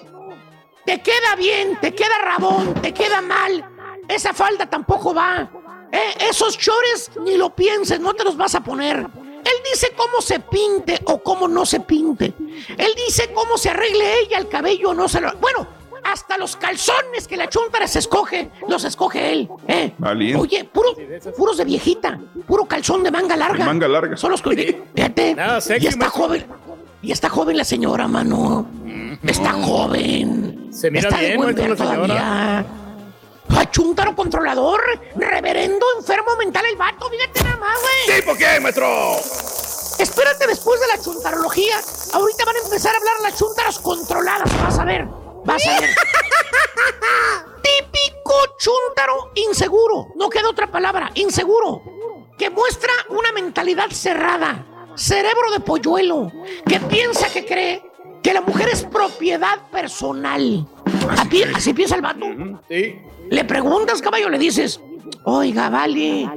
Te 0.85 1.01
queda 1.03 1.37
bien, 1.37 1.79
te 1.81 1.95
queda 1.95 2.19
rabón, 2.25 2.75
te 2.75 2.93
queda 2.95 3.21
mal. 3.21 3.65
Esa 4.09 4.33
falda 4.33 4.69
tampoco 4.69 5.13
va. 5.13 5.51
Eh, 5.93 6.15
esos 6.31 6.57
chores 6.57 7.11
ni 7.23 7.37
lo 7.37 7.55
pienses, 7.55 8.01
no 8.01 8.15
te 8.15 8.25
los 8.25 8.37
vas 8.37 8.55
a 8.55 8.61
poner. 8.61 8.97
Él 8.97 9.63
dice 9.73 9.93
cómo 9.97 10.21
se 10.21 10.41
pinte 10.41 11.01
o 11.05 11.23
cómo 11.23 11.49
no 11.49 11.65
se 11.65 11.81
pinte. 11.81 12.35
Él 12.77 12.93
dice 13.07 13.31
cómo 13.33 13.57
se 13.57 13.71
arregle 13.71 14.21
ella 14.21 14.39
el 14.39 14.49
cabello 14.49 14.91
o 14.91 14.95
no 14.95 15.09
se 15.09 15.21
lo. 15.21 15.33
Bueno, 15.37 15.67
hasta 16.05 16.39
los 16.39 16.57
calzones 16.57 17.27
que 17.29 17.37
la 17.37 17.49
chuntara 17.49 17.87
se 17.87 17.99
escoge, 17.99 18.51
los 18.67 18.85
escoge 18.85 19.33
él. 19.33 19.49
¿eh? 19.67 19.93
Oye, 20.39 20.65
puro, 20.65 20.95
puros 21.37 21.57
de 21.57 21.65
viejita, 21.65 22.19
puro 22.47 22.65
calzón 22.67 23.03
de 23.03 23.11
manga 23.11 23.37
larga. 23.37 23.59
De 23.59 23.65
manga 23.65 23.89
larga. 23.89 24.17
Son 24.17 24.31
los 24.31 24.43
que. 24.43 24.83
Fíjate. 24.95 25.35
Nada 25.35 25.61
sexy, 25.61 25.85
y 25.85 25.89
está 25.89 26.07
maestro. 26.07 26.23
joven. 26.23 26.47
Y 27.03 27.13
está 27.13 27.29
joven 27.29 27.57
la 27.57 27.65
señora, 27.65 28.09
mano. 28.09 28.67
Está 29.23 29.53
joven. 29.53 30.69
Se 30.73 30.91
mira 30.91 31.09
está 31.09 31.21
de 31.21 31.29
bien, 31.29 31.55
ver 31.55 31.69
la 31.71 31.77
señora. 31.77 32.67
Achúntaro 33.57 34.15
controlador, 34.15 34.81
reverendo, 35.17 35.85
enfermo 35.99 36.37
mental 36.37 36.65
el 36.67 36.77
vato, 36.77 37.09
fíjate 37.11 37.43
nada 37.45 37.57
más, 37.57 37.79
güey. 37.81 38.21
¿Tipo 38.21 38.35
qué, 38.37 38.61
maestro? 38.61 39.17
Espérate 39.99 40.47
después 40.47 40.81
de 40.81 40.87
la 40.87 41.03
chuntarología. 41.03 41.77
Ahorita 42.13 42.45
van 42.45 42.57
a 42.57 42.59
empezar 42.61 42.95
a 42.95 42.99
hablar 42.99 43.15
las 43.23 43.39
chuntaras 43.39 43.79
controladas, 43.79 44.63
vas 44.63 44.79
a 44.79 44.85
ver. 44.85 45.07
Vas 45.45 45.67
a 45.67 45.81
ver. 45.81 45.91
Típico 47.63 48.35
chuntaro 48.59 49.33
inseguro. 49.35 50.09
No 50.17 50.29
queda 50.29 50.51
otra 50.51 50.71
palabra, 50.71 51.11
inseguro. 51.15 51.83
Que 52.39 52.51
muestra 52.51 52.93
una 53.09 53.33
mentalidad 53.33 53.91
cerrada. 53.91 54.65
Cerebro 54.99 55.53
de 55.53 55.61
polluelo. 55.61 56.33
Que 56.67 56.81
piensa 56.81 57.29
que 57.33 57.47
cree 57.47 57.83
que 58.21 58.35
la 58.35 58.41
mujer 58.41 58.69
es 58.73 58.83
propiedad 58.83 59.71
personal. 59.71 60.67
Así, 61.11 61.43
así 61.55 61.73
piensa 61.73 61.95
el 61.95 62.03
vato. 62.03 62.27
Sí. 62.69 62.97
Le 63.31 63.45
preguntas, 63.45 64.03
caballo, 64.03 64.29
le 64.29 64.39
dices, 64.39 64.81
oiga, 65.23 65.71
vale, 65.71 66.29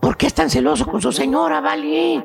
¿por 0.00 0.16
qué 0.16 0.26
es 0.26 0.34
tan 0.34 0.50
celoso 0.50 0.84
con 0.86 1.00
su 1.00 1.12
señora, 1.12 1.60
vale? 1.60 2.24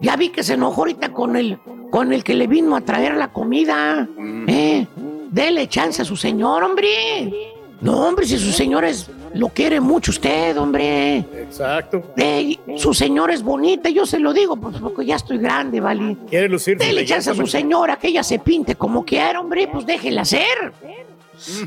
Ya 0.00 0.16
vi 0.16 0.28
que 0.28 0.42
se 0.42 0.54
enojó 0.54 0.82
ahorita 0.82 1.12
con 1.12 1.34
el, 1.36 1.58
con 1.90 2.12
el 2.12 2.22
que 2.24 2.34
le 2.34 2.46
vino 2.46 2.76
a 2.76 2.82
traer 2.82 3.14
la 3.14 3.32
comida. 3.32 4.06
¿Eh? 4.46 4.86
Dele 5.30 5.66
chance 5.68 6.02
a 6.02 6.04
su 6.04 6.16
señor, 6.16 6.62
hombre. 6.62 7.51
No, 7.82 8.06
hombre, 8.06 8.24
si 8.26 8.38
su 8.38 8.52
señor 8.52 8.84
es, 8.84 9.10
lo 9.34 9.48
quiere 9.48 9.80
mucho 9.80 10.12
usted, 10.12 10.56
hombre. 10.56 11.18
Exacto. 11.18 12.14
Su 12.76 12.94
señora 12.94 13.34
es 13.34 13.42
bonita, 13.42 13.88
yo 13.88 14.06
se 14.06 14.20
lo 14.20 14.32
digo, 14.32 14.56
pues 14.56 14.76
porque 14.80 15.04
ya 15.04 15.16
estoy 15.16 15.38
grande, 15.38 15.80
¿vale? 15.80 16.16
Quiere 16.28 16.48
lucir 16.48 16.78
su 16.78 16.86
Dele 16.86 17.04
chance 17.04 17.30
a 17.30 17.34
su 17.34 17.46
señora, 17.46 17.98
que 17.98 18.08
ella 18.08 18.22
se 18.22 18.38
pinte 18.38 18.76
como 18.76 19.04
quiera, 19.04 19.40
hombre, 19.40 19.66
pues 19.66 19.84
déjela 19.84 20.22
hacer. 20.22 20.72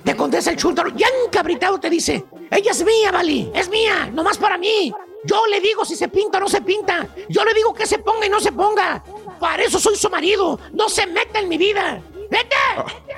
Te 0.06 0.16
contesta 0.16 0.52
el 0.52 0.58
chúntaro, 0.58 0.96
ya 0.96 1.08
encabritado 1.26 1.78
te 1.80 1.90
dice, 1.90 2.24
ella 2.50 2.72
es 2.72 2.86
mía, 2.86 3.12
Vali, 3.12 3.52
es 3.54 3.70
mía, 3.70 4.10
nomás 4.14 4.38
para 4.38 4.58
mí. 4.58 4.94
Yo 5.26 5.42
le 5.48 5.60
digo 5.60 5.84
si 5.84 5.96
se 5.96 6.08
pinta 6.08 6.38
o 6.38 6.42
no 6.42 6.48
se 6.48 6.62
pinta. 6.62 7.08
Yo 7.28 7.44
le 7.44 7.54
digo 7.54 7.74
que 7.74 7.86
se 7.86 7.98
ponga 7.98 8.26
y 8.26 8.30
no 8.30 8.40
se 8.40 8.52
ponga. 8.52 9.04
Para 9.40 9.64
eso 9.64 9.80
soy 9.80 9.96
su 9.96 10.10
marido. 10.10 10.60
No 10.72 10.88
se 10.88 11.08
meta 11.08 11.40
en 11.40 11.50
mi 11.50 11.58
vida. 11.58 12.00
¡Vete! 12.30 12.56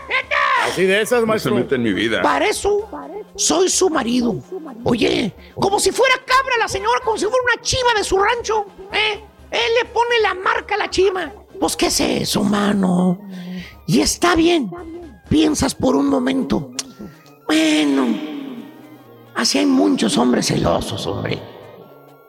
¡Vete! 0.08 0.36
Así 0.66 0.84
de 0.84 1.01
esas, 1.01 1.20
No 1.20 1.26
se 1.26 1.28
maestro. 1.28 1.55
mete 1.55 1.76
en 1.76 1.84
mi 1.84 1.93
vida. 1.93 2.22
Para 2.22 2.47
eso 2.47 2.88
soy 3.36 3.70
su 3.70 3.89
marido. 3.89 4.36
Oye, 4.84 5.34
como 5.55 5.80
si 5.80 5.91
fuera 5.91 6.16
cabra 6.26 6.58
la 6.60 6.68
señora, 6.68 6.99
como 7.03 7.18
si 7.18 7.26
fuera 7.26 7.39
una 7.53 7.62
chiva 7.62 7.89
de 7.95 8.03
su 8.03 8.18
rancho. 8.18 8.66
¿eh? 8.91 9.24
Él 9.51 9.72
le 9.82 9.89
pone 9.89 10.20
la 10.22 10.34
marca 10.34 10.76
a 10.76 10.78
la 10.78 10.89
chiva. 10.89 11.32
Pues, 11.60 11.76
¿qué 11.76 11.88
es 11.88 11.99
eso, 11.99 12.43
mano? 12.43 13.20
Y 13.86 14.01
está 14.01 14.36
bien. 14.36 14.70
Piensas 15.30 15.74
por 15.76 15.95
un 15.95 16.08
momento. 16.08 16.72
Bueno, 17.47 18.08
así 19.36 19.60
hay 19.60 19.66
muchos 19.66 20.18
hombres 20.18 20.47
celosos, 20.47 21.05
hombre. 21.08 21.39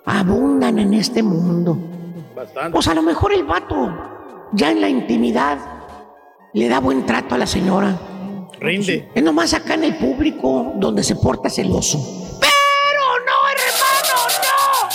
Abundan 0.05 0.79
en 0.79 0.95
este 0.95 1.23
mundo. 1.23 1.77
Bastante. 2.35 2.71
Pues 2.71 2.87
a 2.89 2.95
lo 2.95 3.03
mejor 3.03 3.33
el 3.33 3.45
vato, 3.45 3.93
ya 4.53 4.71
en 4.71 4.81
la 4.81 4.89
intimidad, 4.89 5.59
le 6.53 6.69
da 6.69 6.81
buen 6.81 7.05
trato 7.07 7.35
a 7.35 7.39
la 7.39 7.47
señora. 7.47 7.99
Rinde. 8.61 9.09
Es 9.15 9.23
nomás 9.23 9.55
acá 9.55 9.75
en 9.75 9.85
el 9.85 9.97
público 9.97 10.73
donde 10.77 11.05
se 11.05 11.15
porta 11.17 11.49
celoso. 11.49 11.99
¡Pero 12.41 13.05
no, 13.25 13.49
hermano, 13.53 14.17
no! 14.43 14.89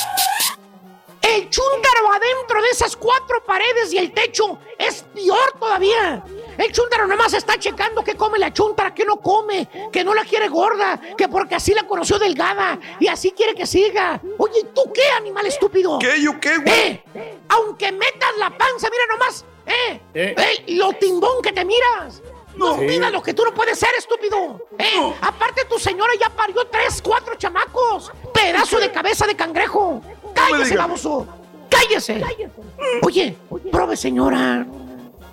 El 1.21 1.49
chúntaro 1.49 2.11
adentro 2.11 2.61
de 2.61 2.69
esas 2.69 2.97
cuatro 2.97 3.43
paredes 3.45 3.93
y 3.93 3.97
el 3.97 4.11
techo 4.11 4.59
es 4.77 5.05
peor 5.13 5.53
todavía. 5.57 6.23
El 6.57 6.71
chúntaro 6.71 7.07
nomás 7.07 7.33
está 7.33 7.57
checando 7.57 8.03
qué 8.03 8.15
come 8.15 8.37
la 8.37 8.51
chúntara, 8.51 8.93
qué 8.93 9.05
no 9.05 9.17
come, 9.17 9.67
que 9.91 10.03
no 10.03 10.13
la 10.13 10.25
quiere 10.25 10.49
gorda, 10.49 10.99
que 11.17 11.27
porque 11.29 11.55
así 11.55 11.73
la 11.73 11.83
conoció 11.83 12.19
delgada 12.19 12.77
y 12.99 13.07
así 13.07 13.31
quiere 13.31 13.55
que 13.55 13.65
siga. 13.65 14.21
Oye, 14.37 14.59
¿y 14.59 14.65
¿tú 14.75 14.91
qué, 14.93 15.09
animal 15.17 15.45
estúpido? 15.45 15.97
¿Qué? 15.99 16.21
¿Yo 16.21 16.39
qué, 16.39 16.57
güey? 16.57 16.69
¡Eh! 17.15 17.39
Aunque 17.49 17.91
metas 17.91 18.37
la 18.37 18.49
panza, 18.49 18.89
mira 18.91 19.05
nomás. 19.09 19.45
¡Eh! 19.65 20.01
Eh. 20.13 20.35
¡Eh! 20.37 20.63
¡Lo 20.75 20.93
timbón 20.93 21.41
que 21.41 21.51
te 21.51 21.63
miras! 21.65 22.21
No 22.55 22.77
Sí. 22.77 22.85
pidas 22.85 23.11
lo 23.11 23.21
que 23.23 23.33
tú 23.33 23.43
no 23.43 23.53
puedes 23.53 23.79
ser, 23.79 23.89
estúpido. 23.97 24.67
¿Eh? 24.77 25.13
Aparte, 25.21 25.65
tu 25.65 25.79
señora 25.79 26.13
ya 26.19 26.29
parió 26.29 26.65
tres, 26.67 27.01
cuatro 27.01 27.33
chamacos. 27.35 28.11
Pedazo 28.33 28.79
de 28.79 28.91
cabeza 28.91 29.25
de 29.25 29.35
cangrejo. 29.35 30.01
¡Cállese, 30.35 30.77
baboso! 30.77 31.25
¡Cállese! 31.69 32.21
Oye, 33.01 33.35
prove, 33.71 33.97
señora. 33.97 34.67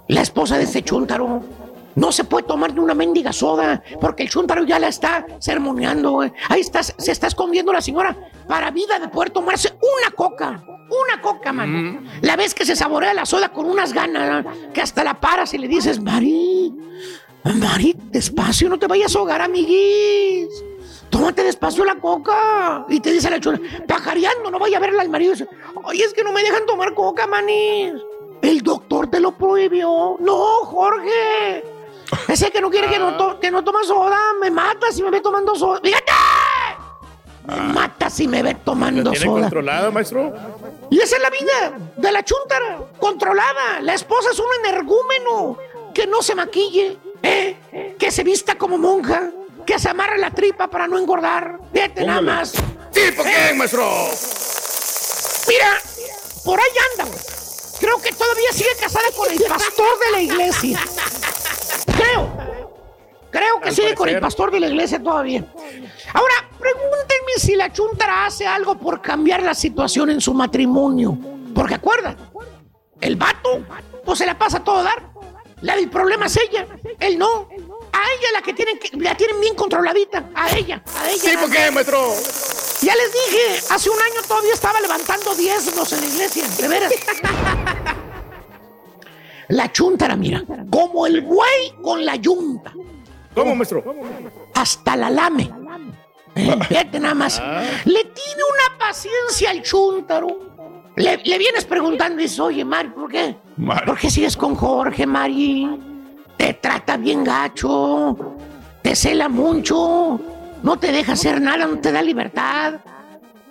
La 0.08 0.22
esposa 0.22 0.56
de 0.56 0.64
este 0.64 0.82
chúntaro. 0.82 1.42
No 1.94 2.12
se 2.12 2.24
puede 2.24 2.46
tomar 2.46 2.72
ni 2.72 2.80
una 2.80 2.94
mendiga 2.94 3.32
soda, 3.32 3.82
porque 4.00 4.22
el 4.22 4.30
chúntaro 4.30 4.64
ya 4.64 4.78
la 4.78 4.88
está 4.88 5.26
sermoneando. 5.40 6.12
güey. 6.12 6.32
Ahí 6.48 6.60
está, 6.60 6.82
se 6.82 7.12
está 7.12 7.26
escondiendo 7.26 7.72
la 7.72 7.82
señora 7.82 8.16
para 8.48 8.70
vida 8.70 8.98
de 8.98 9.08
poder 9.08 9.30
tomarse 9.30 9.74
una 9.76 10.10
coca. 10.14 10.62
Una 10.90 11.20
coca, 11.22 11.52
mano. 11.52 12.00
La 12.22 12.36
vez 12.36 12.54
que 12.54 12.64
se 12.66 12.74
saborea 12.76 13.14
la 13.14 13.24
soda 13.26 13.50
con 13.50 13.66
unas 13.66 13.92
ganas, 13.92 14.44
que 14.74 14.80
hasta 14.80 15.04
la 15.04 15.14
paras 15.20 15.54
y 15.54 15.58
le 15.58 15.68
dices, 15.68 16.00
Mari, 16.00 16.72
Mari, 17.44 17.94
despacio, 18.10 18.68
no 18.68 18.78
te 18.78 18.86
vayas 18.86 19.14
a 19.14 19.18
ahogar, 19.20 19.40
amiguis. 19.40 20.48
Tómate 21.08 21.42
despacio 21.42 21.84
la 21.84 21.96
coca. 21.96 22.84
Y 22.88 23.00
te 23.00 23.12
dice 23.12 23.30
la 23.30 23.40
chula, 23.40 23.60
pajareando, 23.86 24.50
no 24.50 24.58
vaya 24.58 24.76
a 24.78 24.80
verla 24.80 25.02
al 25.02 25.08
marido. 25.08 25.34
Oye, 25.84 26.04
es 26.04 26.12
que 26.12 26.22
no 26.22 26.32
me 26.32 26.42
dejan 26.42 26.66
tomar 26.66 26.94
coca, 26.94 27.26
manis. 27.26 27.94
El 28.42 28.60
doctor 28.62 29.08
te 29.08 29.20
lo 29.20 29.32
prohibió. 29.36 30.16
No, 30.20 30.36
Jorge. 30.64 31.64
Ese 32.28 32.50
que 32.50 32.60
no 32.60 32.70
quiere 32.70 32.88
que 32.88 32.98
no, 32.98 33.16
to- 33.16 33.38
que 33.40 33.50
no 33.50 33.62
toma 33.62 33.84
soda, 33.84 34.18
me 34.40 34.50
mata 34.50 34.90
si 34.92 35.02
me 35.02 35.10
ve 35.10 35.20
tomando 35.20 35.54
soda. 35.54 35.80
¡Fíjate! 35.82 36.12
Me 37.46 37.56
mata 37.72 38.10
si 38.10 38.28
me 38.28 38.42
ve 38.42 38.52
¿La 38.52 38.58
tomando 38.58 39.10
tiene 39.10 39.26
soda. 39.26 39.40
controlada, 39.42 39.90
maestro? 39.90 40.32
Y 40.90 41.00
esa 41.00 41.16
es 41.16 41.22
la 41.22 41.30
vida 41.30 41.78
de 41.96 42.12
la 42.12 42.24
chuntara, 42.24 42.78
controlada. 42.98 43.80
La 43.80 43.94
esposa 43.94 44.30
es 44.32 44.38
un 44.38 44.46
energúmeno 44.64 45.58
que 45.94 46.06
no 46.06 46.22
se 46.22 46.34
maquille, 46.34 46.98
¿eh? 47.22 47.94
que 47.98 48.10
se 48.10 48.22
vista 48.22 48.56
como 48.56 48.78
monja, 48.78 49.30
que 49.66 49.78
se 49.78 49.88
amarre 49.88 50.18
la 50.18 50.30
tripa 50.30 50.68
para 50.68 50.86
no 50.86 50.98
engordar. 50.98 51.58
Fíjate 51.72 52.04
nada 52.04 52.20
más. 52.20 52.52
¿Tipo 52.92 53.22
qué, 53.22 53.54
maestro? 53.54 53.88
Mira, 55.48 55.76
por 56.44 56.60
ahí 56.60 56.70
anda. 56.98 57.10
Creo 57.80 58.00
que 58.00 58.12
todavía 58.12 58.52
sigue 58.52 58.70
casada 58.78 59.06
con 59.16 59.30
el 59.32 59.42
pastor 59.44 59.98
de 60.04 60.10
la 60.12 60.20
iglesia. 60.20 60.80
Creo. 61.96 62.39
Creo 63.30 63.60
que 63.60 63.72
sigue 63.72 63.94
con 63.94 64.08
el 64.08 64.20
pastor 64.20 64.50
de 64.50 64.60
la 64.60 64.68
iglesia 64.68 65.02
todavía. 65.02 65.44
Ahora, 66.12 66.34
pregúntenme 66.58 67.32
si 67.36 67.54
la 67.54 67.72
chuntara 67.72 68.26
hace 68.26 68.46
algo 68.46 68.76
por 68.76 69.00
cambiar 69.00 69.42
la 69.42 69.54
situación 69.54 70.10
en 70.10 70.20
su 70.20 70.34
matrimonio. 70.34 71.16
Porque 71.54 71.74
acuérdate, 71.74 72.22
el 73.00 73.16
vato, 73.16 73.64
pues 74.04 74.18
se 74.18 74.26
la 74.26 74.38
pasa 74.38 74.58
a 74.58 74.64
todo 74.64 74.82
dar. 74.82 75.10
La 75.62 75.76
del 75.76 75.90
problema 75.90 76.26
es 76.26 76.36
ella, 76.38 76.66
él 76.98 77.18
no. 77.18 77.48
A 77.92 78.02
ella 78.12 78.28
la 78.32 78.42
que 78.42 78.54
tienen 78.54 78.78
que, 78.78 78.96
la 78.96 79.16
tienen 79.16 79.40
bien 79.40 79.54
controladita. 79.54 80.30
A 80.34 80.56
ella, 80.56 80.82
a 80.96 81.10
ella. 81.10 81.30
¿Tipo 81.30 81.48
qué, 81.50 81.70
maestro? 81.70 82.14
Ya 82.80 82.94
les 82.94 83.12
dije, 83.12 83.62
hace 83.70 83.90
un 83.90 84.00
año 84.00 84.22
todavía 84.26 84.54
estaba 84.54 84.80
levantando 84.80 85.34
diezmos 85.34 85.92
en 85.92 86.00
la 86.00 86.06
iglesia, 86.06 86.48
de 86.48 86.68
veras. 86.68 86.92
La 89.50 89.72
chuntara, 89.72 90.14
mira, 90.14 90.44
como 90.70 91.06
el 91.06 91.22
buey 91.22 91.74
con 91.82 92.04
la 92.04 92.14
yunta. 92.14 92.72
¿Cómo, 93.42 93.54
maestro? 93.56 93.82
Hasta 94.54 94.96
la 94.96 95.10
lame. 95.10 95.50
Eh, 96.34 96.58
Fíjate 96.68 97.00
nada 97.00 97.14
más. 97.14 97.40
Le 97.84 98.04
tiene 98.04 98.42
una 98.42 98.78
paciencia 98.78 99.50
al 99.50 99.62
chuntaro. 99.62 100.50
Le, 100.96 101.16
le 101.18 101.38
vienes 101.38 101.64
preguntando 101.64 102.20
y 102.20 102.24
dices, 102.24 102.38
oye, 102.40 102.64
Mari, 102.64 102.88
¿por 102.90 103.10
qué? 103.10 103.36
¿Por 103.86 103.98
qué 103.98 104.10
sigues 104.10 104.36
con 104.36 104.54
Jorge, 104.54 105.06
Mari? 105.06 105.68
Te 106.36 106.54
trata 106.54 106.96
bien 106.96 107.24
gacho. 107.24 108.16
Te 108.82 108.94
cela 108.94 109.28
mucho. 109.28 110.20
No 110.62 110.78
te 110.78 110.92
deja 110.92 111.12
hacer 111.12 111.40
nada, 111.40 111.66
no 111.66 111.78
te 111.78 111.90
da 111.92 112.02
libertad. 112.02 112.74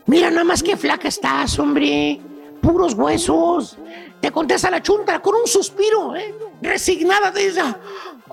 Mira 0.05 0.29
nada 0.29 0.43
más 0.43 0.61
que 0.63 0.77
flaca 0.77 1.07
estás, 1.07 1.57
hombre. 1.59 2.19
Puros 2.61 2.93
huesos. 2.93 3.77
Te 4.21 4.31
contesta 4.31 4.69
la 4.69 4.81
chunta 4.81 5.19
con 5.21 5.33
un 5.35 5.47
suspiro, 5.47 6.15
¿eh? 6.15 6.35
Resignada, 6.61 7.31
te 7.31 7.47
dice, 7.47 7.61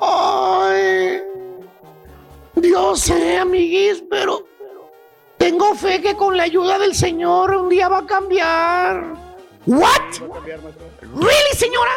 ay, 0.00 1.20
Dios 2.57 3.00
sé, 3.00 3.38
amiguis, 3.38 4.02
pero 4.11 4.46
tengo 5.38 5.74
fe 5.74 6.00
que 6.00 6.16
con 6.16 6.36
la 6.36 6.44
ayuda 6.44 6.78
del 6.78 6.94
Señor 6.94 7.54
un 7.54 7.68
día 7.68 7.88
va 7.88 7.98
a 7.98 8.07
cambiar. 8.07 9.04
¿What? 9.66 10.00
¿Really, 11.14 11.57
señora? 11.57 11.90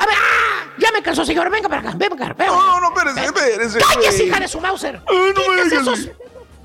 A 0.00 0.06
ver, 0.06 0.16
ya 0.78 0.90
me 0.92 1.02
cansó, 1.02 1.24
señora. 1.24 1.48
Venga 1.48 1.68
para 1.68 1.80
acá, 1.80 1.92
ven 1.96 2.10
para 2.10 2.26
acá. 2.26 2.34
ven. 2.38 2.46
No, 2.48 2.80
no, 2.80 2.88
espérese, 2.88 3.24
espérese. 3.26 3.78
¡Cállese, 3.78 4.24
hija 4.24 4.40
de 4.40 4.48
su 4.48 4.60
Mauser! 4.60 5.00
No 5.08 5.32
Quítese 5.34 5.76
esos, 5.76 5.98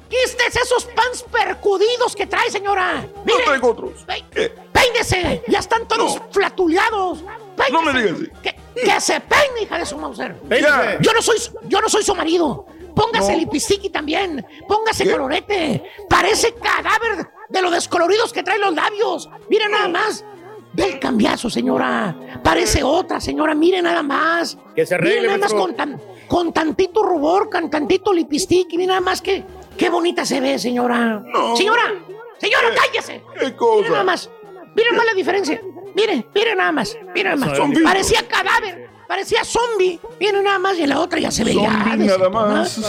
quítese 0.09 0.59
esos 0.63 0.85
pants 0.85 1.23
percudidos 1.31 2.15
que 2.15 2.25
trae, 2.27 2.49
señora. 2.51 3.05
Mire, 3.25 3.43
traigo 3.45 3.69
otros. 3.71 4.03
pe- 4.05 4.49
Peínese, 4.73 5.43
ya 5.47 5.59
están 5.59 5.87
todos 5.87 6.19
flatuleados. 6.31 7.19
Peínese. 7.55 7.71
No 7.71 7.81
me 7.81 7.99
digas 8.01 8.15
así. 8.19 8.29
Que, 8.41 8.55
que 8.84 9.01
se 9.01 9.19
peine, 9.21 9.61
hija 9.63 9.78
de 9.78 9.86
su 9.86 9.97
Mauser. 9.97 10.36
Peínese. 10.41 10.97
Yo 11.01 11.13
no 11.13 11.21
soy, 11.21 11.38
yo 11.67 11.82
no 11.82 11.89
soy 11.89 12.03
su 12.03 12.15
marido. 12.15 12.65
Póngase 12.95 13.34
No. 13.34 13.38
lipstick 13.39 13.91
también. 13.91 14.45
Póngase 14.67 15.03
¿Qué? 15.03 15.11
colorete. 15.11 15.84
Parece 16.09 16.53
cadáver 16.55 17.28
de 17.49 17.61
lo 17.61 17.69
descoloridos 17.69 18.34
que 18.34 18.41
trae 18.43 18.57
los 18.57 18.73
labios. 18.73 19.30
Mire 19.49 19.69
nada 19.69 19.88
más. 19.88 20.25
Ve 20.73 20.86
el 20.93 20.99
cambiazo, 20.99 21.49
señora. 21.49 22.15
Parece 22.43 22.84
otra, 22.84 23.19
señora. 23.21 23.53
Mire 23.55 23.82
nada 23.82 24.01
más. 24.03 24.57
Que 24.75 24.86
se 24.86 24.95
arregle, 24.95 25.21
Mire 25.21 25.28
nada 25.38 25.39
más 25.39 25.53
con, 25.53 25.75
tan- 25.75 26.01
con 26.28 26.53
tantito 26.53 27.03
rubor, 27.03 27.49
con 27.49 27.69
tantito 27.69 28.13
lipstick. 28.13 28.71
Y 28.73 28.78
mire 28.78 28.88
nada 28.89 29.01
más 29.01 29.21
que 29.21 29.43
qué 29.78 29.89
bonita 29.89 30.25
se 30.25 30.39
ve, 30.41 30.57
señora. 30.59 31.23
Señora, 31.55 31.93
señora, 32.39 32.67
cállese. 32.75 33.23
¿Qué 33.34 33.45
Mire 33.45 33.55
cosa? 33.55 33.89
nada 33.89 34.03
más. 34.03 34.30
Mire 34.78 34.91
nada 34.91 34.97
más 34.97 35.05
la 35.07 35.13
diferencia. 35.13 35.61
Mire, 35.95 36.25
mire 36.34 36.55
nada 36.55 36.71
más. 36.71 36.95
Mire 37.15 37.36
nada 37.36 37.45
más. 37.47 37.57
Zombie. 37.57 37.84
Parecía 37.84 38.28
cadáver. 38.28 38.88
Parecía 39.07 39.43
zombie. 39.43 39.99
Mire 40.19 40.43
nada 40.43 40.59
más 40.59 40.78
y 40.78 40.84
en 40.84 40.89
la 40.89 40.99
otra 40.99 41.19
ya 41.19 41.32
se 41.32 41.43
veía. 41.43 41.69
Zombie 41.71 42.05
nada 42.07 42.30
más. 42.30 42.78
¿no? 42.78 42.88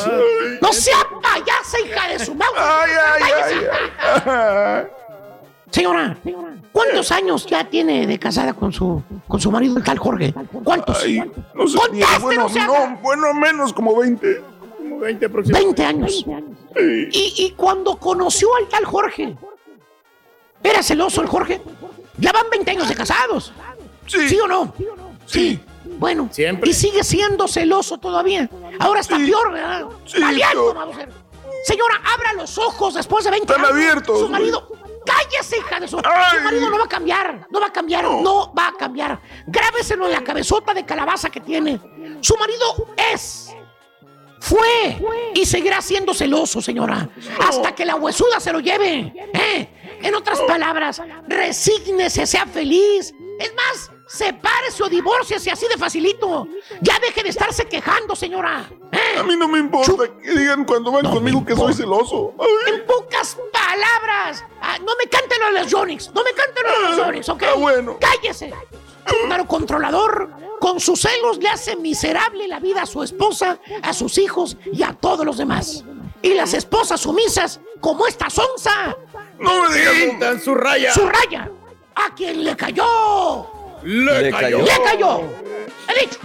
No 0.60 0.72
sea 0.72 0.98
payasa, 1.22 1.80
hija 1.84 2.08
de 2.08 2.18
su 2.18 2.34
mouse. 2.34 2.52
Ay, 2.58 2.90
ay, 3.22 4.22
ay. 4.26 4.86
Señora, 5.70 6.16
¿cuántos 6.72 7.12
años 7.12 7.46
ya 7.46 7.64
tiene 7.64 8.06
de 8.06 8.18
casada 8.18 8.52
con 8.54 8.72
su 8.72 9.02
con 9.26 9.40
su 9.40 9.50
marido 9.50 9.76
el 9.76 9.84
tal 9.84 9.98
Jorge? 9.98 10.34
¿Cuántos? 10.64 11.02
Ay, 11.02 11.22
no 11.54 11.66
sé. 11.68 11.78
Bueno, 12.20 12.48
no, 12.48 12.98
bueno, 13.02 13.34
menos 13.34 13.72
como 13.72 13.96
20. 13.96 14.42
Como 14.78 14.98
20 14.98 15.26
aproximadamente. 15.26 15.82
20 15.82 15.84
años. 15.84 16.26
Y, 17.12 17.34
y 17.44 17.50
cuando 17.56 17.96
conoció 17.96 18.54
al 18.56 18.68
tal 18.68 18.84
Jorge, 18.84 19.36
¿era 20.62 20.82
celoso 20.82 21.20
el 21.22 21.28
Jorge? 21.28 21.60
Ya 22.18 22.32
van 22.32 22.50
20 22.50 22.70
años 22.70 22.88
de 22.88 22.94
casados. 22.94 23.52
Sí. 24.06 24.38
o 24.40 24.46
no? 24.48 24.74
Sí. 25.26 25.60
Bueno, 25.98 26.28
Siempre. 26.32 26.70
y 26.70 26.74
sigue 26.74 27.02
siendo 27.04 27.48
celoso 27.48 27.98
todavía. 27.98 28.48
Ahora 28.78 29.00
está 29.00 29.16
peor, 29.16 29.52
¿verdad? 29.52 29.86
Sí, 30.06 30.20
vamos 30.74 30.94
a 30.94 30.98
ver. 30.98 31.12
Señora, 31.64 32.00
abra 32.14 32.32
los 32.34 32.56
ojos 32.58 32.94
después 32.94 33.24
de 33.24 33.30
20 33.32 33.52
Están 33.52 33.64
años. 33.64 33.76
abiertos, 33.76 34.18
Su 34.20 34.28
marido. 34.28 34.68
Cállese, 35.04 35.58
hija 35.58 35.80
de 35.80 35.88
su. 35.88 35.98
Ay. 35.98 36.38
Su 36.38 36.44
marido 36.44 36.70
no 36.70 36.78
va 36.78 36.84
a 36.84 36.88
cambiar. 36.88 37.46
No 37.50 37.60
va 37.60 37.66
a 37.66 37.72
cambiar. 37.72 38.04
No, 38.04 38.52
va 38.54 38.68
a 38.68 38.72
cambiar. 38.74 39.20
Grábeselo 39.46 40.06
en 40.06 40.12
la 40.12 40.22
cabezota 40.22 40.72
de 40.74 40.84
calabaza 40.84 41.30
que 41.30 41.40
tiene. 41.40 41.80
Su 42.20 42.36
marido 42.36 42.88
es. 43.12 43.50
Fue 44.40 45.02
y 45.34 45.44
seguirá 45.46 45.82
siendo 45.82 46.14
celoso, 46.14 46.62
señora, 46.62 47.08
hasta 47.40 47.74
que 47.74 47.84
la 47.84 47.96
huesuda 47.96 48.38
se 48.38 48.52
lo 48.52 48.60
lleve. 48.60 49.12
¿eh? 49.34 49.68
En 50.02 50.14
otras 50.14 50.40
palabras, 50.42 51.02
resígnese, 51.26 52.26
sea 52.26 52.46
feliz. 52.46 53.14
Es 53.38 53.54
más, 53.54 53.90
sepárese 54.08 54.82
o 54.82 54.88
divórciese 54.88 55.50
así 55.50 55.66
de 55.68 55.76
facilito. 55.76 56.48
Ya 56.80 56.98
deje 56.98 57.22
de 57.22 57.28
estarse 57.28 57.66
quejando, 57.66 58.16
señora. 58.16 58.68
¿eh? 58.92 59.18
A 59.18 59.22
mí 59.22 59.36
no 59.36 59.48
me 59.48 59.58
importa 59.58 60.04
que 60.20 60.30
digan 60.32 60.64
cuando 60.64 60.90
van 60.90 61.10
conmigo 61.10 61.44
que 61.44 61.54
soy 61.54 61.74
celoso. 61.74 62.34
Ay, 62.38 62.74
En 62.74 62.86
pocas 62.86 63.36
palabras, 63.52 64.44
ah, 64.60 64.78
no 64.78 64.92
me 64.96 65.08
canten 65.08 65.38
de 65.54 65.60
los 65.60 65.72
Jonix, 65.72 66.10
no 66.14 66.22
me 66.24 66.32
canten 66.32 66.64
lo 66.64 66.72
de 66.72 66.96
los 66.96 67.04
Jonix, 67.06 67.28
¿ok? 67.28 67.42
Ah, 67.48 67.54
bueno. 67.56 67.98
Cállese. 68.00 68.52
Chúntaro 69.06 69.46
controlador, 69.46 70.30
con 70.60 70.80
sus 70.80 71.00
celos 71.00 71.38
le 71.38 71.48
hace 71.48 71.76
miserable 71.76 72.46
la 72.46 72.60
vida 72.60 72.82
a 72.82 72.86
su 72.86 73.02
esposa, 73.02 73.58
a 73.82 73.94
sus 73.94 74.18
hijos 74.18 74.56
y 74.70 74.82
a 74.82 74.92
todos 74.92 75.24
los 75.24 75.38
demás. 75.38 75.84
Y 76.20 76.34
las 76.34 76.52
esposas 76.52 77.00
sumisas, 77.00 77.60
como 77.80 78.06
esta 78.06 78.28
sonza, 78.28 78.96
no 79.38 79.68
me 79.68 79.76
digas. 79.76 80.42
Su 80.42 80.54
raya. 80.54 80.92
su 80.92 81.06
raya, 81.08 81.50
a 81.94 82.14
quien 82.14 82.44
le 82.44 82.56
cayó. 82.56 83.46
Le, 83.82 84.22
Le 84.22 84.30
cayó. 84.30 84.58
cayó. 84.58 84.64
Le 84.64 84.84
cayó. 84.84 85.20
He 85.88 86.00
dicho. 86.00 86.18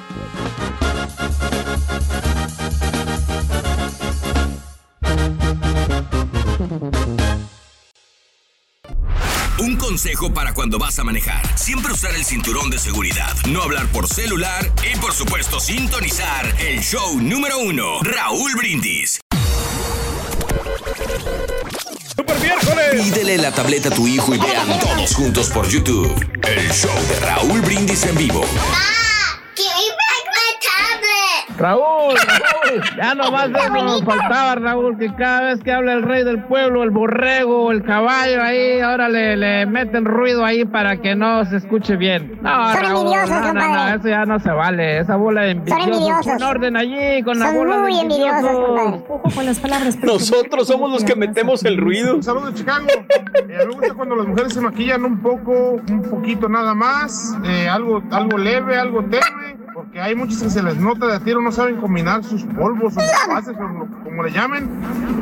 Un 9.60 9.78
consejo 9.78 10.34
para 10.34 10.54
cuando 10.54 10.78
vas 10.78 10.98
a 11.00 11.04
manejar. 11.04 11.42
Siempre 11.58 11.94
usar 11.94 12.14
el 12.16 12.26
cinturón 12.26 12.70
de 12.70 12.78
seguridad, 12.80 13.34
no 13.50 13.62
hablar 13.62 13.88
por 13.88 14.08
celular 14.08 14.70
y 14.92 14.98
por 14.98 15.14
supuesto 15.14 15.60
sintonizar 15.60 16.46
el 16.60 16.80
show 16.82 17.20
número 17.22 17.60
uno, 17.60 18.00
Raúl 18.02 18.54
Brindis. 18.56 19.22
Pídele 22.92 23.38
la 23.38 23.52
tableta 23.52 23.90
a 23.90 23.92
tu 23.92 24.08
hijo 24.08 24.34
y 24.34 24.38
vean 24.38 24.80
todos 24.80 25.16
juntos 25.16 25.50
por 25.50 25.68
YouTube 25.68 26.34
el 26.44 26.72
show 26.72 26.92
de 27.10 27.20
Raúl 27.20 27.62
Brindis 27.62 28.04
en 28.06 28.18
vivo. 28.18 28.42
My 28.42 29.54
tablet. 29.56 29.93
Raúl, 31.64 32.14
Raúl, 32.16 32.82
ya 32.98 33.16
nomás 33.16 33.50
eso 33.50 33.84
nos 33.84 34.04
faltaba, 34.04 34.56
Raúl, 34.56 34.98
que 34.98 35.14
cada 35.16 35.44
vez 35.44 35.62
que 35.64 35.72
habla 35.72 35.94
el 35.94 36.04
rey 36.04 36.26
del 36.26 36.44
pueblo, 36.44 36.84
el 36.84 36.90
borrego, 36.90 37.72
el 37.72 37.84
caballo 37.84 38.42
ahí, 38.44 38.82
ahora 38.82 39.08
le, 39.08 39.38
le 39.38 39.66
meten 39.66 40.04
ruido 40.04 40.44
ahí 40.44 40.66
para 40.66 40.98
que 40.98 41.16
no 41.16 41.46
se 41.46 41.56
escuche 41.56 41.96
bien. 41.96 42.38
No, 42.42 42.74
Son 42.74 42.82
Raúl, 42.84 42.98
envidiosos, 42.98 43.30
no, 43.30 43.54
no, 43.54 43.74
no, 43.74 43.88
eso 43.96 44.10
ya 44.10 44.26
no 44.26 44.40
se 44.40 44.52
vale, 44.52 45.00
esa 45.00 45.16
bola 45.16 45.44
de 45.44 45.52
envidiosos. 45.52 45.86
envidiosos. 45.88 46.34
Pon 46.34 46.44
orden 46.44 46.76
allí 46.76 47.24
con 47.24 47.40
la 47.40 47.46
Son 47.46 47.56
bola 47.56 47.78
muy 47.78 47.94
de 47.94 48.02
envidiosos, 48.02 48.44
envidiosos. 48.44 49.02
Ojo 49.08 49.30
con 49.34 49.46
las 49.46 49.60
palabras. 49.60 49.98
Nosotros 50.04 50.68
somos 50.68 50.92
los 50.92 51.04
que 51.06 51.16
metemos 51.16 51.64
el 51.64 51.78
ruido. 51.78 52.22
Saludos 52.22 52.54
de 52.54 52.60
Chicago. 52.60 52.88
Eh, 53.50 53.66
me 53.68 53.74
gusta 53.74 53.94
cuando 53.94 54.16
las 54.16 54.28
mujeres 54.28 54.54
se 54.54 54.60
maquillan 54.60 55.06
un 55.06 55.22
poco, 55.22 55.82
un 55.90 56.02
poquito 56.10 56.50
nada 56.50 56.74
más, 56.74 57.38
eh, 57.46 57.70
algo, 57.70 58.04
algo 58.12 58.38
leve, 58.38 58.78
algo 58.78 59.02
tenue, 59.06 59.53
porque 59.74 60.00
hay 60.00 60.16
muchos 60.16 60.42
que 60.44 60.50
se 60.50 60.62
les 60.62 60.78
nota 60.78 61.08
de 61.08 61.16
a 61.16 61.20
tiro, 61.20 61.42
no 61.42 61.52
saben 61.52 61.78
combinar 61.78 62.24
sus 62.24 62.44
polvos, 62.44 62.94
sus 62.94 63.04
bases, 63.28 63.56
o 63.58 63.64
lo- 63.64 63.88
como 64.04 64.24
le 64.24 64.32
llamen, 64.32 64.70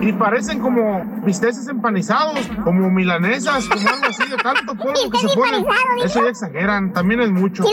y 0.02 0.12
parecen 0.14 0.60
como 0.60 1.04
bisteces 1.26 1.68
empanizados, 1.68 2.40
como 2.64 2.90
milanesas, 2.90 3.68
como 3.68 3.88
algo 3.88 4.06
así 4.10 4.30
de 4.30 4.38
tanto 4.38 4.76
polvo 4.76 5.10
que 5.12 5.18
se 5.20 5.28
ponen. 5.36 5.66
Eso 6.04 6.24
ya 6.24 6.30
exageran, 6.30 6.92
también 6.94 7.22
es 7.22 7.32
mucho. 7.32 7.64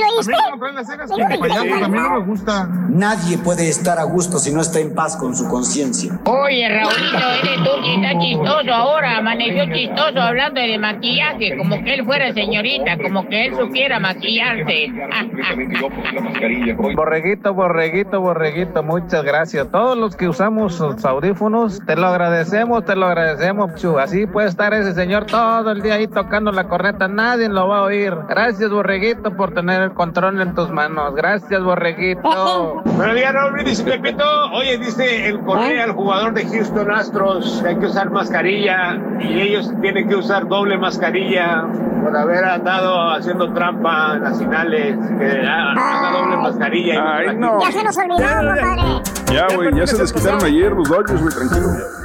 Payaso, 1.40 1.80
también 1.80 2.02
no 2.04 2.10
me 2.20 2.24
gusta. 2.26 2.68
Nadie 2.88 3.38
puede 3.38 3.68
estar 3.68 3.98
a 3.98 4.04
gusto 4.04 4.38
si 4.38 4.52
no 4.52 4.60
está 4.60 4.78
en 4.80 4.94
paz 4.94 5.16
con 5.16 5.34
su 5.34 5.48
conciencia. 5.48 6.18
Oye, 6.24 6.68
Raulito, 6.68 7.28
eres 7.42 7.56
tú 7.64 7.70
que 7.82 7.94
está 7.94 8.18
chistoso 8.20 8.74
ahora, 8.74 9.18
amaneció 9.18 9.64
chistoso 9.74 10.20
hablando 10.20 10.60
de 10.60 10.78
maquillaje, 10.78 11.56
como 11.56 11.82
que 11.82 11.94
él 11.94 12.04
fuera 12.04 12.32
señorita, 12.32 12.96
como 13.02 13.26
que 13.28 13.46
él 13.46 13.54
supiera 13.56 13.98
maquillarse. 13.98 14.92
Borreguito, 16.74 17.54
borreguito, 17.54 18.20
borreguito, 18.20 18.82
muchas 18.82 19.24
gracias. 19.24 19.70
Todos 19.70 19.96
los 19.96 20.16
que 20.16 20.28
usamos 20.28 20.78
los 20.80 21.04
audífonos, 21.04 21.80
te 21.86 21.96
lo 21.96 22.06
agradecemos, 22.06 22.84
te 22.84 22.96
lo 22.96 23.06
agradecemos, 23.06 23.74
Chu. 23.76 23.98
Así 23.98 24.26
puede 24.26 24.48
estar 24.48 24.74
ese 24.74 24.94
señor 24.94 25.26
todo 25.26 25.70
el 25.70 25.82
día 25.82 25.94
ahí 25.94 26.06
tocando 26.06 26.52
la 26.52 26.64
corneta, 26.64 27.08
nadie 27.08 27.48
lo 27.48 27.68
va 27.68 27.78
a 27.78 27.82
oír. 27.82 28.14
Gracias, 28.28 28.70
borreguito, 28.70 29.36
por 29.36 29.52
tener 29.52 29.82
el 29.82 29.92
control 29.92 30.40
en 30.40 30.54
tus 30.54 30.70
manos. 30.70 31.14
Gracias, 31.14 31.62
borreguito. 31.62 32.22
Buenos 32.84 33.14
días, 33.14 33.32
Raúl 33.32 33.52
Brindis 33.52 33.80
y 33.80 33.84
Pepito. 33.84 34.24
Oye, 34.52 34.78
dice 34.78 35.28
el 35.28 35.40
Correa, 35.40 35.84
el 35.84 35.92
jugador 35.92 36.34
de 36.34 36.46
Houston 36.46 36.90
Astros, 36.90 37.60
que 37.62 37.68
hay 37.68 37.76
que 37.76 37.86
usar 37.86 38.10
mascarilla 38.10 38.98
y 39.20 39.40
ellos 39.40 39.72
tienen 39.80 40.08
que 40.08 40.16
usar 40.16 40.46
doble 40.48 40.76
mascarilla. 40.76 41.64
por 42.02 42.16
haber 42.16 42.44
andado 42.44 43.10
haciendo 43.10 43.52
trampa 43.52 44.14
en 44.16 44.24
las 44.24 44.38
finales, 44.38 44.96
que 45.18 45.46
anda 45.46 46.10
doble 46.12 46.36
mascarilla. 46.36 46.57
Y 46.72 46.90
Ay, 46.90 47.26
aquí. 47.28 47.36
no. 47.36 47.60
Ya 47.60 47.72
se 47.72 47.84
nos 47.84 47.96
olvidó, 47.96 48.16
compadre. 48.16 49.02
Ya, 49.32 49.46
güey, 49.54 49.74
ya 49.74 49.86
se 49.86 49.98
les 49.98 50.12
quitaron 50.12 50.44
ayer 50.44 50.72
los 50.72 50.88
Dodgers, 50.88 51.20
güey, 51.20 51.34
tranquilo. 51.34 51.68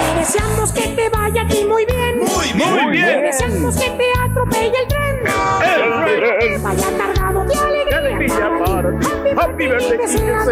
Te 0.00 0.18
deseamos 0.18 0.72
que 0.72 0.88
te 0.88 1.08
vaya 1.10 1.42
a 1.42 1.46
ti 1.48 1.64
muy 1.64 1.84
bien. 1.84 2.18
Muy, 2.20 2.54
muy 2.54 2.90
bien. 2.92 3.06
Te 3.06 3.20
deseamos 3.22 3.76
que 3.76 3.90
te 3.90 4.04
atropelle 4.18 4.72
el 4.82 4.88
tren. 4.88 5.18
El 5.62 6.18
tren. 6.18 6.38
Que 6.38 6.58
vaya 6.58 6.88
cargado 6.96 7.44
de 7.44 7.54
alegría 7.54 8.50
para 8.58 8.69
ti. 8.82 9.06
Happy 9.36 9.68
birthday, 9.68 9.98
que 9.98 10.08
seas 10.08 10.44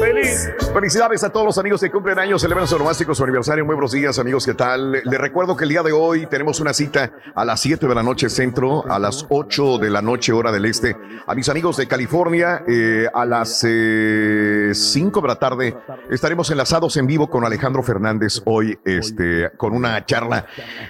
feliz. 0.00 0.50
Felicidades 0.72 1.24
a 1.24 1.30
todos 1.30 1.46
los 1.46 1.58
amigos 1.58 1.80
que 1.80 1.90
cumplen 1.90 2.18
años, 2.18 2.42
celebran 2.42 2.66
su 2.66 2.78
nomástico, 2.78 3.14
su 3.14 3.22
aniversario. 3.22 3.64
Muy 3.64 3.74
buenos 3.74 3.92
días, 3.92 4.18
amigos. 4.18 4.44
¿Qué 4.44 4.54
tal? 4.54 4.92
Les 4.92 5.20
recuerdo 5.20 5.56
que 5.56 5.64
el 5.64 5.70
día 5.70 5.82
de 5.82 5.92
hoy 5.92 6.26
tenemos 6.26 6.60
una 6.60 6.72
cita 6.72 7.12
a 7.34 7.44
las 7.44 7.60
7 7.60 7.86
de 7.86 7.94
la 7.94 8.02
noche 8.02 8.28
centro, 8.28 8.84
a 8.90 8.98
las 8.98 9.26
8 9.28 9.78
de 9.78 9.90
la 9.90 10.02
noche 10.02 10.32
hora 10.32 10.50
del 10.50 10.64
este. 10.64 10.96
A 11.26 11.34
mis 11.34 11.48
amigos 11.48 11.76
de 11.76 11.86
California, 11.86 12.64
eh, 12.66 13.06
a 13.12 13.24
las 13.24 13.64
eh, 13.66 14.70
5 14.74 15.20
de 15.20 15.28
la 15.28 15.36
tarde 15.36 15.76
estaremos 16.10 16.50
enlazados 16.50 16.96
en 16.96 17.06
vivo 17.06 17.30
con 17.30 17.44
Alejandro 17.44 17.82
Fernández 17.82 18.42
hoy, 18.44 18.78
este, 18.84 19.50
con 19.56 19.72
una 19.72 20.04
charla. 20.04 20.46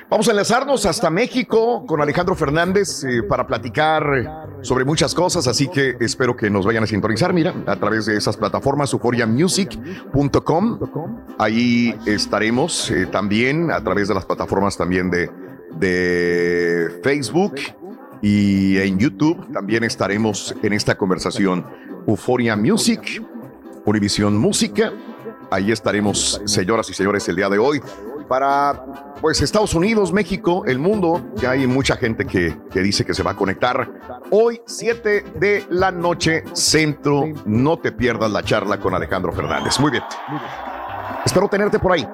Vamos 0.08 0.28
a 0.28 0.32
enlazarnos 0.32 0.86
hasta 0.86 1.10
México 1.10 1.84
con 1.86 2.00
Alejandro 2.00 2.34
Fernández 2.34 3.04
eh, 3.04 3.22
para 3.22 3.46
platicar 3.46 4.48
sobre 4.62 4.84
muchas 4.84 5.14
cosas, 5.14 5.46
así 5.46 5.68
que 5.68 5.96
espero 6.00 6.36
que 6.36 6.50
nos 6.50 6.66
vayan 6.66 6.73
a 6.82 6.86
sintonizar, 6.86 7.32
mira, 7.32 7.54
a 7.66 7.76
través 7.76 8.06
de 8.06 8.16
esas 8.16 8.36
plataformas, 8.36 8.92
euforiamusic.com. 8.92 10.78
Ahí 11.38 11.94
estaremos 12.06 12.90
eh, 12.90 13.06
también 13.06 13.70
a 13.70 13.80
través 13.82 14.08
de 14.08 14.14
las 14.14 14.24
plataformas 14.24 14.76
también 14.76 15.10
de, 15.10 15.30
de 15.78 17.00
Facebook 17.02 17.54
y 18.20 18.78
en 18.78 18.98
YouTube. 18.98 19.52
También 19.52 19.84
estaremos 19.84 20.54
en 20.62 20.72
esta 20.72 20.96
conversación. 20.96 21.64
Euforia 22.06 22.56
Music, 22.56 23.22
Univisión 23.84 24.36
Música. 24.36 24.92
Ahí 25.50 25.70
estaremos, 25.70 26.40
señoras 26.44 26.90
y 26.90 26.94
señores, 26.94 27.28
el 27.28 27.36
día 27.36 27.48
de 27.48 27.58
hoy. 27.58 27.80
Para 28.28 29.14
pues 29.20 29.40
Estados 29.42 29.74
Unidos, 29.74 30.12
México, 30.12 30.64
el 30.66 30.78
mundo, 30.78 31.20
que 31.38 31.46
hay 31.46 31.66
mucha 31.66 31.96
gente 31.96 32.24
que, 32.26 32.56
que 32.70 32.80
dice 32.80 33.04
que 33.04 33.14
se 33.14 33.22
va 33.22 33.32
a 33.32 33.36
conectar. 33.36 33.90
Hoy, 34.30 34.60
7 34.66 35.24
de 35.36 35.66
la 35.70 35.90
noche, 35.90 36.44
centro. 36.52 37.24
No 37.44 37.78
te 37.78 37.92
pierdas 37.92 38.30
la 38.30 38.42
charla 38.42 38.78
con 38.78 38.94
Alejandro 38.94 39.32
Fernández. 39.32 39.78
Muy 39.80 39.90
bien. 39.90 40.02
Espero 41.24 41.48
tenerte 41.48 41.78
por 41.78 41.92
ahí. 41.92 42.06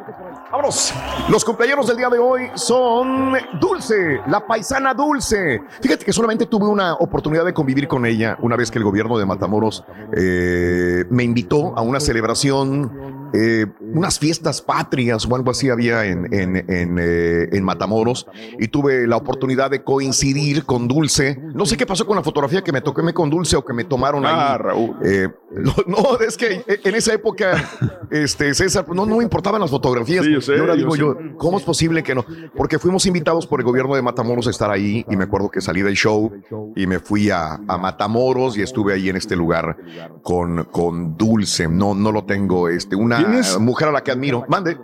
Vámonos. 0.51 0.93
Los 1.29 1.45
cumpleaños 1.45 1.87
del 1.87 1.97
día 1.97 2.09
de 2.09 2.19
hoy 2.19 2.51
son 2.55 3.35
Dulce, 3.61 4.21
la 4.27 4.45
paisana 4.45 4.95
Dulce. 4.95 5.63
Fíjate 5.81 6.05
que 6.05 6.13
solamente 6.13 6.47
tuve 6.47 6.67
una 6.67 6.95
oportunidad 6.95 7.45
de 7.45 7.55
convivir 7.55 7.87
con 7.87 8.05
ella 8.05 8.37
una 8.41 8.57
vez 8.57 8.71
que 8.71 8.79
el 8.79 8.85
gobierno 8.85 9.17
de 9.17 9.27
Matamoros 9.27 9.85
eh, 10.13 11.05
me 11.09 11.23
invitó 11.23 11.77
a 11.79 11.83
una 11.83 12.01
celebración, 12.01 13.20
eh, 13.33 13.67
unas 13.81 14.19
fiestas 14.19 14.63
patrias 14.63 15.27
o 15.27 15.35
algo 15.35 15.51
así 15.51 15.69
había 15.69 16.05
en, 16.05 16.33
en, 16.33 16.57
en, 16.57 16.99
eh, 17.01 17.49
en 17.53 17.65
Matamoros 17.65 18.27
y 18.59 18.69
tuve 18.69 19.07
la 19.07 19.17
oportunidad 19.17 19.71
de 19.71 19.83
coincidir 19.83 20.65
con 20.65 20.89
Dulce. 20.89 21.39
No 21.55 21.67
sé 21.67 21.77
qué 21.77 21.87
pasó 21.87 22.07
con 22.07 22.17
la 22.17 22.23
fotografía 22.23 22.63
que 22.63 22.73
me 22.73 22.81
toqué 22.81 23.01
con 23.13 23.31
Dulce 23.31 23.57
o 23.57 23.65
que 23.65 23.73
me 23.73 23.85
tomaron 23.85 24.27
ahí. 24.27 24.35
Ah, 24.35 24.59
Raúl. 24.59 24.97
Eh, 25.05 25.29
no, 25.53 25.75
no, 25.87 26.19
es 26.21 26.37
que 26.37 26.65
en 26.67 26.95
esa 26.95 27.15
época, 27.15 27.69
este, 28.11 28.55
César, 28.55 28.87
no, 28.89 29.07
no 29.07 29.17
me 29.17 29.25
importaban 29.25 29.61
las 29.61 29.71
fotografías. 29.71 30.25
Sí, 30.25 30.33
yo 30.33 30.41
sé, 30.41 30.57
y 30.57 30.59
ahora 30.59 30.75
yo 30.75 30.79
digo 30.79 30.93
sé. 30.93 30.99
yo, 31.01 31.17
¿cómo 31.37 31.59
es 31.59 31.65
posible 31.65 32.03
que 32.03 32.15
no? 32.15 32.25
Porque 32.57 32.79
fuimos 32.79 33.07
invitados 33.07 33.47
por 33.47 33.61
el 33.61 33.65
gobierno 33.65 33.95
de 33.95 34.03
Matamoros 34.03 34.47
a 34.47 34.51
estar 34.51 34.71
ahí 34.71 35.05
y 35.09 35.17
me 35.17 35.25
acuerdo 35.25 35.51
que 35.51 35.61
salí 35.61 35.83
del 35.83 35.95
show 35.95 36.31
y 36.77 36.87
me 36.87 36.99
fui 36.99 37.31
a, 37.31 37.55
a 37.55 37.79
Matamoros 37.79 38.57
y 38.59 38.63
estuve 38.63 38.95
ahí 38.95 39.09
en 39.09 39.17
este 39.17 39.37
lugar 39.37 39.77
con, 40.23 40.65
con 40.65 41.17
Dulce. 41.17 41.69
No, 41.69 41.95
no 41.95 42.13
lo 42.13 42.25
tengo, 42.25 42.69
este, 42.69 42.97
una 42.97 43.20
¿Tienes- 43.25 43.59
mujer 43.59 43.89
a 43.89 43.93
la 43.93 44.03
que 44.03 44.11
admiro. 44.11 44.45
Mande. 44.49 44.77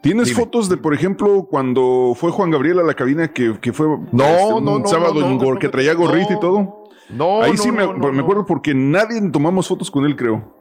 ¿Tienes 0.00 0.28
Dime. 0.28 0.40
fotos 0.40 0.68
de, 0.68 0.76
por 0.76 0.94
ejemplo, 0.94 1.46
cuando 1.50 2.12
fue 2.16 2.30
Juan 2.30 2.50
Gabriel 2.50 2.78
a 2.80 2.82
la 2.82 2.94
cabina 2.94 3.28
que, 3.28 3.58
que 3.60 3.72
fue 3.72 3.86
No, 4.12 4.24
este, 4.24 4.52
un 4.54 4.64
no, 4.64 4.78
no, 4.78 4.86
sábado 4.86 5.20
en 5.24 5.38
gor- 5.38 5.58
que 5.58 5.68
traía 5.68 5.94
gorrita 5.94 6.34
y 6.34 6.40
todo? 6.40 6.84
No, 7.10 7.42
Ahí 7.42 7.56
sí 7.56 7.72
me, 7.72 7.86
me 7.92 8.20
acuerdo 8.20 8.46
porque 8.46 8.72
nadie 8.74 9.20
tomamos 9.30 9.66
fotos 9.66 9.90
con 9.90 10.04
él, 10.04 10.14
creo. 10.16 10.59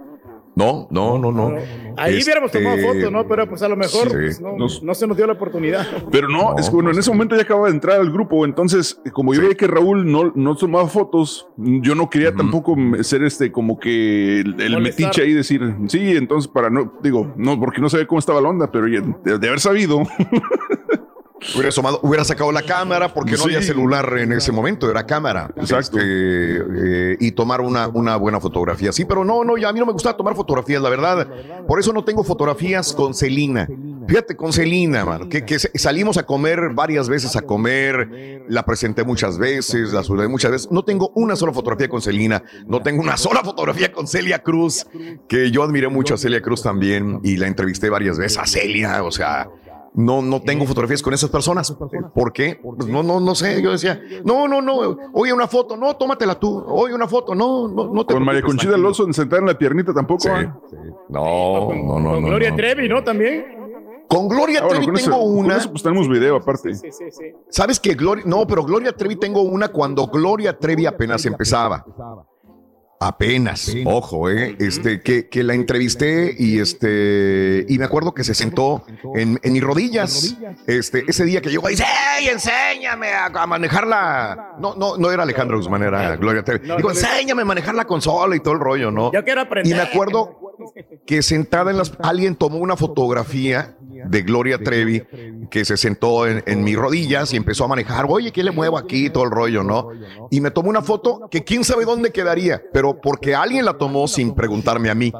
No, 0.59 0.87
no, 0.91 1.17
no, 1.17 1.31
no. 1.31 1.55
Ahí 1.97 2.17
Este, 2.17 2.25
hubiéramos 2.31 2.51
tomado 2.51 2.77
fotos, 2.77 3.11
¿no? 3.11 3.27
Pero 3.27 3.47
pues 3.49 3.61
a 3.61 3.67
lo 3.67 3.75
mejor 3.75 4.09
sí. 4.09 4.13
pues, 4.15 4.41
no, 4.41 4.57
Nos- 4.57 4.83
no 4.83 4.93
se 4.93 5.07
nos 5.07 5.15
dio 5.17 5.25
la 5.27 5.33
oportunidad. 5.33 5.85
Pero 6.11 6.27
no, 6.29 6.57
es 6.57 6.69
que 6.69 6.75
bueno, 6.75 6.91
en 6.91 6.99
ese 6.99 7.09
momento 7.11 7.35
ya 7.35 7.41
acababa 7.43 7.67
de 7.67 7.73
entrar 7.73 7.99
al 7.99 8.11
grupo, 8.11 8.45
entonces 8.45 8.99
como 9.13 9.33
yo 9.33 9.41
veía 9.41 9.55
que 9.55 9.67
Raúl 9.67 10.09
no, 10.11 10.31
no 10.35 10.55
tomaba 10.55 10.87
fotos, 10.87 11.47
yo 11.57 11.95
no 11.95 12.09
quería 12.09 12.33
tampoco 12.33 12.75
ser 13.01 13.23
este 13.23 13.51
como 13.51 13.79
que 13.79 14.41
el, 14.41 14.59
el 14.61 14.81
metiche 14.81 15.21
ahí 15.23 15.33
decir, 15.33 15.61
sí, 15.87 16.11
entonces 16.15 16.49
para 16.51 16.69
no, 16.69 16.93
digo, 17.01 17.33
no, 17.37 17.59
porque 17.59 17.81
no 17.81 17.89
sabía 17.89 18.07
cómo 18.07 18.19
estaba 18.19 18.41
la 18.41 18.49
onda, 18.49 18.71
pero 18.71 18.87
ya, 18.87 19.01
de, 19.01 19.37
de 19.39 19.47
haber 19.47 19.59
sabido, 19.59 20.01
Hubiera, 21.53 21.69
asomado- 21.69 21.99
hubiera 22.03 22.23
sacado 22.23 22.51
la 22.51 22.61
cámara 22.63 23.13
porque 23.13 23.33
no 23.37 23.43
había 23.43 23.61
celular 23.61 24.17
en 24.17 24.31
ese 24.33 24.51
momento, 24.51 24.89
era 24.89 25.05
cámara. 25.05 25.51
Exacto. 25.55 25.97
Este, 25.99 26.03
eh, 27.13 27.17
y 27.19 27.31
tomar 27.31 27.61
una, 27.61 27.87
una 27.87 28.15
buena 28.17 28.39
fotografía. 28.39 28.91
Sí, 28.91 29.05
pero 29.05 29.23
no, 29.23 29.43
no, 29.43 29.57
ya 29.57 29.69
a 29.69 29.73
mí 29.73 29.79
no 29.79 29.85
me 29.85 29.93
gustaba 29.93 30.17
tomar 30.17 30.35
fotografías, 30.35 30.81
la 30.81 30.89
verdad. 30.89 31.27
Por 31.67 31.79
eso 31.79 31.93
no 31.93 32.03
tengo 32.03 32.23
fotografías 32.23 32.93
con 32.93 33.13
Celina. 33.13 33.67
Fíjate, 34.07 34.35
con 34.35 34.51
Celina, 34.51 35.05
mano, 35.05 35.29
que, 35.29 35.45
que 35.45 35.59
salimos 35.59 36.17
a 36.17 36.25
comer 36.25 36.71
varias 36.73 37.07
veces 37.09 37.35
a 37.35 37.41
comer, 37.41 38.43
la 38.47 38.63
presenté 38.65 39.03
muchas 39.03 39.37
veces, 39.37 39.93
la 39.93 40.03
saludé 40.03 40.27
muchas 40.27 40.51
veces. 40.51 40.71
No 40.71 40.83
tengo 40.83 41.11
una 41.15 41.35
sola 41.35 41.53
fotografía 41.53 41.87
con 41.87 42.01
Celina, 42.01 42.43
no 42.65 42.81
tengo 42.81 43.01
una 43.01 43.17
sola 43.17 43.43
fotografía 43.43 43.91
con 43.91 44.07
Celia 44.07 44.39
Cruz, 44.39 44.87
que 45.27 45.51
yo 45.51 45.63
admiré 45.63 45.89
mucho 45.89 46.15
a 46.15 46.17
Celia 46.17 46.41
Cruz 46.41 46.63
también 46.63 47.19
y 47.23 47.37
la 47.37 47.47
entrevisté 47.47 47.89
varias 47.89 48.17
veces 48.17 48.37
a 48.39 48.45
Celia, 48.47 49.03
o 49.03 49.11
sea, 49.11 49.47
no, 49.93 50.21
no 50.21 50.41
tengo 50.41 50.65
fotografías 50.65 51.01
con 51.01 51.13
esas 51.13 51.29
personas. 51.29 51.71
¿Por 52.13 52.31
qué? 52.33 52.59
Pues 52.61 52.87
no, 52.87 53.03
no, 53.03 53.19
no 53.19 53.35
sé. 53.35 53.61
Yo 53.61 53.71
decía, 53.71 54.01
no, 54.23 54.47
no, 54.47 54.61
no. 54.61 54.97
Oye, 55.13 55.33
una 55.33 55.47
foto, 55.47 55.75
no, 55.75 55.95
tómatela 55.95 56.39
tú. 56.39 56.63
Oye, 56.67 56.93
una 56.93 57.07
foto, 57.07 57.35
no, 57.35 57.67
no, 57.67 57.93
no 57.93 58.05
te 58.05 58.13
con 58.13 58.23
María 58.23 58.41
Conchita. 58.41 58.75
Alonso 58.75 59.11
sentada 59.13 59.41
en 59.41 59.47
la 59.47 59.57
piernita 59.57 59.93
tampoco. 59.93 60.21
Sí. 60.23 60.29
¿eh? 60.29 60.49
No, 61.09 61.69
no, 61.73 61.99
no, 61.99 62.11
Con 62.11 62.21
no. 62.21 62.27
Gloria 62.27 62.49
no. 62.51 62.55
Trevi, 62.55 62.87
¿no? 62.89 63.03
También. 63.03 63.45
Con 64.07 64.27
Gloria 64.27 64.59
Ah, 64.61 64.65
bueno, 64.65 64.81
Trevi 64.81 64.85
con 64.87 64.95
tengo 64.95 65.17
eso, 65.17 65.19
con 65.25 65.37
una. 65.37 65.57
eso, 65.57 65.69
pues 65.71 65.83
tenemos 65.83 66.09
video 66.09 66.35
aparte. 66.37 66.73
Sí, 66.73 66.91
sí, 66.91 67.05
sí. 67.11 67.25
¿Sabes 67.49 67.79
que 67.79 67.93
Gloria? 67.93 68.23
No, 68.27 68.47
pero 68.47 68.63
Gloria 68.63 68.91
Trevi 68.91 69.15
tengo 69.17 69.41
una 69.43 69.67
cuando 69.67 70.07
Gloria 70.07 70.57
Trevi 70.57 70.85
apenas 70.87 71.25
empezaba. 71.25 71.85
Apenas, 73.01 73.73
ojo, 73.85 74.29
eh, 74.29 74.57
este, 74.59 75.01
que, 75.01 75.29
que 75.29 75.41
la 75.41 75.53
entrevisté 75.53 76.35
y 76.37 76.59
este, 76.59 77.65
y 77.69 77.79
me 77.79 77.85
acuerdo 77.85 78.13
que 78.13 78.25
se 78.25 78.35
sentó 78.35 78.83
en, 79.15 79.39
en 79.41 79.53
mis 79.53 79.63
rodillas, 79.63 80.35
este, 80.67 81.05
ese 81.07 81.23
día 81.23 81.39
que 81.39 81.49
llegó 81.49 81.69
y 81.69 81.73
dice, 81.73 81.85
¡Ey, 82.19 82.27
enséñame 82.27 83.13
a, 83.13 83.27
a 83.27 83.47
manejar 83.47 83.87
la, 83.87 84.57
no, 84.59 84.75
no, 84.75 84.97
no 84.97 85.11
era 85.13 85.23
Alejandro 85.23 85.55
Guzmán, 85.55 85.83
era 85.83 86.17
Gloria 86.17 86.43
Trevi, 86.43 86.67
digo, 86.75 86.89
enséñame 86.89 87.43
a 87.43 87.45
manejar 87.45 87.73
la 87.73 87.85
consola 87.85 88.35
y 88.35 88.41
todo 88.41 88.55
el 88.55 88.59
rollo, 88.59 88.91
¿no? 88.91 89.13
Yo 89.13 89.23
quiero 89.23 89.39
aprender. 89.41 89.71
Y 89.71 89.77
me 89.77 89.81
acuerdo 89.81 90.37
que 91.05 91.21
sentada 91.21 91.71
en 91.71 91.77
las, 91.77 91.93
alguien 92.03 92.35
tomó 92.35 92.57
una 92.57 92.75
fotografía 92.75 93.77
de 94.05 94.21
Gloria 94.21 94.57
Trevi 94.57 95.03
que 95.49 95.65
se 95.65 95.77
sentó 95.77 96.27
en, 96.27 96.43
en 96.45 96.63
mis 96.63 96.75
rodillas 96.77 97.33
y 97.33 97.37
empezó 97.37 97.65
a 97.65 97.67
manejar, 97.67 98.05
oye, 98.09 98.31
¿qué 98.31 98.43
le 98.43 98.51
muevo 98.51 98.77
aquí? 98.77 99.09
Todo 99.09 99.23
el 99.25 99.31
rollo, 99.31 99.63
¿no? 99.63 99.89
Y 100.29 100.41
me 100.41 100.51
tomó 100.51 100.69
una 100.69 100.81
foto 100.81 101.27
que 101.31 101.43
quién 101.43 101.63
sabe 101.63 101.85
dónde 101.85 102.11
quedaría, 102.11 102.61
pero 102.73 102.99
porque 103.01 103.35
alguien 103.35 103.65
la 103.65 103.73
tomó 103.77 104.07
sin 104.07 104.33
preguntarme 104.35 104.89
a 104.89 104.95
mí. 104.95 105.11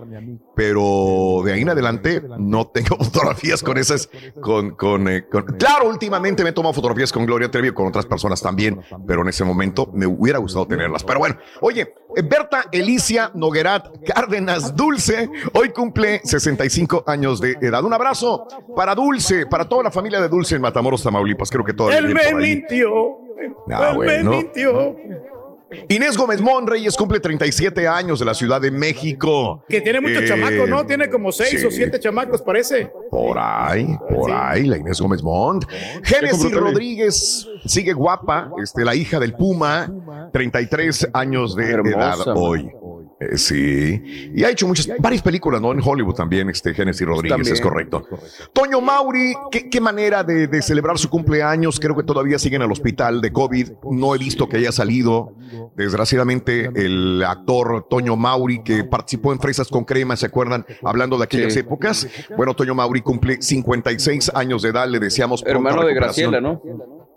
Pero 0.55 1.41
de 1.45 1.53
ahí 1.53 1.61
en 1.61 1.69
adelante 1.69 2.21
no 2.38 2.67
tengo 2.67 2.97
fotografías 2.99 3.63
con 3.63 3.77
esas, 3.77 4.09
con, 4.41 4.71
con, 4.71 5.07
eh, 5.07 5.25
con- 5.32 5.43
Claro, 5.57 5.88
últimamente 5.89 6.43
me 6.43 6.49
he 6.49 6.53
tomado 6.53 6.73
fotografías 6.73 7.11
con 7.11 7.25
Gloria 7.25 7.49
Trevi 7.49 7.69
y 7.69 7.71
con 7.71 7.88
otras 7.88 8.05
personas 8.05 8.41
también, 8.41 8.82
pero 9.07 9.21
en 9.21 9.30
ese 9.30 9.43
momento 9.45 9.89
me 9.93 10.05
hubiera 10.05 10.39
gustado 10.39 10.67
tenerlas. 10.67 11.03
Pero 11.03 11.19
bueno, 11.19 11.38
oye, 11.61 11.93
eh, 12.15 12.21
Berta 12.23 12.65
Elicia 12.71 13.32
Noguerat 13.36 13.88
Cárdenas 14.05 14.75
Dulce, 14.75 15.30
hoy 15.53 15.69
cumple 15.69 16.21
65 16.23 17.03
años 17.07 17.39
de 17.39 17.57
edad. 17.61 17.84
Un 17.84 17.93
abrazo 17.93 18.47
para 18.76 18.95
Dulce, 18.95 19.45
para 19.47 19.67
toda 19.67 19.84
la 19.84 19.91
familia 19.91 20.20
de 20.22 20.28
Dulce 20.30 20.55
en 20.55 20.61
Matamoros, 20.61 21.03
Tamaulipas. 21.03 21.49
Creo 21.49 21.63
que 21.63 21.74
todavía 21.74 21.99
Él 21.99 22.13
me 22.13 22.34
mintió. 22.36 23.17
Ah, 23.72 23.89
Él 23.91 23.95
bueno. 23.95 24.32
me 24.32 24.38
mintió. 24.38 24.95
Inés 25.88 26.17
Gómez 26.17 26.41
Monreyes 26.41 26.97
cumple 26.97 27.20
37 27.20 27.88
años 27.88 28.17
de 28.17 28.26
la 28.26 28.34
Ciudad 28.34 28.59
de 28.59 28.72
México. 28.72 29.63
Que 29.70 29.82
tiene 29.82 30.01
muchos 30.01 30.24
Eh, 30.24 30.28
chamacos, 30.28 30.67
¿no? 30.67 30.84
Tiene 30.84 31.09
como 31.11 31.32
seis 31.32 31.59
sí. 31.61 31.65
o 31.65 31.70
siete 31.70 31.99
chamacos, 31.99 32.41
parece. 32.41 32.91
Por 33.11 33.38
ahí, 33.39 33.88
por 34.09 34.32
ahí, 34.32 34.65
la 34.65 34.78
Inés 34.78 34.99
Gómez 34.99 35.22
Mont. 35.22 35.65
Génesis. 36.03 36.51
Rodríguez 36.51 37.47
sigue 37.65 37.93
guapa, 37.93 38.51
este, 38.61 38.84
la 38.84 38.95
hija 38.95 39.20
del 39.20 39.34
Puma, 39.34 40.30
33 40.34 41.09
años 41.13 41.55
de 41.55 41.70
Hermosa, 41.72 41.97
edad 42.24 42.36
man. 42.36 42.72
Eh, 43.22 43.38
sí, 43.38 44.32
y 44.34 44.43
ha 44.45 44.49
hecho 44.49 44.65
muchas, 44.65 44.88
varias 44.97 45.22
películas, 45.22 45.61
¿no? 45.61 45.74
En 45.74 45.82
Hollywood 45.84 46.13
también, 46.15 46.49
este 46.49 46.74
Genesis 46.74 47.05
Rodríguez, 47.05 47.32
También. 47.36 47.53
es 47.53 47.59
correcto. 47.61 48.05
Toño 48.53 48.80
Mauri, 48.80 49.34
¿qué, 49.51 49.70
qué 49.70 49.82
manera 49.82 50.24
de, 50.24 50.47
de 50.47 50.61
celebrar 50.61 50.97
su 50.97 51.09
cumpleaños? 51.09 51.80
Creo 51.82 51.95
que 51.97 52.03
todavía 52.03 52.39
sigue 52.39 52.55
en 52.55 52.61
el 52.61 52.72
hospital 52.72 53.20
de 53.20 53.34
COVID. 53.34 53.72
No 53.91 54.15
he 54.15 54.17
visto 54.17 54.47
que 54.47 54.57
haya 54.57 54.72
salido. 54.72 55.34
Desgraciadamente, 55.76 56.70
el 56.76 57.24
actor 57.26 57.88
Toño 57.89 58.15
Mauri, 58.15 58.63
que 58.63 58.84
participó 58.86 59.34
en 59.34 59.39
Fresas 59.39 59.67
con 59.67 59.84
Crema, 59.84 60.15
¿se 60.15 60.26
acuerdan? 60.28 60.65
Hablando 60.84 61.17
de 61.17 61.24
aquellas 61.26 61.53
Sí. 61.53 61.59
épocas. 61.59 62.07
Bueno, 62.38 62.53
Toño 62.53 62.74
Mauri 62.76 63.01
cumple 63.01 63.41
56 63.41 64.32
años 64.34 64.61
de 64.61 64.70
edad. 64.70 64.88
Le 64.88 64.99
deseamos 64.99 65.43
Hermano 65.45 65.84
de. 65.86 65.93
Graciela, 65.93 66.39
¿no? 66.39 66.61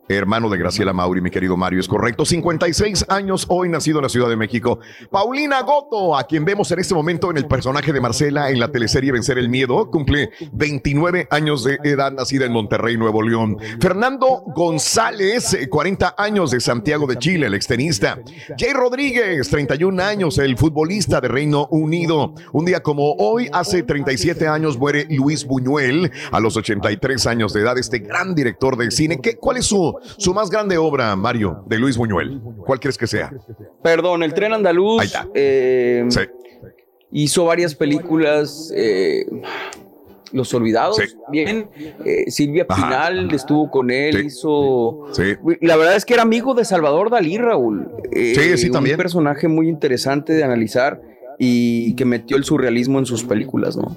Hermano 0.09 0.51
de 0.51 0.59
Graciela 0.59 0.93
Mauri, 0.93 1.21
mi 1.21 1.31
querido 1.31 1.57
Mario, 1.57 1.81
es 1.81 1.87
correcto. 1.87 2.25
56 2.25 3.07
años, 3.09 3.47
hoy 3.49 3.69
nacido 3.69 3.99
en 3.99 4.03
la 4.03 4.09
Ciudad 4.09 4.29
de 4.29 4.37
México. 4.37 4.81
Paulina 5.11 5.63
Goto, 5.63 6.17
a 6.17 6.25
quien 6.25 6.45
vemos 6.45 6.71
en 6.73 6.81
este 6.81 6.95
momento 6.95 7.31
en 7.31 7.37
el 7.37 7.47
personaje 7.47 7.93
de 7.93 8.01
Marcela 8.01 8.51
en 8.51 8.59
la 8.59 8.69
teleserie 8.69 9.13
Vencer 9.13 9.39
el 9.39 9.49
Miedo, 9.49 9.91
cumple 9.91 10.31
29 10.53 11.29
años 11.31 11.65
de 11.65 11.79
edad, 11.85 12.13
nacida 12.13 12.47
en 12.47 12.53
Monterrey, 12.53 12.97
Nuevo 12.97 13.23
León. 13.23 13.57
Fernando 13.81 14.43
González, 14.55 15.55
eh, 15.55 15.69
40 15.69 16.17
años 16.19 16.51
de 16.51 16.61
Santiago 16.61 17.07
de 17.07 17.17
Chile, 17.17 17.47
el 17.47 17.55
extenista. 17.55 18.19
Jay 18.59 18.73
Rodríguez, 18.73 19.49
31 19.49 20.03
años, 20.03 20.39
el 20.39 20.57
futbolista 20.57 21.21
de 21.21 21.29
Reino 21.29 21.69
Unido. 21.71 22.35
Un 22.53 22.65
día 22.65 22.81
como 22.81 23.15
hoy, 23.15 23.49
hace 23.53 23.85
37 23.85 24.49
años, 24.49 24.79
muere 24.79 25.07
Luis 25.11 25.47
Buñuel, 25.47 26.11
a 26.33 26.41
los 26.41 26.57
83 26.57 27.27
años 27.27 27.53
de 27.53 27.61
edad, 27.61 27.79
este 27.79 28.01
gran 28.01 28.35
director 28.35 28.77
de 28.77 28.91
cine. 28.91 29.21
¿Qué, 29.21 29.37
¿Cuál 29.37 29.59
es 29.59 29.67
su, 29.67 29.92
su 30.17 30.33
más 30.35 30.51
grande 30.51 30.77
obra, 30.79 31.15
Mario, 31.17 31.65
de 31.67 31.79
Luis 31.79 31.97
Buñuel? 31.97 32.41
¿Cuál 32.65 32.81
crees 32.81 32.97
que 32.99 33.07
sea? 33.07 33.33
Perdón, 33.83 34.23
el 34.23 34.35
tren 34.35 34.53
andaluz 34.53 35.03
eh, 35.35 36.05
Sí. 36.09 36.21
hizo 37.11 37.45
varias 37.45 37.75
películas. 37.75 38.73
eh, 38.75 39.27
Los 40.33 40.55
Olvidados, 40.55 40.99
bien. 41.31 41.69
eh, 42.07 42.31
Silvia 42.31 42.65
Ajá. 42.67 42.87
Pinal 42.87 43.35
estuvo 43.35 43.71
con 43.71 43.91
él, 43.91 44.25
hizo. 44.25 45.09
Sí. 45.13 45.35
La 45.61 45.77
verdad 45.77 45.95
es 45.95 46.07
que 46.07 46.15
era 46.15 46.23
amigo 46.23 46.55
de 46.55 46.65
Salvador 46.65 47.11
Dalí, 47.11 47.37
Raúl. 47.37 47.87
Eh, 48.11 48.33
Sí, 48.35 48.57
sí, 48.57 48.71
también. 48.71 48.95
Un 48.97 49.03
personaje 49.03 49.47
muy 49.47 49.69
interesante 49.69 50.33
de 50.33 50.43
analizar 50.43 51.03
y 51.39 51.95
que 51.97 52.07
metió 52.07 52.39
el 52.39 52.45
surrealismo 52.45 52.99
en 52.99 53.05
sus 53.05 53.25
películas, 53.25 53.77
¿no? 53.77 53.95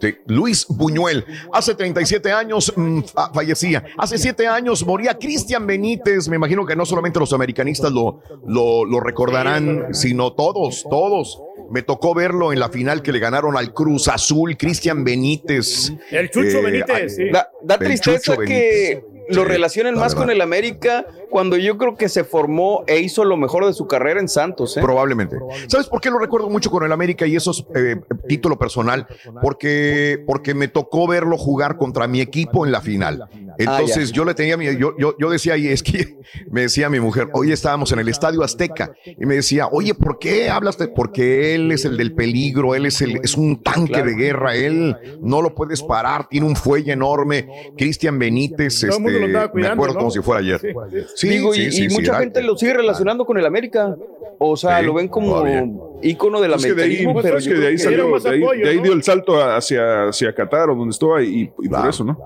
Sí, 0.00 0.14
Luis 0.26 0.66
Buñuel. 0.68 1.24
Hace 1.52 1.74
37 1.74 2.30
años 2.30 2.72
mm, 2.76 3.00
fa- 3.02 3.32
fallecía. 3.32 3.84
Hace 3.96 4.18
7 4.18 4.46
años 4.46 4.84
moría 4.86 5.14
Cristian 5.18 5.66
Benítez. 5.66 6.28
Me 6.28 6.36
imagino 6.36 6.66
que 6.66 6.76
no 6.76 6.84
solamente 6.84 7.18
los 7.18 7.32
americanistas 7.32 7.90
lo, 7.92 8.20
lo, 8.46 8.84
lo 8.84 9.00
recordarán, 9.00 9.94
sino 9.94 10.32
todos, 10.34 10.84
todos. 10.90 11.40
Me 11.70 11.82
tocó 11.82 12.14
verlo 12.14 12.52
en 12.52 12.60
la 12.60 12.68
final 12.68 13.02
que 13.02 13.10
le 13.10 13.18
ganaron 13.18 13.56
al 13.56 13.72
Cruz 13.74 14.08
Azul, 14.08 14.56
Cristian 14.56 15.02
Benítez. 15.02 15.92
El 16.10 16.30
Chucho 16.30 16.58
Eh, 16.58 16.62
Benítez, 16.62 17.16
sí. 17.16 17.24
Da, 17.30 17.78
tristeza 17.78 18.36
que 18.36 19.02
lo 19.30 19.44
relacionen 19.44 19.94
la 19.94 20.00
más 20.02 20.14
con 20.14 20.30
el 20.30 20.40
América 20.40 21.04
cuando 21.30 21.56
yo 21.56 21.76
creo 21.78 21.96
que 21.96 22.08
se 22.08 22.24
formó 22.24 22.84
e 22.86 23.00
hizo 23.00 23.24
lo 23.24 23.36
mejor 23.36 23.66
de 23.66 23.72
su 23.72 23.86
carrera 23.86 24.20
en 24.20 24.28
Santos. 24.28 24.76
¿eh? 24.76 24.80
Probablemente. 24.80 25.36
¿Sabes 25.68 25.86
por 25.88 26.00
qué 26.00 26.10
lo 26.10 26.18
recuerdo 26.18 26.48
mucho 26.48 26.70
con 26.70 26.84
el 26.84 26.92
América 26.92 27.26
y 27.26 27.36
eso 27.36 27.50
es 27.50 27.64
eh, 27.74 27.96
título 28.28 28.58
personal? 28.58 29.06
Porque, 29.42 30.22
porque 30.26 30.54
me 30.54 30.68
tocó 30.68 31.06
verlo 31.06 31.36
jugar 31.38 31.76
contra 31.76 32.06
mi 32.08 32.20
equipo 32.20 32.64
en 32.66 32.72
la 32.72 32.80
final. 32.80 33.24
Entonces 33.58 33.96
Ah, 33.96 34.04
ya. 34.08 34.12
yo 34.12 34.24
le 34.24 34.34
tenía, 34.34 34.56
mi- 34.56 34.76
yo, 34.76 34.94
yo, 34.98 35.14
yo 35.18 35.30
decía, 35.30 35.56
y 35.56 35.68
es 35.68 35.82
que 35.82 36.18
me 36.50 36.62
decía 36.62 36.88
mi 36.90 37.00
mujer, 37.00 37.28
hoy 37.32 37.52
estábamos 37.52 37.90
en 37.92 37.98
el 38.00 38.08
Estadio 38.08 38.42
Azteca 38.42 38.92
y 39.04 39.24
me 39.26 39.36
decía, 39.36 39.68
oye, 39.70 39.94
¿por 39.94 40.18
qué 40.18 40.50
hablas 40.50 40.76
de? 40.78 40.88
Porque 40.88 41.54
él 41.54 41.72
es 41.72 41.84
el 41.84 41.96
del 41.96 42.14
peligro, 42.14 42.74
él 42.74 42.86
es, 42.86 43.00
el, 43.00 43.20
es 43.22 43.34
un 43.36 43.62
tanque 43.62 43.92
Claro. 43.92 44.06
de 44.10 44.14
guerra, 44.16 44.54
él 44.56 44.96
no 45.20 45.40
lo 45.42 45.54
puedes 45.54 45.82
parar, 45.82 46.28
tiene 46.28 46.46
un 46.46 46.56
fuelle 46.56 46.92
enorme. 46.92 47.48
Cristian 47.78 48.18
Benítez, 48.18 48.82
este, 48.82 49.00
me 49.00 49.66
acuerdo 49.66 49.94
¿no? 49.94 49.98
como 50.00 50.10
si 50.10 50.20
fuera 50.20 50.40
ayer. 50.40 50.74
Sí, 51.16 51.28
Sí, 51.28 51.34
Digo, 51.34 51.52
sí, 51.54 51.62
y, 51.62 51.72
sí, 51.72 51.84
y 51.86 51.90
sí, 51.90 51.96
mucha 51.96 52.18
gente 52.18 52.42
lo 52.42 52.56
sigue 52.58 52.74
relacionando 52.74 53.24
con 53.24 53.38
el 53.38 53.46
América. 53.46 53.96
O 54.38 54.54
sea, 54.56 54.80
Sí, 54.80 54.84
lo 54.86 54.92
ven 54.92 55.08
como 55.08 55.30
todavía. 55.30 55.66
ícono 56.02 56.42
del 56.42 56.52
Es 56.52 56.62
que 56.66 56.74
de 56.74 56.82
ahí, 56.82 56.88
americanismo, 56.90 57.22
pero 57.22 57.38
es 57.38 57.44
yo 57.46 57.52
que 57.54 57.58
de 57.58 57.66
ahí 57.68 57.72
que- 57.72 57.78
salió, 57.78 58.18
de 58.20 58.30
ahí, 58.30 58.58
de 58.60 58.68
ahí 58.68 58.78
dio 58.80 58.92
el 58.92 59.02
salto 59.02 59.42
hacia, 59.42 60.08
hacia 60.08 60.34
Qatar 60.34 60.68
o 60.68 60.74
donde 60.74 60.90
estaba 60.92 61.22
y, 61.22 61.50
y 61.62 61.68
por 61.70 61.88
eso, 61.88 62.04
¿no? 62.04 62.18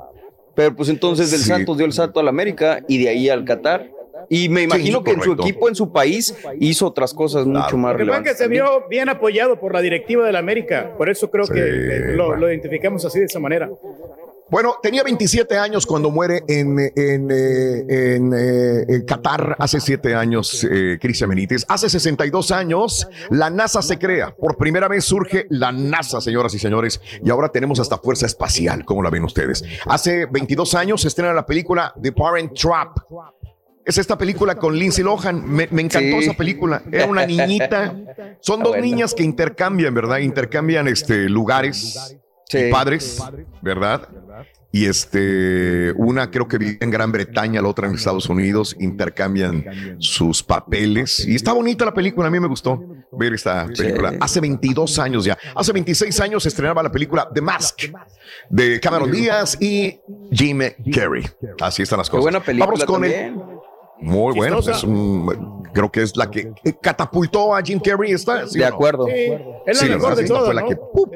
Pero 0.57 0.74
pues 0.74 0.88
entonces 0.88 1.30
del 1.30 1.38
Sí. 1.41 1.47
Santos 1.47 1.76
dio 1.76 1.86
el 1.86 1.93
salto 1.93 2.18
al 2.18 2.26
América 2.26 2.82
y 2.88 2.99
de 3.03 3.09
ahí 3.11 3.28
al 3.28 3.45
Qatar. 3.45 3.88
Y 4.28 4.49
me 4.49 4.62
imagino 4.62 5.03
que 5.03 5.12
en 5.12 5.22
su 5.22 5.32
equipo, 5.32 5.68
en 5.68 5.74
su 5.74 5.91
país, 5.93 6.36
hizo 6.61 6.86
otras 6.86 7.14
cosas 7.14 7.47
mucho 7.47 7.76
más 7.76 7.93
Lo 7.93 7.99
que 7.99 8.05
relevantes. 8.05 8.36
se 8.38 8.47
vio 8.49 8.86
bien 8.88 9.09
apoyado 9.09 9.59
por 9.59 9.72
la 9.72 9.80
directiva 9.80 10.24
de 10.26 10.32
la 10.32 10.38
América. 10.41 10.93
Por 10.99 11.09
eso 11.09 11.30
creo 11.30 11.47
que 11.47 12.12
lo, 12.16 12.36
lo 12.36 12.49
identificamos 12.49 13.05
así 13.05 13.18
de 13.20 13.24
esa 13.26 13.38
manera. 13.41 13.70
Bueno, 14.51 14.74
tenía 14.82 15.05
27 15.05 15.57
años 15.57 15.86
cuando 15.86 16.11
muere 16.11 16.42
en, 16.48 16.76
en, 16.78 17.30
eh, 17.30 18.14
en, 18.16 18.32
eh, 18.34 18.84
en 18.88 19.05
Qatar 19.05 19.55
hace 19.59 19.80
7 19.80 20.14
años, 20.14 20.66
eh, 20.68 20.98
Cristian 21.01 21.30
Benítez. 21.30 21.64
Hace 21.68 21.88
62 21.88 22.51
años, 22.51 23.07
la 23.30 23.48
NASA 23.48 23.80
se 23.80 23.98
crea. 23.98 24.34
Por 24.34 24.57
primera 24.57 24.88
vez 24.88 25.05
surge 25.05 25.46
la 25.51 25.70
NASA, 25.70 26.20
señoras 26.20 26.53
y 26.55 26.59
señores. 26.59 27.01
Y 27.22 27.30
ahora 27.30 27.51
tenemos 27.51 27.78
hasta 27.78 27.98
Fuerza 27.98 28.26
Espacial, 28.26 28.84
como 28.84 29.03
la 29.03 29.11
ven 29.11 29.22
ustedes. 29.24 29.62
Hace 29.86 30.26
22 30.26 30.74
años 30.74 31.03
se 31.03 31.09
estrena 31.09 31.32
la 31.32 31.46
película 31.46 31.94
The 32.03 32.11
Parent 32.12 32.53
Trap. 32.59 32.98
Es 33.84 33.98
esta 33.98 34.18
película 34.18 34.57
con 34.57 34.76
Lindsay 34.76 35.05
Lohan. 35.05 35.48
Me, 35.48 35.68
me 35.70 35.82
encantó 35.82 36.18
Sí. 36.18 36.24
esa 36.24 36.34
película. 36.34 36.82
Era 36.90 37.07
una 37.07 37.24
niñita. 37.24 37.94
Son 38.40 38.62
dos 38.62 38.76
niñas 38.78 39.14
que 39.14 39.22
intercambian, 39.22 39.94
¿verdad? 39.94 40.18
Intercambian 40.18 40.86
este, 40.88 41.28
lugares 41.28 42.16
Sí. 42.51 42.59
y 42.66 42.70
padres, 42.70 43.22
¿verdad? 43.62 44.09
Y 44.72 44.86
este, 44.86 45.92
una 45.96 46.30
creo 46.30 46.46
que 46.46 46.57
vive 46.59 46.78
en 46.80 46.90
Gran 46.90 47.11
Bretaña, 47.11 47.61
la 47.61 47.68
otra 47.68 47.88
en 47.88 47.94
Estados 47.94 48.28
Unidos, 48.28 48.76
intercambian 48.78 49.64
sus 49.98 50.42
papeles. 50.44 51.26
Y 51.26 51.34
está 51.34 51.53
bonita 51.53 51.84
la 51.84 51.92
película, 51.94 52.28
a 52.28 52.30
mí 52.30 52.38
me 52.38 52.46
gustó 52.46 52.80
ver 53.12 53.34
esta 53.34 53.66
película. 53.66 54.14
Hace 54.20 54.40
22 54.40 54.98
años 55.01 55.24
ya. 55.24 55.36
Hace 55.57 55.72
26 55.72 56.20
años 56.20 56.42
se 56.44 56.51
estrenaba 56.51 56.82
la 56.84 56.92
película 56.92 57.28
The 57.34 57.40
Mask 57.40 57.82
de 58.48 58.78
Cameron 58.80 59.11
Díaz 59.11 59.57
y 59.61 59.98
Jim 60.30 60.61
Carrey. 60.94 61.24
Así 61.61 61.82
están 61.82 61.98
las 61.98 62.09
Qué 62.09 62.12
cosas. 62.12 62.22
buena 62.24 62.40
película 62.40 62.66
Vámonos 62.66 62.84
con 62.84 63.05
el- 63.05 63.12
también. 63.12 63.61
Muy 64.03 64.34
bueno. 64.34 64.61
Es 64.61 64.82
un- 64.84 65.62
creo 65.74 65.90
que 65.90 66.03
es 66.03 66.16
la 66.16 66.30
que 66.30 66.53
catapultó 66.80 67.55
a 67.55 67.61
Jim 67.62 67.80
Carrey. 67.84 68.12
¿está? 68.12 68.46
¿Sí 68.46 68.59
De 68.59 68.68
no? 68.68 68.74
acuerdo. 68.74 69.07
Sí, 69.07 69.12
es 69.66 69.66
la 69.66 69.74
Sí, 69.74 69.84
mejor 69.90 70.11
¿verdad? 70.11 70.16
de 70.22 70.28
todas, 70.28 70.44
fue 70.44 70.55
la 70.55 70.64
que- 70.64 70.76
¡pum! 70.76 71.11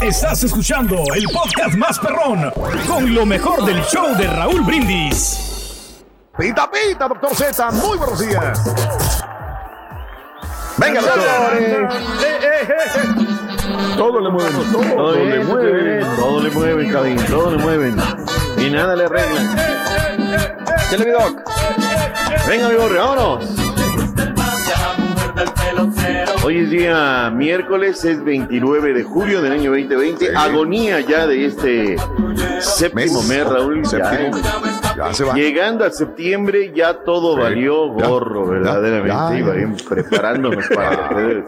Estás 0.00 0.42
escuchando 0.42 0.96
el 1.14 1.24
podcast 1.32 1.76
más 1.76 1.98
perrón 2.00 2.50
con 2.88 3.14
lo 3.14 3.24
mejor 3.24 3.64
del 3.64 3.80
show 3.84 4.16
de 4.16 4.26
Raúl 4.26 4.62
Brindis. 4.62 6.02
Pita, 6.36 6.68
pita, 6.70 7.06
doctor 7.06 7.34
Z. 7.36 7.70
Muy 7.72 7.96
buenos 7.98 8.18
días. 8.18 8.64
Venga, 10.76 11.00
doctor. 11.00 11.88
Todo 13.96 14.20
le 14.20 14.30
mueven, 14.30 14.72
todo, 14.72 14.82
Todo 14.82 15.14
le 15.14 15.24
bien, 15.24 15.46
mueven. 15.46 16.16
todo 16.16 16.40
le 16.40 16.50
mueven, 16.50 16.92
Cabín, 16.92 17.16
todo 17.26 17.50
le 17.52 17.58
mueven. 17.58 17.96
Y 18.56 18.70
nada 18.70 18.96
le 18.96 19.04
arreglan. 19.04 19.56
Mi 20.98 21.10
doc. 21.12 21.42
Venga, 22.48 22.68
mi 22.68 22.74
borre, 22.74 22.98
vámonos. 22.98 23.67
Hoy 26.44 26.58
es 26.58 26.70
día 26.70 27.30
miércoles, 27.34 28.04
es 28.04 28.22
29 28.24 28.94
de 28.94 29.02
julio 29.02 29.42
del 29.42 29.52
año 29.52 29.70
2020. 29.70 30.36
Agonía 30.36 31.00
ya 31.00 31.26
de 31.26 31.44
este 31.46 31.96
séptimo 32.60 33.20
Mes. 33.22 33.28
mes, 33.28 33.46
Raúl. 33.46 33.82
Ya, 33.82 33.88
Séptimo. 33.88 34.38
Ya 34.96 35.12
se 35.12 35.24
va. 35.24 35.34
Llegando 35.34 35.84
a 35.84 35.90
septiembre 35.90 36.72
ya 36.74 36.94
todo 37.04 37.34
Sí. 37.36 37.40
valió 37.42 37.96
Ya. 37.98 38.06
gorro, 38.08 38.46
Ya. 38.46 38.50
verdaderamente. 38.52 39.16
Ya. 39.16 39.38
Iba 39.38 39.76
preparándonos 39.88 40.66
para. 40.68 41.10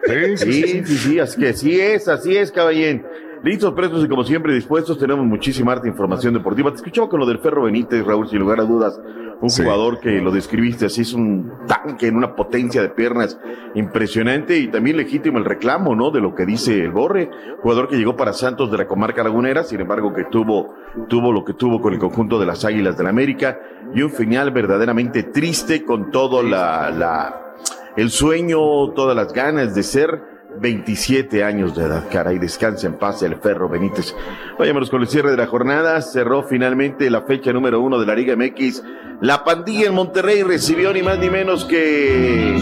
Sí, 0.00 0.36
sí, 0.36 0.52
Sí, 0.52 0.62
sí. 0.62 0.84
sí, 0.86 0.96
sí, 0.96 1.18
así 1.18 1.40
que 1.40 1.48
así 1.48 1.80
es, 1.80 2.06
así 2.08 2.36
es, 2.36 2.52
caballén. 2.52 3.04
Listos, 3.42 3.74
prestos 3.74 4.04
y 4.04 4.08
como 4.08 4.22
siempre 4.24 4.54
dispuestos, 4.54 4.96
tenemos 4.98 5.26
muchísima 5.26 5.72
arte 5.72 5.88
información 5.88 6.32
deportiva. 6.34 6.70
Te 6.70 6.76
escuchaba 6.76 7.08
con 7.08 7.18
lo 7.20 7.26
del 7.26 7.40
Ferro 7.40 7.64
Benítez, 7.64 8.04
Raúl, 8.06 8.28
sin 8.28 8.38
lugar 8.38 8.60
a 8.60 8.64
dudas, 8.64 8.98
un 9.40 9.50
Sí. 9.50 9.62
jugador 9.62 10.00
que 10.00 10.20
lo 10.20 10.30
describiste 10.32 10.86
así, 10.86 11.02
es 11.02 11.12
un 11.14 11.52
tanque 11.66 12.08
en 12.08 12.16
una 12.16 12.34
potencia 12.34 12.82
de 12.82 12.88
piernas 12.88 13.38
impresionante 13.74 14.58
y 14.58 14.68
también 14.68 14.96
legítimo 14.96 15.38
el 15.38 15.44
reclamo, 15.44 15.94
¿no? 15.94 16.10
De 16.10 16.20
lo 16.20 16.34
que 16.34 16.44
dice 16.44 16.82
el 16.84 16.90
Borre, 16.90 17.30
jugador 17.62 17.88
que 17.88 17.96
llegó 17.96 18.16
para 18.16 18.32
Santos 18.32 18.70
de 18.70 18.78
la 18.78 18.86
comarca 18.86 19.22
lagunera, 19.22 19.62
sin 19.64 19.80
embargo 19.80 20.12
que 20.12 20.24
tuvo, 20.24 20.74
tuvo 21.08 21.32
lo 21.32 21.44
que 21.44 21.54
tuvo 21.54 21.80
con 21.80 21.92
el 21.92 21.98
conjunto 22.00 22.38
de 22.40 22.46
las 22.46 22.64
Águilas 22.64 22.96
del 22.96 23.04
la 23.04 23.10
América 23.10 23.60
y 23.94 24.02
un 24.02 24.10
final 24.10 24.50
verdaderamente 24.50 25.22
triste 25.22 25.84
con 25.84 26.10
todo 26.10 26.42
la, 26.42 26.90
la, 26.90 27.54
el 27.96 28.10
sueño, 28.10 28.58
todas 28.92 29.16
las 29.16 29.32
ganas 29.32 29.74
de 29.74 29.82
ser 29.82 30.37
27 30.60 31.44
años 31.44 31.74
de 31.74 31.84
edad, 31.84 32.04
caray, 32.10 32.38
descansa 32.38 32.86
en 32.86 32.94
paz 32.94 33.22
el 33.22 33.36
Ferro 33.36 33.68
Benítez. 33.68 34.14
Vayámonos 34.58 34.90
con 34.90 35.02
el 35.02 35.08
cierre 35.08 35.30
de 35.30 35.36
la 35.36 35.46
jornada, 35.46 36.00
cerró 36.02 36.42
finalmente 36.42 37.10
la 37.10 37.22
fecha 37.22 37.52
número 37.52 37.80
uno 37.80 37.98
de 37.98 38.06
la 38.06 38.14
Liga 38.14 38.36
MX. 38.36 38.82
La 39.20 39.44
pandilla 39.44 39.88
en 39.88 39.94
Monterrey 39.94 40.42
recibió 40.42 40.92
ni 40.92 41.02
más 41.02 41.18
ni 41.18 41.30
menos 41.30 41.64
que 41.64 42.56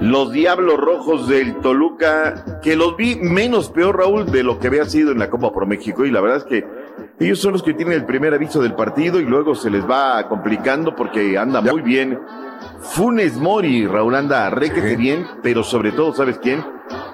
Los 0.00 0.32
Diablos 0.32 0.78
Rojos 0.78 1.28
del 1.28 1.56
Toluca, 1.56 2.60
que 2.62 2.76
los 2.76 2.96
vi 2.96 3.16
menos 3.16 3.70
peor, 3.70 3.98
Raúl, 3.98 4.26
de 4.26 4.42
lo 4.42 4.58
que 4.58 4.68
había 4.68 4.84
sido 4.84 5.12
en 5.12 5.18
la 5.18 5.30
Copa 5.30 5.52
Pro 5.52 5.66
México. 5.66 6.04
Y 6.04 6.10
la 6.10 6.20
verdad 6.20 6.38
es 6.38 6.44
que 6.44 6.64
ellos 7.18 7.40
son 7.40 7.52
los 7.52 7.62
que 7.62 7.74
tienen 7.74 7.94
el 7.94 8.04
primer 8.04 8.34
aviso 8.34 8.60
del 8.60 8.74
partido 8.74 9.20
y 9.20 9.24
luego 9.24 9.54
se 9.54 9.70
les 9.70 9.88
va 9.88 10.28
complicando 10.28 10.94
porque 10.94 11.38
anda 11.38 11.60
muy 11.60 11.80
bien. 11.80 12.18
Funes 12.90 13.36
Mori, 13.36 13.86
Raúl 13.86 14.14
anda 14.14 14.48
requete 14.50 14.96
bien, 14.96 15.26
pero 15.42 15.62
sobre 15.62 15.92
todo, 15.92 16.14
¿sabes 16.14 16.38
quién? 16.38 16.64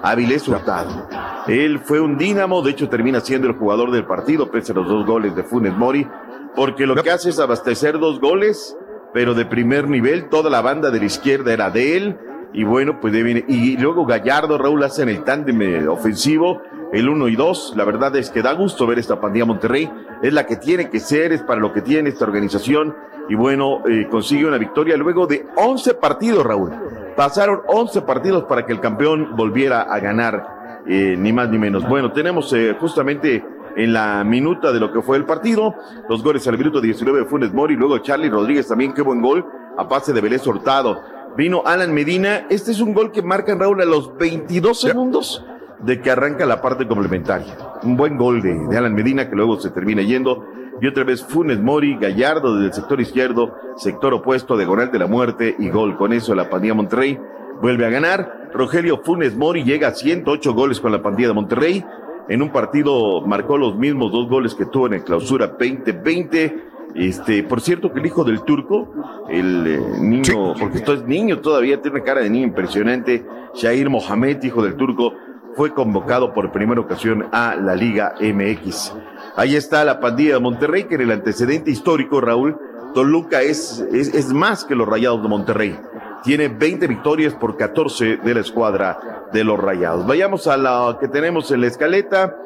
Avilés 0.01 0.47
Hurtado. 0.47 1.07
Él 1.47 1.79
fue 1.79 1.99
un 1.99 2.17
dínamo, 2.17 2.61
de 2.61 2.71
hecho 2.71 2.89
termina 2.89 3.19
siendo 3.19 3.47
el 3.47 3.55
jugador 3.55 3.91
del 3.91 4.05
partido, 4.05 4.49
pese 4.49 4.71
a 4.71 4.75
los 4.75 4.87
dos 4.87 5.05
goles 5.05 5.35
de 5.35 5.43
Funes 5.43 5.75
Mori, 5.75 6.07
porque 6.55 6.85
lo 6.85 6.95
que 6.95 7.09
hace 7.11 7.29
es 7.29 7.39
abastecer 7.39 7.99
dos 7.99 8.19
goles, 8.21 8.77
pero 9.13 9.33
de 9.33 9.45
primer 9.45 9.89
nivel, 9.89 10.29
toda 10.29 10.49
la 10.49 10.61
banda 10.61 10.91
de 10.91 10.99
la 10.99 11.05
izquierda 11.05 11.51
era 11.53 11.69
de 11.69 11.97
él, 11.97 12.17
y 12.53 12.63
bueno, 12.63 12.99
pues 13.01 13.11
de 13.13 13.23
bien- 13.23 13.45
y 13.47 13.75
luego 13.77 14.05
Gallardo, 14.05 14.57
Raúl 14.57 14.83
hacen 14.83 15.09
el 15.09 15.23
tándem 15.23 15.61
eh, 15.61 15.87
ofensivo, 15.87 16.61
el 16.93 17.09
1 17.09 17.27
y 17.27 17.35
2, 17.35 17.73
la 17.75 17.85
verdad 17.85 18.15
es 18.15 18.29
que 18.29 18.43
da 18.43 18.53
gusto 18.53 18.85
ver 18.85 18.99
esta 18.99 19.19
pandilla 19.19 19.45
Monterrey, 19.45 19.91
es 20.21 20.31
la 20.31 20.45
que 20.45 20.57
tiene 20.57 20.91
que 20.91 20.99
ser, 20.99 21.33
es 21.33 21.41
para 21.41 21.59
lo 21.59 21.73
que 21.73 21.81
tiene 21.81 22.09
esta 22.09 22.25
organización, 22.25 22.95
y 23.27 23.35
bueno, 23.35 23.81
eh, 23.87 24.07
consigue 24.11 24.45
una 24.45 24.59
victoria 24.59 24.95
luego 24.95 25.25
de 25.25 25.45
11 25.55 25.95
partidos, 25.95 26.45
Raúl. 26.45 26.71
Pasaron 27.15 27.61
11 27.65 28.03
partidos 28.03 28.43
para 28.43 28.65
que 28.65 28.73
el 28.73 28.79
campeón 28.79 29.35
volviera 29.35 29.81
a 29.81 29.99
ganar, 29.99 30.83
eh, 30.87 31.15
ni 31.17 31.33
más 31.33 31.49
ni 31.49 31.57
menos. 31.57 31.87
Bueno, 31.87 32.11
tenemos 32.11 32.53
eh, 32.53 32.75
justamente 32.79 33.43
en 33.75 33.91
la 33.91 34.23
minuta 34.23 34.71
de 34.71 34.79
lo 34.79 34.91
que 34.91 35.01
fue 35.01 35.17
el 35.17 35.25
partido, 35.25 35.73
los 36.07 36.23
goles 36.23 36.47
al 36.47 36.59
minuto 36.59 36.79
19 36.79 37.21
de 37.21 37.25
Funes 37.25 37.53
Mori, 37.53 37.75
luego 37.75 37.97
Charlie 37.99 38.29
Rodríguez 38.29 38.67
también, 38.67 38.93
qué 38.93 39.01
buen 39.01 39.19
gol, 39.19 39.43
a 39.77 39.87
pase 39.87 40.13
de 40.13 40.21
Vélez 40.21 40.45
Hurtado. 40.45 41.01
Vino 41.35 41.63
Alan 41.65 41.91
Medina, 41.91 42.45
este 42.51 42.69
es 42.69 42.79
un 42.79 42.93
gol 42.93 43.11
que 43.11 43.23
marca 43.23 43.55
Raúl 43.55 43.81
a 43.81 43.85
los 43.85 44.15
22 44.15 44.79
segundos 44.79 45.43
de 45.83 46.01
que 46.01 46.11
arranca 46.11 46.45
la 46.45 46.61
parte 46.61 46.87
complementaria. 46.87 47.57
Un 47.83 47.97
buen 47.97 48.17
gol 48.17 48.41
de, 48.41 48.53
de 48.69 48.77
Alan 48.77 48.93
Medina 48.93 49.29
que 49.29 49.35
luego 49.35 49.59
se 49.59 49.69
termina 49.71 50.01
yendo. 50.01 50.45
Y 50.81 50.87
otra 50.87 51.03
vez 51.03 51.23
Funes 51.23 51.61
Mori, 51.61 51.97
Gallardo 51.97 52.55
desde 52.55 52.67
el 52.67 52.73
sector 52.73 52.99
izquierdo, 52.99 53.55
sector 53.77 54.13
opuesto, 54.13 54.57
diagonal 54.57 54.91
de 54.91 54.99
la 54.99 55.07
muerte 55.07 55.55
y 55.59 55.69
gol. 55.69 55.97
Con 55.97 56.13
eso 56.13 56.33
la 56.35 56.49
pandilla 56.49 56.73
Monterrey 56.73 57.19
vuelve 57.61 57.85
a 57.85 57.89
ganar. 57.89 58.49
Rogelio 58.53 59.01
Funes 59.03 59.35
Mori 59.35 59.63
llega 59.63 59.89
a 59.89 59.93
108 59.93 60.53
goles 60.53 60.79
con 60.79 60.91
la 60.91 61.01
pandilla 61.01 61.29
de 61.29 61.33
Monterrey. 61.33 61.85
En 62.29 62.41
un 62.41 62.51
partido 62.51 63.21
marcó 63.21 63.57
los 63.57 63.77
mismos 63.77 64.11
dos 64.11 64.29
goles 64.29 64.55
que 64.55 64.65
tuvo 64.65 64.87
en 64.87 64.93
el 64.93 65.03
clausura 65.03 65.47
2020. 65.47 66.71
Este, 66.95 67.43
por 67.43 67.59
cierto 67.59 67.91
que 67.91 67.99
el 67.99 68.05
hijo 68.05 68.23
del 68.23 68.43
turco, 68.43 68.93
el 69.27 69.65
eh, 69.65 69.79
niño, 69.99 70.53
porque 70.59 70.77
esto 70.77 70.93
es 70.93 71.03
niño 71.05 71.39
todavía, 71.39 71.81
tiene 71.81 71.97
una 71.97 72.05
cara 72.05 72.21
de 72.21 72.29
niño 72.29 72.45
impresionante, 72.45 73.25
Shair 73.55 73.89
Mohamed, 73.89 74.43
hijo 74.43 74.61
del 74.61 74.75
turco, 74.75 75.13
fue 75.55 75.73
convocado 75.73 76.33
por 76.33 76.51
primera 76.51 76.81
ocasión 76.81 77.27
a 77.31 77.55
la 77.55 77.75
Liga 77.75 78.15
MX. 78.19 78.93
Ahí 79.35 79.55
está 79.55 79.83
la 79.83 79.99
pandilla 79.99 80.35
de 80.35 80.39
Monterrey, 80.39 80.83
que 80.85 80.95
en 80.95 81.01
el 81.01 81.11
antecedente 81.11 81.71
histórico, 81.71 82.21
Raúl, 82.21 82.57
Toluca 82.93 83.41
es, 83.41 83.79
es, 83.91 84.31
más 84.33 84.63
que 84.63 84.75
los 84.75 84.87
Rayados 84.87 85.23
de 85.23 85.27
Monterrey. 85.27 85.79
Tiene 86.23 86.47
20 86.47 86.87
victorias 86.87 87.33
por 87.33 87.57
14 87.57 88.17
de 88.17 88.33
la 88.33 88.39
escuadra 88.39 89.27
de 89.33 89.43
los 89.43 89.59
Rayados. 89.59 90.05
Vayamos 90.05 90.47
a 90.47 90.57
la 90.57 90.97
que 90.99 91.07
tenemos 91.07 91.51
en 91.51 91.61
la 91.61 91.67
escaleta. 91.67 92.37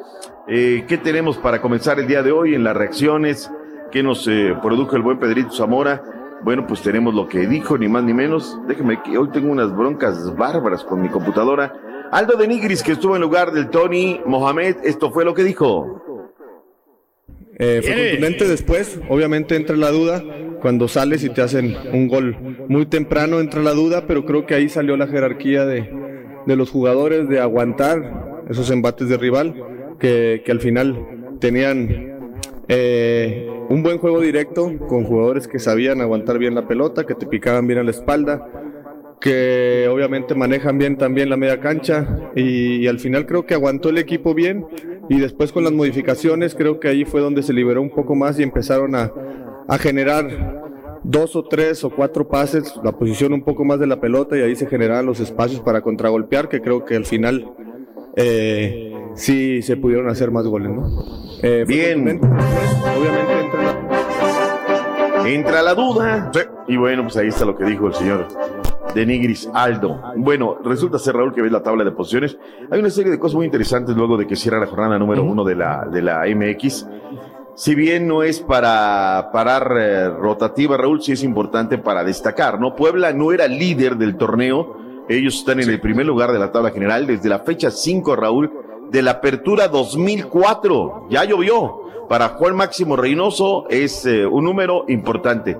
Eh, 0.46 0.84
¿Qué 0.88 0.96
tenemos 0.96 1.36
para 1.36 1.60
comenzar 1.60 2.00
el 2.00 2.06
día 2.06 2.22
de 2.22 2.32
hoy 2.32 2.54
en 2.54 2.64
las 2.64 2.76
reacciones? 2.76 3.50
¿Qué 3.92 4.02
nos 4.02 4.26
eh, 4.26 4.56
produjo 4.62 4.96
el 4.96 5.02
buen 5.02 5.18
Pedrito 5.18 5.52
Zamora? 5.52 6.02
Bueno, 6.42 6.66
pues 6.66 6.82
tenemos 6.82 7.14
lo 7.14 7.28
que 7.28 7.46
dijo, 7.46 7.76
ni 7.76 7.88
más 7.88 8.04
ni 8.04 8.14
menos. 8.14 8.58
Déjeme 8.66 9.02
que 9.02 9.18
hoy 9.18 9.28
tengo 9.28 9.50
unas 9.50 9.74
broncas 9.76 10.34
bárbaras 10.36 10.84
con 10.84 11.02
mi 11.02 11.08
computadora. 11.08 11.74
Aldo 12.10 12.36
de 12.36 12.48
Nigris, 12.48 12.82
que 12.82 12.92
estuvo 12.92 13.14
en 13.16 13.22
lugar 13.22 13.52
del 13.52 13.70
Tony 13.70 14.20
Mohamed, 14.24 14.76
esto 14.84 15.10
fue 15.10 15.24
lo 15.24 15.34
que 15.34 15.44
dijo. 15.44 16.02
Eh, 17.58 17.80
fue 17.82 17.92
contundente 17.92 18.46
después, 18.46 19.00
obviamente 19.08 19.56
entra 19.56 19.76
la 19.76 19.90
duda, 19.90 20.22
cuando 20.60 20.88
sales 20.88 21.24
y 21.24 21.30
te 21.30 21.42
hacen 21.42 21.76
un 21.92 22.08
gol 22.08 22.36
muy 22.68 22.86
temprano 22.86 23.40
entra 23.40 23.62
la 23.62 23.72
duda, 23.72 24.06
pero 24.06 24.24
creo 24.24 24.46
que 24.46 24.54
ahí 24.54 24.68
salió 24.68 24.96
la 24.96 25.06
jerarquía 25.06 25.64
de, 25.64 25.92
de 26.46 26.56
los 26.56 26.70
jugadores 26.70 27.28
de 27.28 27.40
aguantar 27.40 28.44
esos 28.48 28.70
embates 28.70 29.08
de 29.08 29.16
rival, 29.16 29.54
que, 29.98 30.42
que 30.44 30.52
al 30.52 30.60
final 30.60 31.36
tenían 31.40 32.18
eh, 32.68 33.48
un 33.68 33.82
buen 33.82 33.98
juego 33.98 34.20
directo 34.20 34.72
con 34.86 35.04
jugadores 35.04 35.48
que 35.48 35.58
sabían 35.58 36.00
aguantar 36.00 36.38
bien 36.38 36.54
la 36.54 36.68
pelota, 36.68 37.06
que 37.06 37.14
te 37.14 37.26
picaban 37.26 37.66
bien 37.66 37.78
a 37.78 37.82
la 37.82 37.90
espalda, 37.90 38.48
que 39.20 39.88
obviamente 39.90 40.34
manejan 40.34 40.78
bien 40.78 40.96
también 40.96 41.28
la 41.30 41.36
media 41.36 41.60
cancha 41.60 42.30
y, 42.36 42.76
y 42.76 42.86
al 42.86 42.98
final 43.00 43.26
creo 43.26 43.44
que 43.46 43.54
aguantó 43.54 43.88
el 43.90 43.98
equipo 43.98 44.32
bien 44.34 44.64
y 45.08 45.18
después 45.18 45.50
con 45.52 45.64
las 45.64 45.72
modificaciones 45.72 46.54
creo 46.54 46.78
que 46.78 46.88
ahí 46.88 47.04
fue 47.04 47.20
donde 47.20 47.42
se 47.42 47.52
liberó 47.52 47.82
un 47.82 47.90
poco 47.90 48.14
más 48.14 48.38
y 48.38 48.42
empezaron 48.44 48.94
a, 48.94 49.10
a 49.66 49.78
generar 49.78 50.62
dos 51.02 51.34
o 51.36 51.44
tres 51.44 51.82
o 51.84 51.90
cuatro 51.90 52.28
pases, 52.28 52.74
la 52.84 52.92
posición 52.92 53.32
un 53.32 53.42
poco 53.42 53.64
más 53.64 53.80
de 53.80 53.86
la 53.86 54.00
pelota 54.00 54.36
y 54.36 54.42
ahí 54.42 54.54
se 54.54 54.66
generaban 54.66 55.06
los 55.06 55.18
espacios 55.20 55.60
para 55.60 55.80
contragolpear 55.80 56.48
que 56.48 56.60
creo 56.60 56.84
que 56.84 56.94
al 56.96 57.04
final 57.06 57.50
eh, 58.16 58.92
sí 59.14 59.62
se 59.62 59.76
pudieron 59.76 60.08
hacer 60.08 60.30
más 60.30 60.46
goles, 60.46 60.70
¿no? 60.70 60.88
Eh, 61.42 61.64
Bien. 61.66 62.00
obviamente 62.00 63.56
la- 63.56 65.28
Entra 65.28 65.62
la 65.62 65.74
duda. 65.74 66.30
Y 66.68 66.76
bueno, 66.76 67.02
pues 67.02 67.16
ahí 67.16 67.28
está 67.28 67.44
lo 67.44 67.54
que 67.56 67.64
dijo 67.64 67.86
el 67.88 67.94
señor 67.94 68.26
de 68.94 69.06
Nigris 69.06 69.48
Aldo. 69.52 70.00
Bueno, 70.16 70.58
resulta 70.64 70.98
ser, 70.98 71.16
Raúl, 71.16 71.34
que 71.34 71.42
ves 71.42 71.52
la 71.52 71.62
tabla 71.62 71.84
de 71.84 71.92
posiciones. 71.92 72.38
Hay 72.70 72.80
una 72.80 72.90
serie 72.90 73.10
de 73.10 73.18
cosas 73.18 73.36
muy 73.36 73.46
interesantes 73.46 73.96
luego 73.96 74.16
de 74.16 74.26
que 74.26 74.36
cierra 74.36 74.60
la 74.60 74.66
jornada 74.66 74.98
número 74.98 75.22
uno 75.22 75.44
de 75.44 75.54
la, 75.54 75.86
de 75.90 76.02
la 76.02 76.24
MX. 76.26 76.86
Si 77.54 77.74
bien 77.74 78.06
no 78.06 78.22
es 78.22 78.38
para 78.40 79.30
parar 79.32 79.72
eh, 79.78 80.08
rotativa, 80.10 80.76
Raúl, 80.76 81.02
sí 81.02 81.12
es 81.12 81.24
importante 81.24 81.76
para 81.76 82.04
destacar, 82.04 82.60
¿no? 82.60 82.76
Puebla 82.76 83.12
no 83.12 83.32
era 83.32 83.48
líder 83.48 83.96
del 83.96 84.16
torneo. 84.16 84.76
Ellos 85.08 85.38
están 85.38 85.58
en 85.60 85.68
el 85.68 85.80
primer 85.80 86.06
lugar 86.06 86.30
de 86.32 86.38
la 86.38 86.52
tabla 86.52 86.70
general 86.70 87.06
desde 87.06 87.28
la 87.28 87.40
fecha 87.40 87.70
5, 87.70 88.14
Raúl, 88.14 88.52
de 88.90 89.02
la 89.02 89.12
apertura 89.12 89.66
2004. 89.68 91.08
Ya 91.10 91.24
llovió. 91.24 91.88
Para 92.08 92.28
Juan 92.30 92.56
Máximo 92.56 92.96
Reynoso 92.96 93.66
es 93.68 94.06
eh, 94.06 94.24
un 94.24 94.44
número 94.44 94.84
importante. 94.88 95.58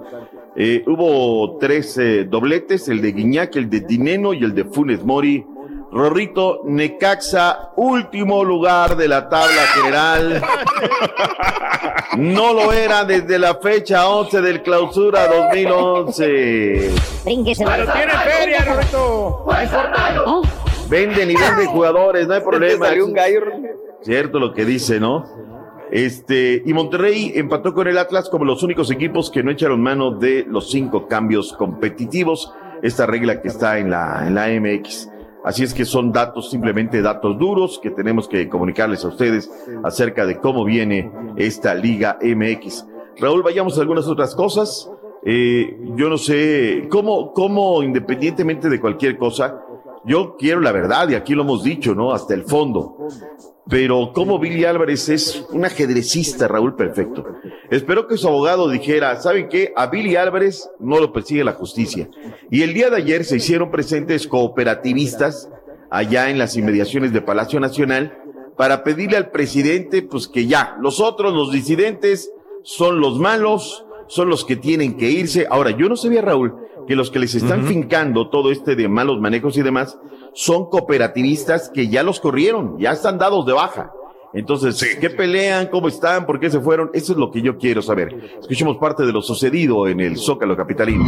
Eh, 0.61 0.83
hubo 0.89 1.57
tres 1.59 1.97
eh, 1.99 2.25
dobletes, 2.25 2.89
el 2.89 3.01
de 3.01 3.13
Guiñac, 3.13 3.55
el 3.55 3.71
de 3.71 3.79
Dineno 3.79 4.35
y 4.35 4.43
el 4.43 4.57
de 4.57 4.65
Funes 4.65 5.05
Mori. 5.05 5.47
Rorrito 5.93 6.63
Necaxa, 6.65 7.71
último 7.77 8.43
lugar 8.43 8.97
de 8.97 9.07
la 9.07 9.29
tabla 9.29 9.63
general. 9.75 10.43
No 12.17 12.53
lo 12.53 12.73
era 12.73 13.05
desde 13.05 13.39
la 13.39 13.55
fecha 13.55 14.09
11 14.09 14.41
del 14.41 14.63
clausura 14.63 15.29
2011. 15.29 16.91
Brínquese. 17.25 17.65
Pero 17.65 17.93
tiene 17.93 18.13
feria, 18.13 18.65
Roberto. 18.65 19.45
No 19.47 19.63
importa. 19.63 20.51
Venden 20.89 21.31
y 21.31 21.37
venden 21.37 21.67
jugadores, 21.67 22.27
no 22.27 22.35
hay 22.35 22.41
problema. 22.41 22.87
salió 22.87 23.07
un 23.07 23.13
gallo. 23.13 23.41
Cierto 24.03 24.41
lo 24.41 24.53
que 24.53 24.65
dice, 24.65 24.99
¿no? 24.99 25.25
Este, 25.91 26.63
y 26.65 26.73
Monterrey 26.73 27.33
empató 27.35 27.73
con 27.73 27.89
el 27.89 27.99
Atlas 27.99 28.29
como 28.29 28.45
los 28.45 28.63
únicos 28.63 28.91
equipos 28.91 29.31
que 29.31 29.43
no 29.43 29.51
echaron 29.51 29.81
mano 29.81 30.11
de 30.13 30.45
los 30.49 30.71
cinco 30.71 31.07
cambios 31.09 31.53
competitivos, 31.53 32.53
esta 32.83 33.07
regla 33.07 33.41
que 33.41 33.49
está 33.49 33.79
en 33.79 33.91
la, 33.91 34.27
en 34.27 34.35
la 34.35 34.49
MX. 34.49 35.11
Así 35.45 35.63
es 35.63 35.73
que 35.73 35.85
son 35.85 36.13
datos, 36.13 36.51
simplemente 36.51 37.01
datos 37.01 37.39
duros 37.39 37.79
que 37.83 37.91
tenemos 37.91 38.29
que 38.29 38.49
comunicarles 38.49 39.05
a 39.05 39.09
ustedes 39.09 39.51
acerca 39.83 40.27
de 40.27 40.39
cómo 40.39 40.65
viene 40.65 41.11
esta 41.37 41.75
Liga 41.75 42.19
MX. 42.21 42.87
Raúl, 43.19 43.43
vayamos 43.43 43.79
a 43.79 43.81
algunas 43.81 44.07
otras 44.07 44.35
cosas. 44.35 44.91
Eh, 45.25 45.79
yo 45.97 46.09
no 46.09 46.19
sé 46.19 46.87
cómo, 46.91 47.33
cómo, 47.33 47.83
independientemente 47.83 48.69
de 48.69 48.81
cualquier 48.81 49.17
cosa, 49.17 49.63
yo 50.05 50.37
quiero 50.37 50.61
la 50.61 50.73
verdad 50.73 51.09
y 51.09 51.15
aquí 51.15 51.35
lo 51.35 51.43
hemos 51.43 51.63
dicho, 51.63 51.95
¿no? 51.95 52.13
Hasta 52.13 52.35
el 52.35 52.45
fondo. 52.45 53.09
Pero 53.69 54.13
como 54.15 54.39
Billy 54.39 54.65
Álvarez 54.65 55.09
es 55.11 55.45
un 55.51 55.65
ajedrecista, 55.65 56.49
Raúl, 56.49 56.75
perfecto. 56.75 57.27
Espero 57.71 58.07
que 58.07 58.17
su 58.17 58.27
abogado 58.27 58.71
dijera, 58.71 59.21
¿saben 59.21 59.49
qué? 59.49 59.73
A 59.77 59.89
Billy 59.89 60.17
Álvarez 60.17 60.71
no 60.79 60.99
lo 60.99 61.13
persigue 61.13 61.45
la 61.45 61.53
justicia. 61.53 62.09
Y 62.51 62.63
el 62.63 62.73
día 62.73 62.89
de 62.89 62.97
ayer 62.97 63.25
se 63.25 63.37
hicieron 63.37 63.71
presentes 63.71 64.27
cooperativistas 64.27 65.51
allá 65.91 66.31
en 66.31 66.39
las 66.39 66.57
inmediaciones 66.57 67.13
de 67.13 67.21
Palacio 67.21 67.61
Nacional 67.61 68.19
para 68.57 68.85
pedirle 68.85 69.19
al 69.19 69.31
presidente, 69.31 70.03
pues 70.03 70.29
que 70.29 70.47
ya, 70.47 70.77
los 70.81 70.99
otros, 70.99 71.35
los 71.35 71.53
disidentes, 71.53 72.33
son 72.63 73.01
los 73.01 73.19
malos, 73.19 73.85
son 74.09 74.31
los 74.31 74.45
que 74.45 74.57
tienen 74.57 74.97
que 74.97 75.11
irse. 75.11 75.47
Ahora, 75.51 75.71
yo 75.71 75.89
no 75.89 75.97
sabía, 75.97 76.23
Raúl, 76.23 76.55
que 76.87 76.97
los 76.97 77.11
que 77.11 77.19
les 77.19 77.35
están 77.35 77.67
fincando 77.67 78.31
todo 78.31 78.51
este 78.51 78.77
de 78.77 78.89
malos 78.89 79.21
manejos 79.21 79.59
y 79.59 79.63
demás 79.63 79.99
son 80.35 80.69
cooperativistas 80.71 81.71
que 81.73 81.89
ya 81.89 82.03
los 82.03 82.21
corrieron, 82.21 82.79
ya 82.79 82.93
están 82.93 83.19
dados 83.19 83.47
de 83.47 83.53
baja. 83.53 83.93
Entonces, 84.35 84.99
¿qué 85.01 85.11
pelean? 85.11 85.69
¿Cómo 85.69 85.89
están? 85.89 86.27
¿Por 86.27 86.39
qué 86.39 86.51
se 86.51 86.61
fueron? 86.61 86.91
Eso 86.93 87.13
es 87.13 87.19
lo 87.19 87.31
que 87.31 87.41
yo 87.41 87.57
quiero 87.57 87.81
saber. 87.81 88.15
Escuchemos 88.41 88.77
parte 88.77 89.05
de 89.05 89.13
lo 89.13 89.23
sucedido 89.23 89.89
en 89.89 90.01
el 90.01 90.19
Zócalo 90.19 90.57
Capitalino. 90.57 91.05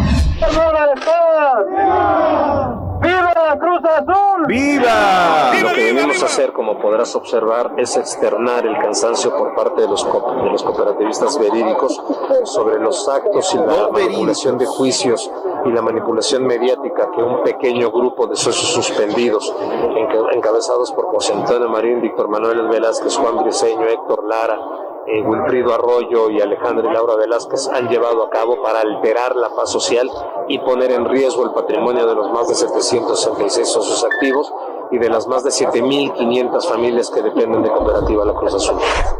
¡Viva 3.01 3.33
¡Viva 3.35 3.59
Cruz 3.59 3.81
Azul! 3.85 4.47
¡Viva! 4.47 5.53
Lo 5.63 5.69
que 5.73 5.85
debemos 5.85 6.23
hacer, 6.23 6.53
como 6.53 6.79
podrás 6.79 7.15
observar, 7.17 7.73
es 7.79 7.97
externar 7.97 8.67
el 8.67 8.77
cansancio 8.79 9.37
por 9.37 9.55
parte 9.55 9.83
de 9.83 9.89
los, 9.89 10.05
co- 10.05 10.35
de 10.45 10.51
los 10.51 10.63
cooperativistas 10.63 11.39
verídicos 11.39 12.01
sobre 12.45 12.79
los 12.79 13.09
actos 13.09 13.55
y 13.55 13.59
la 13.59 13.89
manipulación 13.91 14.59
de 14.59 14.67
juicios 14.67 15.31
y 15.65 15.71
la 15.71 15.83
manipulación 15.83 16.47
mediática 16.47 17.11
que 17.15 17.23
un 17.23 17.43
pequeño 17.43 17.91
grupo 17.91 18.27
de 18.27 18.37
socios 18.37 18.71
suspendidos, 18.73 19.53
enca- 19.61 20.35
encabezados 20.35 20.93
por 20.93 21.07
José 21.07 21.33
Antonio 21.35 21.69
Marín, 21.69 22.01
Víctor 22.03 22.29
Manuel 22.29 22.69
Velázquez, 22.69 23.17
Juan 23.17 23.43
Briceño, 23.43 23.85
Héctor 23.87 24.25
Lara, 24.29 24.59
eh, 25.07 25.23
Wilfrido 25.23 25.75
Arroyo 25.75 26.31
y 26.31 26.41
Alejandra 26.41 26.91
y 26.91 26.95
Laura 26.95 27.17
Velázquez 27.17 27.69
han 27.69 27.89
llevado 27.89 28.25
a 28.25 28.31
cabo 28.31 28.63
para 28.63 28.81
alterar 28.81 29.35
la 29.37 29.49
paz 29.51 29.71
social 29.71 30.09
y 30.49 30.59
poner 30.59 30.93
en 30.93 31.07
riesgo 31.07 31.45
el 31.45 31.53
patrimonio 31.53 32.07
de 32.07 32.15
los 32.15 32.31
más 32.31 32.49
de 32.49 32.55
766 32.55 33.69
socios 33.69 34.05
activos 34.05 34.53
y 34.91 34.99
de 34.99 35.09
las 35.09 35.27
más 35.27 35.45
de 35.45 35.51
7.500 35.51 36.69
familias 36.69 37.11
que 37.11 37.23
dependen 37.23 37.63
de 37.63 37.71
Cooperativa 37.71 38.25
La 38.25 38.35
Cruz 38.35 38.55
Azul. 38.55 38.77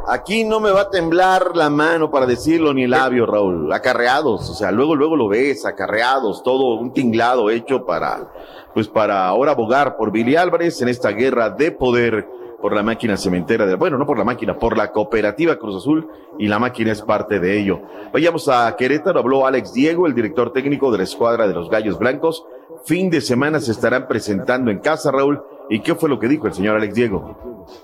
Aquí 0.07 0.45
no 0.45 0.61
me 0.61 0.71
va 0.71 0.83
a 0.83 0.91
temblar 0.91 1.57
la 1.57 1.71
mano 1.71 2.11
para 2.11 2.27
decirlo 2.27 2.75
ni 2.75 2.85
el 2.85 2.91
labio, 2.91 3.25
Raúl. 3.25 3.73
Acarreados, 3.73 4.51
o 4.51 4.55
sea, 4.55 4.73
luego, 4.73 4.97
luego 4.97 5.17
lo 5.17 5.29
ves, 5.29 5.65
acarreados, 5.65 6.43
todo 6.43 6.75
un 6.75 6.93
tinglado 6.93 7.51
hecho 7.51 7.87
para, 7.87 8.33
pues 8.75 8.89
para 8.89 9.29
ahora 9.29 9.53
abogar 9.53 9.97
por 9.97 10.11
Billy 10.11 10.37
Álvarez 10.37 10.83
en 10.83 10.89
esta 10.89 11.11
guerra 11.11 11.51
de 11.51 11.71
poder 11.71 12.40
por 12.61 12.75
la 12.75 12.83
máquina 12.83 13.17
cementera 13.17 13.67
de, 13.67 13.75
bueno, 13.75 13.99
no 13.99 14.07
por 14.07 14.19
la 14.19 14.25
máquina, 14.25 14.59
por 14.59 14.77
la 14.77 14.93
cooperativa 14.93 15.57
Cruz 15.57 15.77
Azul 15.77 16.09
y 16.39 16.47
la 16.47 16.59
máquina 16.59 16.93
es 16.93 17.03
parte 17.03 17.41
de 17.41 17.61
ello. 17.61 17.81
Vayamos 18.13 18.49
a 18.49 18.75
Querétaro, 18.77 19.21
habló 19.21 19.47
Alex 19.47 19.73
Diego, 19.73 20.07
el 20.07 20.15
director 20.15 20.53
técnico 20.53 20.91
de 20.91 20.99
la 20.99 21.05
escuadra 21.05 21.47
de 21.49 21.55
los 21.55 21.71
Gallos 21.71 21.99
Blancos. 21.99 22.45
Fin 22.85 23.11
de 23.11 23.21
semana 23.21 23.61
se 23.61 23.73
estarán 23.73 24.07
presentando 24.09 24.71
en 24.71 24.79
casa, 24.79 25.11
Raúl. 25.11 25.43
¿Y 25.69 25.81
qué 25.81 25.95
fue 25.95 26.09
lo 26.09 26.19
que 26.19 26.29
dijo 26.29 26.47
el 26.47 26.53
señor 26.53 26.77
Alex 26.77 26.95
Diego? 26.95 27.37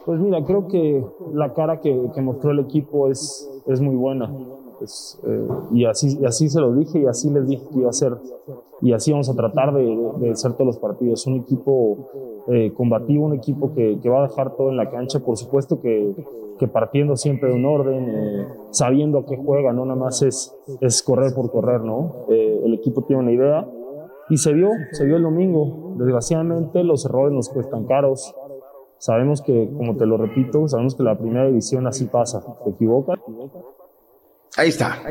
Pues 0.04 0.18
mira, 0.18 0.42
creo 0.44 0.66
que 0.66 1.04
la 1.32 1.52
cara 1.52 1.80
que, 1.80 1.92
mostró 2.20 2.50
el 2.50 2.60
equipo 2.60 3.08
es, 3.08 3.48
es 3.66 3.80
muy 3.80 3.94
buena. 3.94 4.32
Eh, 4.80 5.48
y, 5.72 5.84
así, 5.86 6.18
y 6.20 6.26
así 6.26 6.48
se 6.48 6.60
lo 6.60 6.74
dije 6.74 6.98
y 6.98 7.06
así 7.06 7.30
les 7.30 7.46
dije 7.46 7.64
que 7.72 7.78
iba 7.78 7.90
a 7.90 7.92
ser. 7.92 8.12
Y 8.82 8.92
así 8.92 9.12
vamos 9.12 9.28
a 9.28 9.34
tratar 9.34 9.72
de, 9.72 9.84
de 10.18 10.30
hacer 10.30 10.52
todos 10.52 10.66
los 10.66 10.78
partidos. 10.78 11.26
Un 11.26 11.36
equipo 11.36 12.35
eh, 12.48 12.72
combativo, 12.74 13.26
un 13.26 13.34
equipo 13.34 13.72
que, 13.74 13.98
que 14.00 14.08
va 14.08 14.20
a 14.20 14.28
dejar 14.28 14.56
todo 14.56 14.70
en 14.70 14.76
la 14.76 14.90
cancha. 14.90 15.20
Por 15.20 15.36
supuesto 15.36 15.80
que, 15.80 16.14
que 16.58 16.68
partiendo 16.68 17.16
siempre 17.16 17.50
de 17.50 17.56
un 17.56 17.64
orden, 17.64 18.08
eh, 18.08 18.46
sabiendo 18.70 19.18
a 19.18 19.26
qué 19.26 19.36
juega, 19.36 19.72
no 19.72 19.84
nada 19.84 19.98
más 19.98 20.22
es, 20.22 20.56
es 20.80 21.02
correr 21.02 21.34
por 21.34 21.50
correr, 21.50 21.82
¿no? 21.82 22.26
Eh, 22.28 22.62
el 22.64 22.74
equipo 22.74 23.02
tiene 23.02 23.22
una 23.22 23.32
idea 23.32 23.68
y 24.28 24.36
se 24.38 24.52
vio, 24.52 24.70
se 24.92 25.04
vio 25.04 25.16
el 25.16 25.22
domingo. 25.22 25.94
Desgraciadamente 25.98 26.82
los 26.82 27.04
errores 27.04 27.32
nos 27.32 27.48
cuestan 27.48 27.84
caros. 27.84 28.34
Sabemos 28.98 29.42
que, 29.42 29.70
como 29.76 29.96
te 29.96 30.06
lo 30.06 30.16
repito, 30.16 30.66
sabemos 30.68 30.94
que 30.94 31.02
la 31.02 31.18
primera 31.18 31.46
división 31.46 31.86
así 31.86 32.06
pasa. 32.06 32.42
Te 32.64 32.70
equivocas. 32.70 33.18
Ahí 34.56 34.70
está. 34.70 35.02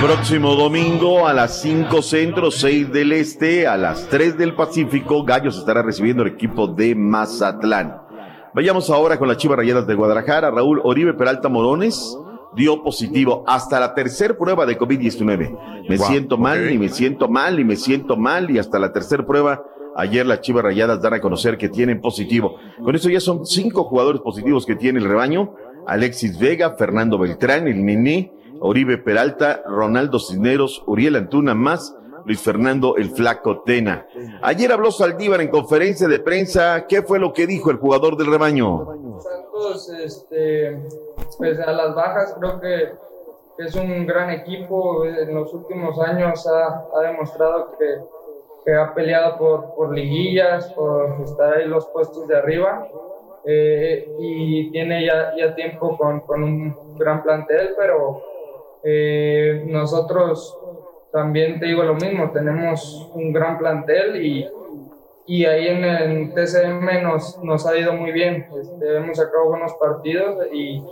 Próximo 0.00 0.54
domingo 0.54 1.26
a 1.26 1.34
las 1.34 1.60
5 1.62 2.00
centro, 2.00 2.52
6 2.52 2.92
del 2.92 3.12
este, 3.12 3.66
a 3.66 3.76
las 3.76 4.08
3 4.08 4.38
del 4.38 4.54
Pacífico, 4.54 5.24
Gallos 5.24 5.58
estará 5.58 5.82
recibiendo 5.82 6.22
el 6.22 6.28
equipo 6.28 6.68
de 6.68 6.94
Mazatlán. 6.94 8.00
Vayamos 8.54 8.88
ahora 8.88 9.18
con 9.18 9.26
las 9.26 9.36
Chivas 9.36 9.58
Rayadas 9.58 9.86
de 9.88 9.94
Guadalajara. 9.94 10.52
Raúl 10.52 10.80
Oribe 10.84 11.12
Peralta 11.14 11.48
Morones 11.48 12.16
dio 12.54 12.82
positivo 12.84 13.42
hasta 13.48 13.80
la 13.80 13.94
tercera 13.94 14.38
prueba 14.38 14.64
de 14.64 14.78
COVID-19. 14.78 15.88
Me 15.88 15.96
Wow, 15.96 16.06
siento 16.06 16.38
mal 16.38 16.70
y 16.70 16.78
me 16.78 16.88
siento 16.88 17.28
mal 17.28 17.58
y 17.58 17.64
me 17.64 17.74
siento 17.74 18.16
mal 18.16 18.48
y 18.50 18.58
hasta 18.58 18.78
la 18.78 18.92
tercera 18.92 19.26
prueba. 19.26 19.64
Ayer 19.96 20.24
las 20.24 20.40
Chivas 20.40 20.62
Rayadas 20.62 21.02
dan 21.02 21.14
a 21.14 21.20
conocer 21.20 21.58
que 21.58 21.68
tienen 21.68 22.00
positivo. 22.00 22.56
Con 22.82 22.94
eso 22.94 23.10
ya 23.10 23.18
son 23.18 23.44
cinco 23.44 23.84
jugadores 23.84 24.20
positivos 24.20 24.64
que 24.64 24.76
tiene 24.76 25.00
el 25.00 25.04
rebaño. 25.04 25.52
Alexis 25.86 26.38
Vega, 26.38 26.76
Fernando 26.76 27.18
Beltrán, 27.18 27.68
el 27.68 27.84
Nené, 27.84 28.32
Oribe 28.60 28.98
Peralta, 28.98 29.62
Ronaldo 29.66 30.18
Cisneros, 30.18 30.82
Uriel 30.86 31.16
Antuna 31.16 31.54
más, 31.54 31.96
Luis 32.24 32.40
Fernando 32.40 32.96
el 32.96 33.10
Flaco 33.10 33.62
Tena. 33.62 34.06
Ayer 34.42 34.70
habló 34.72 34.90
Saldívar 34.90 35.40
en 35.40 35.48
conferencia 35.48 36.06
de 36.08 36.20
prensa. 36.20 36.86
¿Qué 36.86 37.02
fue 37.02 37.18
lo 37.18 37.32
que 37.32 37.46
dijo 37.46 37.70
el 37.70 37.78
jugador 37.78 38.16
del 38.16 38.26
rebaño? 38.26 38.86
Santos, 39.20 39.88
este, 39.90 40.78
pues 41.38 41.58
a 41.60 41.72
las 41.72 41.94
bajas, 41.94 42.36
creo 42.38 42.60
que, 42.60 43.10
es 43.58 43.74
un 43.74 44.06
gran 44.06 44.30
equipo. 44.30 45.04
En 45.04 45.34
los 45.34 45.52
últimos 45.52 45.98
años 46.00 46.46
ha, 46.46 47.00
demostrado 47.00 47.76
que, 47.78 48.74
ha 48.74 48.94
peleado 48.94 49.36
por, 49.36 49.74
por 49.74 49.94
liguillas, 49.94 50.72
por 50.74 51.20
estar 51.24 51.54
ahí 51.54 51.66
los 51.66 51.86
puestos 51.88 52.26
de 52.28 52.36
arriba. 52.36 52.86
Eh, 53.44 54.08
y 54.18 54.70
tiene 54.70 55.06
ya, 55.06 55.32
ya 55.36 55.54
tiempo 55.54 55.96
con, 55.96 56.20
con 56.20 56.42
un 56.42 56.96
gran 56.98 57.22
plantel, 57.22 57.70
pero 57.76 58.22
eh, 58.82 59.64
nosotros 59.66 60.58
también 61.12 61.58
te 61.58 61.66
digo 61.66 61.82
lo 61.82 61.94
mismo, 61.94 62.30
tenemos 62.30 63.10
un 63.14 63.32
gran 63.32 63.58
plantel 63.58 64.24
y, 64.24 64.48
y 65.26 65.44
ahí 65.44 65.68
en 65.68 65.84
el 65.84 66.34
TCM 66.34 67.02
nos, 67.02 67.42
nos 67.42 67.66
ha 67.66 67.76
ido 67.76 67.92
muy 67.94 68.12
bien. 68.12 68.46
Este, 68.60 68.96
hemos 68.96 69.16
sacado 69.16 69.48
buenos 69.48 69.74
partidos 69.74 70.46
y, 70.52 70.82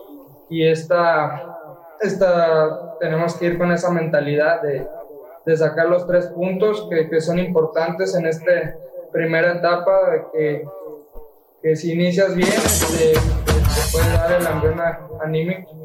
y 0.49 0.67
esta, 0.67 1.59
esta, 2.01 2.99
tenemos 2.99 3.37
que 3.37 3.47
ir 3.47 3.59
con 3.59 3.71
esa 3.73 3.91
mentalidad 3.91 4.63
de, 4.63 4.87
de 5.45 5.57
sacar 5.57 5.89
los 5.89 6.07
tres 6.07 6.27
puntos 6.29 6.87
que, 6.91 7.09
que 7.09 7.21
son 7.21 7.39
importantes 7.39 8.15
en 8.15 8.27
esta 8.27 8.77
primera 9.13 9.55
etapa, 9.55 10.11
de 10.11 10.23
que, 10.33 10.69
que 11.63 11.77
si 11.77 11.93
inicias 11.93 12.35
bien, 12.35 12.49
este, 12.49 13.13
te 13.15 13.93
puede 13.93 14.13
dar 14.13 14.33
el 14.41 14.47
ambiente 14.47 14.83
anímico. 15.25 15.79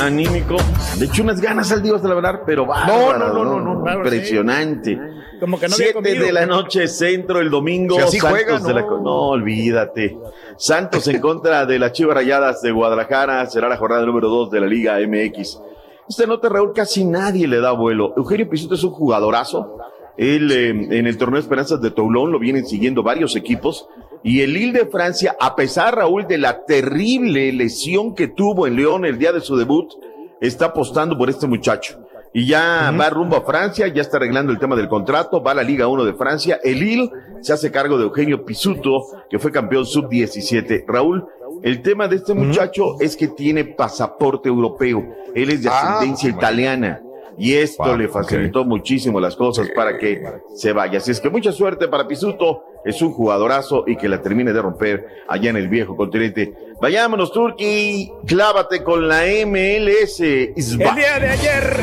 Anímico. 0.00 0.56
De 0.98 1.04
hecho, 1.04 1.22
unas 1.22 1.40
ganas 1.40 1.70
al 1.70 1.82
Dios 1.82 2.02
de 2.02 2.08
la 2.08 2.14
verdad, 2.16 2.40
pero 2.44 2.66
va. 2.66 2.86
No, 2.86 3.16
no, 3.16 3.32
no, 3.32 3.44
no, 3.44 3.74
no, 3.84 3.94
Impresionante. 3.94 4.98
Como 5.38 5.60
que 5.60 5.68
no 5.68 5.74
había 5.74 5.92
Siete 5.92 6.18
de 6.18 6.32
la 6.32 6.46
noche, 6.46 6.88
centro, 6.88 7.40
el 7.40 7.48
domingo. 7.48 7.94
Si 7.94 8.00
así 8.00 8.18
Santos 8.18 8.30
juega, 8.44 8.58
de 8.58 8.74
la- 8.74 8.80
no. 8.80 9.00
no, 9.00 9.28
olvídate. 9.28 10.18
Santos 10.56 11.06
en 11.06 11.20
contra 11.20 11.64
de 11.66 11.78
las 11.78 11.92
Chivas 11.92 12.16
Rayadas 12.16 12.62
de 12.62 12.72
Guadalajara. 12.72 13.46
Será 13.46 13.68
la 13.68 13.76
jornada 13.76 14.04
número 14.04 14.28
2 14.28 14.50
de 14.50 14.60
la 14.60 14.66
Liga 14.66 14.98
MX. 14.98 15.60
Esta 16.08 16.26
nota, 16.26 16.48
Raúl, 16.48 16.72
casi 16.74 17.04
nadie 17.04 17.46
le 17.46 17.60
da 17.60 17.70
vuelo. 17.70 18.14
Eugenio 18.16 18.48
Pisuto 18.48 18.74
es 18.74 18.82
un 18.82 18.90
jugadorazo. 18.90 19.78
Él 20.16 20.50
eh, 20.50 20.98
en 20.98 21.06
el 21.06 21.16
torneo 21.16 21.36
de 21.36 21.42
Esperanzas 21.42 21.80
de 21.80 21.92
Toulon 21.92 22.32
lo 22.32 22.40
vienen 22.40 22.66
siguiendo 22.66 23.04
varios 23.04 23.36
equipos. 23.36 23.88
Y 24.22 24.40
el 24.42 24.52
Lille 24.52 24.72
de 24.80 24.86
Francia, 24.86 25.36
a 25.40 25.54
pesar, 25.56 25.96
Raúl, 25.96 26.26
de 26.26 26.38
la 26.38 26.64
terrible 26.64 27.52
lesión 27.52 28.14
que 28.14 28.28
tuvo 28.28 28.66
en 28.66 28.76
León 28.76 29.04
el 29.04 29.18
día 29.18 29.32
de 29.32 29.40
su 29.40 29.56
debut, 29.56 29.92
está 30.40 30.66
apostando 30.66 31.16
por 31.16 31.30
este 31.30 31.46
muchacho. 31.46 31.98
Y 32.34 32.46
ya 32.46 32.92
va 32.98 33.08
rumbo 33.08 33.36
a 33.36 33.40
Francia, 33.42 33.88
ya 33.88 34.02
está 34.02 34.18
arreglando 34.18 34.52
el 34.52 34.58
tema 34.58 34.76
del 34.76 34.88
contrato, 34.88 35.42
va 35.42 35.52
a 35.52 35.54
la 35.54 35.62
Liga 35.62 35.88
1 35.88 36.04
de 36.04 36.12
Francia. 36.14 36.60
El 36.62 36.78
Lille 36.80 37.10
se 37.40 37.52
hace 37.52 37.70
cargo 37.70 37.96
de 37.96 38.04
Eugenio 38.04 38.44
Pisuto, 38.44 39.02
que 39.30 39.38
fue 39.38 39.50
campeón 39.50 39.86
sub-17. 39.86 40.84
Raúl, 40.86 41.26
el 41.62 41.80
tema 41.82 42.06
de 42.06 42.16
este 42.16 42.34
muchacho 42.34 43.00
es 43.00 43.16
que 43.16 43.28
tiene 43.28 43.64
pasaporte 43.64 44.48
europeo. 44.48 45.04
Él 45.34 45.50
es 45.50 45.62
de 45.62 45.70
Ah, 45.70 45.96
ascendencia 45.96 46.28
italiana. 46.28 47.00
Y 47.38 47.54
esto 47.54 47.84
Wow, 47.84 47.96
le 47.96 48.08
facilitó 48.08 48.64
muchísimo 48.64 49.20
las 49.20 49.36
cosas 49.36 49.68
para 49.74 49.96
que 49.96 50.22
se 50.56 50.72
vaya. 50.72 50.98
Así 50.98 51.12
es 51.12 51.20
que 51.20 51.30
mucha 51.30 51.52
suerte 51.52 51.86
para 51.88 52.06
Pisuto. 52.06 52.64
Es 52.84 53.02
un 53.02 53.12
jugadorazo 53.12 53.84
y 53.86 53.96
que 53.96 54.08
la 54.08 54.22
termine 54.22 54.52
de 54.52 54.62
romper 54.62 55.06
allá 55.28 55.50
en 55.50 55.56
el 55.56 55.68
viejo 55.68 55.96
continente. 55.96 56.54
Vayámonos, 56.80 57.32
Turki. 57.32 58.12
Clávate 58.24 58.84
con 58.84 59.08
la 59.08 59.22
MLS. 59.46 60.20
El 60.20 60.54
día 60.94 61.18
de 61.18 61.28
ayer, 61.28 61.76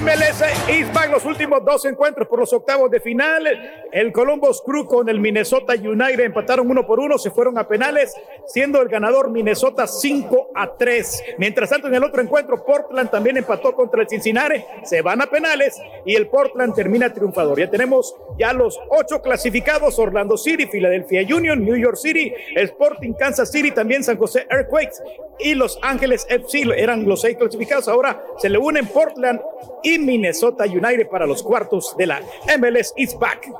MLS 0.00 0.42
Eastbank, 0.66 1.10
los 1.10 1.26
últimos 1.26 1.62
dos 1.62 1.84
encuentros 1.84 2.26
por 2.26 2.38
los 2.38 2.50
octavos 2.54 2.90
de 2.90 3.00
final. 3.00 3.46
El 3.92 4.12
Columbus 4.12 4.62
Crew 4.64 4.86
con 4.86 5.10
el 5.10 5.20
Minnesota 5.20 5.74
United 5.74 6.20
empataron 6.20 6.70
uno 6.70 6.86
por 6.86 7.00
uno, 7.00 7.18
se 7.18 7.30
fueron 7.30 7.58
a 7.58 7.68
penales, 7.68 8.14
siendo 8.46 8.80
el 8.80 8.88
ganador 8.88 9.30
Minnesota 9.30 9.86
5 9.86 10.52
a 10.54 10.74
3. 10.74 11.22
Mientras 11.36 11.68
tanto, 11.68 11.88
en 11.88 11.96
el 11.96 12.04
otro 12.04 12.22
encuentro, 12.22 12.64
Portland 12.64 13.10
también 13.10 13.36
empató 13.36 13.74
contra 13.74 14.00
el 14.00 14.08
Cincinnati, 14.08 14.64
se 14.84 15.02
van 15.02 15.20
a 15.20 15.26
penales 15.26 15.78
y 16.06 16.14
el 16.14 16.28
Portland 16.28 16.74
termina 16.74 17.12
triunfador. 17.12 17.58
Ya 17.58 17.68
tenemos 17.68 18.16
ya 18.38 18.54
los 18.54 18.80
ocho 18.88 19.20
clasificados: 19.20 19.98
Orlando 19.98 20.29
City, 20.36 20.66
Philadelphia 20.66 21.22
Union, 21.22 21.64
New 21.64 21.76
York 21.76 21.96
City, 21.96 22.32
Sporting 22.56 23.12
Kansas 23.14 23.50
City, 23.50 23.70
también 23.70 24.04
San 24.04 24.16
José 24.16 24.46
Earthquakes 24.50 25.02
y 25.38 25.54
Los 25.54 25.78
Ángeles 25.82 26.26
FC 26.28 26.62
eran 26.76 27.06
los 27.06 27.22
seis 27.22 27.36
clasificados. 27.36 27.88
Ahora 27.88 28.22
se 28.38 28.48
le 28.48 28.58
unen 28.58 28.86
Portland 28.86 29.40
y 29.82 29.98
Minnesota 29.98 30.64
United 30.64 31.08
para 31.08 31.26
los 31.26 31.42
cuartos 31.42 31.96
de 31.96 32.06
la 32.06 32.20
MLS 32.58 32.92
East 32.96 33.18
Back. 33.18 33.50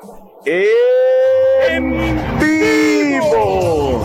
¡En 0.44 1.90
vivo! 2.38 4.00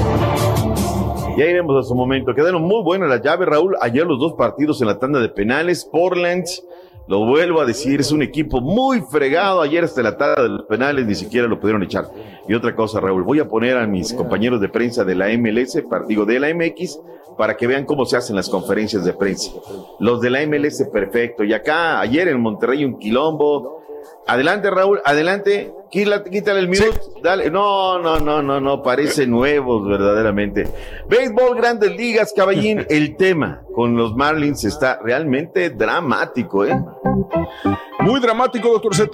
Ya 1.37 1.45
iremos 1.45 1.85
a 1.85 1.87
su 1.87 1.93
momento. 1.93 2.33
Quedaron 2.33 2.61
muy 2.61 2.81
buenas 2.81 3.09
las 3.09 3.21
llaves, 3.21 3.47
Raúl. 3.49 3.75
Ayer 3.81 4.05
los 4.05 4.19
dos 4.19 4.33
partidos 4.33 4.79
en 4.79 4.87
la 4.87 4.99
tanda 4.99 5.19
de 5.19 5.27
penales. 5.27 5.83
Portland 5.83 6.45
Lo 7.07 7.23
vuelvo 7.23 7.61
a 7.61 7.65
decir, 7.65 7.99
es 7.99 8.11
un 8.11 8.23
equipo 8.23 8.61
muy 8.61 9.01
fregado. 9.01 9.61
Ayer 9.61 9.83
hasta 9.83 10.01
la 10.01 10.17
tarde 10.17 10.43
de 10.43 10.49
los 10.49 10.63
penales 10.63 11.05
ni 11.05 11.13
siquiera 11.13 11.47
lo 11.47 11.59
pudieron 11.59 11.83
echar. 11.83 12.05
Y 12.47 12.53
otra 12.55 12.75
cosa, 12.75 12.99
Raúl, 12.99 13.23
voy 13.23 13.39
a 13.39 13.47
poner 13.47 13.77
a 13.77 13.85
mis 13.85 14.11
compañeros 14.13 14.59
de 14.59 14.69
prensa 14.69 15.03
de 15.03 15.13
la 15.13 15.27
MLS, 15.37 15.77
digo, 16.07 16.25
de 16.25 16.39
la 16.39 16.53
MX, 16.53 16.99
para 17.37 17.55
que 17.57 17.67
vean 17.67 17.85
cómo 17.85 18.05
se 18.05 18.17
hacen 18.17 18.35
las 18.35 18.49
conferencias 18.49 19.05
de 19.05 19.13
prensa. 19.13 19.51
Los 19.99 20.19
de 20.19 20.31
la 20.31 20.45
MLS, 20.47 20.83
perfecto. 20.91 21.43
Y 21.43 21.53
acá, 21.53 21.99
ayer 21.99 22.27
en 22.27 22.41
Monterrey, 22.41 22.83
un 22.83 22.97
quilombo. 22.97 23.83
Adelante, 24.25 24.71
Raúl, 24.71 24.99
adelante. 25.05 25.71
Quítale, 25.91 26.59
el 26.59 26.67
mute. 26.67 26.89
Dale. 27.21 27.51
No, 27.51 27.99
no, 27.99 28.19
no, 28.19 28.41
no, 28.41 28.59
no. 28.59 28.81
Parece 28.81 29.27
nuevos, 29.27 29.87
verdaderamente. 29.87 30.67
Béisbol, 31.07 31.55
grandes 31.55 31.95
ligas, 31.95 32.33
caballín. 32.35 32.83
El 32.89 33.15
tema 33.15 33.64
con 33.75 33.95
los 33.95 34.15
Marlins 34.15 34.63
está 34.63 34.99
realmente 35.03 35.69
dramático, 35.69 36.65
¿eh? 36.65 36.81
Muy 37.99 38.19
dramático, 38.19 38.69
doctor 38.69 38.93
Z. 38.93 39.09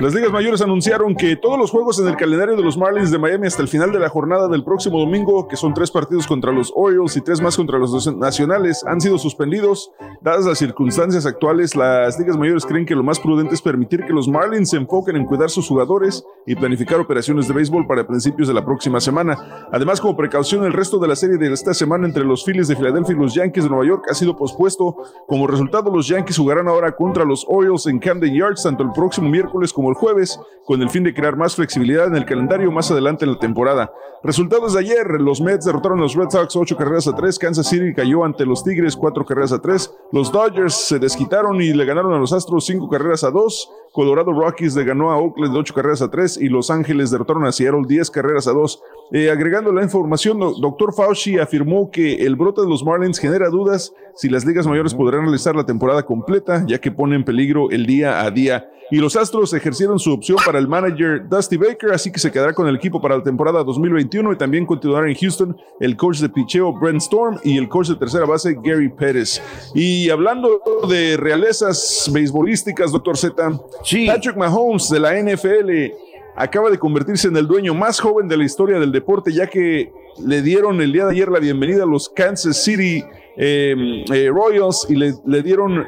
Las 0.00 0.14
ligas 0.14 0.30
mayores 0.30 0.60
anunciaron 0.60 1.14
que 1.14 1.34
todos 1.34 1.58
los 1.58 1.70
juegos 1.70 1.98
en 1.98 2.08
el 2.08 2.16
calendario 2.16 2.56
de 2.56 2.62
los 2.62 2.76
Marlins 2.76 3.10
de 3.10 3.18
Miami 3.18 3.46
hasta 3.46 3.62
el 3.62 3.68
final 3.68 3.90
de 3.90 3.98
la 3.98 4.10
jornada 4.10 4.48
del 4.48 4.62
próximo 4.62 4.98
domingo, 5.00 5.48
que 5.48 5.56
son 5.56 5.72
tres 5.72 5.90
partidos 5.90 6.26
contra 6.26 6.52
los 6.52 6.70
Orioles 6.74 7.16
y 7.16 7.22
tres 7.22 7.40
más 7.40 7.56
contra 7.56 7.78
los 7.78 8.14
nacionales, 8.16 8.84
han 8.86 9.00
sido 9.00 9.16
suspendidos. 9.16 9.90
Dadas 10.20 10.44
las 10.44 10.58
circunstancias 10.58 11.24
actuales, 11.24 11.74
las 11.74 12.18
ligas 12.18 12.36
mayores 12.36 12.66
creen 12.66 12.84
que 12.84 12.94
lo 12.94 13.02
más 13.02 13.18
prudente 13.18 13.54
es 13.54 13.62
permitir 13.62 14.04
que 14.04 14.12
los 14.12 14.28
Marlins 14.28 14.70
se 14.70 14.76
enfoquen 14.76 15.16
en 15.16 15.24
cuidar 15.24 15.48
sus 15.48 15.66
jugadores 15.66 16.22
y 16.46 16.54
planificar 16.54 17.00
operaciones 17.00 17.48
de 17.48 17.54
béisbol 17.54 17.86
para 17.86 18.06
principios 18.06 18.48
de 18.48 18.54
la 18.54 18.64
próxima 18.64 19.00
semana. 19.00 19.68
Además, 19.72 20.02
como 20.02 20.16
precaución, 20.16 20.64
el 20.64 20.74
resto 20.74 20.98
de 20.98 21.08
la 21.08 21.16
serie 21.16 21.38
de 21.38 21.50
esta 21.50 21.72
semana 21.72 22.06
entre 22.06 22.24
los 22.24 22.44
Phillies 22.44 22.68
de 22.68 22.76
Filadelfia 22.76 23.14
y 23.14 23.18
los 23.18 23.34
Yankees 23.34 23.64
de 23.64 23.70
Nueva 23.70 23.86
York 23.86 24.03
ha 24.08 24.14
sido 24.14 24.36
pospuesto. 24.36 24.96
Como 25.26 25.46
resultado, 25.46 25.90
los 25.90 26.08
Yankees 26.08 26.38
jugarán 26.38 26.68
ahora 26.68 26.94
contra 26.94 27.24
los 27.24 27.44
Orioles 27.48 27.86
en 27.86 27.98
Camden 27.98 28.34
Yards 28.34 28.62
tanto 28.62 28.82
el 28.82 28.92
próximo 28.92 29.28
miércoles 29.28 29.72
como 29.72 29.90
el 29.90 29.94
jueves, 29.94 30.38
con 30.64 30.80
el 30.82 30.90
fin 30.90 31.04
de 31.04 31.14
crear 31.14 31.36
más 31.36 31.54
flexibilidad 31.54 32.06
en 32.06 32.16
el 32.16 32.24
calendario 32.24 32.72
más 32.72 32.90
adelante 32.90 33.24
en 33.24 33.32
la 33.32 33.38
temporada. 33.38 33.92
Resultados 34.22 34.72
de 34.72 34.80
ayer, 34.80 35.06
los 35.20 35.40
Mets 35.40 35.66
derrotaron 35.66 35.98
a 35.98 36.02
los 36.02 36.14
Red 36.14 36.30
Sox 36.30 36.56
8 36.56 36.76
carreras 36.76 37.06
a 37.06 37.14
3, 37.14 37.38
Kansas 37.38 37.68
City 37.68 37.92
cayó 37.94 38.24
ante 38.24 38.46
los 38.46 38.64
Tigres 38.64 38.96
4 38.96 39.24
carreras 39.26 39.52
a 39.52 39.60
3, 39.60 39.94
los 40.12 40.32
Dodgers 40.32 40.74
se 40.74 40.98
desquitaron 40.98 41.60
y 41.60 41.74
le 41.74 41.84
ganaron 41.84 42.14
a 42.14 42.18
los 42.18 42.32
Astros 42.32 42.64
5 42.64 42.88
carreras 42.88 43.22
a 43.24 43.30
2, 43.30 43.70
Colorado 43.94 44.32
Rockies 44.32 44.74
le 44.74 44.82
ganó 44.82 45.12
a 45.12 45.18
Oakland 45.18 45.56
8 45.56 45.72
carreras 45.72 46.02
a 46.02 46.10
3 46.10 46.38
y 46.38 46.48
Los 46.48 46.68
Ángeles 46.68 47.12
derrotaron 47.12 47.46
a 47.46 47.52
Seattle 47.52 47.84
10 47.86 48.10
carreras 48.10 48.48
a 48.48 48.52
2. 48.52 48.82
Eh, 49.12 49.30
agregando 49.30 49.72
la 49.72 49.84
información, 49.84 50.40
doctor 50.40 50.92
Fauci 50.92 51.38
afirmó 51.38 51.92
que 51.92 52.14
el 52.16 52.34
brote 52.34 52.62
de 52.62 52.68
los 52.68 52.84
Marlins 52.84 53.20
genera 53.20 53.48
dudas 53.50 53.94
si 54.16 54.28
las 54.28 54.44
ligas 54.44 54.66
mayores 54.66 54.94
podrán 54.94 55.22
realizar 55.22 55.54
la 55.54 55.64
temporada 55.64 56.04
completa, 56.04 56.64
ya 56.66 56.80
que 56.80 56.90
pone 56.90 57.14
en 57.14 57.24
peligro 57.24 57.70
el 57.70 57.86
día 57.86 58.22
a 58.22 58.30
día. 58.32 58.68
Y 58.90 58.98
los 58.98 59.16
Astros 59.16 59.54
ejercieron 59.54 59.98
su 59.98 60.12
opción 60.12 60.38
para 60.44 60.58
el 60.58 60.68
manager 60.68 61.26
Dusty 61.28 61.56
Baker, 61.56 61.92
así 61.92 62.12
que 62.12 62.18
se 62.18 62.30
quedará 62.30 62.52
con 62.52 62.68
el 62.68 62.76
equipo 62.76 63.00
para 63.00 63.16
la 63.16 63.22
temporada 63.22 63.64
2021 63.64 64.32
y 64.32 64.36
también 64.36 64.66
continuará 64.66 65.08
en 65.08 65.14
Houston 65.16 65.56
el 65.80 65.96
coach 65.96 66.18
de 66.18 66.28
picheo 66.28 66.72
Brent 66.72 67.00
Storm 67.00 67.38
y 67.42 67.56
el 67.56 67.68
coach 67.68 67.88
de 67.88 67.96
tercera 67.96 68.26
base 68.26 68.56
Gary 68.62 68.90
Pérez. 68.90 69.40
Y 69.74 70.10
hablando 70.10 70.60
de 70.88 71.16
realezas 71.16 72.10
beisbolísticas, 72.12 72.92
doctor 72.92 73.16
Z, 73.16 73.58
Patrick 74.06 74.36
Mahomes 74.36 74.88
de 74.88 74.98
la 74.98 75.14
NFL 75.20 75.92
acaba 76.36 76.70
de 76.70 76.78
convertirse 76.78 77.28
en 77.28 77.36
el 77.36 77.46
dueño 77.46 77.74
más 77.74 78.00
joven 78.00 78.28
de 78.28 78.36
la 78.36 78.44
historia 78.44 78.78
del 78.78 78.90
deporte, 78.90 79.32
ya 79.32 79.46
que 79.46 79.92
le 80.24 80.42
dieron 80.42 80.80
el 80.80 80.92
día 80.92 81.04
de 81.04 81.12
ayer 81.12 81.28
la 81.28 81.38
bienvenida 81.38 81.84
a 81.84 81.86
los 81.86 82.08
Kansas 82.08 82.62
City 82.62 83.04
em, 83.36 84.04
eh, 84.12 84.30
Royals 84.30 84.86
y 84.88 84.94
le, 84.94 85.14
le, 85.26 85.42
dieron 85.42 85.86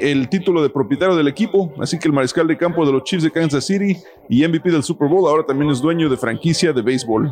el 0.00 0.28
título 0.28 0.62
de 0.62 0.70
propietario 0.70 1.14
del 1.14 1.28
equipo. 1.28 1.72
Así 1.78 1.98
que 1.98 2.08
el 2.08 2.14
mariscal 2.14 2.46
de 2.46 2.56
campo 2.56 2.84
de 2.84 2.92
los 2.92 3.04
Chiefs 3.04 3.24
de 3.24 3.30
Kansas 3.30 3.64
City 3.64 3.96
y 4.28 4.46
MVP 4.46 4.70
del 4.70 4.82
Super 4.82 5.08
Bowl 5.08 5.28
ahora 5.28 5.44
también 5.44 5.70
es 5.70 5.80
dueño 5.80 6.08
de 6.08 6.16
franquicia 6.16 6.72
de 6.72 6.82
béisbol. 6.82 7.30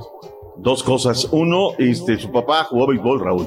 Dos 0.57 0.83
cosas. 0.85 1.29
Uno, 1.33 1.73
este, 1.79 2.19
su 2.19 2.31
papá 2.31 2.65
jugó 2.65 2.87
béisbol, 2.87 3.21
Raúl. 3.21 3.47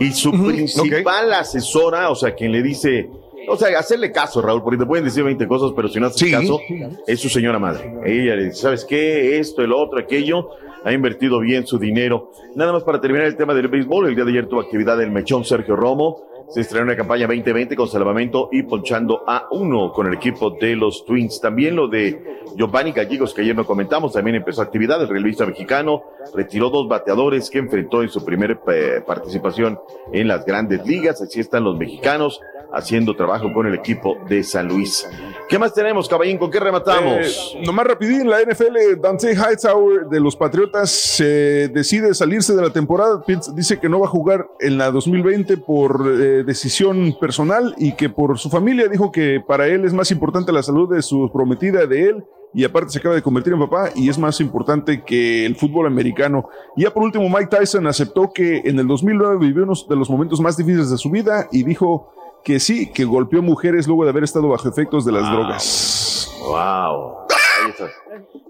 Y 0.00 0.10
su 0.10 0.32
principal 0.32 1.32
asesora, 1.32 2.10
o 2.10 2.14
sea, 2.14 2.34
quien 2.34 2.52
le 2.52 2.62
dice, 2.62 3.08
o 3.48 3.56
sea, 3.56 3.78
hacerle 3.78 4.12
caso, 4.12 4.42
Raúl, 4.42 4.62
porque 4.62 4.78
te 4.78 4.86
pueden 4.86 5.04
decir 5.04 5.24
20 5.24 5.46
cosas, 5.46 5.72
pero 5.74 5.88
si 5.88 6.00
no 6.00 6.06
haces 6.06 6.30
caso, 6.30 6.60
es 7.06 7.20
su 7.20 7.28
señora 7.28 7.58
madre. 7.58 7.92
Ella 8.04 8.36
le 8.36 8.44
dice, 8.44 8.56
¿sabes 8.56 8.84
qué? 8.84 9.38
Esto, 9.38 9.62
el 9.62 9.72
otro, 9.72 9.98
aquello. 9.98 10.48
Ha 10.82 10.92
invertido 10.92 11.40
bien 11.40 11.66
su 11.66 11.78
dinero. 11.78 12.30
Nada 12.54 12.72
más 12.72 12.84
para 12.84 13.00
terminar 13.00 13.26
el 13.26 13.36
tema 13.36 13.52
del 13.52 13.68
béisbol. 13.68 14.08
El 14.08 14.14
día 14.14 14.24
de 14.24 14.30
ayer 14.30 14.46
tuvo 14.46 14.60
actividad 14.60 15.00
el 15.02 15.10
mechón 15.10 15.44
Sergio 15.44 15.76
Romo. 15.76 16.30
Se 16.48 16.62
estrenó 16.62 16.86
una 16.86 16.96
campaña 16.96 17.26
2020 17.26 17.76
con 17.76 17.86
salvamento 17.86 18.48
y 18.50 18.62
ponchando 18.64 19.22
a 19.26 19.46
uno 19.52 19.92
con 19.92 20.06
el 20.06 20.14
equipo 20.14 20.50
de 20.50 20.74
los 20.74 21.04
Twins. 21.04 21.40
También 21.40 21.76
lo 21.76 21.86
de 21.86 22.40
Giovanni 22.56 22.92
Gallegos, 22.92 23.34
que 23.34 23.42
ayer 23.42 23.54
no 23.54 23.64
comentamos, 23.64 24.14
también 24.14 24.36
empezó 24.36 24.62
actividad. 24.62 25.00
El 25.00 25.08
relevista 25.08 25.46
mexicano 25.46 26.02
retiró 26.34 26.70
dos 26.70 26.88
bateadores 26.88 27.50
que 27.50 27.58
enfrentó 27.58 28.02
en 28.02 28.08
su 28.08 28.24
primera 28.24 28.58
eh, 28.68 29.00
participación 29.06 29.78
en 30.12 30.26
las 30.26 30.44
grandes 30.44 30.84
ligas. 30.84 31.20
Así 31.22 31.38
están 31.38 31.62
los 31.62 31.78
mexicanos 31.78 32.40
haciendo 32.72 33.14
trabajo 33.16 33.52
con 33.52 33.66
el 33.66 33.74
equipo 33.74 34.16
de 34.28 34.42
San 34.42 34.68
Luis. 34.68 35.06
¿Qué 35.48 35.58
más 35.58 35.74
tenemos, 35.74 36.08
caballín? 36.08 36.38
¿Con 36.38 36.50
qué 36.50 36.60
rematamos? 36.60 37.54
Eh, 37.56 37.62
nomás 37.64 37.86
rapidín, 37.86 38.28
la 38.28 38.40
NFL, 38.40 39.00
Dante 39.00 39.32
Hightower 39.32 40.06
de 40.06 40.20
los 40.20 40.36
Patriotas 40.36 40.90
se 40.90 41.68
decide 41.68 42.14
salirse 42.14 42.54
de 42.54 42.62
la 42.62 42.70
temporada. 42.70 43.22
Dice 43.54 43.78
que 43.80 43.88
no 43.88 44.00
va 44.00 44.06
a 44.06 44.10
jugar 44.10 44.48
en 44.60 44.78
la 44.78 44.90
2020 44.90 45.56
por 45.58 46.06
eh, 46.06 46.44
decisión 46.44 47.16
personal 47.20 47.74
y 47.78 47.92
que 47.92 48.08
por 48.08 48.38
su 48.38 48.48
familia 48.48 48.88
dijo 48.88 49.10
que 49.10 49.42
para 49.44 49.66
él 49.66 49.84
es 49.84 49.92
más 49.92 50.10
importante 50.10 50.52
la 50.52 50.62
salud 50.62 50.94
de 50.94 51.02
su 51.02 51.30
prometida, 51.32 51.86
de 51.86 52.10
él, 52.10 52.24
y 52.52 52.64
aparte 52.64 52.90
se 52.90 52.98
acaba 52.98 53.14
de 53.14 53.22
convertir 53.22 53.52
en 53.52 53.60
papá 53.60 53.90
y 53.94 54.08
es 54.08 54.18
más 54.18 54.40
importante 54.40 55.02
que 55.04 55.46
el 55.46 55.56
fútbol 55.56 55.86
americano. 55.86 56.48
Y 56.76 56.82
ya 56.82 56.92
por 56.92 57.02
último, 57.02 57.28
Mike 57.28 57.46
Tyson 57.46 57.86
aceptó 57.86 58.32
que 58.32 58.62
en 58.64 58.78
el 58.78 58.86
2009 58.86 59.38
vivió 59.38 59.64
uno 59.64 59.74
de 59.88 59.96
los 59.96 60.10
momentos 60.10 60.40
más 60.40 60.56
difíciles 60.56 60.90
de 60.90 60.98
su 60.98 61.10
vida 61.10 61.48
y 61.52 61.62
dijo 61.62 62.12
que 62.44 62.60
sí, 62.60 62.90
que 62.92 63.04
golpeó 63.04 63.42
mujeres 63.42 63.86
luego 63.86 64.04
de 64.04 64.10
haber 64.10 64.24
estado 64.24 64.48
bajo 64.48 64.68
efectos 64.68 65.04
de 65.04 65.12
las 65.12 65.30
drogas. 65.30 66.32
Wow. 66.40 67.16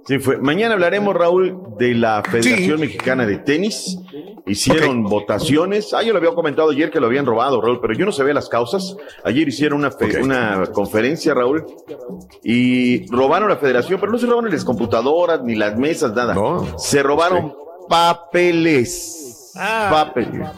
Sí, 0.06 0.18
fue. 0.18 0.38
Mañana 0.38 0.74
hablaremos, 0.74 1.14
Raúl, 1.14 1.58
de 1.78 1.94
la 1.94 2.22
Federación 2.22 2.80
Mexicana 2.80 3.26
de 3.26 3.38
Tenis. 3.38 3.98
Hicieron 4.46 5.04
votaciones. 5.04 5.92
Ah, 5.94 6.02
yo 6.02 6.12
lo 6.12 6.18
había 6.18 6.34
comentado 6.34 6.70
ayer 6.70 6.90
que 6.90 7.00
lo 7.00 7.06
habían 7.06 7.26
robado, 7.26 7.60
Raúl, 7.60 7.80
pero 7.80 7.94
yo 7.94 8.06
no 8.06 8.12
sabía 8.12 8.34
las 8.34 8.48
causas. 8.48 8.96
Ayer 9.24 9.46
hicieron 9.46 9.80
una, 9.80 9.90
una 10.22 10.66
conferencia, 10.72 11.34
Raúl, 11.34 11.66
y 12.42 13.06
robaron 13.10 13.48
la 13.48 13.56
federación, 13.56 14.00
pero 14.00 14.10
no 14.10 14.18
se 14.18 14.26
robaron 14.26 14.50
las 14.50 14.64
computadoras, 14.64 15.42
ni 15.42 15.54
las 15.54 15.76
mesas, 15.76 16.14
nada. 16.14 16.34
Se 16.78 17.02
robaron 17.02 17.54
papeles. 17.88 19.52
Ah. 19.56 19.88
Papeles. 19.92 20.48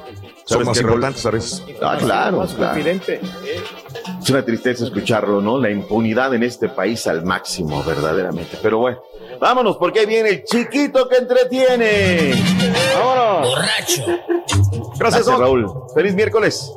Son 0.45 0.65
más 0.65 0.81
importantes 0.81 1.25
a 1.25 1.31
veces. 1.31 1.63
Ah, 1.81 1.97
claro, 1.99 2.47
claro. 2.57 2.81
Es 2.81 4.31
una 4.31 4.45
tristeza 4.45 4.85
escucharlo, 4.85 5.41
¿no? 5.41 5.59
La 5.59 5.71
impunidad 5.71 6.35
en 6.35 6.43
este 6.43 6.69
país 6.69 7.07
al 7.07 7.25
máximo, 7.25 7.83
verdaderamente. 7.85 8.59
Pero 8.63 8.79
bueno, 8.79 9.03
vámonos, 9.41 9.77
porque 9.77 10.01
ahí 10.01 10.07
viene 10.07 10.29
el 10.31 10.45
chiquito 10.45 11.09
que 11.09 11.17
entretiene. 11.17 12.35
Vámonos. 12.95 13.49
Borracho. 13.49 14.05
Gracias, 14.99 15.27
Gracias 15.27 15.39
Raúl. 15.39 15.67
Feliz 15.95 16.15
miércoles. 16.15 16.73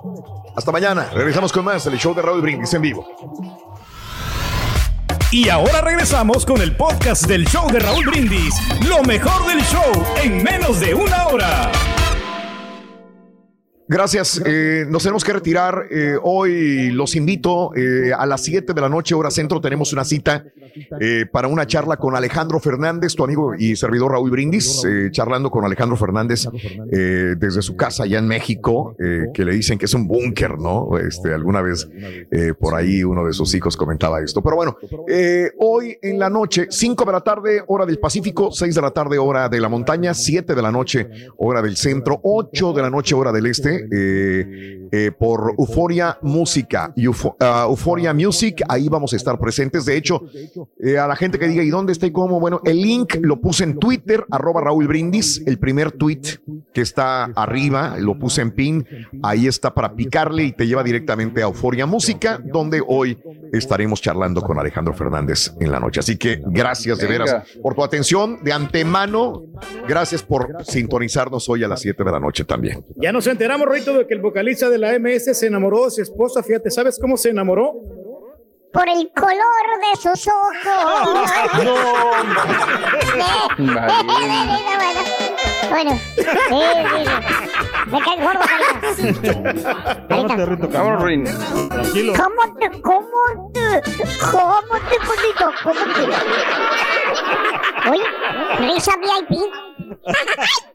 Hasta 0.55 0.71
mañana. 0.71 1.09
Regresamos 1.13 1.51
con 1.51 1.65
más 1.65 1.85
el 1.85 1.97
show 1.97 2.13
de 2.13 2.21
Raúl 2.21 2.41
Brindis 2.41 2.73
en 2.73 2.81
vivo. 2.81 3.07
Y 5.31 5.49
ahora 5.49 5.81
regresamos 5.81 6.45
con 6.45 6.61
el 6.61 6.75
podcast 6.77 7.25
del 7.25 7.45
show 7.45 7.69
de 7.69 7.79
Raúl 7.79 8.05
Brindis. 8.05 8.55
Lo 8.87 9.03
mejor 9.03 9.45
del 9.47 9.61
show 9.63 10.05
en 10.23 10.41
menos 10.41 10.79
de 10.79 10.93
una 10.93 11.27
hora. 11.27 11.71
Gracias. 13.87 14.41
Eh, 14.43 14.85
nos 14.89 15.03
tenemos 15.03 15.23
que 15.23 15.31
retirar. 15.31 15.85
Eh, 15.91 16.15
hoy 16.23 16.89
los 16.89 17.15
invito 17.15 17.71
eh, 17.75 18.11
a 18.17 18.25
las 18.25 18.41
7 18.43 18.73
de 18.73 18.81
la 18.81 18.89
noche, 18.89 19.13
hora 19.13 19.29
centro. 19.29 19.61
Tenemos 19.61 19.93
una 19.93 20.03
cita 20.03 20.43
para 21.31 21.47
una 21.47 21.65
charla 21.65 21.95
con 21.95 22.15
Alejandro 22.15 22.59
Fernández, 22.59 23.15
tu 23.15 23.23
amigo 23.23 23.53
y 23.57 23.77
servidor 23.77 24.11
Raúl 24.11 24.29
Brindis, 24.29 24.83
charlando 25.11 25.49
con 25.49 25.63
Alejandro 25.63 25.95
Fernández 25.95 26.49
desde 26.89 27.61
su 27.61 27.77
casa 27.77 28.03
allá 28.03 28.19
en 28.19 28.27
México, 28.27 28.93
que 29.33 29.45
le 29.45 29.53
dicen 29.53 29.77
que 29.77 29.85
es 29.85 29.93
un 29.93 30.05
búnker, 30.05 30.59
¿no? 30.59 30.97
Este, 30.97 31.33
alguna 31.33 31.61
vez 31.61 31.87
por 32.59 32.75
ahí 32.75 33.05
uno 33.05 33.25
de 33.25 33.31
sus 33.31 33.55
hijos 33.55 33.77
comentaba 33.77 34.21
esto. 34.21 34.41
Pero 34.41 34.57
bueno, 34.57 34.77
hoy 35.59 35.97
en 36.01 36.19
la 36.19 36.29
noche, 36.29 36.67
5 36.69 37.05
de 37.05 37.11
la 37.13 37.21
tarde, 37.21 37.63
hora 37.67 37.85
del 37.85 37.99
Pacífico, 37.99 38.51
6 38.51 38.75
de 38.75 38.81
la 38.81 38.91
tarde, 38.91 39.17
hora 39.17 39.47
de 39.47 39.61
la 39.61 39.69
montaña, 39.69 40.13
7 40.13 40.55
de 40.55 40.61
la 40.61 40.71
noche, 40.73 41.07
hora 41.37 41.61
del 41.61 41.77
centro, 41.77 42.19
8 42.21 42.73
de 42.73 42.81
la 42.81 42.89
noche, 42.89 43.15
hora 43.15 43.31
del 43.31 43.45
este 43.45 43.74
eh, 43.91 44.87
eh, 44.91 45.11
por 45.11 45.55
Euforia 45.57 46.17
Música, 46.21 46.93
uh, 46.95 47.69
Euforia 47.69 48.13
Music, 48.13 48.63
ahí 48.67 48.87
vamos 48.89 49.13
a 49.13 49.15
estar 49.15 49.37
presentes. 49.39 49.85
De 49.85 49.97
hecho, 49.97 50.23
eh, 50.79 50.97
a 50.97 51.07
la 51.07 51.15
gente 51.15 51.39
que 51.39 51.47
diga, 51.47 51.63
¿y 51.63 51.69
dónde 51.69 51.91
está 51.91 52.05
y 52.05 52.11
cómo? 52.11 52.39
Bueno, 52.39 52.61
el 52.65 52.81
link 52.81 53.15
lo 53.21 53.41
puse 53.41 53.63
en 53.63 53.77
Twitter, 53.77 54.25
arroba 54.31 54.61
Raúl 54.61 54.87
Brindis, 54.87 55.41
el 55.45 55.59
primer 55.59 55.91
tweet 55.91 56.21
que 56.73 56.81
está 56.81 57.25
arriba, 57.25 57.95
lo 57.99 58.17
puse 58.17 58.41
en 58.41 58.51
pin, 58.51 58.87
ahí 59.23 59.47
está 59.47 59.73
para 59.73 59.95
picarle 59.95 60.43
y 60.43 60.51
te 60.51 60.67
lleva 60.67 60.83
directamente 60.83 61.41
a 61.41 61.45
Euforia 61.45 61.85
Música, 61.85 62.39
donde 62.43 62.81
hoy 62.85 63.17
estaremos 63.53 64.01
charlando 64.01 64.41
con 64.41 64.59
Alejandro 64.59 64.93
Fernández 64.93 65.53
en 65.59 65.71
la 65.71 65.79
noche. 65.79 65.99
Así 65.99 66.17
que 66.17 66.41
gracias 66.45 66.97
de 66.97 67.07
veras 67.07 67.43
por 67.61 67.75
tu 67.75 67.83
atención 67.83 68.43
de 68.43 68.53
antemano. 68.53 69.43
Gracias 69.87 70.23
por 70.23 70.63
sintonizarnos 70.63 71.47
hoy 71.49 71.63
a 71.63 71.67
las 71.67 71.81
7 71.81 72.03
de 72.03 72.11
la 72.11 72.19
noche 72.19 72.43
también. 72.43 72.85
Ya 72.95 73.11
nos 73.11 73.27
enteramos, 73.27 73.64
Rito, 73.65 73.93
de 73.97 74.07
que 74.07 74.13
el 74.13 74.21
vocalista 74.21 74.69
de 74.69 74.77
la 74.77 74.97
MS 74.99 75.37
se 75.37 75.47
enamoró 75.47 75.85
de 75.85 75.91
su 75.91 76.01
esposa. 76.01 76.41
Fíjate, 76.43 76.71
¿sabes 76.71 76.99
cómo 76.99 77.17
se 77.17 77.29
enamoró? 77.29 77.73
Por 78.71 78.89
el 78.89 79.11
color 79.13 79.39
de 79.81 79.95
sus 80.01 80.27
ojos. 80.27 80.55
Bueno, 85.69 85.91
sí, 86.15 86.23
sí, 86.23 86.25
sí. 86.25 87.05
Me 87.87 88.01
caes 88.01 88.21
gordo, 88.21 88.39
Carita. 88.39 90.07
Cálmate, 90.07 90.45
Rito, 90.45 90.69
Vámonos, 90.69 91.03
Rin. 91.03 91.23
Tranquilo. 91.69 92.13
¿Cómo 92.13 92.57
te, 92.59 92.81
cómo 92.81 93.51
te, 93.53 93.81
cómo 94.31 94.75
te, 94.89 94.97
bonito, 95.05 95.51
cómo 95.63 95.81
te? 95.93 96.01
Oye, 97.89 98.05
risa 98.59 98.93
VIP. 98.97 99.31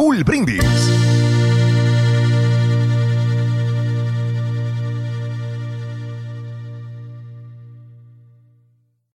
Raúl 0.00 0.24
Brindis. 0.24 1.29